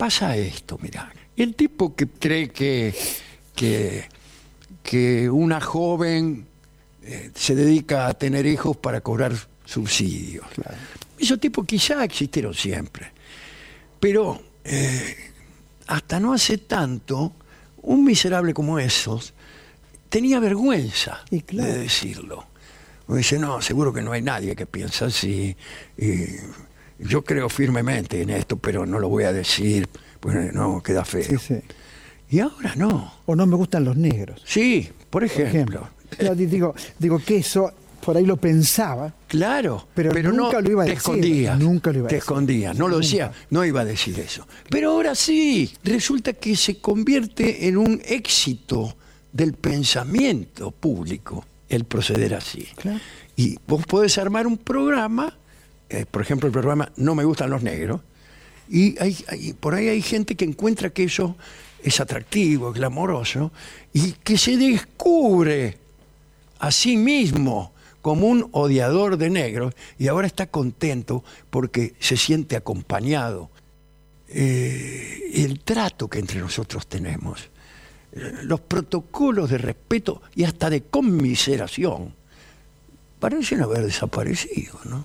pasa 0.00 0.34
esto, 0.34 0.78
mira. 0.80 1.12
El 1.36 1.54
tipo 1.54 1.94
que 1.94 2.08
cree 2.08 2.48
que, 2.48 2.94
que, 3.54 4.08
que 4.82 5.28
una 5.28 5.60
joven 5.60 6.46
eh, 7.02 7.30
se 7.34 7.54
dedica 7.54 8.06
a 8.06 8.14
tener 8.14 8.46
hijos 8.46 8.78
para 8.78 9.02
cobrar 9.02 9.34
subsidios. 9.62 10.46
Esos 11.18 11.38
tipos 11.38 11.66
quizá 11.66 12.02
existieron 12.02 12.54
siempre. 12.54 13.12
Pero 14.00 14.40
eh, 14.64 15.16
hasta 15.88 16.18
no 16.18 16.32
hace 16.32 16.56
tanto, 16.56 17.34
un 17.82 18.02
miserable 18.02 18.54
como 18.54 18.78
esos 18.78 19.34
tenía 20.08 20.40
vergüenza 20.40 21.22
de 21.30 21.78
decirlo. 21.78 22.46
Uno 23.06 23.18
dice, 23.18 23.38
no, 23.38 23.60
seguro 23.60 23.92
que 23.92 24.00
no 24.00 24.12
hay 24.12 24.22
nadie 24.22 24.56
que 24.56 24.64
piensa 24.64 25.06
así. 25.06 25.54
y 25.98 26.14
yo 27.02 27.22
creo 27.22 27.48
firmemente 27.48 28.22
en 28.22 28.30
esto, 28.30 28.56
pero 28.56 28.86
no 28.86 28.98
lo 28.98 29.08
voy 29.08 29.24
a 29.24 29.32
decir, 29.32 29.88
pues 30.20 30.52
no, 30.54 30.82
queda 30.82 31.04
feo. 31.04 31.38
Y 32.28 32.38
ahora 32.40 32.74
no. 32.76 33.12
O 33.26 33.34
no 33.34 33.46
me 33.46 33.56
gustan 33.56 33.84
los 33.84 33.96
negros. 33.96 34.40
Sí, 34.44 34.88
por 35.10 35.24
ejemplo. 35.24 35.88
Yo 36.20 36.34
di- 36.34 36.46
digo, 36.46 36.74
digo 36.98 37.18
que 37.18 37.38
eso 37.38 37.72
por 38.04 38.16
ahí 38.16 38.24
lo 38.24 38.36
pensaba. 38.36 39.12
Claro, 39.28 39.86
pero, 39.94 40.10
pero 40.12 40.32
nunca 40.32 40.56
no 40.56 40.62
lo 40.62 40.70
iba 40.70 40.82
a 40.82 40.86
te 40.86 40.90
decir. 40.92 40.98
escondías. 40.98 41.58
Nunca 41.58 41.92
lo 41.92 41.98
iba 41.98 42.06
a 42.06 42.08
Te 42.08 42.14
decir. 42.16 42.22
escondías, 42.24 42.76
no 42.78 42.88
lo 42.88 42.98
decía, 42.98 43.32
no 43.50 43.64
iba 43.64 43.80
a 43.80 43.84
decir 43.84 44.18
eso. 44.20 44.46
Pero 44.70 44.92
ahora 44.92 45.14
sí, 45.14 45.72
resulta 45.84 46.32
que 46.34 46.56
se 46.56 46.78
convierte 46.80 47.66
en 47.68 47.76
un 47.76 48.00
éxito 48.04 48.96
del 49.32 49.52
pensamiento 49.54 50.70
público 50.70 51.44
el 51.68 51.84
proceder 51.84 52.34
así. 52.34 52.66
Y 53.36 53.56
vos 53.66 53.84
podés 53.86 54.18
armar 54.18 54.46
un 54.46 54.56
programa, 54.58 55.36
por 56.10 56.22
ejemplo, 56.22 56.46
el 56.46 56.52
programa 56.52 56.92
No 56.96 57.14
me 57.14 57.24
gustan 57.24 57.50
los 57.50 57.62
negros, 57.62 58.00
y 58.68 58.94
por 59.54 59.74
ahí 59.74 59.88
hay 59.88 60.00
gente 60.00 60.36
que 60.36 60.44
encuentra 60.44 60.90
que 60.90 61.04
eso 61.04 61.36
es 61.82 62.00
atractivo, 62.00 62.70
es 62.70 62.74
glamoroso, 62.74 63.52
y 63.92 64.12
que 64.12 64.38
se 64.38 64.56
descubre 64.56 65.78
a 66.60 66.70
sí 66.70 66.96
mismo 66.96 67.72
como 68.02 68.26
un 68.26 68.48
odiador 68.52 69.16
de 69.16 69.30
negros 69.30 69.74
y 69.98 70.08
ahora 70.08 70.26
está 70.26 70.46
contento 70.46 71.24
porque 71.50 71.94
se 71.98 72.16
siente 72.16 72.56
acompañado. 72.56 73.50
Eh, 74.28 75.30
el 75.34 75.60
trato 75.60 76.08
que 76.08 76.20
entre 76.20 76.38
nosotros 76.38 76.86
tenemos, 76.86 77.50
eh, 78.12 78.32
los 78.44 78.60
protocolos 78.60 79.50
de 79.50 79.58
respeto 79.58 80.22
y 80.34 80.44
hasta 80.44 80.70
de 80.70 80.82
conmiseración, 80.82 82.14
parecen 83.18 83.62
haber 83.62 83.84
desaparecido, 83.84 84.80
¿no? 84.84 85.04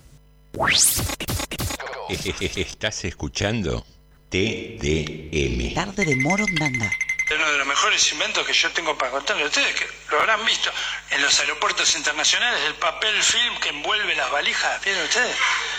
Estás 2.55 3.03
escuchando 3.03 3.85
TDM. 4.29 5.73
Tarde 5.73 6.05
de 6.05 6.15
Morondanga. 6.15 6.89
Uno 7.29 7.51
de 7.51 7.57
los 7.57 7.67
mejores 7.67 8.11
inventos 8.13 8.47
que 8.47 8.53
yo 8.53 8.71
tengo 8.71 8.97
para 8.97 9.11
contarle 9.11 9.43
a 9.43 9.47
ustedes, 9.47 9.75
que 9.75 9.85
lo 10.11 10.19
habrán 10.21 10.45
visto 10.45 10.71
en 11.09 11.21
los 11.21 11.37
aeropuertos 11.41 11.95
internacionales, 11.97 12.61
el 12.67 12.75
papel 12.75 13.21
film 13.21 13.59
que 13.59 13.69
envuelve 13.69 14.15
las 14.15 14.31
valijas, 14.31 14.81
¿vieron 14.81 15.03
ustedes? 15.03 15.35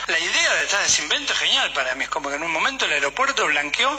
La 0.09 0.19
idea 0.19 0.55
detrás 0.57 0.82
de 0.82 0.89
ese 0.89 1.03
invento 1.05 1.32
es 1.32 1.39
genial 1.39 1.73
para 1.73 1.94
mí, 1.94 2.05
es 2.05 2.11
como 2.11 2.28
que 2.28 2.35
en 2.35 2.43
un 2.43 2.53
momento 2.53 2.85
el 2.85 2.93
aeropuerto 2.93 3.47
blanqueó 3.47 3.98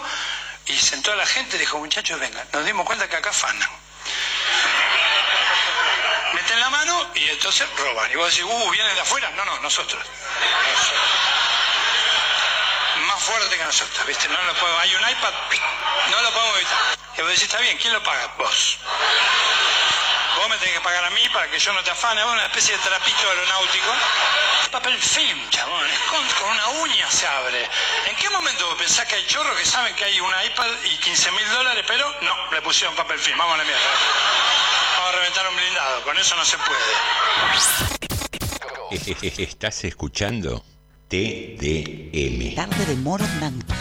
y 0.67 0.73
sentó 0.73 1.11
a 1.11 1.15
la 1.15 1.25
gente 1.25 1.55
y 1.55 1.59
dijo, 1.59 1.79
muchachos, 1.79 2.19
vengan, 2.19 2.45
nos 2.53 2.65
dimos 2.65 2.85
cuenta 2.85 3.09
que 3.09 3.15
acá 3.15 3.29
afanan. 3.29 3.69
Meten 6.47 6.61
la 6.61 6.69
mano 6.69 7.11
y 7.13 7.27
entonces 7.27 7.67
roban. 7.75 8.09
Y 8.09 8.15
vos 8.15 8.29
decís, 8.29 8.45
uh, 8.49 8.69
¿vienen 8.69 8.95
de 8.95 9.01
afuera? 9.01 9.29
No, 9.31 9.43
no, 9.43 9.59
nosotros. 9.59 10.01
Más 13.05 13.21
fuerte 13.21 13.57
que 13.57 13.65
nosotros, 13.65 14.07
¿viste? 14.07 14.29
No 14.29 14.41
lo 14.41 14.53
podemos, 14.53 14.81
hay 14.81 14.95
un 14.95 15.09
iPad, 15.09 15.33
no 16.09 16.21
lo 16.21 16.31
podemos 16.31 16.55
evitar. 16.55 16.77
Y 17.17 17.21
vos 17.21 17.29
decís, 17.31 17.43
está 17.43 17.57
bien, 17.59 17.77
¿quién 17.79 17.91
lo 17.91 18.01
paga? 18.01 18.33
Vos. 18.37 18.77
Vos 20.47 20.55
me 20.55 20.59
tenés 20.59 20.75
que 20.75 20.81
pagar 20.81 21.03
a 21.03 21.09
mí 21.09 21.19
para 21.33 21.51
que 21.51 21.59
yo 21.59 21.73
no 21.73 21.83
te 21.83 21.91
afane, 21.91 22.23
una 22.23 22.45
especie 22.45 22.71
de 22.71 22.81
trapito 22.81 23.29
aeronáutico. 23.29 23.93
Es 24.61 24.69
papel 24.69 24.97
film, 24.97 25.37
chabón, 25.49 25.85
es 25.89 25.99
con, 26.09 26.25
con 26.39 26.49
una 26.51 26.67
uña 26.83 27.11
se 27.11 27.27
abre. 27.27 27.67
¿En 28.05 28.15
qué 28.15 28.29
momento 28.29 28.65
vos 28.67 28.77
pensás 28.77 29.05
que 29.07 29.15
hay 29.15 29.27
chorros 29.27 29.57
que 29.57 29.65
saben 29.65 29.93
que 29.95 30.05
hay 30.05 30.21
un 30.21 30.31
iPad 30.45 30.69
y 30.85 30.95
15 30.99 31.31
mil 31.31 31.49
dólares, 31.49 31.83
pero 31.85 32.09
no, 32.21 32.49
le 32.49 32.61
pusieron 32.61 32.95
papel 32.95 33.19
film, 33.19 33.37
vamos 33.37 33.55
a 33.55 33.57
la 33.57 33.63
mierda. 33.65 33.81
Vamos 34.95 35.09
a 35.09 35.17
reventar 35.17 35.49
un 35.49 35.55
blindado, 35.57 36.03
con 36.03 36.17
eso 36.17 36.33
no 36.37 36.45
se 36.45 36.57
puede. 36.59 36.79
Estás 39.43 39.83
escuchando 39.83 40.63
TDM. 41.09 42.55
Tarde 42.55 42.85
de. 42.85 43.76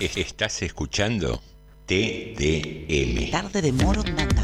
Estás 0.00 0.62
escuchando 0.62 1.42
TDM. 1.84 3.30
Tarde 3.30 3.60
de 3.60 3.70
Morondanga. 3.70 4.42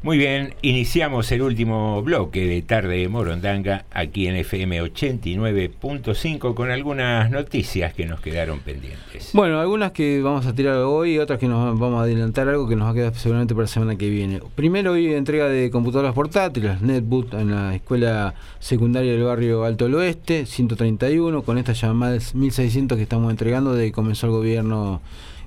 Muy 0.00 0.16
bien, 0.16 0.54
iniciamos 0.62 1.30
el 1.32 1.42
último 1.42 2.02
bloque 2.02 2.46
de 2.46 2.62
Tarde 2.62 2.96
de 2.96 3.08
Morondanga 3.10 3.84
aquí 3.90 4.26
en 4.26 4.36
FM 4.36 4.82
89.5 4.84 6.54
con 6.54 6.70
algunas 6.70 7.30
noticias 7.30 7.92
que 7.92 8.06
nos 8.06 8.22
quedaron 8.22 8.60
pendientes. 8.60 9.09
Bueno, 9.32 9.60
algunas 9.60 9.92
que 9.92 10.20
vamos 10.22 10.44
a 10.46 10.54
tirar 10.56 10.78
hoy 10.78 11.16
otras 11.18 11.38
que 11.38 11.46
nos 11.46 11.78
vamos 11.78 12.00
a 12.00 12.02
adelantar 12.02 12.48
algo 12.48 12.66
que 12.66 12.74
nos 12.74 12.88
va 12.88 12.90
a 12.90 12.94
quedar 12.94 13.14
seguramente 13.14 13.54
para 13.54 13.62
la 13.62 13.68
semana 13.68 13.94
que 13.94 14.10
viene. 14.10 14.40
Primero 14.56 14.90
hoy 14.90 15.14
entrega 15.14 15.46
de 15.46 15.70
computadoras 15.70 16.14
portátiles, 16.14 16.82
Netboot 16.82 17.34
en 17.34 17.52
la 17.52 17.72
escuela 17.76 18.34
secundaria 18.58 19.12
del 19.12 19.22
barrio 19.22 19.62
Alto 19.62 19.84
del 19.84 19.94
Oeste, 19.94 20.46
131, 20.46 21.42
con 21.42 21.58
estas 21.58 21.80
llamadas 21.80 22.34
1600 22.34 22.96
que 22.96 23.04
estamos 23.04 23.30
entregando 23.30 23.74
que 23.74 23.92
comenzó 23.92 24.26
el 24.26 24.32
gobierno. 24.32 25.00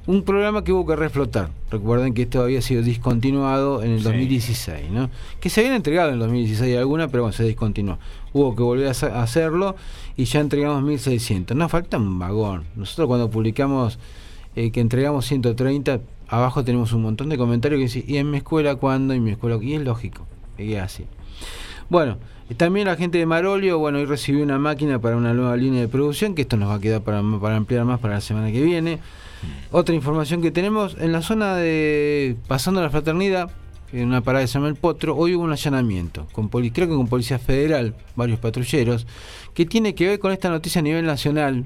Un 0.05 0.23
programa 0.23 0.65
que 0.65 0.73
hubo 0.73 0.85
que 0.85 0.97
reflotar. 0.97 1.49
Recuerden 1.71 2.13
que 2.13 2.23
esto 2.23 2.41
había 2.41 2.61
sido 2.61 2.81
discontinuado 2.81 3.83
en 3.83 3.91
el 3.91 3.97
Sí. 3.99 4.03
2016, 4.03 4.91
¿no? 4.91 5.09
Que 5.39 5.49
se 5.49 5.61
habían 5.61 5.75
entregado 5.75 6.09
en 6.09 6.15
el 6.15 6.19
2016 6.19 6.77
alguna, 6.77 7.07
pero 7.07 7.23
bueno, 7.23 7.31
se 7.33 7.45
discontinuó. 7.45 7.97
Hubo 8.33 8.53
que 8.53 8.63
volver 8.63 8.87
a 8.87 8.91
hacer- 8.91 9.11
a 9.11 9.23
hacerlo 9.23 9.77
y 10.17 10.25
ya 10.25 10.41
entregamos 10.41 10.83
1600. 10.83 11.55
Nos 11.55 11.71
falta 11.71 11.97
un 11.97 12.19
vagón. 12.19 12.63
Nosotros 12.75 13.07
cuando 13.07 13.29
publicamos 13.29 13.97
eh, 14.55 14.71
que 14.71 14.81
entregamos 14.81 15.25
130, 15.25 16.01
abajo 16.27 16.63
tenemos 16.63 16.91
un 16.93 17.01
montón 17.01 17.29
de 17.29 17.37
comentarios 17.37 17.79
que 17.79 17.83
dicen, 17.85 18.03
¿y 18.05 18.17
en 18.17 18.29
mi 18.29 18.37
escuela 18.37 18.75
cuándo? 18.75 19.13
Y 19.13 19.17
en 19.17 19.23
mi 19.23 19.31
escuela, 19.31 19.57
y 19.61 19.73
es 19.73 19.81
lógico, 19.81 20.27
y 20.59 20.73
es 20.73 20.81
así. 20.81 21.05
Bueno, 21.89 22.17
también 22.57 22.85
la 22.87 22.95
gente 22.95 23.17
de 23.17 23.25
Marolio, 23.25 23.79
bueno, 23.79 23.97
hoy 23.99 24.05
recibió 24.05 24.43
una 24.43 24.59
máquina 24.59 24.99
para 24.99 25.15
una 25.17 25.33
nueva 25.33 25.55
línea 25.57 25.79
de 25.81 25.87
producción, 25.87 26.35
que 26.35 26.43
esto 26.43 26.55
nos 26.57 26.69
va 26.69 26.75
a 26.75 26.79
quedar 26.79 27.01
para, 27.01 27.23
para 27.41 27.55
ampliar 27.55 27.85
más 27.85 27.99
para 27.99 28.15
la 28.15 28.21
semana 28.21 28.51
que 28.51 28.61
viene. 28.61 28.99
Otra 29.71 29.95
información 29.95 30.41
que 30.41 30.51
tenemos, 30.51 30.95
en 30.99 31.11
la 31.11 31.21
zona 31.21 31.55
de 31.55 32.35
Pasando 32.47 32.81
la 32.81 32.89
Fraternidad, 32.89 33.51
en 33.91 34.07
una 34.07 34.21
parada 34.21 34.45
se 34.47 34.53
llama 34.53 34.69
El 34.69 34.75
Potro, 34.75 35.15
hoy 35.15 35.35
hubo 35.35 35.43
un 35.43 35.51
allanamiento, 35.51 36.27
con 36.31 36.49
creo 36.49 36.87
que 36.87 36.95
con 36.95 37.07
Policía 37.07 37.37
Federal, 37.37 37.95
varios 38.15 38.39
patrulleros, 38.39 39.05
que 39.53 39.65
tiene 39.65 39.93
que 39.93 40.07
ver 40.07 40.19
con 40.19 40.31
esta 40.31 40.49
noticia 40.49 40.79
a 40.79 40.83
nivel 40.83 41.05
nacional, 41.05 41.65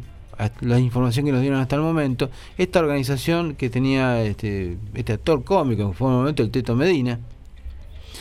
la 0.61 0.79
información 0.79 1.25
que 1.25 1.31
nos 1.31 1.41
dieron 1.41 1.59
hasta 1.59 1.75
el 1.75 1.81
momento, 1.81 2.29
esta 2.57 2.79
organización 2.79 3.55
que 3.55 3.69
tenía 3.69 4.21
este, 4.23 4.77
este 4.93 5.13
actor 5.13 5.43
cómico, 5.43 5.89
que 5.89 5.95
fue 5.95 6.07
en 6.07 6.13
un 6.13 6.19
momento 6.19 6.43
el 6.43 6.51
Teto 6.51 6.75
Medina, 6.75 7.19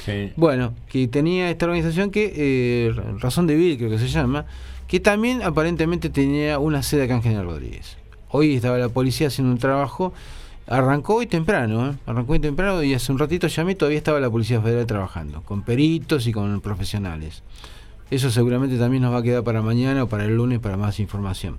Sí. 0.04 0.30
bueno, 0.36 0.74
que 0.88 1.08
tenía 1.08 1.50
esta 1.50 1.66
organización 1.66 2.10
que, 2.10 2.32
eh, 2.36 2.94
Razón 3.18 3.46
de 3.46 3.56
Vivir 3.56 3.78
creo 3.78 3.90
que 3.90 3.98
se 3.98 4.08
llama, 4.08 4.46
que 4.86 5.00
también 5.00 5.42
aparentemente 5.42 6.10
tenía 6.10 6.58
una 6.58 6.82
sede 6.82 7.04
acá 7.04 7.14
en 7.14 7.22
General 7.22 7.46
Rodríguez. 7.46 7.96
Hoy 8.38 8.56
estaba 8.56 8.76
la 8.76 8.90
policía 8.90 9.28
haciendo 9.28 9.50
un 9.50 9.58
trabajo, 9.58 10.12
arrancó 10.66 11.14
hoy 11.14 11.26
temprano, 11.26 11.88
¿eh? 11.88 11.94
arrancó 12.04 12.34
hoy 12.34 12.38
temprano 12.38 12.82
y 12.82 12.92
hace 12.92 13.10
un 13.10 13.18
ratito 13.18 13.46
llamé 13.46 13.76
todavía 13.76 13.96
estaba 13.96 14.20
la 14.20 14.28
Policía 14.28 14.60
Federal 14.60 14.84
trabajando, 14.84 15.40
con 15.40 15.62
peritos 15.62 16.26
y 16.26 16.32
con 16.32 16.60
profesionales. 16.60 17.42
Eso 18.10 18.30
seguramente 18.30 18.76
también 18.76 19.02
nos 19.04 19.14
va 19.14 19.20
a 19.20 19.22
quedar 19.22 19.42
para 19.42 19.62
mañana 19.62 20.04
o 20.04 20.08
para 20.10 20.26
el 20.26 20.36
lunes 20.36 20.58
para 20.58 20.76
más 20.76 21.00
información. 21.00 21.56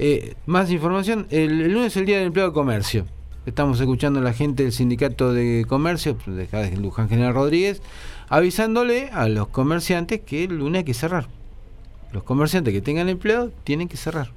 Eh, 0.00 0.34
más 0.46 0.68
información, 0.72 1.28
el, 1.30 1.60
el 1.60 1.72
lunes 1.72 1.92
es 1.92 1.96
el 1.98 2.06
Día 2.06 2.16
del 2.16 2.26
Empleo 2.26 2.46
de 2.46 2.52
Comercio. 2.52 3.06
Estamos 3.46 3.78
escuchando 3.78 4.18
a 4.18 4.22
la 4.24 4.32
gente 4.32 4.64
del 4.64 4.72
Sindicato 4.72 5.32
de 5.32 5.64
Comercio, 5.68 6.18
de 6.26 6.76
Luján 6.76 7.08
General 7.08 7.34
Rodríguez, 7.34 7.82
avisándole 8.28 9.10
a 9.12 9.28
los 9.28 9.46
comerciantes 9.46 10.22
que 10.22 10.42
el 10.42 10.58
lunes 10.58 10.80
hay 10.80 10.84
que 10.86 10.94
cerrar. 10.94 11.28
Los 12.10 12.24
comerciantes 12.24 12.74
que 12.74 12.80
tengan 12.80 13.08
empleo 13.08 13.52
tienen 13.62 13.86
que 13.86 13.96
cerrar. 13.96 14.32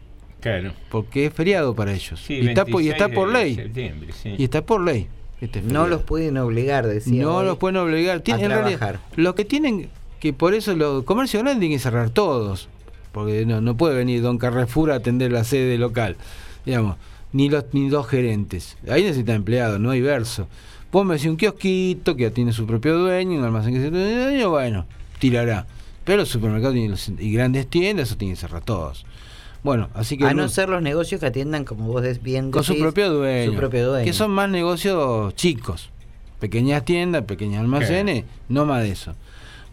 Claro. 0.47 0.73
Porque 0.89 1.25
es 1.27 1.33
feriado 1.33 1.75
para 1.75 1.93
ellos. 1.93 2.19
Sí, 2.25 2.35
y, 2.35 2.47
está 2.47 2.65
por, 2.65 2.81
y 2.81 2.87
26 2.87 2.93
está 2.93 3.09
por 3.09 3.29
ley. 3.31 3.55
septiembre, 3.55 4.09
sí. 4.13 4.35
Y 4.37 4.43
está 4.43 4.61
por 4.65 4.81
ley. 4.81 5.07
este 5.41 5.61
No 5.61 5.87
los 5.87 6.01
pueden 6.03 6.37
obligar, 6.37 6.87
decía. 6.87 7.21
No 7.23 7.43
los 7.43 7.57
pueden 7.57 7.77
obligar. 7.77 8.21
Tienen, 8.21 8.43
a 8.43 8.45
en 8.45 8.51
realidad, 8.61 8.77
trabajar. 8.79 8.99
lo 9.15 9.35
que 9.35 9.45
tienen 9.45 9.89
que 10.19 10.33
por 10.33 10.53
eso 10.55 10.75
los 10.75 11.03
comercios 11.03 11.43
grandes 11.43 11.59
tienen 11.61 11.77
que 11.77 11.83
cerrar 11.83 12.09
todos. 12.09 12.69
Porque 13.11 13.45
no, 13.45 13.61
no 13.61 13.75
puede 13.77 13.95
venir 13.95 14.21
Don 14.21 14.37
Carrefour 14.37 14.91
a 14.91 14.95
atender 14.95 15.31
la 15.31 15.43
sede 15.43 15.77
local. 15.77 16.17
Digamos, 16.65 16.97
ni 17.33 17.49
los 17.49 17.65
ni 17.73 17.89
dos 17.89 18.07
gerentes. 18.07 18.77
Ahí 18.89 19.03
necesita 19.03 19.33
empleados, 19.33 19.79
no 19.79 19.89
hay 19.91 20.01
verso. 20.01 20.47
Vos 20.91 21.05
me 21.05 21.15
decís 21.15 21.27
un 21.29 21.37
kiosquito 21.37 22.15
que 22.15 22.29
tiene 22.31 22.53
su 22.53 22.65
propio 22.65 22.97
dueño, 22.97 23.37
un 23.39 23.43
almacén 23.45 23.73
que 23.73 23.81
se 23.81 23.89
dueño, 23.89 24.49
bueno, 24.49 24.85
tirará. 25.19 25.65
Pero 26.05 26.19
los 26.19 26.29
supermercados 26.29 26.73
tienen 26.75 26.91
los- 26.91 27.09
y 27.19 27.31
grandes 27.33 27.67
tiendas, 27.67 28.07
eso 28.07 28.17
tienen 28.17 28.35
que 28.35 28.41
cerrar 28.41 28.63
todos. 28.63 29.05
Bueno, 29.63 29.89
así 29.93 30.17
que 30.17 30.25
A 30.25 30.33
no 30.33 30.47
ser 30.49 30.69
los 30.69 30.81
negocios 30.81 31.19
que 31.19 31.27
atiendan, 31.27 31.65
como 31.65 31.87
vos 31.87 32.03
bien 32.21 32.51
con 32.51 32.63
su 32.63 32.73
decís, 32.73 32.83
propio 32.83 33.11
dueño. 33.11 33.51
Su 33.51 33.57
propio 33.57 33.89
dueño. 33.89 34.05
Que 34.05 34.13
son 34.13 34.31
más 34.31 34.49
negocios 34.49 35.35
chicos. 35.35 35.89
Pequeñas 36.39 36.85
tiendas, 36.85 37.23
pequeños 37.23 37.59
almacenes, 37.59 38.25
no 38.47 38.65
más 38.65 38.83
de 38.83 38.91
eso. 38.91 39.15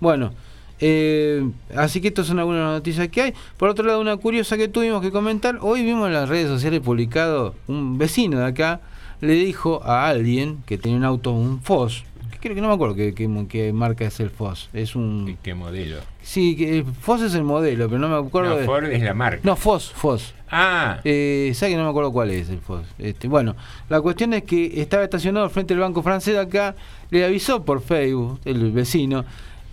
Bueno, 0.00 0.32
eh, 0.80 1.48
así 1.76 2.00
que 2.00 2.08
estas 2.08 2.26
son 2.26 2.38
algunas 2.38 2.62
noticias 2.62 3.08
que 3.08 3.20
hay. 3.20 3.34
Por 3.56 3.68
otro 3.68 3.84
lado, 3.84 4.00
una 4.00 4.16
curiosa 4.16 4.56
que 4.56 4.68
tuvimos 4.68 5.02
que 5.02 5.10
comentar. 5.10 5.58
Hoy 5.60 5.84
vimos 5.84 6.06
en 6.06 6.14
las 6.14 6.28
redes 6.28 6.48
sociales 6.48 6.80
publicado 6.80 7.54
un 7.66 7.98
vecino 7.98 8.38
de 8.38 8.46
acá 8.46 8.80
le 9.20 9.34
dijo 9.34 9.82
a 9.84 10.08
alguien 10.08 10.62
que 10.66 10.78
tenía 10.78 10.98
un 10.98 11.04
auto, 11.04 11.32
un 11.32 11.60
FOS. 11.60 12.04
Creo 12.44 12.54
que 12.54 12.60
no 12.60 12.68
me 12.68 12.74
acuerdo 12.74 12.94
qué, 12.94 13.14
qué- 13.14 13.46
qué 13.48 13.72
marca 13.72 14.04
es 14.04 14.20
el 14.20 14.28
FOS. 14.28 14.68
Es 14.74 14.94
un. 14.94 15.38
¿Qué 15.42 15.54
modelo? 15.54 15.96
Sí, 16.20 16.54
que 16.56 16.76
el 16.80 16.84
FOS 16.84 17.22
es 17.22 17.34
el 17.34 17.42
modelo, 17.42 17.88
pero 17.88 17.98
no 17.98 18.06
me 18.10 18.16
acuerdo. 18.28 18.50
No, 18.50 18.56
de- 18.58 18.66
Ford 18.66 18.84
es 18.84 19.02
la 19.02 19.14
marca. 19.14 19.40
No, 19.42 19.56
FOS, 19.56 19.92
FOS. 19.94 20.34
Ah. 20.50 21.00
Eh, 21.04 21.52
¿Sabe 21.54 21.72
que 21.72 21.78
no 21.78 21.84
me 21.84 21.88
acuerdo 21.88 22.12
cuál 22.12 22.28
es 22.32 22.50
el 22.50 22.58
FOS? 22.58 22.84
Este, 22.98 23.28
bueno, 23.28 23.56
la 23.88 24.02
cuestión 24.02 24.34
es 24.34 24.42
que 24.42 24.78
estaba 24.78 25.04
estacionado 25.04 25.48
frente 25.48 25.72
al 25.72 25.80
banco 25.80 26.02
francés 26.02 26.36
acá, 26.36 26.74
le 27.08 27.24
avisó 27.24 27.64
por 27.64 27.80
Facebook, 27.80 28.38
el 28.44 28.72
vecino, 28.72 29.24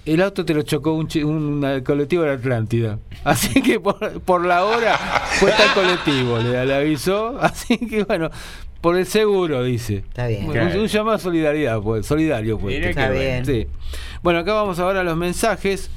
el 0.05 0.21
auto 0.21 0.45
te 0.45 0.53
lo 0.53 0.61
chocó 0.61 0.93
un, 0.93 1.07
colectivo 1.85 2.23
de 2.23 2.29
la 2.29 2.35
Atlántida. 2.35 2.99
Así 3.25 3.61
que 3.61 3.81
por, 3.81 4.21
por 4.21 4.45
la 4.45 4.63
hora 4.63 4.97
fue 5.41 5.51
tal 5.51 5.73
colectivo, 5.73 6.37
le, 6.37 6.65
le 6.65 6.73
avisó. 6.73 7.37
Así 7.41 7.77
que 7.77 8.05
bueno, 8.05 8.29
por 8.81 8.97
el 8.97 9.05
seguro, 9.05 9.63
dice. 9.63 9.97
Está 10.07 10.27
bien. 10.27 10.45
Un, 10.45 10.51
Claro. 10.51 10.81
un 10.81 10.87
llamado 10.87 11.15
a 11.15 11.19
solidaridad, 11.19 11.79
pues, 11.81 12.05
solidario. 12.05 12.57
Pues. 12.57 12.83
Está 12.83 13.09
bien. 13.09 13.45
Sí. 13.45 13.67
Bueno, 14.23 14.39
acá 14.39 14.53
vamos 14.53 14.79
ahora 14.79 15.01
a 15.01 15.03
los 15.03 15.15
mensajes. 15.17 15.89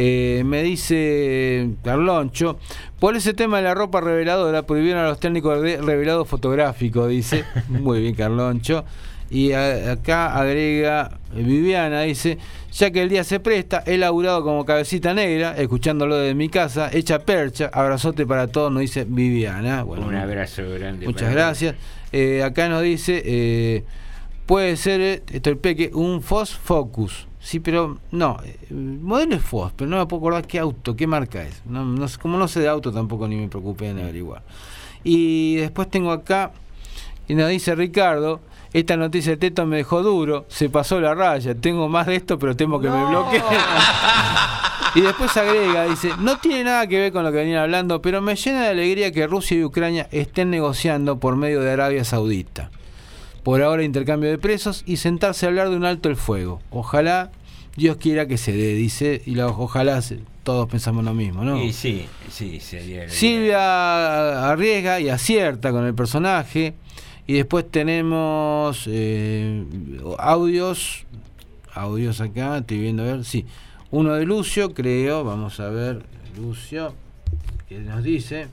Eh, 0.00 0.42
me 0.46 0.62
dice 0.62 1.70
Carloncho, 1.82 2.58
por 3.00 3.16
ese 3.16 3.34
tema 3.34 3.56
de 3.56 3.64
la 3.64 3.74
ropa 3.74 4.00
reveladora, 4.00 4.62
prohibieron 4.62 5.02
a 5.04 5.08
los 5.08 5.18
técnicos 5.18 5.60
de 5.60 5.78
revelado 5.78 6.24
fotográfico, 6.24 7.08
dice. 7.08 7.44
Muy 7.68 8.00
bien, 8.02 8.14
Carloncho. 8.14 8.84
Y 9.30 9.52
a- 9.52 9.92
acá 9.92 10.38
agrega 10.38 11.18
Viviana, 11.34 12.02
dice, 12.02 12.38
ya 12.72 12.90
que 12.90 13.02
el 13.02 13.08
día 13.10 13.24
se 13.24 13.40
presta, 13.40 13.82
he 13.86 13.98
laburado 13.98 14.42
como 14.42 14.64
cabecita 14.64 15.12
negra, 15.12 15.54
escuchándolo 15.58 16.16
de 16.16 16.34
mi 16.34 16.48
casa, 16.48 16.88
hecha 16.92 17.18
percha, 17.18 17.68
abrazote 17.72 18.24
para 18.24 18.46
todos, 18.46 18.70
nos 18.72 18.80
dice 18.82 19.04
Viviana. 19.06 19.82
Bueno, 19.82 20.06
Un 20.06 20.14
abrazo 20.14 20.62
grande. 20.78 21.06
Muchas 21.06 21.30
gracias. 21.32 21.74
Eh, 22.12 22.42
acá 22.42 22.68
nos 22.68 22.82
dice, 22.82 23.22
eh, 23.24 23.84
puede 24.46 24.76
ser, 24.76 25.00
eh, 25.00 25.22
esto 25.30 25.50
el 25.50 25.58
peque, 25.58 25.90
un 25.94 26.22
Fos 26.22 26.54
Focus. 26.56 27.26
Sí, 27.40 27.60
pero 27.60 27.98
no, 28.10 28.38
el 28.70 28.76
modelo 28.76 29.36
es 29.36 29.42
Fos, 29.42 29.72
pero 29.76 29.88
no 29.88 29.98
me 29.98 30.06
puedo 30.06 30.20
acordar 30.20 30.46
qué 30.46 30.58
auto, 30.58 30.96
qué 30.96 31.06
marca 31.06 31.42
es. 31.42 31.62
No, 31.66 31.84
no 31.84 32.06
como 32.20 32.38
no 32.38 32.48
sé 32.48 32.60
de 32.60 32.68
auto 32.68 32.92
tampoco 32.92 33.28
ni 33.28 33.36
me 33.36 33.48
preocupé 33.48 33.90
en 33.90 34.00
averiguar. 34.00 34.42
Y 35.04 35.56
después 35.56 35.88
tengo 35.88 36.10
acá, 36.10 36.52
y 37.28 37.34
nos 37.34 37.48
dice 37.48 37.74
Ricardo, 37.74 38.40
esta 38.72 38.96
noticia 38.96 39.32
de 39.32 39.36
Teto 39.38 39.66
me 39.66 39.76
dejó 39.78 40.02
duro, 40.02 40.44
se 40.48 40.68
pasó 40.68 41.00
la 41.00 41.14
raya, 41.14 41.54
tengo 41.54 41.88
más 41.88 42.06
de 42.06 42.16
esto, 42.16 42.38
pero 42.38 42.54
temo 42.56 42.80
que 42.80 42.88
me 42.90 43.04
bloqueen. 43.06 43.42
Y 44.94 45.02
después 45.02 45.36
agrega, 45.36 45.84
dice, 45.84 46.10
no 46.18 46.38
tiene 46.38 46.64
nada 46.64 46.86
que 46.86 46.98
ver 46.98 47.12
con 47.12 47.22
lo 47.22 47.30
que 47.30 47.36
venían 47.36 47.58
hablando, 47.62 48.00
pero 48.00 48.22
me 48.22 48.34
llena 48.34 48.62
de 48.62 48.68
alegría 48.68 49.12
que 49.12 49.26
Rusia 49.26 49.58
y 49.58 49.62
Ucrania 49.64 50.08
estén 50.12 50.48
negociando 50.50 51.18
por 51.20 51.36
medio 51.36 51.60
de 51.60 51.70
Arabia 51.70 52.04
Saudita. 52.04 52.70
Por 53.44 53.62
ahora 53.62 53.84
intercambio 53.84 54.30
de 54.30 54.38
presos 54.38 54.82
y 54.86 54.96
sentarse 54.96 55.44
a 55.44 55.50
hablar 55.50 55.68
de 55.68 55.76
un 55.76 55.84
alto 55.84 56.08
el 56.08 56.16
fuego. 56.16 56.60
Ojalá 56.70 57.30
Dios 57.76 57.98
quiera 57.98 58.26
que 58.26 58.38
se 58.38 58.52
dé, 58.52 58.72
dice, 58.74 59.22
y 59.26 59.34
la, 59.34 59.48
ojalá 59.48 60.00
se- 60.02 60.20
todos 60.42 60.68
pensamos 60.68 61.04
lo 61.04 61.12
mismo, 61.14 61.44
¿no? 61.44 61.62
Y 61.62 61.72
sí, 61.74 62.06
sí, 62.30 62.58
sería. 62.58 63.08
Silvia 63.10 64.50
arriesga 64.50 65.00
y 65.00 65.10
acierta 65.10 65.70
con 65.70 65.84
el 65.84 65.94
personaje. 65.94 66.74
Y 67.28 67.34
después 67.34 67.70
tenemos 67.70 68.88
eh, 68.90 69.62
audios. 70.18 71.04
Audios 71.74 72.22
acá, 72.22 72.56
estoy 72.56 72.78
viendo 72.78 73.02
a 73.02 73.06
ver. 73.06 73.24
Sí, 73.26 73.46
uno 73.90 74.14
de 74.14 74.24
Lucio, 74.24 74.72
creo. 74.72 75.24
Vamos 75.24 75.60
a 75.60 75.68
ver, 75.68 76.06
Lucio, 76.38 76.96
que 77.68 77.80
nos 77.80 78.02
dice. 78.02 78.48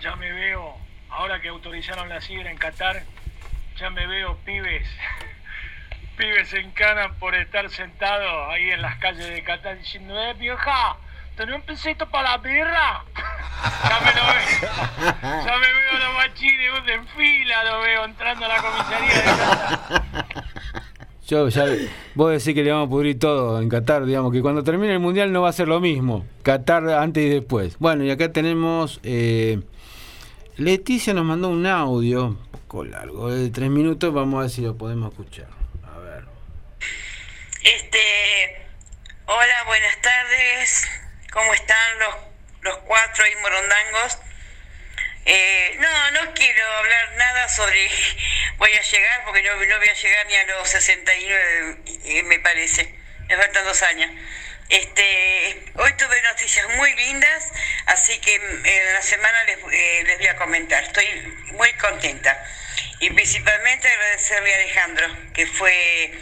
Ya 0.00 0.16
me 0.16 0.32
veo, 0.32 0.78
ahora 1.10 1.42
que 1.42 1.48
autorizaron 1.48 2.08
la 2.08 2.22
sidra 2.22 2.50
en 2.50 2.56
Qatar, 2.56 3.02
ya 3.78 3.90
me 3.90 4.06
veo 4.06 4.38
pibes, 4.46 4.88
pibes 6.16 6.54
en 6.54 6.70
cana 6.70 7.12
por 7.20 7.34
estar 7.34 7.68
sentados 7.68 8.48
ahí 8.50 8.70
en 8.70 8.80
las 8.80 8.96
calles 8.96 9.28
de 9.28 9.44
Qatar 9.44 9.76
diciendo, 9.76 10.18
eh 10.18 10.32
vieja, 10.38 10.96
¿tenés 11.36 11.54
un 11.56 11.62
pesito 11.62 12.08
para 12.10 12.30
la 12.32 12.38
birra? 12.38 13.04
ya 13.88 14.00
me 14.00 14.12
lo 14.12 14.26
veo, 14.26 15.44
ya 15.44 15.58
me 15.58 15.66
veo 15.66 15.98
los 15.98 16.14
machines 16.14 16.72
vos 16.72 16.88
en 16.88 17.06
fila, 17.08 17.64
lo 17.64 17.80
veo 17.80 18.04
entrando 18.04 18.44
a 18.44 18.48
la 18.48 18.62
comisaría 18.62 19.14
de 19.14 19.22
Qatar. 19.22 20.26
Yo 21.26 21.48
ya, 21.48 21.64
vos 22.14 22.30
decís 22.32 22.54
que 22.54 22.62
le 22.62 22.70
vamos 22.70 22.88
a 22.88 22.90
pudrir 22.90 23.18
todo 23.18 23.60
en 23.62 23.68
Qatar, 23.70 24.04
digamos, 24.04 24.30
que 24.32 24.42
cuando 24.42 24.62
termine 24.62 24.92
el 24.92 24.98
mundial 25.00 25.32
no 25.32 25.40
va 25.42 25.48
a 25.48 25.52
ser 25.52 25.68
lo 25.68 25.80
mismo. 25.80 26.26
Qatar 26.42 26.86
antes 26.90 27.24
y 27.24 27.28
después. 27.30 27.78
Bueno, 27.78 28.04
y 28.04 28.10
acá 28.10 28.30
tenemos. 28.30 29.00
eh, 29.02 29.60
Leticia 30.56 31.14
nos 31.14 31.24
mandó 31.24 31.48
un 31.48 31.66
audio, 31.66 32.26
un 32.26 32.36
poco 32.36 32.84
largo, 32.84 33.30
de 33.30 33.50
tres 33.50 33.70
minutos. 33.70 34.12
Vamos 34.12 34.38
a 34.38 34.40
ver 34.42 34.50
si 34.50 34.60
lo 34.62 34.76
podemos 34.76 35.10
escuchar. 35.12 35.48
A 35.82 35.98
ver. 35.98 36.24
Este, 37.62 38.66
hola, 39.26 39.64
buenas 39.66 39.96
tardes. 40.02 41.03
¿Cómo 41.34 41.52
están 41.52 41.98
los, 41.98 42.14
los 42.60 42.78
cuatro 42.86 43.24
ahí 43.24 43.34
morondangos? 43.42 44.18
Eh, 45.26 45.76
no, 45.80 46.10
no 46.12 46.32
quiero 46.32 46.64
hablar 46.76 47.12
nada 47.16 47.48
sobre 47.48 47.90
voy 48.56 48.72
a 48.72 48.80
llegar 48.80 49.24
porque 49.24 49.42
no, 49.42 49.56
no 49.56 49.78
voy 49.78 49.88
a 49.88 49.94
llegar 49.94 50.26
ni 50.28 50.36
a 50.36 50.46
los 50.46 50.68
69, 50.68 51.76
eh, 52.04 52.22
me 52.22 52.38
parece. 52.38 52.94
Me 53.26 53.36
faltan 53.36 53.64
dos 53.64 53.82
años. 53.82 54.12
Este, 54.68 55.72
hoy 55.74 55.92
tuve 55.94 56.22
noticias 56.22 56.68
muy 56.76 56.94
lindas, 56.94 57.50
así 57.86 58.16
que 58.20 58.38
mm, 58.38 58.66
en 58.66 58.92
la 58.92 59.02
semana 59.02 59.42
les, 59.44 59.58
eh, 59.72 60.04
les 60.06 60.18
voy 60.18 60.28
a 60.28 60.36
comentar. 60.36 60.84
Estoy 60.84 61.06
muy 61.46 61.72
contenta. 61.72 62.44
Y 63.00 63.10
principalmente 63.10 63.88
agradecerle 63.88 64.54
a 64.54 64.56
Alejandro, 64.58 65.32
que 65.34 65.48
fue 65.48 66.12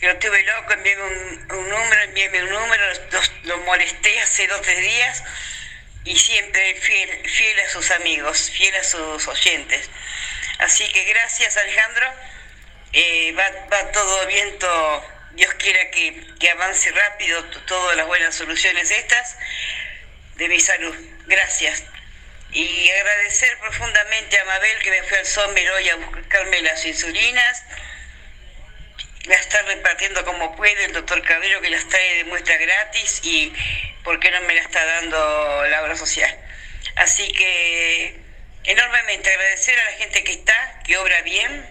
que 0.00 0.06
lo 0.06 0.16
tuve 0.18 0.42
loco, 0.42 0.72
enviéme 0.72 1.02
un, 1.02 1.52
un 1.52 1.68
número, 1.68 2.02
enviéme 2.02 2.42
un 2.44 2.50
número, 2.50 2.84
lo, 3.10 3.20
lo 3.44 3.58
molesté 3.64 4.20
hace 4.20 4.46
dos 4.46 4.62
tres 4.62 4.80
días 4.80 5.22
y 6.04 6.18
siempre 6.18 6.74
fiel, 6.76 7.28
fiel 7.28 7.60
a 7.60 7.68
sus 7.68 7.90
amigos, 7.90 8.50
fiel 8.50 8.74
a 8.76 8.84
sus 8.84 9.26
oyentes. 9.28 9.90
Así 10.58 10.88
que 10.92 11.04
gracias 11.04 11.56
Alejandro, 11.56 12.12
Eh, 12.92 13.32
va, 13.36 13.46
va 13.70 13.92
todo 13.92 14.26
viento, 14.26 14.68
Dios 15.32 15.52
quiera 15.54 15.90
que, 15.90 16.24
que 16.40 16.50
avance 16.50 16.90
rápido 16.90 17.44
todas 17.66 17.94
las 17.98 18.06
buenas 18.06 18.34
soluciones 18.34 18.90
estas 18.90 19.36
de 20.36 20.48
mi 20.48 20.58
salud. 20.58 20.96
Gracias. 21.26 21.84
Y 22.50 22.88
agradecer 22.90 23.58
profundamente 23.58 24.38
a 24.38 24.44
Mabel 24.46 24.78
que 24.82 24.90
me 24.90 25.02
fue 25.02 25.18
al 25.18 25.26
Sommer 25.26 25.70
hoy 25.70 25.88
a 25.90 25.96
buscarme 25.96 26.62
las 26.62 26.82
insulinas 26.86 27.62
la 29.28 29.34
está 29.34 29.60
repartiendo 29.62 30.24
como 30.24 30.56
puede 30.56 30.86
el 30.86 30.92
doctor 30.92 31.22
Cabrero 31.22 31.60
que 31.60 31.70
las 31.70 31.86
trae 31.86 32.16
de 32.16 32.24
muestra 32.24 32.56
gratis 32.56 33.20
y 33.22 33.52
por 34.02 34.18
qué 34.20 34.30
no 34.30 34.40
me 34.42 34.54
la 34.54 34.62
está 34.62 34.84
dando 34.84 35.66
la 35.68 35.82
obra 35.82 35.96
social. 35.96 36.34
Así 36.96 37.30
que 37.32 38.18
enormemente 38.64 39.30
agradecer 39.30 39.78
a 39.78 39.84
la 39.90 39.96
gente 39.98 40.24
que 40.24 40.32
está, 40.32 40.80
que 40.84 40.96
obra 40.96 41.20
bien, 41.22 41.66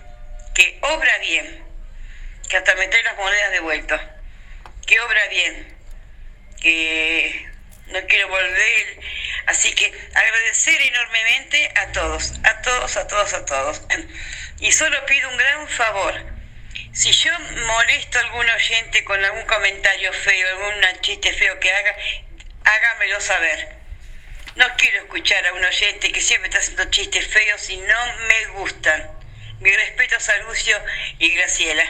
que 0.53 0.77
obra 0.81 1.17
bien, 1.17 1.63
que 2.47 2.57
hasta 2.57 2.75
me 2.75 2.87
trae 2.87 3.03
las 3.03 3.17
monedas 3.17 3.51
de 3.51 3.59
vuelta, 3.59 4.15
que 4.85 4.99
obra 5.01 5.27
bien, 5.29 5.77
que 6.61 7.49
no 7.87 7.99
quiero 8.05 8.27
volver. 8.29 8.99
Así 9.47 9.73
que 9.73 9.91
agradecer 10.13 10.79
enormemente 10.81 11.71
a 11.75 11.91
todos, 11.91 12.33
a 12.43 12.61
todos, 12.61 12.97
a 12.97 13.07
todos, 13.07 13.33
a 13.33 13.45
todos. 13.45 13.81
Y 14.59 14.71
solo 14.71 15.05
pido 15.05 15.29
un 15.29 15.37
gran 15.37 15.67
favor. 15.67 16.36
Si 16.97 17.11
yo 17.11 17.31
molesto 17.39 18.17
a 18.17 18.21
algún 18.21 18.49
oyente 18.49 19.03
con 19.03 19.23
algún 19.23 19.45
comentario 19.45 20.11
feo, 20.11 20.47
algún 20.47 21.01
chiste 21.01 21.31
feo 21.31 21.59
que 21.59 21.71
haga, 21.71 21.95
hágamelo 22.63 23.21
saber. 23.21 23.69
No 24.55 24.65
quiero 24.77 25.03
escuchar 25.03 25.45
a 25.45 25.53
un 25.53 25.63
oyente 25.63 26.11
que 26.11 26.19
siempre 26.21 26.49
está 26.49 26.57
haciendo 26.57 26.85
chistes 26.85 27.27
feos 27.27 27.69
y 27.69 27.77
no 27.77 28.15
me 28.27 28.45
gustan. 28.47 29.11
Mi 29.59 29.71
respeto 29.75 30.15
a 30.15 30.37
Lucio 30.37 30.75
y 31.19 31.35
Graciela. 31.35 31.85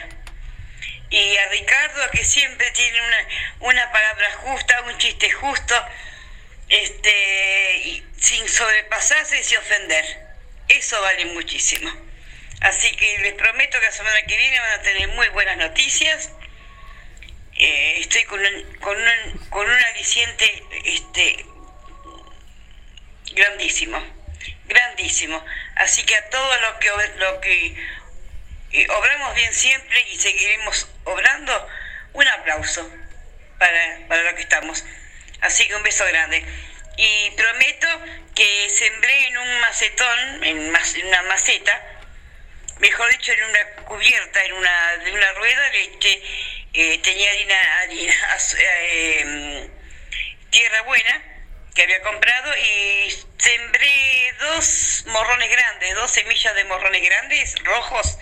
Y 1.09 1.37
a 1.37 1.47
Ricardo, 1.51 2.11
que 2.11 2.25
siempre 2.25 2.69
tiene 2.71 2.99
una, 2.99 3.27
una 3.61 3.91
palabra 3.93 4.29
justa, 4.43 4.81
un 4.81 4.97
chiste 4.97 5.31
justo, 5.31 5.87
este, 6.67 8.03
sin 8.19 8.45
sobrepasarse 8.49 9.39
y 9.39 9.43
sin 9.45 9.57
ofender. 9.59 10.27
Eso 10.67 11.01
vale 11.01 11.27
muchísimo. 11.27 12.06
Así 12.61 12.91
que 12.95 13.19
les 13.19 13.33
prometo 13.33 13.79
que 13.79 13.85
la 13.85 13.91
semana 13.91 14.21
que 14.23 14.35
viene 14.37 14.59
van 14.59 14.79
a 14.79 14.81
tener 14.81 15.07
muy 15.09 15.27
buenas 15.29 15.57
noticias. 15.57 16.31
Eh, 17.55 17.97
estoy 17.99 18.23
con 18.25 18.39
un, 18.39 18.75
con, 18.77 18.97
un, 18.97 19.47
con 19.49 19.65
un 19.67 19.83
aliciente 19.85 20.63
este, 20.85 21.45
grandísimo, 23.33 24.03
grandísimo. 24.65 25.43
Así 25.75 26.03
que 26.03 26.15
a 26.15 26.29
todos 26.29 26.61
los 26.61 26.73
que, 26.75 26.89
lo 27.17 27.41
que 27.41 27.75
eh, 28.73 28.87
obramos 28.89 29.35
bien 29.35 29.53
siempre 29.53 30.05
y 30.11 30.17
seguiremos 30.17 30.87
obrando, 31.03 31.67
un 32.13 32.27
aplauso 32.27 32.89
para, 33.59 34.07
para 34.07 34.23
lo 34.23 34.35
que 34.35 34.41
estamos. 34.41 34.83
Así 35.41 35.67
que 35.67 35.75
un 35.75 35.83
beso 35.83 36.05
grande. 36.05 36.43
Y 36.97 37.31
prometo 37.31 37.87
que 38.35 38.69
sembré 38.69 39.27
en 39.27 39.37
un 39.37 39.59
macetón, 39.61 40.43
en, 40.43 40.71
mas- 40.71 40.95
en 40.95 41.07
una 41.07 41.21
maceta, 41.23 41.96
mejor 42.79 43.09
dicho, 43.11 43.31
en 43.31 43.43
una 43.43 43.65
cubierta, 43.85 44.43
en 44.45 44.53
una, 44.53 44.97
de 44.97 45.11
una 45.11 45.31
rueda, 45.33 45.71
eh, 46.73 46.99
tenía 47.03 47.31
harina, 47.31 47.55
eh, 48.59 49.69
tierra 50.49 50.81
buena 50.83 51.23
que 51.77 51.83
había 51.83 52.01
comprado 52.01 52.51
y 52.57 53.15
sembré 53.37 54.33
dos 54.39 55.03
morrones 55.07 55.49
grandes, 55.51 55.93
dos 55.93 56.09
semillas 56.09 56.55
de 56.55 56.63
morrones 56.63 57.03
grandes, 57.03 57.55
rojos, 57.63 58.17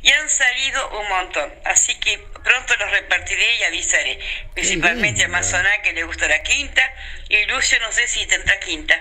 y 0.00 0.10
han 0.10 0.28
salido 0.30 1.00
un 1.00 1.08
montón. 1.10 1.54
Así 1.66 1.94
que 2.00 2.18
pronto 2.42 2.76
los 2.76 2.90
repartiré 2.90 3.56
y 3.56 3.64
avisaré. 3.64 4.18
Principalmente 4.54 5.24
a 5.24 5.28
Mazoná, 5.28 5.82
que 5.82 5.92
le 5.92 6.04
gusta 6.04 6.28
la 6.28 6.42
quinta, 6.42 6.94
y 7.28 7.44
Lucio 7.44 7.78
no 7.80 7.92
sé 7.92 8.08
si 8.08 8.24
tendrá 8.26 8.58
quinta, 8.60 8.98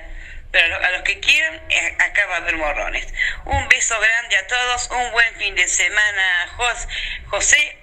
Pero 0.54 0.66
a 0.66 0.80
lo- 0.80 0.86
a 0.86 0.92
los 0.92 1.02
que 1.02 1.20
quieran, 1.20 1.62
eh, 1.70 1.98
acá 2.00 2.28
va 2.28 2.36
a 2.36 2.38
haber 2.38 2.56
morrones. 2.58 3.08
Un 3.46 3.68
beso 3.70 4.00
grande 4.00 4.38
a 4.38 4.48
todos, 4.48 4.88
un 4.92 5.12
buen 5.12 5.36
fin 5.38 5.56
de 5.56 5.68
semana, 5.68 6.48
Jos- 6.56 6.88
José, 7.26 7.78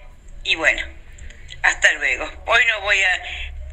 y 0.45 0.55
bueno, 0.55 0.87
hasta 1.63 1.93
luego. 1.95 2.31
Hoy 2.47 2.65
no 2.67 2.81
voy 2.83 3.03
a... 3.03 3.23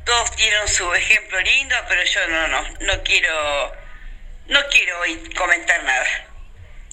Todos 0.04 0.36
dieron 0.36 0.68
su 0.68 0.92
ejemplo 0.96 1.40
lindo, 1.42 1.76
pero 1.88 2.04
yo 2.04 2.28
no, 2.28 2.48
no, 2.48 2.62
no 2.82 3.04
quiero... 3.04 3.76
No 4.48 4.66
quiero 4.70 5.00
hoy 5.02 5.30
comentar 5.36 5.84
nada. 5.84 6.08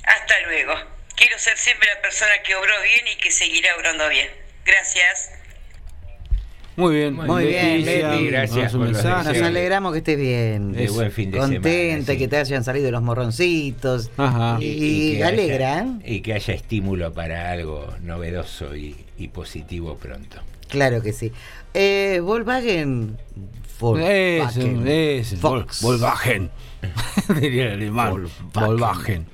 Hasta 0.05 0.41
luego. 0.41 0.75
Quiero 1.17 1.39
ser 1.39 1.57
siempre 1.57 1.89
la 1.89 2.03
persona 2.03 2.43
que 2.43 2.55
obró 2.55 2.81
bien 2.83 3.07
y 3.09 3.17
que 3.17 3.31
seguirá 3.31 3.77
obrando 3.77 4.09
bien. 4.11 4.31
Gracias. 4.65 5.31
Muy 6.77 6.95
bien, 6.97 7.15
Muy 7.15 7.45
bien, 7.47 7.85
Leticia, 7.85 8.11
Leti, 8.13 8.27
gracias 8.27 8.73
nos 8.73 8.73
por 8.73 8.93
mensaje. 8.93 9.33
Nos 9.39 9.43
alegramos 9.49 9.93
que 9.93 9.99
estés 9.99 10.19
bien. 10.19 10.73
De 10.73 10.89
buen 10.89 11.13
fin 11.13 11.31
de 11.31 11.39
Contenta, 11.39 11.69
semana, 11.69 12.07
sí. 12.13 12.19
que 12.19 12.29
te 12.29 12.37
hayan 12.37 12.65
salido 12.65 12.91
los 12.91 13.03
morroncitos. 13.03 14.11
Ajá. 14.17 14.59
Y, 14.61 15.17
que 15.17 15.25
alegra. 15.25 15.79
haya- 15.81 15.99
y 16.05 16.21
que 16.21 16.33
haya 16.35 16.55
estímulo 16.55 17.13
para 17.13 17.51
algo 17.53 17.87
novedoso 18.03 18.75
y, 18.75 18.97
y 19.19 19.29
positivo 19.29 19.97
pronto. 19.97 20.39
Claro 20.69 21.01
que 21.03 21.13
sí. 21.13 21.31
Eh, 21.75 22.21
Volkswagen. 22.23 23.19
Volkswagen. 23.79 24.87
ese, 24.89 25.37
Vol- 25.37 25.41
Volks. 25.41 25.83
Volkswagen. 25.83 26.51
Diría 27.41 27.67
el 27.67 27.73
alemán. 27.75 28.27
Volkswagen. 28.53 29.27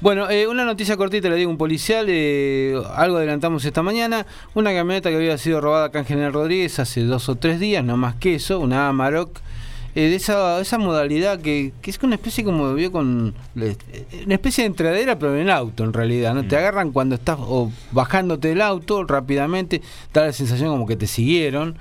Bueno, 0.00 0.30
eh, 0.30 0.46
una 0.46 0.64
noticia 0.64 0.96
cortita, 0.96 1.28
le 1.28 1.34
digo, 1.34 1.50
un 1.50 1.58
policial, 1.58 2.06
eh, 2.08 2.80
algo 2.94 3.16
adelantamos 3.16 3.64
esta 3.64 3.82
mañana, 3.82 4.26
una 4.54 4.72
camioneta 4.72 5.10
que 5.10 5.16
había 5.16 5.36
sido 5.38 5.60
robada 5.60 5.86
acá 5.86 5.98
en 5.98 6.04
General 6.04 6.32
Rodríguez 6.32 6.78
hace 6.78 7.02
dos 7.02 7.28
o 7.28 7.34
tres 7.34 7.58
días, 7.58 7.84
no 7.84 7.96
más 7.96 8.14
que 8.14 8.36
eso, 8.36 8.60
una 8.60 8.88
Amarok, 8.88 9.40
eh, 9.96 10.02
de 10.02 10.14
esa, 10.14 10.60
esa 10.60 10.78
modalidad 10.78 11.40
que, 11.40 11.72
que 11.82 11.90
es 11.90 11.98
una 12.00 12.14
especie 12.14 12.44
como 12.44 12.74
vio 12.74 12.92
con 12.92 13.34
eh, 13.56 13.74
una 14.24 14.34
especie 14.34 14.62
de 14.62 14.68
entradera 14.68 15.18
pero 15.18 15.34
en 15.34 15.50
auto 15.50 15.82
en 15.82 15.94
realidad 15.94 16.34
no 16.34 16.46
te 16.46 16.56
agarran 16.56 16.92
cuando 16.92 17.14
estás 17.14 17.38
o 17.40 17.72
bajándote 17.90 18.48
del 18.48 18.60
auto 18.60 19.02
rápidamente 19.04 19.80
da 20.12 20.26
la 20.26 20.32
sensación 20.32 20.70
como 20.70 20.86
que 20.86 20.94
te 20.94 21.06
siguieron 21.08 21.78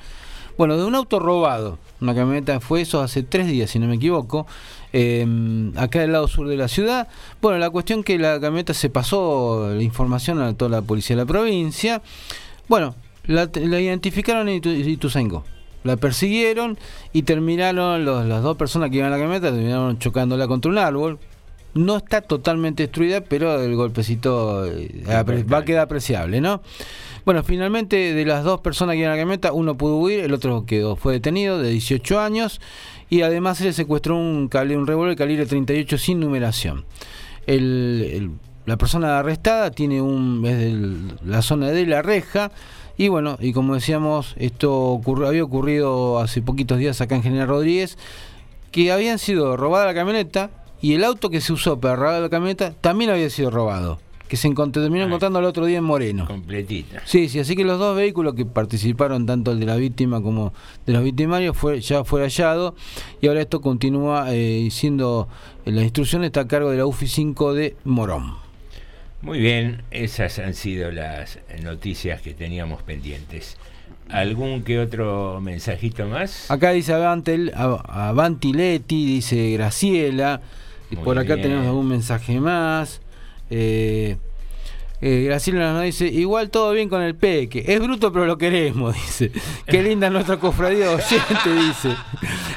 bueno, 0.58 0.76
de 0.76 0.86
un 0.86 0.96
auto 0.96 1.20
robado. 1.20 1.78
Una 2.02 2.16
camioneta 2.16 2.60
fue 2.60 2.82
eso 2.82 3.02
hace 3.02 3.22
tres 3.22 3.48
días, 3.48 3.70
si 3.70 3.80
no 3.80 3.88
me 3.88 3.96
equivoco. 3.96 4.48
Eh, 4.94 5.72
acá 5.76 6.00
del 6.02 6.12
lado 6.12 6.28
sur 6.28 6.48
de 6.48 6.58
la 6.58 6.68
ciudad. 6.68 7.08
Bueno, 7.42 7.58
la 7.60 7.70
cuestión 7.70 8.04
que 8.04 8.18
la 8.18 8.40
camioneta 8.40 8.74
se 8.74 8.90
pasó 8.90 9.72
la 9.74 9.84
información 9.84 10.42
a 10.42 10.54
toda 10.54 10.70
la 10.70 10.82
policía 10.82 11.16
de 11.16 11.22
la 11.24 11.26
provincia. 11.28 12.02
Bueno, 12.68 12.96
la, 13.26 13.50
la 13.54 13.80
identificaron 13.82 14.50
en 14.50 14.62
Itu- 14.62 14.88
Ituzaingó. 14.88 15.44
La 15.84 15.96
persiguieron 15.96 16.78
y 17.14 17.22
terminaron, 17.24 18.04
los- 18.04 18.26
las 18.26 18.42
dos 18.44 18.58
personas 18.58 18.90
que 18.90 18.98
iban 18.98 19.08
en 19.08 19.12
la 19.20 19.24
camioneta 19.24 19.52
terminaron 19.52 20.00
chocándola 20.00 20.48
contra 20.48 20.72
un 20.72 20.78
árbol. 20.78 21.20
No 21.74 21.98
está 21.98 22.22
totalmente 22.22 22.84
destruida, 22.84 23.22
pero 23.22 23.62
el 23.62 23.76
golpecito 23.76 24.66
eh, 24.66 25.04
va 25.08 25.58
a 25.60 25.66
quedar 25.66 25.82
apreciable, 25.84 26.42
¿no? 26.42 26.62
Bueno, 27.24 27.44
finalmente 27.44 28.14
de 28.14 28.26
las 28.26 28.44
dos 28.44 28.62
personas 28.62 28.94
que 28.94 29.00
iban 29.02 29.12
en 29.12 29.18
la 29.18 29.22
camioneta, 29.22 29.52
uno 29.52 29.76
pudo 29.78 29.98
huir, 29.98 30.22
el 30.22 30.34
otro 30.34 30.66
quedó, 30.66 30.96
fue 30.96 31.14
detenido 31.14 31.62
de 31.62 31.70
18 31.72 32.20
años 32.20 32.60
y 33.10 33.22
además 33.22 33.58
se 33.58 33.66
le 33.66 33.74
secuestró 33.74 34.18
un, 34.18 34.48
cali- 34.50 34.76
un 34.76 34.88
revólver 34.88 35.16
calibre 35.16 35.46
38 35.46 35.98
sin 35.98 36.20
numeración. 36.20 36.86
El- 37.46 38.10
el- 38.14 38.32
la 38.66 38.78
persona 38.78 39.20
arrestada 39.20 39.72
tiene 39.72 40.02
un 40.02 40.44
es 40.46 40.58
de 40.58 41.16
la 41.26 41.42
zona 41.42 41.68
de 41.70 41.86
la 41.86 42.02
reja 42.02 42.52
y 42.98 43.08
bueno, 43.08 43.38
y 43.40 43.54
como 43.54 43.76
decíamos, 43.76 44.34
esto 44.38 44.76
ocurrió, 44.76 45.28
había 45.28 45.44
ocurrido 45.44 46.20
hace 46.20 46.42
poquitos 46.42 46.78
días 46.78 47.00
acá 47.00 47.16
en 47.16 47.24
General 47.24 47.48
Rodríguez 47.48 47.98
que 48.72 48.92
habían 48.92 49.20
sido 49.20 49.56
robada 49.56 49.86
la 49.86 49.94
camioneta 49.94 50.50
y 50.82 50.94
el 50.96 51.06
auto 51.06 51.30
que 51.30 51.40
se 51.40 51.54
usó 51.54 51.80
para 51.80 51.96
robar 51.96 52.22
la 52.22 52.30
camioneta 52.30 52.74
también 52.82 53.10
había 53.10 53.30
sido 53.30 53.50
robado, 53.52 54.00
que 54.28 54.38
se 54.38 54.48
encontró, 54.48 54.82
terminó 54.82 55.06
encontrando 55.06 55.40
el 55.40 55.46
otro 55.46 55.66
día 55.66 55.78
en 55.78 55.84
Moreno. 55.84 56.26
Completita. 56.26 57.02
Sí, 57.06 57.30
sí, 57.30 57.40
así 57.40 57.56
que 57.56 57.64
los 57.64 57.80
dos 57.80 57.96
vehículos 57.96 58.36
que 58.36 58.46
participaron, 58.46 59.26
tanto 59.26 59.52
el 59.52 59.60
de 59.60 59.66
la 59.66 59.76
víctima 59.76 60.22
como 60.22 60.54
de 60.86 60.94
los 60.94 61.04
victimarios, 61.04 61.56
fue, 61.56 61.80
ya 61.82 62.04
fue 62.04 62.22
hallado 62.22 62.76
y 63.22 63.28
ahora 63.28 63.42
esto 63.42 63.62
continúa 63.62 64.28
eh, 64.34 64.68
siendo, 64.72 65.28
eh, 65.66 65.72
la 65.72 65.84
instrucción 65.84 66.24
está 66.24 66.42
a 66.42 66.48
cargo 66.48 66.72
de 66.72 66.78
la 66.78 66.86
UFI 66.86 67.08
5 67.08 67.54
de 67.54 67.76
Morón. 67.86 68.36
Muy 69.22 69.40
bien, 69.40 69.82
esas 69.92 70.38
han 70.40 70.54
sido 70.54 70.92
las 70.92 71.40
noticias 71.64 72.22
que 72.22 72.34
teníamos 72.34 72.84
pendientes. 72.84 73.58
¿Algún 74.10 74.64
que 74.64 74.80
otro 74.80 75.42
mensajito 75.42 76.06
más? 76.08 76.50
Acá 76.50 76.72
dice 76.72 76.94
Avantel, 76.94 77.52
Avantiletti, 77.56 79.06
dice 79.06 79.52
Graciela, 79.52 80.42
y 80.90 80.96
Muy 80.96 81.04
por 81.04 81.18
acá 81.18 81.36
bien. 81.36 81.42
tenemos 81.42 81.68
algún 81.68 81.88
mensaje 81.90 82.40
más. 82.40 83.02
Eh, 83.50 84.18
eh, 85.00 85.24
Graciela 85.26 85.74
nos 85.74 85.84
dice, 85.84 86.08
igual 86.08 86.50
todo 86.50 86.72
bien 86.72 86.90
con 86.90 87.04
el 87.04 87.14
peque, 87.16 87.64
es 87.68 87.80
bruto 87.80 88.12
pero 88.12 88.26
lo 88.26 88.38
queremos, 88.40 88.96
dice. 89.06 89.32
Qué 89.68 89.84
linda 89.84 90.10
nuestra 90.10 90.38
cofradía 90.38 90.88
de 90.90 90.96
oyente, 90.96 91.54
dice. 91.68 91.90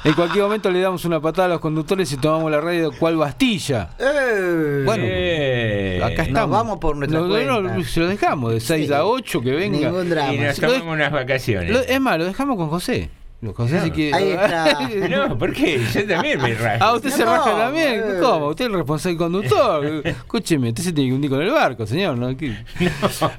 En 0.05 0.15
cualquier 0.15 0.45
momento 0.45 0.71
le 0.71 0.81
damos 0.81 1.05
una 1.05 1.21
patada 1.21 1.47
a 1.47 1.49
los 1.51 1.61
conductores 1.61 2.11
y 2.13 2.17
tomamos 2.17 2.51
la 2.51 2.61
radio 2.63 2.93
cual 2.99 3.17
Bastilla. 3.19 3.91
Bueno, 3.99 5.05
Eh, 5.07 6.01
acá 6.03 6.23
estamos. 6.23 6.49
Nos 6.49 6.51
vamos 6.51 6.79
por 6.79 6.97
nuestra 6.97 7.21
No, 7.21 7.27
no, 7.29 7.61
no, 7.61 7.69
cuenta. 7.71 7.91
se 7.91 8.01
lo 8.01 8.09
dejamos, 8.09 8.53
de 8.55 8.61
6 8.61 8.91
a 8.91 9.05
8 9.05 9.41
que 9.43 9.51
venga. 9.51 9.79
Ningún 9.91 10.09
drama. 10.09 10.33
Y 10.33 10.39
nos 10.39 10.57
tomamos 10.59 10.95
unas 10.95 11.13
vacaciones. 11.13 11.71
Lo- 11.71 11.81
es 11.81 12.01
más, 12.01 12.17
lo 12.19 12.25
dejamos 12.25 12.57
con 12.57 12.71
José. 12.71 13.11
José 13.55 13.77
No, 13.77 13.85
si 13.85 13.91
quiere- 13.91 14.15
ahí 14.15 14.31
está. 14.33 14.89
No, 15.09 15.39
¿por 15.39 15.55
qué? 15.55 15.81
Yo 15.95 16.07
también 16.07 16.43
me 16.43 16.55
rajo. 16.55 16.77
Ah, 16.85 16.95
usted 16.95 17.09
se 17.11 17.25
raja 17.25 17.57
también. 17.57 18.03
¿Cómo? 18.21 18.49
Usted 18.49 18.67
es 18.67 18.71
el 18.71 18.77
responsable 18.77 19.17
conductor. 19.17 19.85
Escúcheme, 20.05 20.69
usted 20.69 20.83
se 20.83 20.93
tiene 20.93 21.09
que 21.11 21.15
hundir 21.15 21.31
con 21.31 21.41
el 21.41 21.51
barco, 21.51 21.87
señor. 21.87 22.19
¿no? 22.19 22.29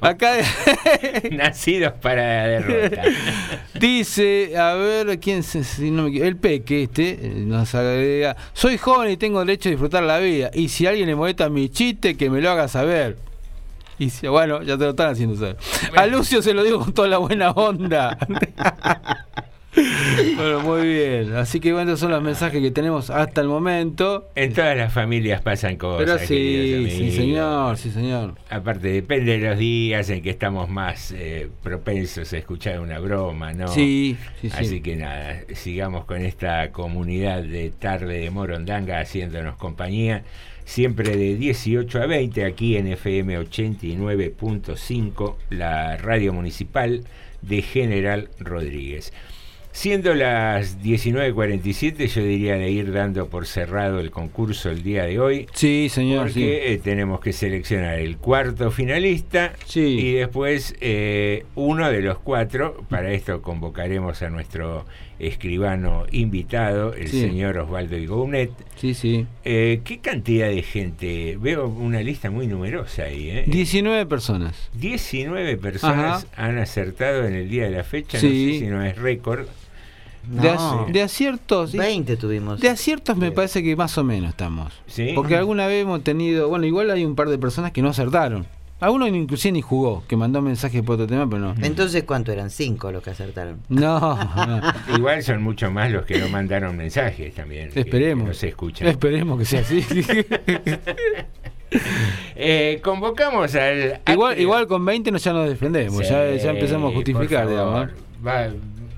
Acá 0.02 0.32
Nacidos 1.32 1.94
para 2.02 2.24
la 2.24 2.48
derrota. 2.48 3.02
dice, 3.80 4.58
a 4.58 4.74
ver, 4.74 5.20
¿quién 5.20 5.44
se, 5.44 5.64
si 5.64 5.92
no 5.92 6.10
me? 6.10 6.18
El 6.18 6.36
Peque, 6.36 6.84
este, 6.84 7.10
eh, 7.22 7.34
nos 7.46 7.74
agrega, 7.76 8.36
soy 8.54 8.78
joven 8.80 9.12
y 9.12 9.18
tengo 9.18 9.40
derecho 9.46 9.70
a 9.70 9.72
disfrutar 9.72 10.02
la 10.04 10.18
vida. 10.18 10.50
Y 10.54 10.70
si 10.70 10.88
a 10.88 10.90
alguien 10.90 11.08
le 11.08 11.16
molesta 11.16 11.48
mi 11.50 11.70
chiste, 11.70 12.18
que 12.18 12.30
me 12.30 12.42
lo 12.42 12.50
haga 12.50 12.68
saber. 12.68 13.18
Y 14.00 14.06
dice, 14.06 14.30
bueno, 14.30 14.64
ya 14.64 14.78
te 14.80 14.84
lo 14.86 14.90
están 14.92 15.12
haciendo 15.12 15.36
saber. 15.36 15.58
A 15.96 16.08
Lucio 16.08 16.42
se 16.42 16.56
lo 16.56 16.64
digo 16.64 16.80
con 16.80 16.92
toda 16.92 17.08
la 17.08 17.20
buena 17.20 17.52
onda. 17.52 18.18
Bueno, 20.36 20.60
muy 20.62 20.88
bien. 20.88 21.36
Así 21.36 21.60
que 21.60 21.74
bueno, 21.74 21.98
son 21.98 22.12
los 22.12 22.22
mensajes 22.22 22.62
que 22.62 22.72
tenemos 22.72 23.10
hasta 23.10 23.42
el 23.42 23.48
momento. 23.48 24.30
En 24.36 24.54
todas 24.54 24.78
las 24.78 24.94
familias 24.94 25.42
pasan 25.42 25.78
cosas. 25.78 26.06
Pero 26.06 26.18
sí, 26.20 26.88
sí, 26.90 27.12
señor, 27.12 27.78
sí, 27.78 27.92
señor. 27.92 28.36
Aparte, 28.50 28.90
depende 28.90 29.38
de 29.38 29.50
los 29.50 29.58
días 29.58 30.10
en 30.10 30.22
que 30.22 30.30
estamos 30.30 30.70
más 30.70 31.12
eh, 31.12 31.50
propensos 31.64 32.32
a 32.34 32.38
escuchar 32.38 32.80
una 32.80 33.00
broma, 33.00 33.54
¿no? 33.54 33.68
Sí, 33.68 34.18
sí, 34.42 34.50
sí. 34.50 34.56
Así 34.58 34.82
que 34.82 34.96
nada, 34.96 35.42
sigamos 35.54 36.06
con 36.06 36.22
esta 36.22 36.72
comunidad 36.72 37.44
de 37.44 37.70
tarde 37.72 38.20
de 38.20 38.32
Morondanga 38.32 39.00
haciéndonos 39.00 39.56
compañía. 39.56 40.24
Siempre 40.66 41.18
de 41.18 41.36
18 41.36 42.02
a 42.02 42.06
20 42.06 42.46
aquí 42.46 42.78
en 42.78 42.88
FM 42.88 43.40
89.5, 43.40 45.36
la 45.50 45.98
radio 45.98 46.32
municipal 46.34 47.04
de 47.42 47.62
General 47.62 48.30
Rodríguez. 48.40 49.12
Siendo 49.74 50.14
las 50.14 50.82
19.47, 50.84 52.08
yo 52.08 52.24
diría 52.24 52.56
de 52.58 52.70
ir 52.70 52.92
dando 52.92 53.28
por 53.30 53.46
cerrado 53.48 54.00
el 54.00 54.12
concurso 54.12 54.70
el 54.70 54.84
día 54.84 55.06
de 55.06 55.20
hoy. 55.20 55.48
Sí, 55.54 55.88
señor, 55.90 56.24
Porque 56.28 56.74
eh, 56.74 56.78
tenemos 56.78 57.22
que 57.22 57.32
seleccionar 57.32 57.98
el 58.00 58.18
cuarto 58.18 58.70
finalista 58.70 59.54
y 59.74 60.14
después 60.14 60.76
eh, 60.82 61.46
uno 61.56 61.90
de 61.90 62.02
los 62.02 62.20
cuatro. 62.20 62.84
Para 62.90 63.14
esto 63.14 63.42
convocaremos 63.42 64.22
a 64.22 64.30
nuestro 64.30 64.86
escribano 65.20 66.06
invitado, 66.12 66.94
el 66.94 67.08
Sí. 67.08 67.22
señor 67.22 67.58
Osvaldo 67.60 67.96
Igounet. 67.98 68.52
Sí, 68.76 68.94
sí. 68.94 69.26
Eh, 69.46 69.82
¿Qué 69.86 70.00
cantidad 70.00 70.50
de 70.50 70.64
gente? 70.64 71.38
Veo 71.40 71.68
una 71.68 72.02
lista 72.02 72.30
muy 72.30 72.48
numerosa 72.48 73.04
ahí. 73.04 73.30
¿eh? 73.30 73.44
19 73.48 74.06
personas. 74.08 74.70
19 74.74 75.58
personas 75.58 76.28
han 76.36 76.58
acertado 76.58 77.26
en 77.26 77.36
el 77.36 77.50
día 77.50 77.66
de 77.66 77.72
la 77.72 77.84
fecha. 77.84 78.18
No 78.18 78.22
Sí. 78.22 78.54
sé 78.54 78.60
si 78.60 78.68
no 78.68 78.84
es 78.84 78.98
récord. 78.98 79.46
De, 80.28 80.52
ac- 80.52 80.92
de 80.92 81.02
aciertos. 81.02 81.72
20 81.74 82.16
tuvimos. 82.18 82.60
De 82.60 82.70
aciertos 82.70 83.18
me 83.18 83.32
parece 83.32 83.64
que 83.64 83.76
más 83.76 83.98
o 83.98 84.04
menos 84.04 84.30
estamos. 84.30 84.72
Sí. 84.88 85.12
Porque 85.16 85.36
alguna 85.36 85.68
vez 85.68 85.84
hemos 85.84 86.04
tenido. 86.04 86.48
Bueno, 86.50 86.66
igual 86.66 86.90
hay 86.92 87.04
un 87.06 87.16
par 87.16 87.30
de 87.30 87.38
personas 87.38 87.72
que 87.72 87.82
no 87.82 87.90
acertaron. 87.90 88.46
Alguno 88.80 89.06
inclusive 89.06 89.52
ni 89.52 89.62
jugó, 89.62 90.04
que 90.08 90.18
mandó 90.18 90.42
mensajes 90.42 90.82
por 90.82 90.96
otro 90.96 91.06
tema, 91.06 91.30
pero 91.30 91.40
no. 91.40 91.56
Entonces, 91.62 92.04
¿cuánto 92.04 92.32
eran? 92.32 92.50
Cinco 92.50 92.92
los 92.92 93.04
que 93.04 93.12
acertaron. 93.12 93.60
No, 93.70 94.00
no. 94.48 94.62
Igual 94.98 95.22
son 95.22 95.44
mucho 95.44 95.70
más 95.70 95.92
los 95.92 96.04
que 96.06 96.18
no 96.18 96.28
mandaron 96.30 96.76
mensajes 96.78 97.36
también. 97.36 97.70
Esperemos. 97.76 98.24
que 98.24 98.28
no 98.30 98.34
se 98.34 98.48
escuchan. 98.48 98.88
Esperemos 98.88 99.38
que 99.38 99.46
sea 99.46 99.62
así. 99.62 99.86
Eh, 102.36 102.82
convocamos 102.84 103.56
al. 103.56 104.02
igual, 104.12 104.40
igual 104.40 104.68
con 104.68 104.84
20 104.86 105.10
no, 105.12 105.18
ya 105.18 105.32
nos 105.32 105.48
defendemos. 105.48 106.08
ya, 106.08 106.36
ya 106.36 106.50
empezamos 106.52 106.92
a 106.92 106.96
justificar, 106.96 107.48
digamos. 107.48 107.90
Va, 108.26 108.48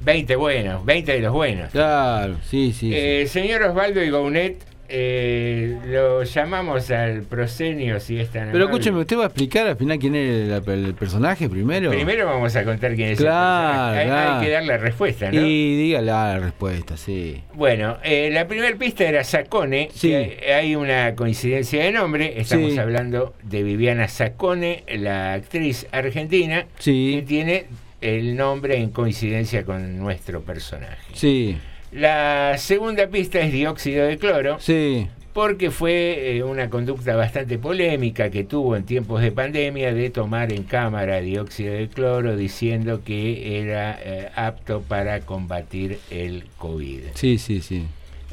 20 0.03 0.35
buenos, 0.35 0.85
20 0.85 1.11
de 1.13 1.19
los 1.19 1.33
buenos. 1.33 1.71
Claro, 1.71 2.35
sí, 2.49 2.71
sí. 2.73 2.89
sí. 2.89 2.91
Eh, 2.93 3.25
señor 3.27 3.63
Osvaldo 3.63 4.03
Igounet, 4.03 4.61
eh, 4.95 5.77
lo 5.87 6.23
llamamos 6.23 6.91
al 6.91 7.21
prosenio 7.23 7.99
si 7.99 8.19
es 8.19 8.27
tan 8.29 8.51
Pero 8.51 8.65
amable. 8.65 8.65
escúcheme, 8.65 8.99
¿usted 8.99 9.17
va 9.17 9.23
a 9.23 9.25
explicar 9.27 9.65
al 9.65 9.77
final 9.77 9.97
quién 9.97 10.13
es 10.13 10.49
el, 10.51 10.69
el 10.85 10.93
personaje 10.93 11.49
primero? 11.49 11.89
Primero 11.89 12.25
vamos 12.27 12.55
a 12.55 12.63
contar 12.63 12.93
quién 12.95 13.09
es 13.09 13.17
Claro, 13.17 13.95
el 13.95 13.95
personaje. 13.95 13.99
Hay- 14.01 14.05
claro. 14.07 14.39
Hay, 14.39 14.45
que 14.45 14.51
dar 14.51 14.63
la 14.65 14.77
respuesta, 14.77 15.31
¿no? 15.31 15.41
Y 15.41 15.75
dígale 15.77 16.05
la 16.07 16.39
respuesta, 16.39 16.97
sí. 16.97 17.41
Bueno, 17.53 17.97
eh, 18.03 18.29
la 18.31 18.45
primera 18.47 18.75
pista 18.77 19.05
era 19.05 19.23
Sacone. 19.23 19.89
Sí. 19.93 20.09
que 20.09 20.15
hay, 20.47 20.51
hay 20.51 20.75
una 20.75 21.15
coincidencia 21.15 21.81
de 21.83 21.91
nombre. 21.91 22.33
Estamos 22.39 22.73
Sí. 22.73 22.77
hablando 22.77 23.33
de 23.41 23.63
Viviana 23.63 24.07
Sacone, 24.09 24.83
la 24.97 25.33
actriz 25.33 25.87
argentina, 25.91 26.65
Sí. 26.77 27.13
que 27.15 27.21
tiene 27.23 27.65
el 28.03 28.35
nombre 28.35 28.77
en 28.77 28.89
coincidencia 28.89 29.63
con 29.63 29.97
nuestro 29.97 30.41
personaje. 30.41 30.97
Sí, 31.13 31.57
La 31.91 32.55
segunda 32.57 33.07
pista 33.07 33.39
es 33.39 33.51
dióxido 33.51 34.05
de 34.05 34.17
cloro. 34.17 34.57
sí. 34.59 35.07
Porque 35.33 35.71
fue 35.71 36.35
eh, 36.37 36.43
una 36.43 36.69
conducta 36.69 37.15
bastante 37.15 37.57
polémica 37.57 38.29
que 38.29 38.43
tuvo 38.43 38.75
en 38.75 38.83
tiempos 38.83 39.19
de 39.19 39.31
pandemia 39.31 39.91
de 39.91 40.11
tomar 40.11 40.53
en 40.53 40.61
cámara 40.61 41.21
dióxido 41.21 41.73
de 41.73 41.87
cloro 41.87 42.37
diciendo 42.37 43.01
que 43.03 43.59
era 43.59 43.97
eh, 43.99 44.29
apto 44.35 44.81
para 44.83 45.21
combatir 45.21 45.97
el 46.11 46.43
COVID. 46.59 46.99
Sí, 47.15 47.39
sí, 47.39 47.61
sí. 47.61 47.87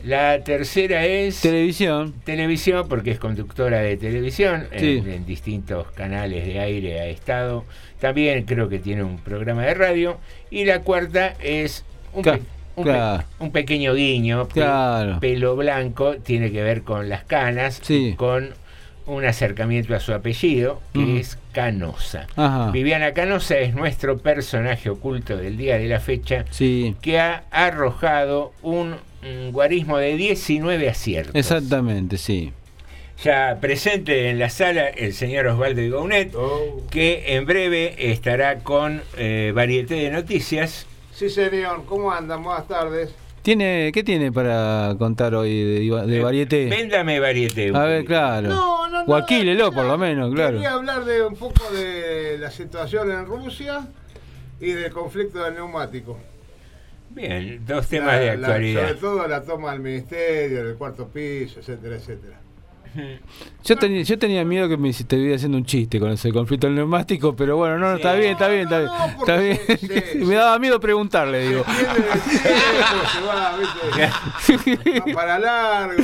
La 0.05 0.43
tercera 0.43 1.05
es 1.05 1.41
Televisión. 1.41 2.15
televisión, 2.25 2.89
porque 2.89 3.11
es 3.11 3.19
conductora 3.19 3.81
de 3.81 3.97
televisión, 3.97 4.67
Sí. 4.79 4.99
en, 5.05 5.11
en 5.11 5.27
distintos 5.27 5.91
canales 5.93 6.47
de 6.47 6.59
aire 6.59 7.01
ha 7.01 7.07
estado. 7.07 7.65
También 8.01 8.45
creo 8.45 8.69
que 8.69 8.79
tiene 8.79 9.03
un 9.03 9.19
programa 9.19 9.63
de 9.65 9.75
radio. 9.75 10.19
Y 10.51 10.65
la 10.65 10.81
cuarta 10.81 11.35
es 11.43 11.85
un, 12.15 12.23
Ca- 12.23 12.33
pe- 12.35 12.43
un 12.77 12.85
pe- 12.85 12.91
claro. 12.91 13.25
un 13.41 13.53
pequeño 13.53 13.95
guiño. 13.95 14.49
Claro. 14.49 15.21
Pelo 15.21 15.55
blanco, 15.57 16.17
tiene 16.17 16.51
que 16.51 16.63
ver 16.63 16.83
con 16.83 17.09
las 17.09 17.25
canas, 17.25 17.81
Sí. 17.83 18.15
con 18.17 18.51
un 19.07 19.25
acercamiento 19.25 19.95
a 19.97 20.01
su 20.01 20.13
apellido, 20.15 20.81
que 20.95 21.19
es 21.19 21.37
Canosa. 21.53 22.27
Ajá. 22.37 22.71
Viviana 22.71 23.13
Canosa 23.13 23.59
es 23.59 23.75
nuestro 23.75 24.19
personaje 24.19 24.89
oculto 24.89 25.37
del 25.37 25.57
día 25.57 25.79
de 25.79 25.89
la 25.89 25.99
fecha, 25.99 26.45
Sí, 26.51 26.95
que 27.03 27.19
ha 27.19 27.43
arrojado 27.51 28.53
un, 28.63 28.95
un 29.23 29.53
guarismo 29.53 29.99
de 29.99 30.17
19 30.17 30.89
aciertos. 30.89 31.35
exactamente, 31.35 32.17
sí. 32.19 32.53
Ya 33.23 33.59
presente 33.61 34.31
en 34.31 34.39
la 34.39 34.49
sala 34.49 34.89
el 34.89 35.13
señor 35.13 35.47
Osvaldo 35.47 35.83
Igounet, 35.83 36.33
que 36.91 37.35
en 37.35 37.45
breve 37.45 38.11
estará 38.13 38.61
con 38.61 39.03
eh, 39.19 39.53
Varieté 39.55 39.97
de 39.97 40.11
Noticias. 40.11 40.87
Sí, 41.13 41.29
señor. 41.29 41.85
¿Cómo 41.85 42.11
andan? 42.11 42.43
Buenas 42.43 42.67
tardes. 42.67 43.15
¿Tiene, 43.43 43.91
¿Qué 43.93 44.03
tiene 44.03 44.33
para 44.33 44.95
contar 44.99 45.35
hoy 45.35 45.51
de, 45.91 46.07
de 46.07 46.21
Varieté? 46.21 46.67
Véndame 46.71 47.21
Varieté. 47.21 47.73
A 47.75 47.85
ver, 47.85 48.07
claro. 48.07 48.49
No, 48.49 48.89
no, 48.89 49.03
o 49.05 49.15
alquílelo, 49.15 49.71
por 49.71 49.85
lo 49.85 49.99
menos, 49.99 50.35
claro. 50.35 50.55
Quería 50.55 50.73
hablar 50.73 51.05
de 51.05 51.23
un 51.23 51.37
poco 51.37 51.71
de 51.73 52.39
la 52.39 52.51
situación 52.51 53.11
en 53.11 53.27
Rusia 53.27 53.87
y 54.61 54.73
del 54.73 54.91
conflicto 54.93 55.43
del 55.43 55.55
neumático. 55.55 56.19
Bien, 57.11 57.65
dos 57.67 57.87
temas 57.89 58.19
de 58.21 58.27
la- 58.27 58.33
actualidad. 58.33 58.83
sobre 58.89 58.95
todo 59.01 59.29
la 59.29 59.43
toma 59.43 59.73
del 59.73 59.81
ministerio, 59.81 60.65
del 60.65 60.77
cuarto 60.77 61.09
piso, 61.09 61.61
etcétera, 61.61 61.97
etcétera. 61.97 62.41
Yo 63.65 63.77
tenía, 63.77 64.03
yo 64.03 64.19
tenía 64.19 64.45
miedo 64.45 64.69
que 64.69 64.77
me 64.77 64.89
estuviera 64.89 65.37
haciendo 65.37 65.59
un 65.59 65.65
chiste 65.65 66.01
con 66.01 66.11
ese 66.11 66.33
conflicto 66.33 66.67
del 66.67 66.75
neumático, 66.75 67.37
pero 67.37 67.57
bueno, 67.57 67.79
no, 67.79 67.95
está 67.95 68.15
bien, 68.15 68.33
está 68.33 68.49
bien, 68.49 68.63
está 68.63 68.79
bien. 68.81 68.91
está 69.21 69.37
bien. 69.37 70.27
me 70.29 70.35
daba 70.35 70.59
miedo 70.59 70.81
preguntarle, 70.81 71.49
digo. 71.49 71.65
se 73.13 73.21
va, 73.21 73.57
¿viste? 73.57 75.01
Va 75.01 75.15
para 75.15 75.39
largo. 75.39 76.03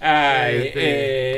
Ay, 0.00 0.56
Este, 0.66 0.72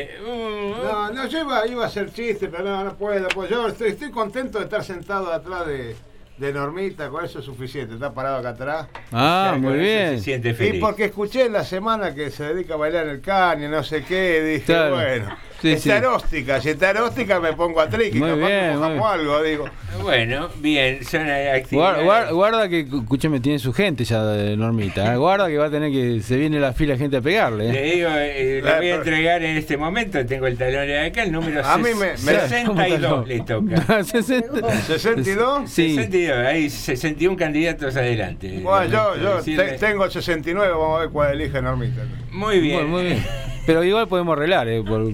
eh, 0.03 0.11
no, 0.25 1.11
no, 1.13 1.27
yo 1.27 1.41
iba, 1.41 1.67
iba 1.67 1.85
a 1.85 1.87
hacer 1.89 2.11
chiste, 2.13 2.49
pero 2.49 2.65
no, 2.65 2.85
no 2.85 2.95
puedo. 2.97 3.29
Pues 3.29 3.51
yo 3.51 3.67
estoy, 3.69 3.91
estoy 3.91 4.11
contento 4.11 4.59
de 4.59 4.65
estar 4.65 4.83
sentado 4.85 5.33
atrás 5.33 5.67
de, 5.67 5.97
de 6.39 6.53
Normita, 6.53 7.09
con 7.09 7.25
eso 7.25 7.39
es 7.39 7.45
suficiente. 7.45 7.95
Está 7.95 8.13
parado 8.13 8.39
acá 8.39 8.51
atrás. 8.51 8.87
Ah, 9.13 9.57
muy 9.59 9.79
bien. 9.79 10.19
se 10.19 10.25
siente 10.25 10.57
Y 10.67 10.81
porque 10.81 11.05
escuché 11.07 11.47
en 11.47 11.53
la 11.53 11.65
semana 11.65 12.15
que 12.15 12.31
se 12.31 12.45
dedica 12.55 12.75
a 12.75 12.77
bailar 12.79 13.07
el 13.07 13.21
caño, 13.21 13.69
no 13.69 13.83
sé 13.83 14.03
qué, 14.05 14.43
dije, 14.43 14.65
Claro. 14.65 14.95
bueno, 14.97 15.37
Sí, 15.63 15.69
está 15.71 15.81
sí. 15.83 15.91
eróstica, 15.91 16.61
si 16.61 16.69
está 16.71 16.91
eróstica 16.91 17.39
me 17.41 17.53
pongo 17.53 17.81
a 17.81 17.89
triqui, 17.89 18.19
Muy 18.19 18.31
capaz 18.31 18.47
bien, 18.49 18.61
que 18.61 18.71
muy 18.71 18.79
mojamos 18.81 19.13
algo, 19.13 19.43
digo. 19.43 19.65
Bueno, 20.03 20.49
bien, 20.59 21.05
son 21.05 21.21
Guarda, 21.25 21.55
actividades. 21.55 22.05
guarda, 22.05 22.31
guarda 22.33 22.69
que, 22.69 22.81
escúcheme, 22.81 23.39
tiene 23.41 23.59
su 23.61 23.73
gente 23.73 24.05
ya 24.05 24.25
de 24.25 24.57
Normita. 24.57 25.15
¿eh? 25.15 25.17
Guarda 25.17 25.47
que 25.49 25.59
va 25.59 25.67
a 25.67 25.71
tener 25.71 25.93
que, 25.93 26.21
se 26.21 26.37
viene 26.37 26.59
la 26.59 26.73
fila 26.73 26.95
de 26.95 26.99
gente 26.99 27.17
a 27.19 27.21
pegarle. 27.21 27.73
Le 27.73 27.79
¿eh? 27.93 27.95
digo, 27.97 28.09
eh, 28.13 28.61
le 28.65 28.77
voy 28.77 28.89
a 28.91 28.95
entregar 28.97 29.43
en 29.45 29.57
este 29.57 29.77
momento, 29.77 30.27
tengo 30.27 30.47
el 30.49 30.57
talón 30.59 30.87
de 30.87 30.99
acá, 30.99 31.23
el 31.23 31.31
número 31.33 31.65
A 31.65 31.79
mí 31.79 31.91
me- 31.95 32.11
me- 32.11 32.17
62 32.17 33.29
le 33.29 33.41
toca. 33.41 34.03
62? 34.05 35.71
Sí. 35.71 35.95
62, 35.95 36.47
hay 36.47 36.71
61 36.71 37.37
candidatos 37.37 37.97
adelante. 37.97 38.59
Bueno, 38.63 38.87
yo, 38.87 39.17
yo 39.17 39.41
te- 39.57 39.79
tengo 39.79 40.11
69, 40.11 40.73
vamos 40.73 40.99
a 40.99 41.01
ver 41.03 41.11
cuál 41.11 41.41
elige 41.41 41.63
Normita. 41.63 42.03
Muy 42.33 42.59
bien. 42.61 42.75
Bueno, 42.77 42.89
muy 42.89 43.03
bien. 43.05 43.25
Pero 43.65 43.85
igual 43.85 44.09
podemos 44.09 44.37
arreglar, 44.37 44.69
¿eh? 44.69 44.83
Por, 44.83 45.07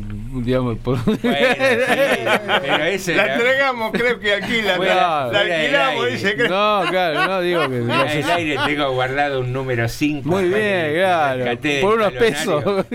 digamos, 0.42 0.78
por... 0.78 0.98
pero 1.22 2.84
ese 2.84 3.14
La 3.14 3.34
entregamos, 3.34 3.92
creo 3.92 4.18
que 4.18 4.38
Fuera- 4.76 5.28
la, 5.30 5.30
la 5.32 5.40
alquilamos, 5.40 6.06
dice, 6.12 6.34
creo. 6.34 6.48
No, 6.48 6.88
claro, 6.90 7.26
no 7.26 7.40
digo 7.42 7.68
que... 7.68 7.82
Fuera 7.82 8.04
del 8.04 8.24
aire 8.30 8.56
tengo 8.66 8.90
guardado 8.92 9.40
un 9.40 9.52
número 9.52 9.86
5. 9.88 10.26
Muy 10.28 10.44
bien, 10.48 10.94
claro. 10.94 11.44
Por 11.82 11.94
unos 11.94 12.12
pesos. 12.14 12.64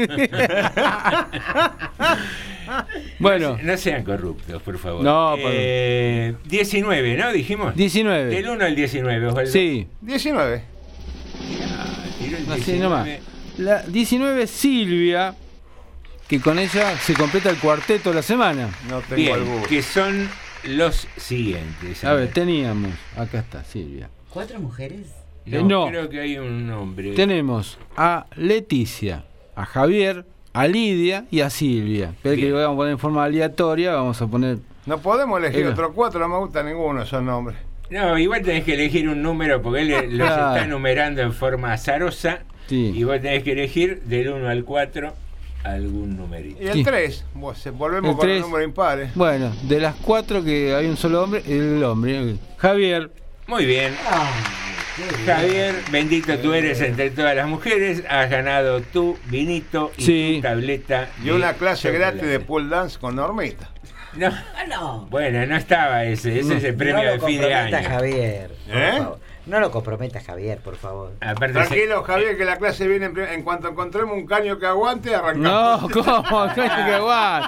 Bueno. 3.20 3.58
No, 3.62 3.78
sean 3.78 4.04
corruptos, 4.04 4.62
por 4.62 4.78
favor. 4.78 5.04
No, 5.04 5.36
por- 5.40 5.52
Eh, 5.54 6.34
19, 6.46 7.18
¿no? 7.18 7.32
Dijimos. 7.32 7.76
19. 7.76 8.26
Del 8.36 8.50
1 8.50 8.66
al 8.66 8.76
19, 8.76 9.28
Osvaldo. 9.28 9.52
Sí. 9.52 9.88
19. 10.02 10.64
Tiró 12.20 12.38
el 12.38 12.44
Así 12.52 12.72
19. 12.72 12.80
nomás. 12.80 13.10
La 13.58 13.82
19 13.84 14.48
Silvia, 14.48 15.36
que 16.28 16.40
con 16.40 16.60
ella 16.60 16.98
se 16.98 17.14
completa 17.14 17.50
el 17.50 17.58
cuarteto 17.58 18.10
de 18.10 18.16
la 18.18 18.22
semana. 18.22 18.70
No 18.90 19.02
tengo 19.02 19.16
Bien, 19.16 19.64
que 19.68 19.82
son 19.82 20.30
los 20.64 21.08
siguientes. 21.18 22.04
A 22.04 22.14
ver, 22.14 22.30
teníamos, 22.30 22.92
acá 23.18 23.40
está 23.40 23.64
Silvia. 23.64 24.10
¿Cuatro 24.30 24.60
mujeres? 24.60 25.08
No, 25.46 25.60
Eh, 25.60 25.64
no. 25.64 25.88
creo 25.88 26.10
que 26.10 26.20
hay 26.22 26.38
un 26.38 26.66
nombre. 26.68 27.12
Tenemos 27.14 27.78
a 27.98 28.26
Leticia, 28.36 29.26
a 29.56 29.66
Javier, 29.66 30.26
a 30.54 30.68
Lidia 30.68 31.26
y 31.30 31.42
a 31.42 31.50
Silvia. 31.50 32.14
Pero 32.24 32.36
que 32.38 32.52
vamos 32.52 32.74
a 32.74 32.78
poner 32.78 32.92
en 32.94 33.00
forma 33.00 33.24
aleatoria, 33.26 33.94
vamos 33.94 34.22
a 34.22 34.28
poner... 34.28 34.58
No 34.86 35.00
podemos 35.00 35.40
elegir 35.40 35.66
otros 35.68 35.92
cuatro, 35.94 36.20
no 36.20 36.28
me 36.30 36.38
gusta 36.38 36.64
ninguno 36.64 37.00
de 37.02 37.06
esos 37.06 37.22
nombres. 37.24 37.58
No, 37.90 38.18
igual 38.18 38.42
tenés 38.42 38.64
que 38.64 38.74
elegir 38.74 39.08
un 39.08 39.22
número 39.22 39.62
porque 39.62 39.82
él 39.82 40.18
los 40.18 40.28
está 40.30 40.66
numerando 40.68 41.22
en 41.22 41.34
forma 41.34 41.74
azarosa. 41.74 42.40
Sí. 42.68 42.92
Y 42.96 43.04
vos 43.04 43.20
tenés 43.22 43.44
que 43.44 43.52
elegir 43.52 44.02
del 44.04 44.30
1 44.30 44.48
al 44.50 44.64
4 44.64 45.14
algún 45.64 46.18
numerito. 46.18 46.62
Y 46.64 46.68
el 46.68 46.74
Sí. 46.74 46.84
3, 46.84 47.26
volvemos 47.74 48.12
El 48.12 48.16
con 48.18 48.20
tres. 48.26 48.40
los 48.40 48.48
números 48.50 48.68
impares. 48.68 49.16
Bueno, 49.16 49.52
de 49.64 49.80
las 49.80 49.96
cuatro 49.96 50.44
que 50.44 50.74
hay 50.76 50.86
un 50.88 50.98
solo 50.98 51.24
hombre, 51.24 51.42
el 51.48 51.84
hombre, 51.84 52.36
Javier. 52.58 53.10
Muy 53.48 53.66
bien. 53.66 53.94
Javier, 55.26 55.76
bendito 55.92 56.38
tú 56.38 56.54
eres 56.54 56.80
entre 56.82 57.10
todas 57.10 57.36
las 57.36 57.48
mujeres. 57.48 58.04
Has 58.10 58.30
ganado 58.30 58.82
tu 58.82 59.18
vinito 59.28 59.92
y 59.98 60.02
Sí. 60.04 60.34
tu 60.38 60.42
tableta. 60.48 61.10
Y 61.24 61.30
una 61.32 61.54
clase 61.54 61.88
chocolate. 61.90 62.18
gratis 62.18 62.30
de 62.32 62.40
pool 62.40 62.70
dance 62.70 63.00
con 63.00 63.16
Normita. 63.16 63.70
No. 64.16 64.30
no. 64.70 65.08
Bueno, 65.10 65.44
no 65.48 65.56
estaba 65.58 66.04
ese. 66.06 66.40
Ese 66.40 66.58
es 66.58 66.64
el 66.64 66.76
premio 66.76 67.04
no 67.04 67.12
de 67.12 67.20
fin 67.20 67.42
de 67.42 67.54
año. 67.54 67.78
Javier. 67.90 68.52
por 68.68 68.78
¿Eh? 68.78 68.92
favor. 68.98 69.20
No 69.46 69.60
lo 69.60 69.72
comprometa, 69.72 70.22
Javier, 70.22 70.60
por 70.60 70.78
favor. 70.78 71.12
Aparte, 71.20 71.54
Tranquilo, 71.54 72.02
Javier, 72.04 72.38
que 72.38 72.46
la 72.46 72.56
clase 72.58 72.88
viene 72.88 73.08
en, 73.08 73.18
en 73.20 73.44
cuanto 73.44 73.68
encontremos 73.68 74.16
un 74.16 74.26
caño 74.26 74.58
que 74.58 74.66
aguante, 74.66 75.14
arrancamos. 75.14 75.82
No, 75.82 75.90
¿cómo? 75.90 76.24
Coño, 76.56 76.86
que 76.86 77.00
guay. 77.00 77.44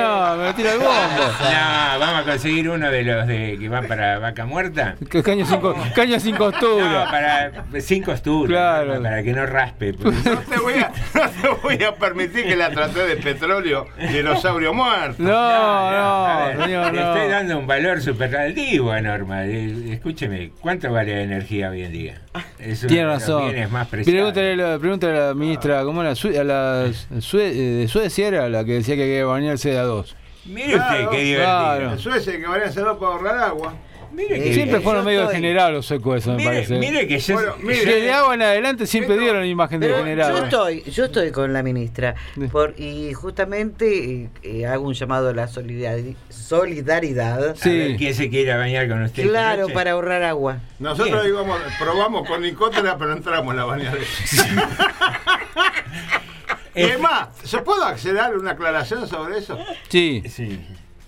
No, 0.00 0.36
me 0.36 0.52
tira 0.54 0.72
el 0.72 0.78
bombo. 0.78 0.92
No, 1.40 1.98
vamos 2.00 2.22
a 2.22 2.24
conseguir 2.24 2.68
uno 2.68 2.90
de 2.90 3.02
los 3.04 3.26
de 3.28 3.56
que 3.60 3.68
van 3.68 3.86
para 3.86 4.18
vaca 4.18 4.44
muerta. 4.46 4.96
Caño 5.24 5.46
sin, 5.46 5.60
co- 5.60 5.76
caño 5.94 6.18
sin 6.18 6.32
No, 6.32 6.38
costura. 6.38 7.06
para 7.10 7.80
sin 7.80 8.02
costura. 8.02 8.48
Claro. 8.48 8.94
¿no? 8.96 9.02
Para 9.02 9.22
que 9.22 9.32
no 9.32 9.46
raspe. 9.46 9.94
porque- 9.94 10.16
No 10.28 10.38
te, 10.40 10.58
voy 10.60 10.74
a, 10.74 10.90
no 11.14 11.30
te 11.30 11.48
voy 11.62 11.84
a 11.84 11.94
permitir 11.94 12.44
que 12.46 12.56
la 12.56 12.70
trate 12.70 12.98
de 13.06 13.16
petróleo 13.16 13.86
dinosaurio 14.10 14.74
muerto. 14.74 15.22
No, 15.22 15.30
no, 15.30 16.46
ver, 16.46 16.62
señor, 16.64 16.92
le 16.94 17.00
estoy 17.00 17.22
no. 17.22 17.28
dando 17.28 17.58
un 17.58 17.66
valor 17.68 18.00
superlativo 18.00 18.90
a 18.90 19.00
Norma. 19.00 19.44
Eh, 19.44 19.92
Escúcheme, 19.92 20.50
¿cuánto 20.60 20.90
vale 20.92 21.11
la 21.16 21.22
energía 21.22 21.70
hoy 21.70 21.82
en 21.82 21.92
día? 21.92 22.20
Es 22.58 22.82
uno 22.82 22.88
Tiene 22.88 23.06
razón. 23.06 23.70
más. 23.70 23.88
Pregúntale, 23.88 24.52
a 24.52 24.56
la- 24.56 24.78
pregúntale 24.78 25.18
a 25.18 25.26
la 25.28 25.34
ministra, 25.34 25.82
¿cómo 25.84 26.00
era? 26.02 26.14
Sue- 26.14 26.38
a 26.38 26.44
la 26.44 26.86
Sue- 27.20 27.48
eh, 27.50 27.54
de 27.80 27.88
Suecia 27.88 28.28
era 28.28 28.48
la 28.48 28.64
que 28.64 28.72
decía 28.74 28.96
que 28.96 29.02
había 29.02 29.16
que 29.18 29.24
bañarse 29.24 29.70
de 29.70 29.78
a 29.78 29.82
dos. 29.82 30.16
Mire 30.44 30.74
usted 30.76 30.78
Claro, 30.78 31.10
qué 31.10 31.18
divertido. 31.22 31.44
claro. 31.46 31.92
En 31.92 31.98
Suecia 31.98 32.32
que 32.38 32.46
varían 32.46 32.74
dos 32.74 32.98
para 32.98 33.12
ahorrar 33.12 33.38
agua. 33.38 33.74
Que- 34.16 34.54
siempre 34.54 34.78
eh, 34.78 34.82
fueron 34.82 35.04
medio 35.04 35.20
estoy- 35.22 35.34
degenerados 35.36 35.72
los 35.72 35.86
suecos, 35.86 36.18
eso 36.18 36.30
me 36.32 36.36
Mire- 36.38 36.48
parece. 36.50 36.78
mire 36.78 37.06
que 37.06 37.18
yo- 37.18 37.34
Bueno, 37.34 37.54
mire- 37.62 37.84
Desde 37.84 38.12
agua 38.12 38.34
en 38.34 38.42
adelante 38.42 38.86
siempre 38.86 39.18
dieron 39.18 39.40
la 39.40 39.46
imagen 39.46 39.80
de 39.80 39.86
Pero 39.86 39.98
degenerado. 39.98 40.38
yo 40.38 40.44
estoy, 40.44 40.82
yo 40.90 41.04
estoy 41.06 41.30
con 41.30 41.52
la 41.52 41.62
ministra 41.62 42.14
por, 42.50 42.74
y 42.78 43.12
justamente 43.14 43.86
eh, 44.24 44.28
eh, 44.42 44.66
hago 44.66 44.86
un 44.86 44.94
llamado 44.94 45.30
a 45.30 45.34
la 45.34 45.48
solidari- 45.48 46.16
solidaridad. 46.28 47.50
A 47.50 47.68
ver, 47.68 47.96
¿Quién 47.96 48.14
se 48.14 48.28
quiere 48.30 48.56
bañar 48.56 48.88
con 48.88 49.02
usted? 49.02 49.28
Claro, 49.28 49.68
para 49.68 49.92
ahorrar 49.92 50.22
agua. 50.22 50.58
Nosotros 50.78 51.26
íbamos, 51.26 51.58
probamos 51.78 52.28
con 52.28 52.42
Nicotera, 52.42 52.96
pero 52.98 53.12
entramos 53.12 53.52
en 53.52 53.56
la 53.56 53.64
bañadera. 53.64 54.04
y 56.74 56.82
además, 56.82 57.28
¿se 57.44 57.58
puede 57.58 57.84
acceder 57.84 58.36
una 58.36 58.52
aclaración 58.52 59.06
sobre 59.06 59.38
eso? 59.38 59.58
Sí. 59.88 60.22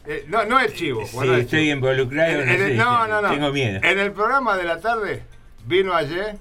Eh, 0.07 0.25
no, 0.29 0.45
no 0.45 0.61
es 0.61 0.75
chivo. 0.75 1.05
Sí, 1.07 1.17
bueno, 1.17 1.35
es 1.35 1.45
estoy 1.45 1.61
chivo. 1.65 1.73
involucrado, 1.77 2.31
En- 2.41 2.47
no 2.47 2.53
en 2.53 2.63
el- 2.63 2.77
no, 2.77 3.07
no, 3.09 3.23
no. 3.23 3.31
tengo 3.31 3.53
miedo. 3.53 3.81
En 3.83 3.99
el 3.99 4.13
programa 4.13 4.57
de 4.57 4.65
la 4.65 4.81
tarde 4.81 5.23
vino 5.67 5.95
ayer 5.95 6.37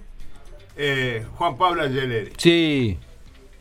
eh, 0.76 1.26
Juan 1.35 1.56
Pablo 1.57 1.84
Angeleri, 1.84 2.31
Sí. 2.38 2.98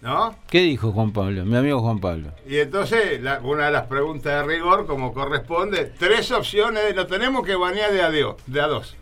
¿no? 0.00 0.34
¿Qué 0.50 0.60
dijo 0.60 0.92
Juan 0.92 1.12
Pablo? 1.12 1.44
Mi 1.44 1.56
amigo 1.56 1.80
Juan 1.80 2.00
Pablo. 2.00 2.32
Y 2.48 2.56
entonces, 2.58 3.20
la- 3.22 3.38
una 3.40 3.66
de 3.66 3.72
las 3.72 3.86
preguntas 3.86 4.32
de 4.32 4.42
rigor, 4.54 4.86
como 4.86 5.12
corresponde, 5.12 5.84
tres 5.98 6.32
opciones, 6.32 6.96
lo 6.96 7.06
tenemos 7.06 7.44
que 7.46 7.54
banear 7.54 7.92
de 7.92 8.02
a, 8.02 8.10
Dios, 8.10 8.36
de 8.46 8.60
a 8.60 8.66
dos. 8.66 8.96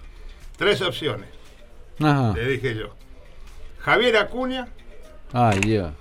Tres 0.58 0.82
opciones, 0.82 1.28
Ajá. 2.00 2.32
le 2.34 2.46
dije 2.48 2.74
yo. 2.74 2.94
Javier 3.78 4.16
Acuña, 4.18 4.68
Ay, 5.32 5.60
Dios. 5.60 5.92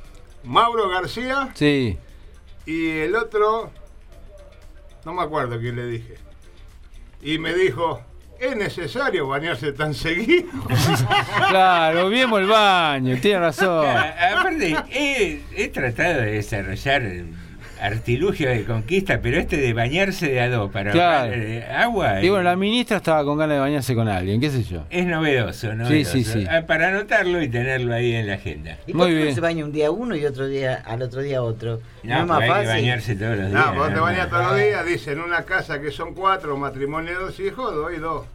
Mauro 0.44 0.90
García 0.90 1.50
Sí. 1.54 1.98
y 2.66 2.90
el 2.90 3.16
otro, 3.16 3.72
no 5.06 5.14
me 5.14 5.24
acuerdo 5.24 5.60
quién 5.60 5.76
le 5.76 5.86
dije. 5.86 6.16
Y 7.22 7.38
me 7.38 7.54
dijo, 7.54 8.02
¿es 8.40 8.56
necesario 8.56 9.28
bañarse 9.28 9.74
tan 9.74 9.94
seguido? 9.94 10.50
Claro, 11.50 12.06
olvidemos 12.06 12.42
el 12.42 12.48
baño, 12.48 13.18
tiene 13.22 13.40
razón. 13.40 13.88
Aparte, 13.88 14.76
he, 14.92 15.42
he 15.56 15.68
tratado 15.70 16.22
de 16.22 16.34
desarrollar 16.34 17.02
artilugios 17.82 18.52
de 18.56 18.64
conquista, 18.66 19.20
pero 19.22 19.38
este 19.38 19.58
de 19.58 19.74
bañarse 19.74 20.30
de 20.30 20.42
a 20.42 20.50
dos 20.50 20.72
para 20.72 20.92
Claro. 20.92 21.34
eh, 21.34 21.66
agua 21.66 22.22
Y 22.22 22.28
eh, 22.28 22.30
bueno, 22.30 22.44
la 22.44 22.56
ministra 22.56 22.98
estaba 22.98 23.24
con 23.24 23.38
ganas 23.38 23.56
de 23.56 23.60
bañarse 23.62 23.96
con 23.96 24.08
alguien, 24.08 24.40
qué 24.42 24.50
sé 24.50 24.64
yo. 24.64 24.84
es 24.90 25.06
novedoso, 25.06 25.74
¿no? 25.76 25.88
Sí, 25.88 26.04
sí, 26.06 26.24
sí. 26.24 26.46
Para 26.68 26.90
anotarlo 26.90 27.42
y 27.42 27.48
tenerlo 27.50 27.94
ahí 27.94 28.14
en 28.16 28.28
la 28.28 28.34
agenda. 28.36 28.78
¿Y 28.88 28.94
qué 28.94 28.98
no 28.98 29.32
se 29.34 29.42
baña 29.42 29.64
un 29.66 29.72
día 29.72 29.92
uno 29.92 30.16
y 30.16 30.26
otro 30.26 30.48
día 30.48 30.82
al 30.86 31.02
otro 31.02 31.22
día 31.22 31.42
otro? 31.42 31.80
No, 32.04 32.16
No, 32.16 32.22
es 32.22 32.28
más 32.28 32.48
fácil. 32.48 32.68
bañarse 32.68 33.16
todos 33.16 33.38
los 33.38 33.50
días. 33.52 33.66
No, 33.66 33.74
vos 33.76 33.88
te 33.90 33.94
¿no? 33.96 34.02
bañas 34.02 34.30
todos 34.30 34.46
los 34.48 34.58
días, 34.58 34.86
dice, 34.86 35.12
en 35.14 35.22
una 35.22 35.44
casa 35.44 35.80
que 35.82 35.92
son 35.92 36.14
cuatro, 36.14 36.58
matrimonio 36.58 37.12
de 37.18 37.26
dos 37.26 37.40
hijos, 37.40 37.74
doy 37.76 37.98
dos. 37.98 38.26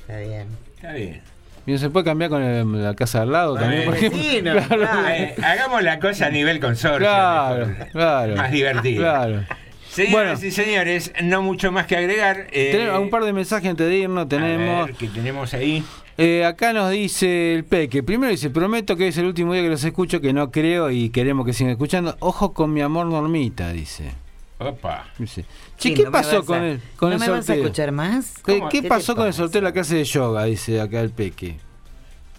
Está 0.00 0.18
bien. 0.20 0.46
Está 0.76 0.92
bien. 0.92 1.20
Y 1.68 1.72
no 1.72 1.78
se 1.78 1.90
puede 1.90 2.04
cambiar 2.06 2.30
con 2.30 2.42
el- 2.42 2.82
la 2.82 2.94
casa 2.94 3.20
al 3.22 3.30
lado 3.30 3.54
también, 3.54 3.84
por 3.84 3.94
ejemplo. 3.94 4.18
Eh, 5.10 5.34
hagamos 5.42 5.82
la 5.82 5.98
cosa 6.00 6.26
a 6.26 6.30
nivel 6.30 6.60
consorcio. 6.60 6.98
Claro, 7.00 7.66
mejor. 7.66 7.88
claro. 7.88 8.36
Más 8.36 8.50
divertido. 8.50 9.02
Claro. 9.02 9.44
Señoras 9.90 10.42
y 10.44 10.50
señores, 10.50 11.12
no 11.22 11.42
mucho 11.42 11.70
más 11.70 11.86
que 11.86 11.96
agregar. 11.96 12.46
eh, 12.52 12.70
Tenemos 12.72 13.00
un 13.00 13.10
par 13.10 13.24
de 13.24 13.32
mensajes 13.34 13.68
antes 13.68 13.86
de 13.86 13.96
irnos, 13.98 14.28
tenemos. 14.28 14.82
a 14.82 14.86
ver, 14.86 14.94
¿Qué 14.94 15.08
tenemos 15.08 15.52
ahí? 15.52 15.84
Eh, 16.16 16.44
acá 16.46 16.72
nos 16.72 16.90
dice 16.90 17.54
el 17.54 17.64
Peque. 17.64 18.02
Primero 18.02 18.30
dice, 18.30 18.48
prometo 18.50 18.96
que 18.96 19.08
es 19.08 19.18
el 19.18 19.26
último 19.26 19.52
día 19.52 19.62
que 19.62 19.68
los 19.68 19.84
escucho, 19.84 20.20
que 20.22 20.32
no 20.32 20.50
creo 20.50 20.90
y 20.90 21.10
queremos 21.10 21.44
que 21.44 21.52
sigan 21.52 21.72
escuchando. 21.72 22.16
Ojo 22.20 22.54
con 22.54 22.72
mi 22.72 22.80
amor 22.80 23.06
Normita, 23.06 23.72
dice. 23.72 24.10
Opa. 24.58 25.06
Dice, 25.18 25.42
Sí, 25.76 25.90
Che, 25.90 25.94
¿qué 25.94 26.02
no 26.04 26.10
pasó 26.10 26.44
con 26.44 26.58
a- 26.58 26.68
el, 26.70 26.80
con 26.96 27.10
¿no 27.10 27.14
el 27.14 27.20
me 27.20 27.28
vas 27.28 27.38
a 27.38 27.42
sorteo? 27.46 27.64
escuchar 27.64 27.92
más? 27.92 28.34
¿Qué, 28.44 28.58
¿Cómo? 28.58 28.68
qué 28.68 28.78
¿Qué 28.78 28.82
te 28.82 28.88
pasó 28.88 29.14
con 29.14 29.26
el 29.28 29.32
sorteo 29.32 29.60
de 29.60 29.64
la 29.66 29.72
clase 29.72 29.94
de 29.96 30.04
yoga? 30.04 30.44
Dice 30.44 30.80
acá 30.80 31.00
el 31.00 31.10
Peque. 31.10 31.56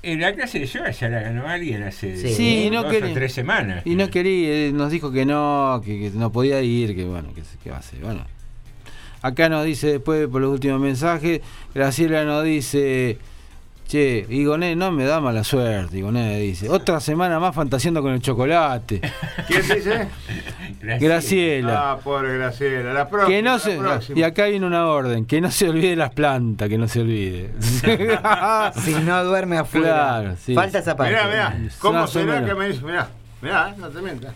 En 0.01 0.19
la 0.21 0.33
clase 0.33 0.59
de 0.59 0.65
yoga 0.65 0.91
ya 0.91 1.09
la 1.09 1.21
ganó 1.21 1.47
alguien 1.47 1.83
hace 1.83 2.15
Sí, 2.33 2.69
no 2.71 2.83
dos 2.83 2.91
quería- 2.91 3.11
o 3.11 3.13
tres 3.13 3.33
semanas. 3.33 3.81
Y 3.85 3.95
no 3.95 4.09
quería, 4.09 4.67
eh, 4.67 4.71
nos 4.73 4.91
dijo 4.91 5.11
que 5.11 5.25
no, 5.25 5.81
que, 5.83 5.99
que 5.99 6.09
no 6.11 6.31
podía 6.31 6.61
ir, 6.61 6.95
que 6.95 7.05
bueno, 7.05 7.33
que, 7.33 7.41
que 7.63 7.69
va 7.69 7.77
a 7.77 7.79
hacer. 7.79 7.99
Bueno. 8.01 8.25
Acá 9.21 9.49
nos 9.49 9.65
dice 9.65 9.87
después 9.87 10.27
por 10.29 10.41
los 10.41 10.51
últimos 10.53 10.79
mensajes, 10.79 11.41
Graciela 11.73 12.23
nos 12.23 12.43
dice, 12.45 13.17
che, 13.89 14.23
Igoné 14.29 14.75
no 14.75 14.91
me 14.91 15.03
da 15.03 15.19
mala 15.19 15.43
suerte, 15.43 15.97
Igoné 15.97 16.39
dice, 16.39 16.69
otra 16.69 16.99
semana 16.99 17.39
más 17.39 17.55
fantaseando 17.55 18.03
con 18.03 18.13
el 18.13 18.21
chocolate. 18.21 19.01
¿Quién 19.47 19.61
dice? 19.63 20.07
Graciela. 20.79 21.91
Ah, 21.91 21.97
pobre 21.97 22.37
Graciela. 22.37 22.93
La 22.93 23.09
próxima. 23.09 23.35
Que 23.35 23.41
no 23.41 23.53
la 23.53 23.59
se, 23.59 23.77
próxima. 23.77 24.19
y 24.19 24.23
acá 24.23 24.45
viene 24.45 24.67
una 24.67 24.85
orden, 24.85 25.25
que 25.25 25.41
no 25.41 25.49
se 25.49 25.67
olvide 25.69 25.95
las 25.95 26.11
plantas, 26.11 26.69
que 26.69 26.77
no 26.77 26.87
se 26.87 27.01
olvide. 27.01 27.51
Si 28.75 28.93
no 28.93 29.23
duerme 29.23 29.57
afuera. 29.57 29.87
Claro, 29.87 30.35
sí. 30.37 30.53
Falta 30.53 30.79
esa 30.79 30.95
parte. 30.95 31.13
Mirá, 31.13 31.27
mirá. 31.27 31.69
¿Cómo 31.79 31.99
Más 31.99 32.15
o 32.15 32.19
será 32.19 32.45
que 32.45 32.53
me 32.53 32.69
hizo? 32.69 32.85
Mirá, 32.85 33.09
mirá, 33.41 33.69
eh, 33.69 33.73
no 33.79 33.89
te 33.89 34.01
mientas. 34.01 34.35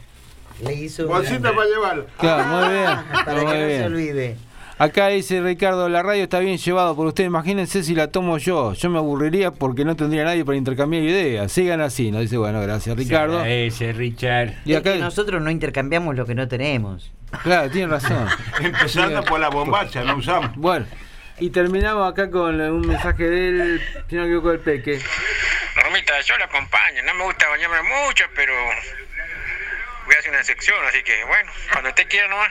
Le 0.63 0.73
hizo 0.73 1.07
Bolsita 1.07 1.53
para 1.53 1.67
llevarlo. 1.67 2.05
Claro, 2.17 2.43
muy 2.45 2.73
bien. 2.73 2.85
Para 3.25 3.39
que 3.39 3.45
no 3.45 3.51
se 3.51 3.85
olvide. 3.85 4.38
Acá 4.77 5.07
dice 5.09 5.39
Ricardo, 5.41 5.87
la 5.87 6.01
radio 6.01 6.23
está 6.23 6.39
bien 6.39 6.57
llevado 6.57 6.95
por 6.95 7.07
usted. 7.07 7.25
Imagínense 7.25 7.83
si 7.83 7.93
la 7.93 8.07
tomo 8.07 8.37
yo. 8.37 8.73
Yo 8.73 8.89
me 8.89 8.97
aburriría 8.97 9.51
porque 9.51 9.85
no 9.85 9.95
tendría 9.95 10.23
nadie 10.23 10.43
para 10.43 10.57
intercambiar 10.57 11.03
ideas. 11.03 11.51
Sigan 11.51 11.79
así, 11.81 12.11
nos 12.11 12.21
dice, 12.21 12.37
bueno, 12.37 12.59
gracias 12.61 12.97
Ricardo. 12.97 13.45
Ese 13.45 13.93
Richard. 13.93 14.53
Y 14.65 14.73
Es 14.73 14.79
acá, 14.79 14.93
que 14.93 14.99
nosotros 14.99 15.41
no 15.41 15.51
intercambiamos 15.51 16.15
lo 16.15 16.25
que 16.25 16.33
no 16.35 16.47
tenemos. 16.47 17.11
claro, 17.43 17.69
tiene 17.69 17.87
razón. 17.87 18.27
Empezando 18.61 19.23
por 19.23 19.39
la 19.39 19.49
bombacha, 19.49 20.03
no 20.03 20.17
usamos. 20.17 20.55
Bueno, 20.55 20.85
y 21.39 21.49
terminamos 21.51 22.11
acá 22.11 22.29
con 22.31 22.59
un 22.59 22.87
mensaje 22.87 23.29
del, 23.29 23.81
si 24.09 24.15
no 24.15 24.21
me 24.23 24.27
equivoco, 24.27 24.49
del 24.49 24.59
Peque. 24.59 24.99
Normita, 25.83 26.13
yo 26.25 26.37
la 26.37 26.45
acompaño. 26.45 27.03
No 27.05 27.13
me 27.13 27.23
gusta 27.25 27.47
bañarme 27.49 27.77
mucho, 28.07 28.23
pero 28.35 28.53
voy 30.05 30.15
a 30.15 30.19
hacer 30.19 30.31
una 30.31 30.43
sección, 30.43 30.77
así 30.88 30.99
que 31.03 31.11
bueno, 31.27 31.51
cuando 31.71 31.89
usted 31.89 32.07
quiera 32.09 32.27
nomás. 32.27 32.49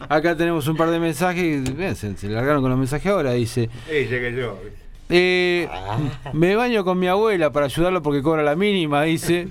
Acá 0.08 0.36
tenemos 0.36 0.66
un 0.68 0.76
par 0.76 0.90
de 0.90 0.98
mensajes. 0.98 1.76
Bien, 1.76 1.94
se, 1.96 2.16
se 2.16 2.28
largaron 2.28 2.62
con 2.62 2.70
los 2.70 2.78
mensajes 2.78 3.10
ahora. 3.10 3.32
Dice, 3.32 3.68
Sí, 3.88 3.92
llegué 4.06 4.34
yo. 4.34 4.60
Eh, 5.08 5.68
me 6.32 6.54
baño 6.54 6.84
con 6.84 6.98
mi 6.98 7.08
abuela 7.08 7.50
para 7.50 7.66
ayudarlo 7.66 8.00
porque 8.02 8.22
cobra 8.22 8.42
la 8.42 8.54
mínima, 8.56 9.02
dice. 9.02 9.48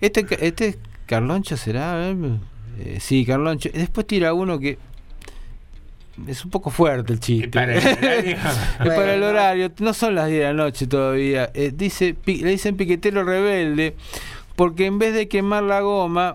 Este, 0.00 0.26
este 0.46 0.68
es 0.68 0.78
Carloncho 1.06 1.56
será. 1.56 2.08
Eh, 2.78 2.98
sí, 3.00 3.24
Carloncho. 3.26 3.68
Después 3.72 4.06
tira 4.06 4.32
uno 4.32 4.58
que 4.58 4.78
es 6.26 6.44
un 6.44 6.50
poco 6.50 6.70
fuerte 6.70 7.12
el 7.12 7.20
chiste. 7.20 7.48
Para 7.48 7.74
el 7.74 7.86
horario. 7.98 8.36
Para 8.78 9.14
el 9.14 9.22
horario. 9.22 9.72
No 9.78 9.92
son 9.94 10.14
las 10.14 10.28
10 10.28 10.38
de 10.40 10.44
la 10.46 10.52
noche 10.54 10.86
todavía. 10.86 11.50
Eh, 11.54 11.72
dice, 11.74 12.14
pi- 12.14 12.40
le 12.42 12.50
dicen 12.50 12.76
piquetero 12.76 13.22
rebelde 13.24 13.96
porque 14.56 14.86
en 14.86 14.98
vez 14.98 15.14
de 15.14 15.28
quemar 15.28 15.62
la 15.62 15.80
goma, 15.80 16.34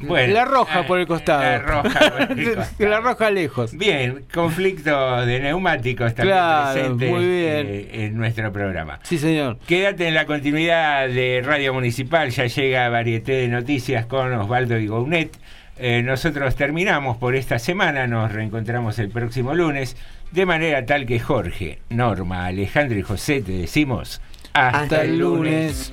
Bueno, 0.00 0.32
la 0.32 0.42
arroja 0.42 0.80
ah, 0.80 0.86
por 0.86 0.98
el 0.98 1.06
costado. 1.06 1.42
la 1.42 1.54
arroja 1.56 2.00
por 2.10 2.38
el 2.38 2.58
Que 2.78 2.88
la 2.88 2.96
arroja 2.96 3.30
lejos. 3.30 3.76
Bien, 3.76 4.24
conflicto 4.32 5.24
de 5.26 5.40
neumáticos 5.40 6.14
también 6.14 6.36
Claro, 6.38 6.72
presente 6.72 7.08
muy 7.10 7.24
bien. 7.26 7.66
eh, 7.68 7.88
en 7.92 8.16
nuestro 8.16 8.50
programa. 8.52 8.98
Sí, 9.02 9.18
señor. 9.18 9.58
Quédate 9.66 10.08
en 10.08 10.14
la 10.14 10.24
continuidad 10.26 11.06
de 11.08 11.42
Radio 11.44 11.74
Municipal, 11.74 12.30
ya 12.30 12.46
llega 12.46 12.88
Varieté 12.88 13.32
de 13.32 13.48
Noticias 13.48 14.06
con 14.06 14.32
Osvaldo 14.32 14.78
y 14.78 14.86
Gounet. 14.86 15.36
Eh, 15.82 16.02
nosotros 16.02 16.56
terminamos 16.56 17.16
por 17.16 17.34
esta 17.34 17.58
semana, 17.58 18.06
nos 18.06 18.32
reencontramos 18.32 18.98
el 18.98 19.08
próximo 19.10 19.54
lunes, 19.54 19.96
de 20.30 20.44
manera 20.46 20.84
tal 20.84 21.06
que 21.06 21.18
Jorge, 21.20 21.78
Norma, 21.88 22.44
Alejandro 22.46 22.98
y 22.98 23.02
José 23.02 23.40
te 23.40 23.52
decimos 23.52 24.20
hasta, 24.52 24.80
Hasta 24.82 25.02
el 25.04 25.18
lunes. 25.18 25.90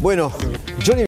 Bueno, 0.00 0.30
Johnny 0.84 1.02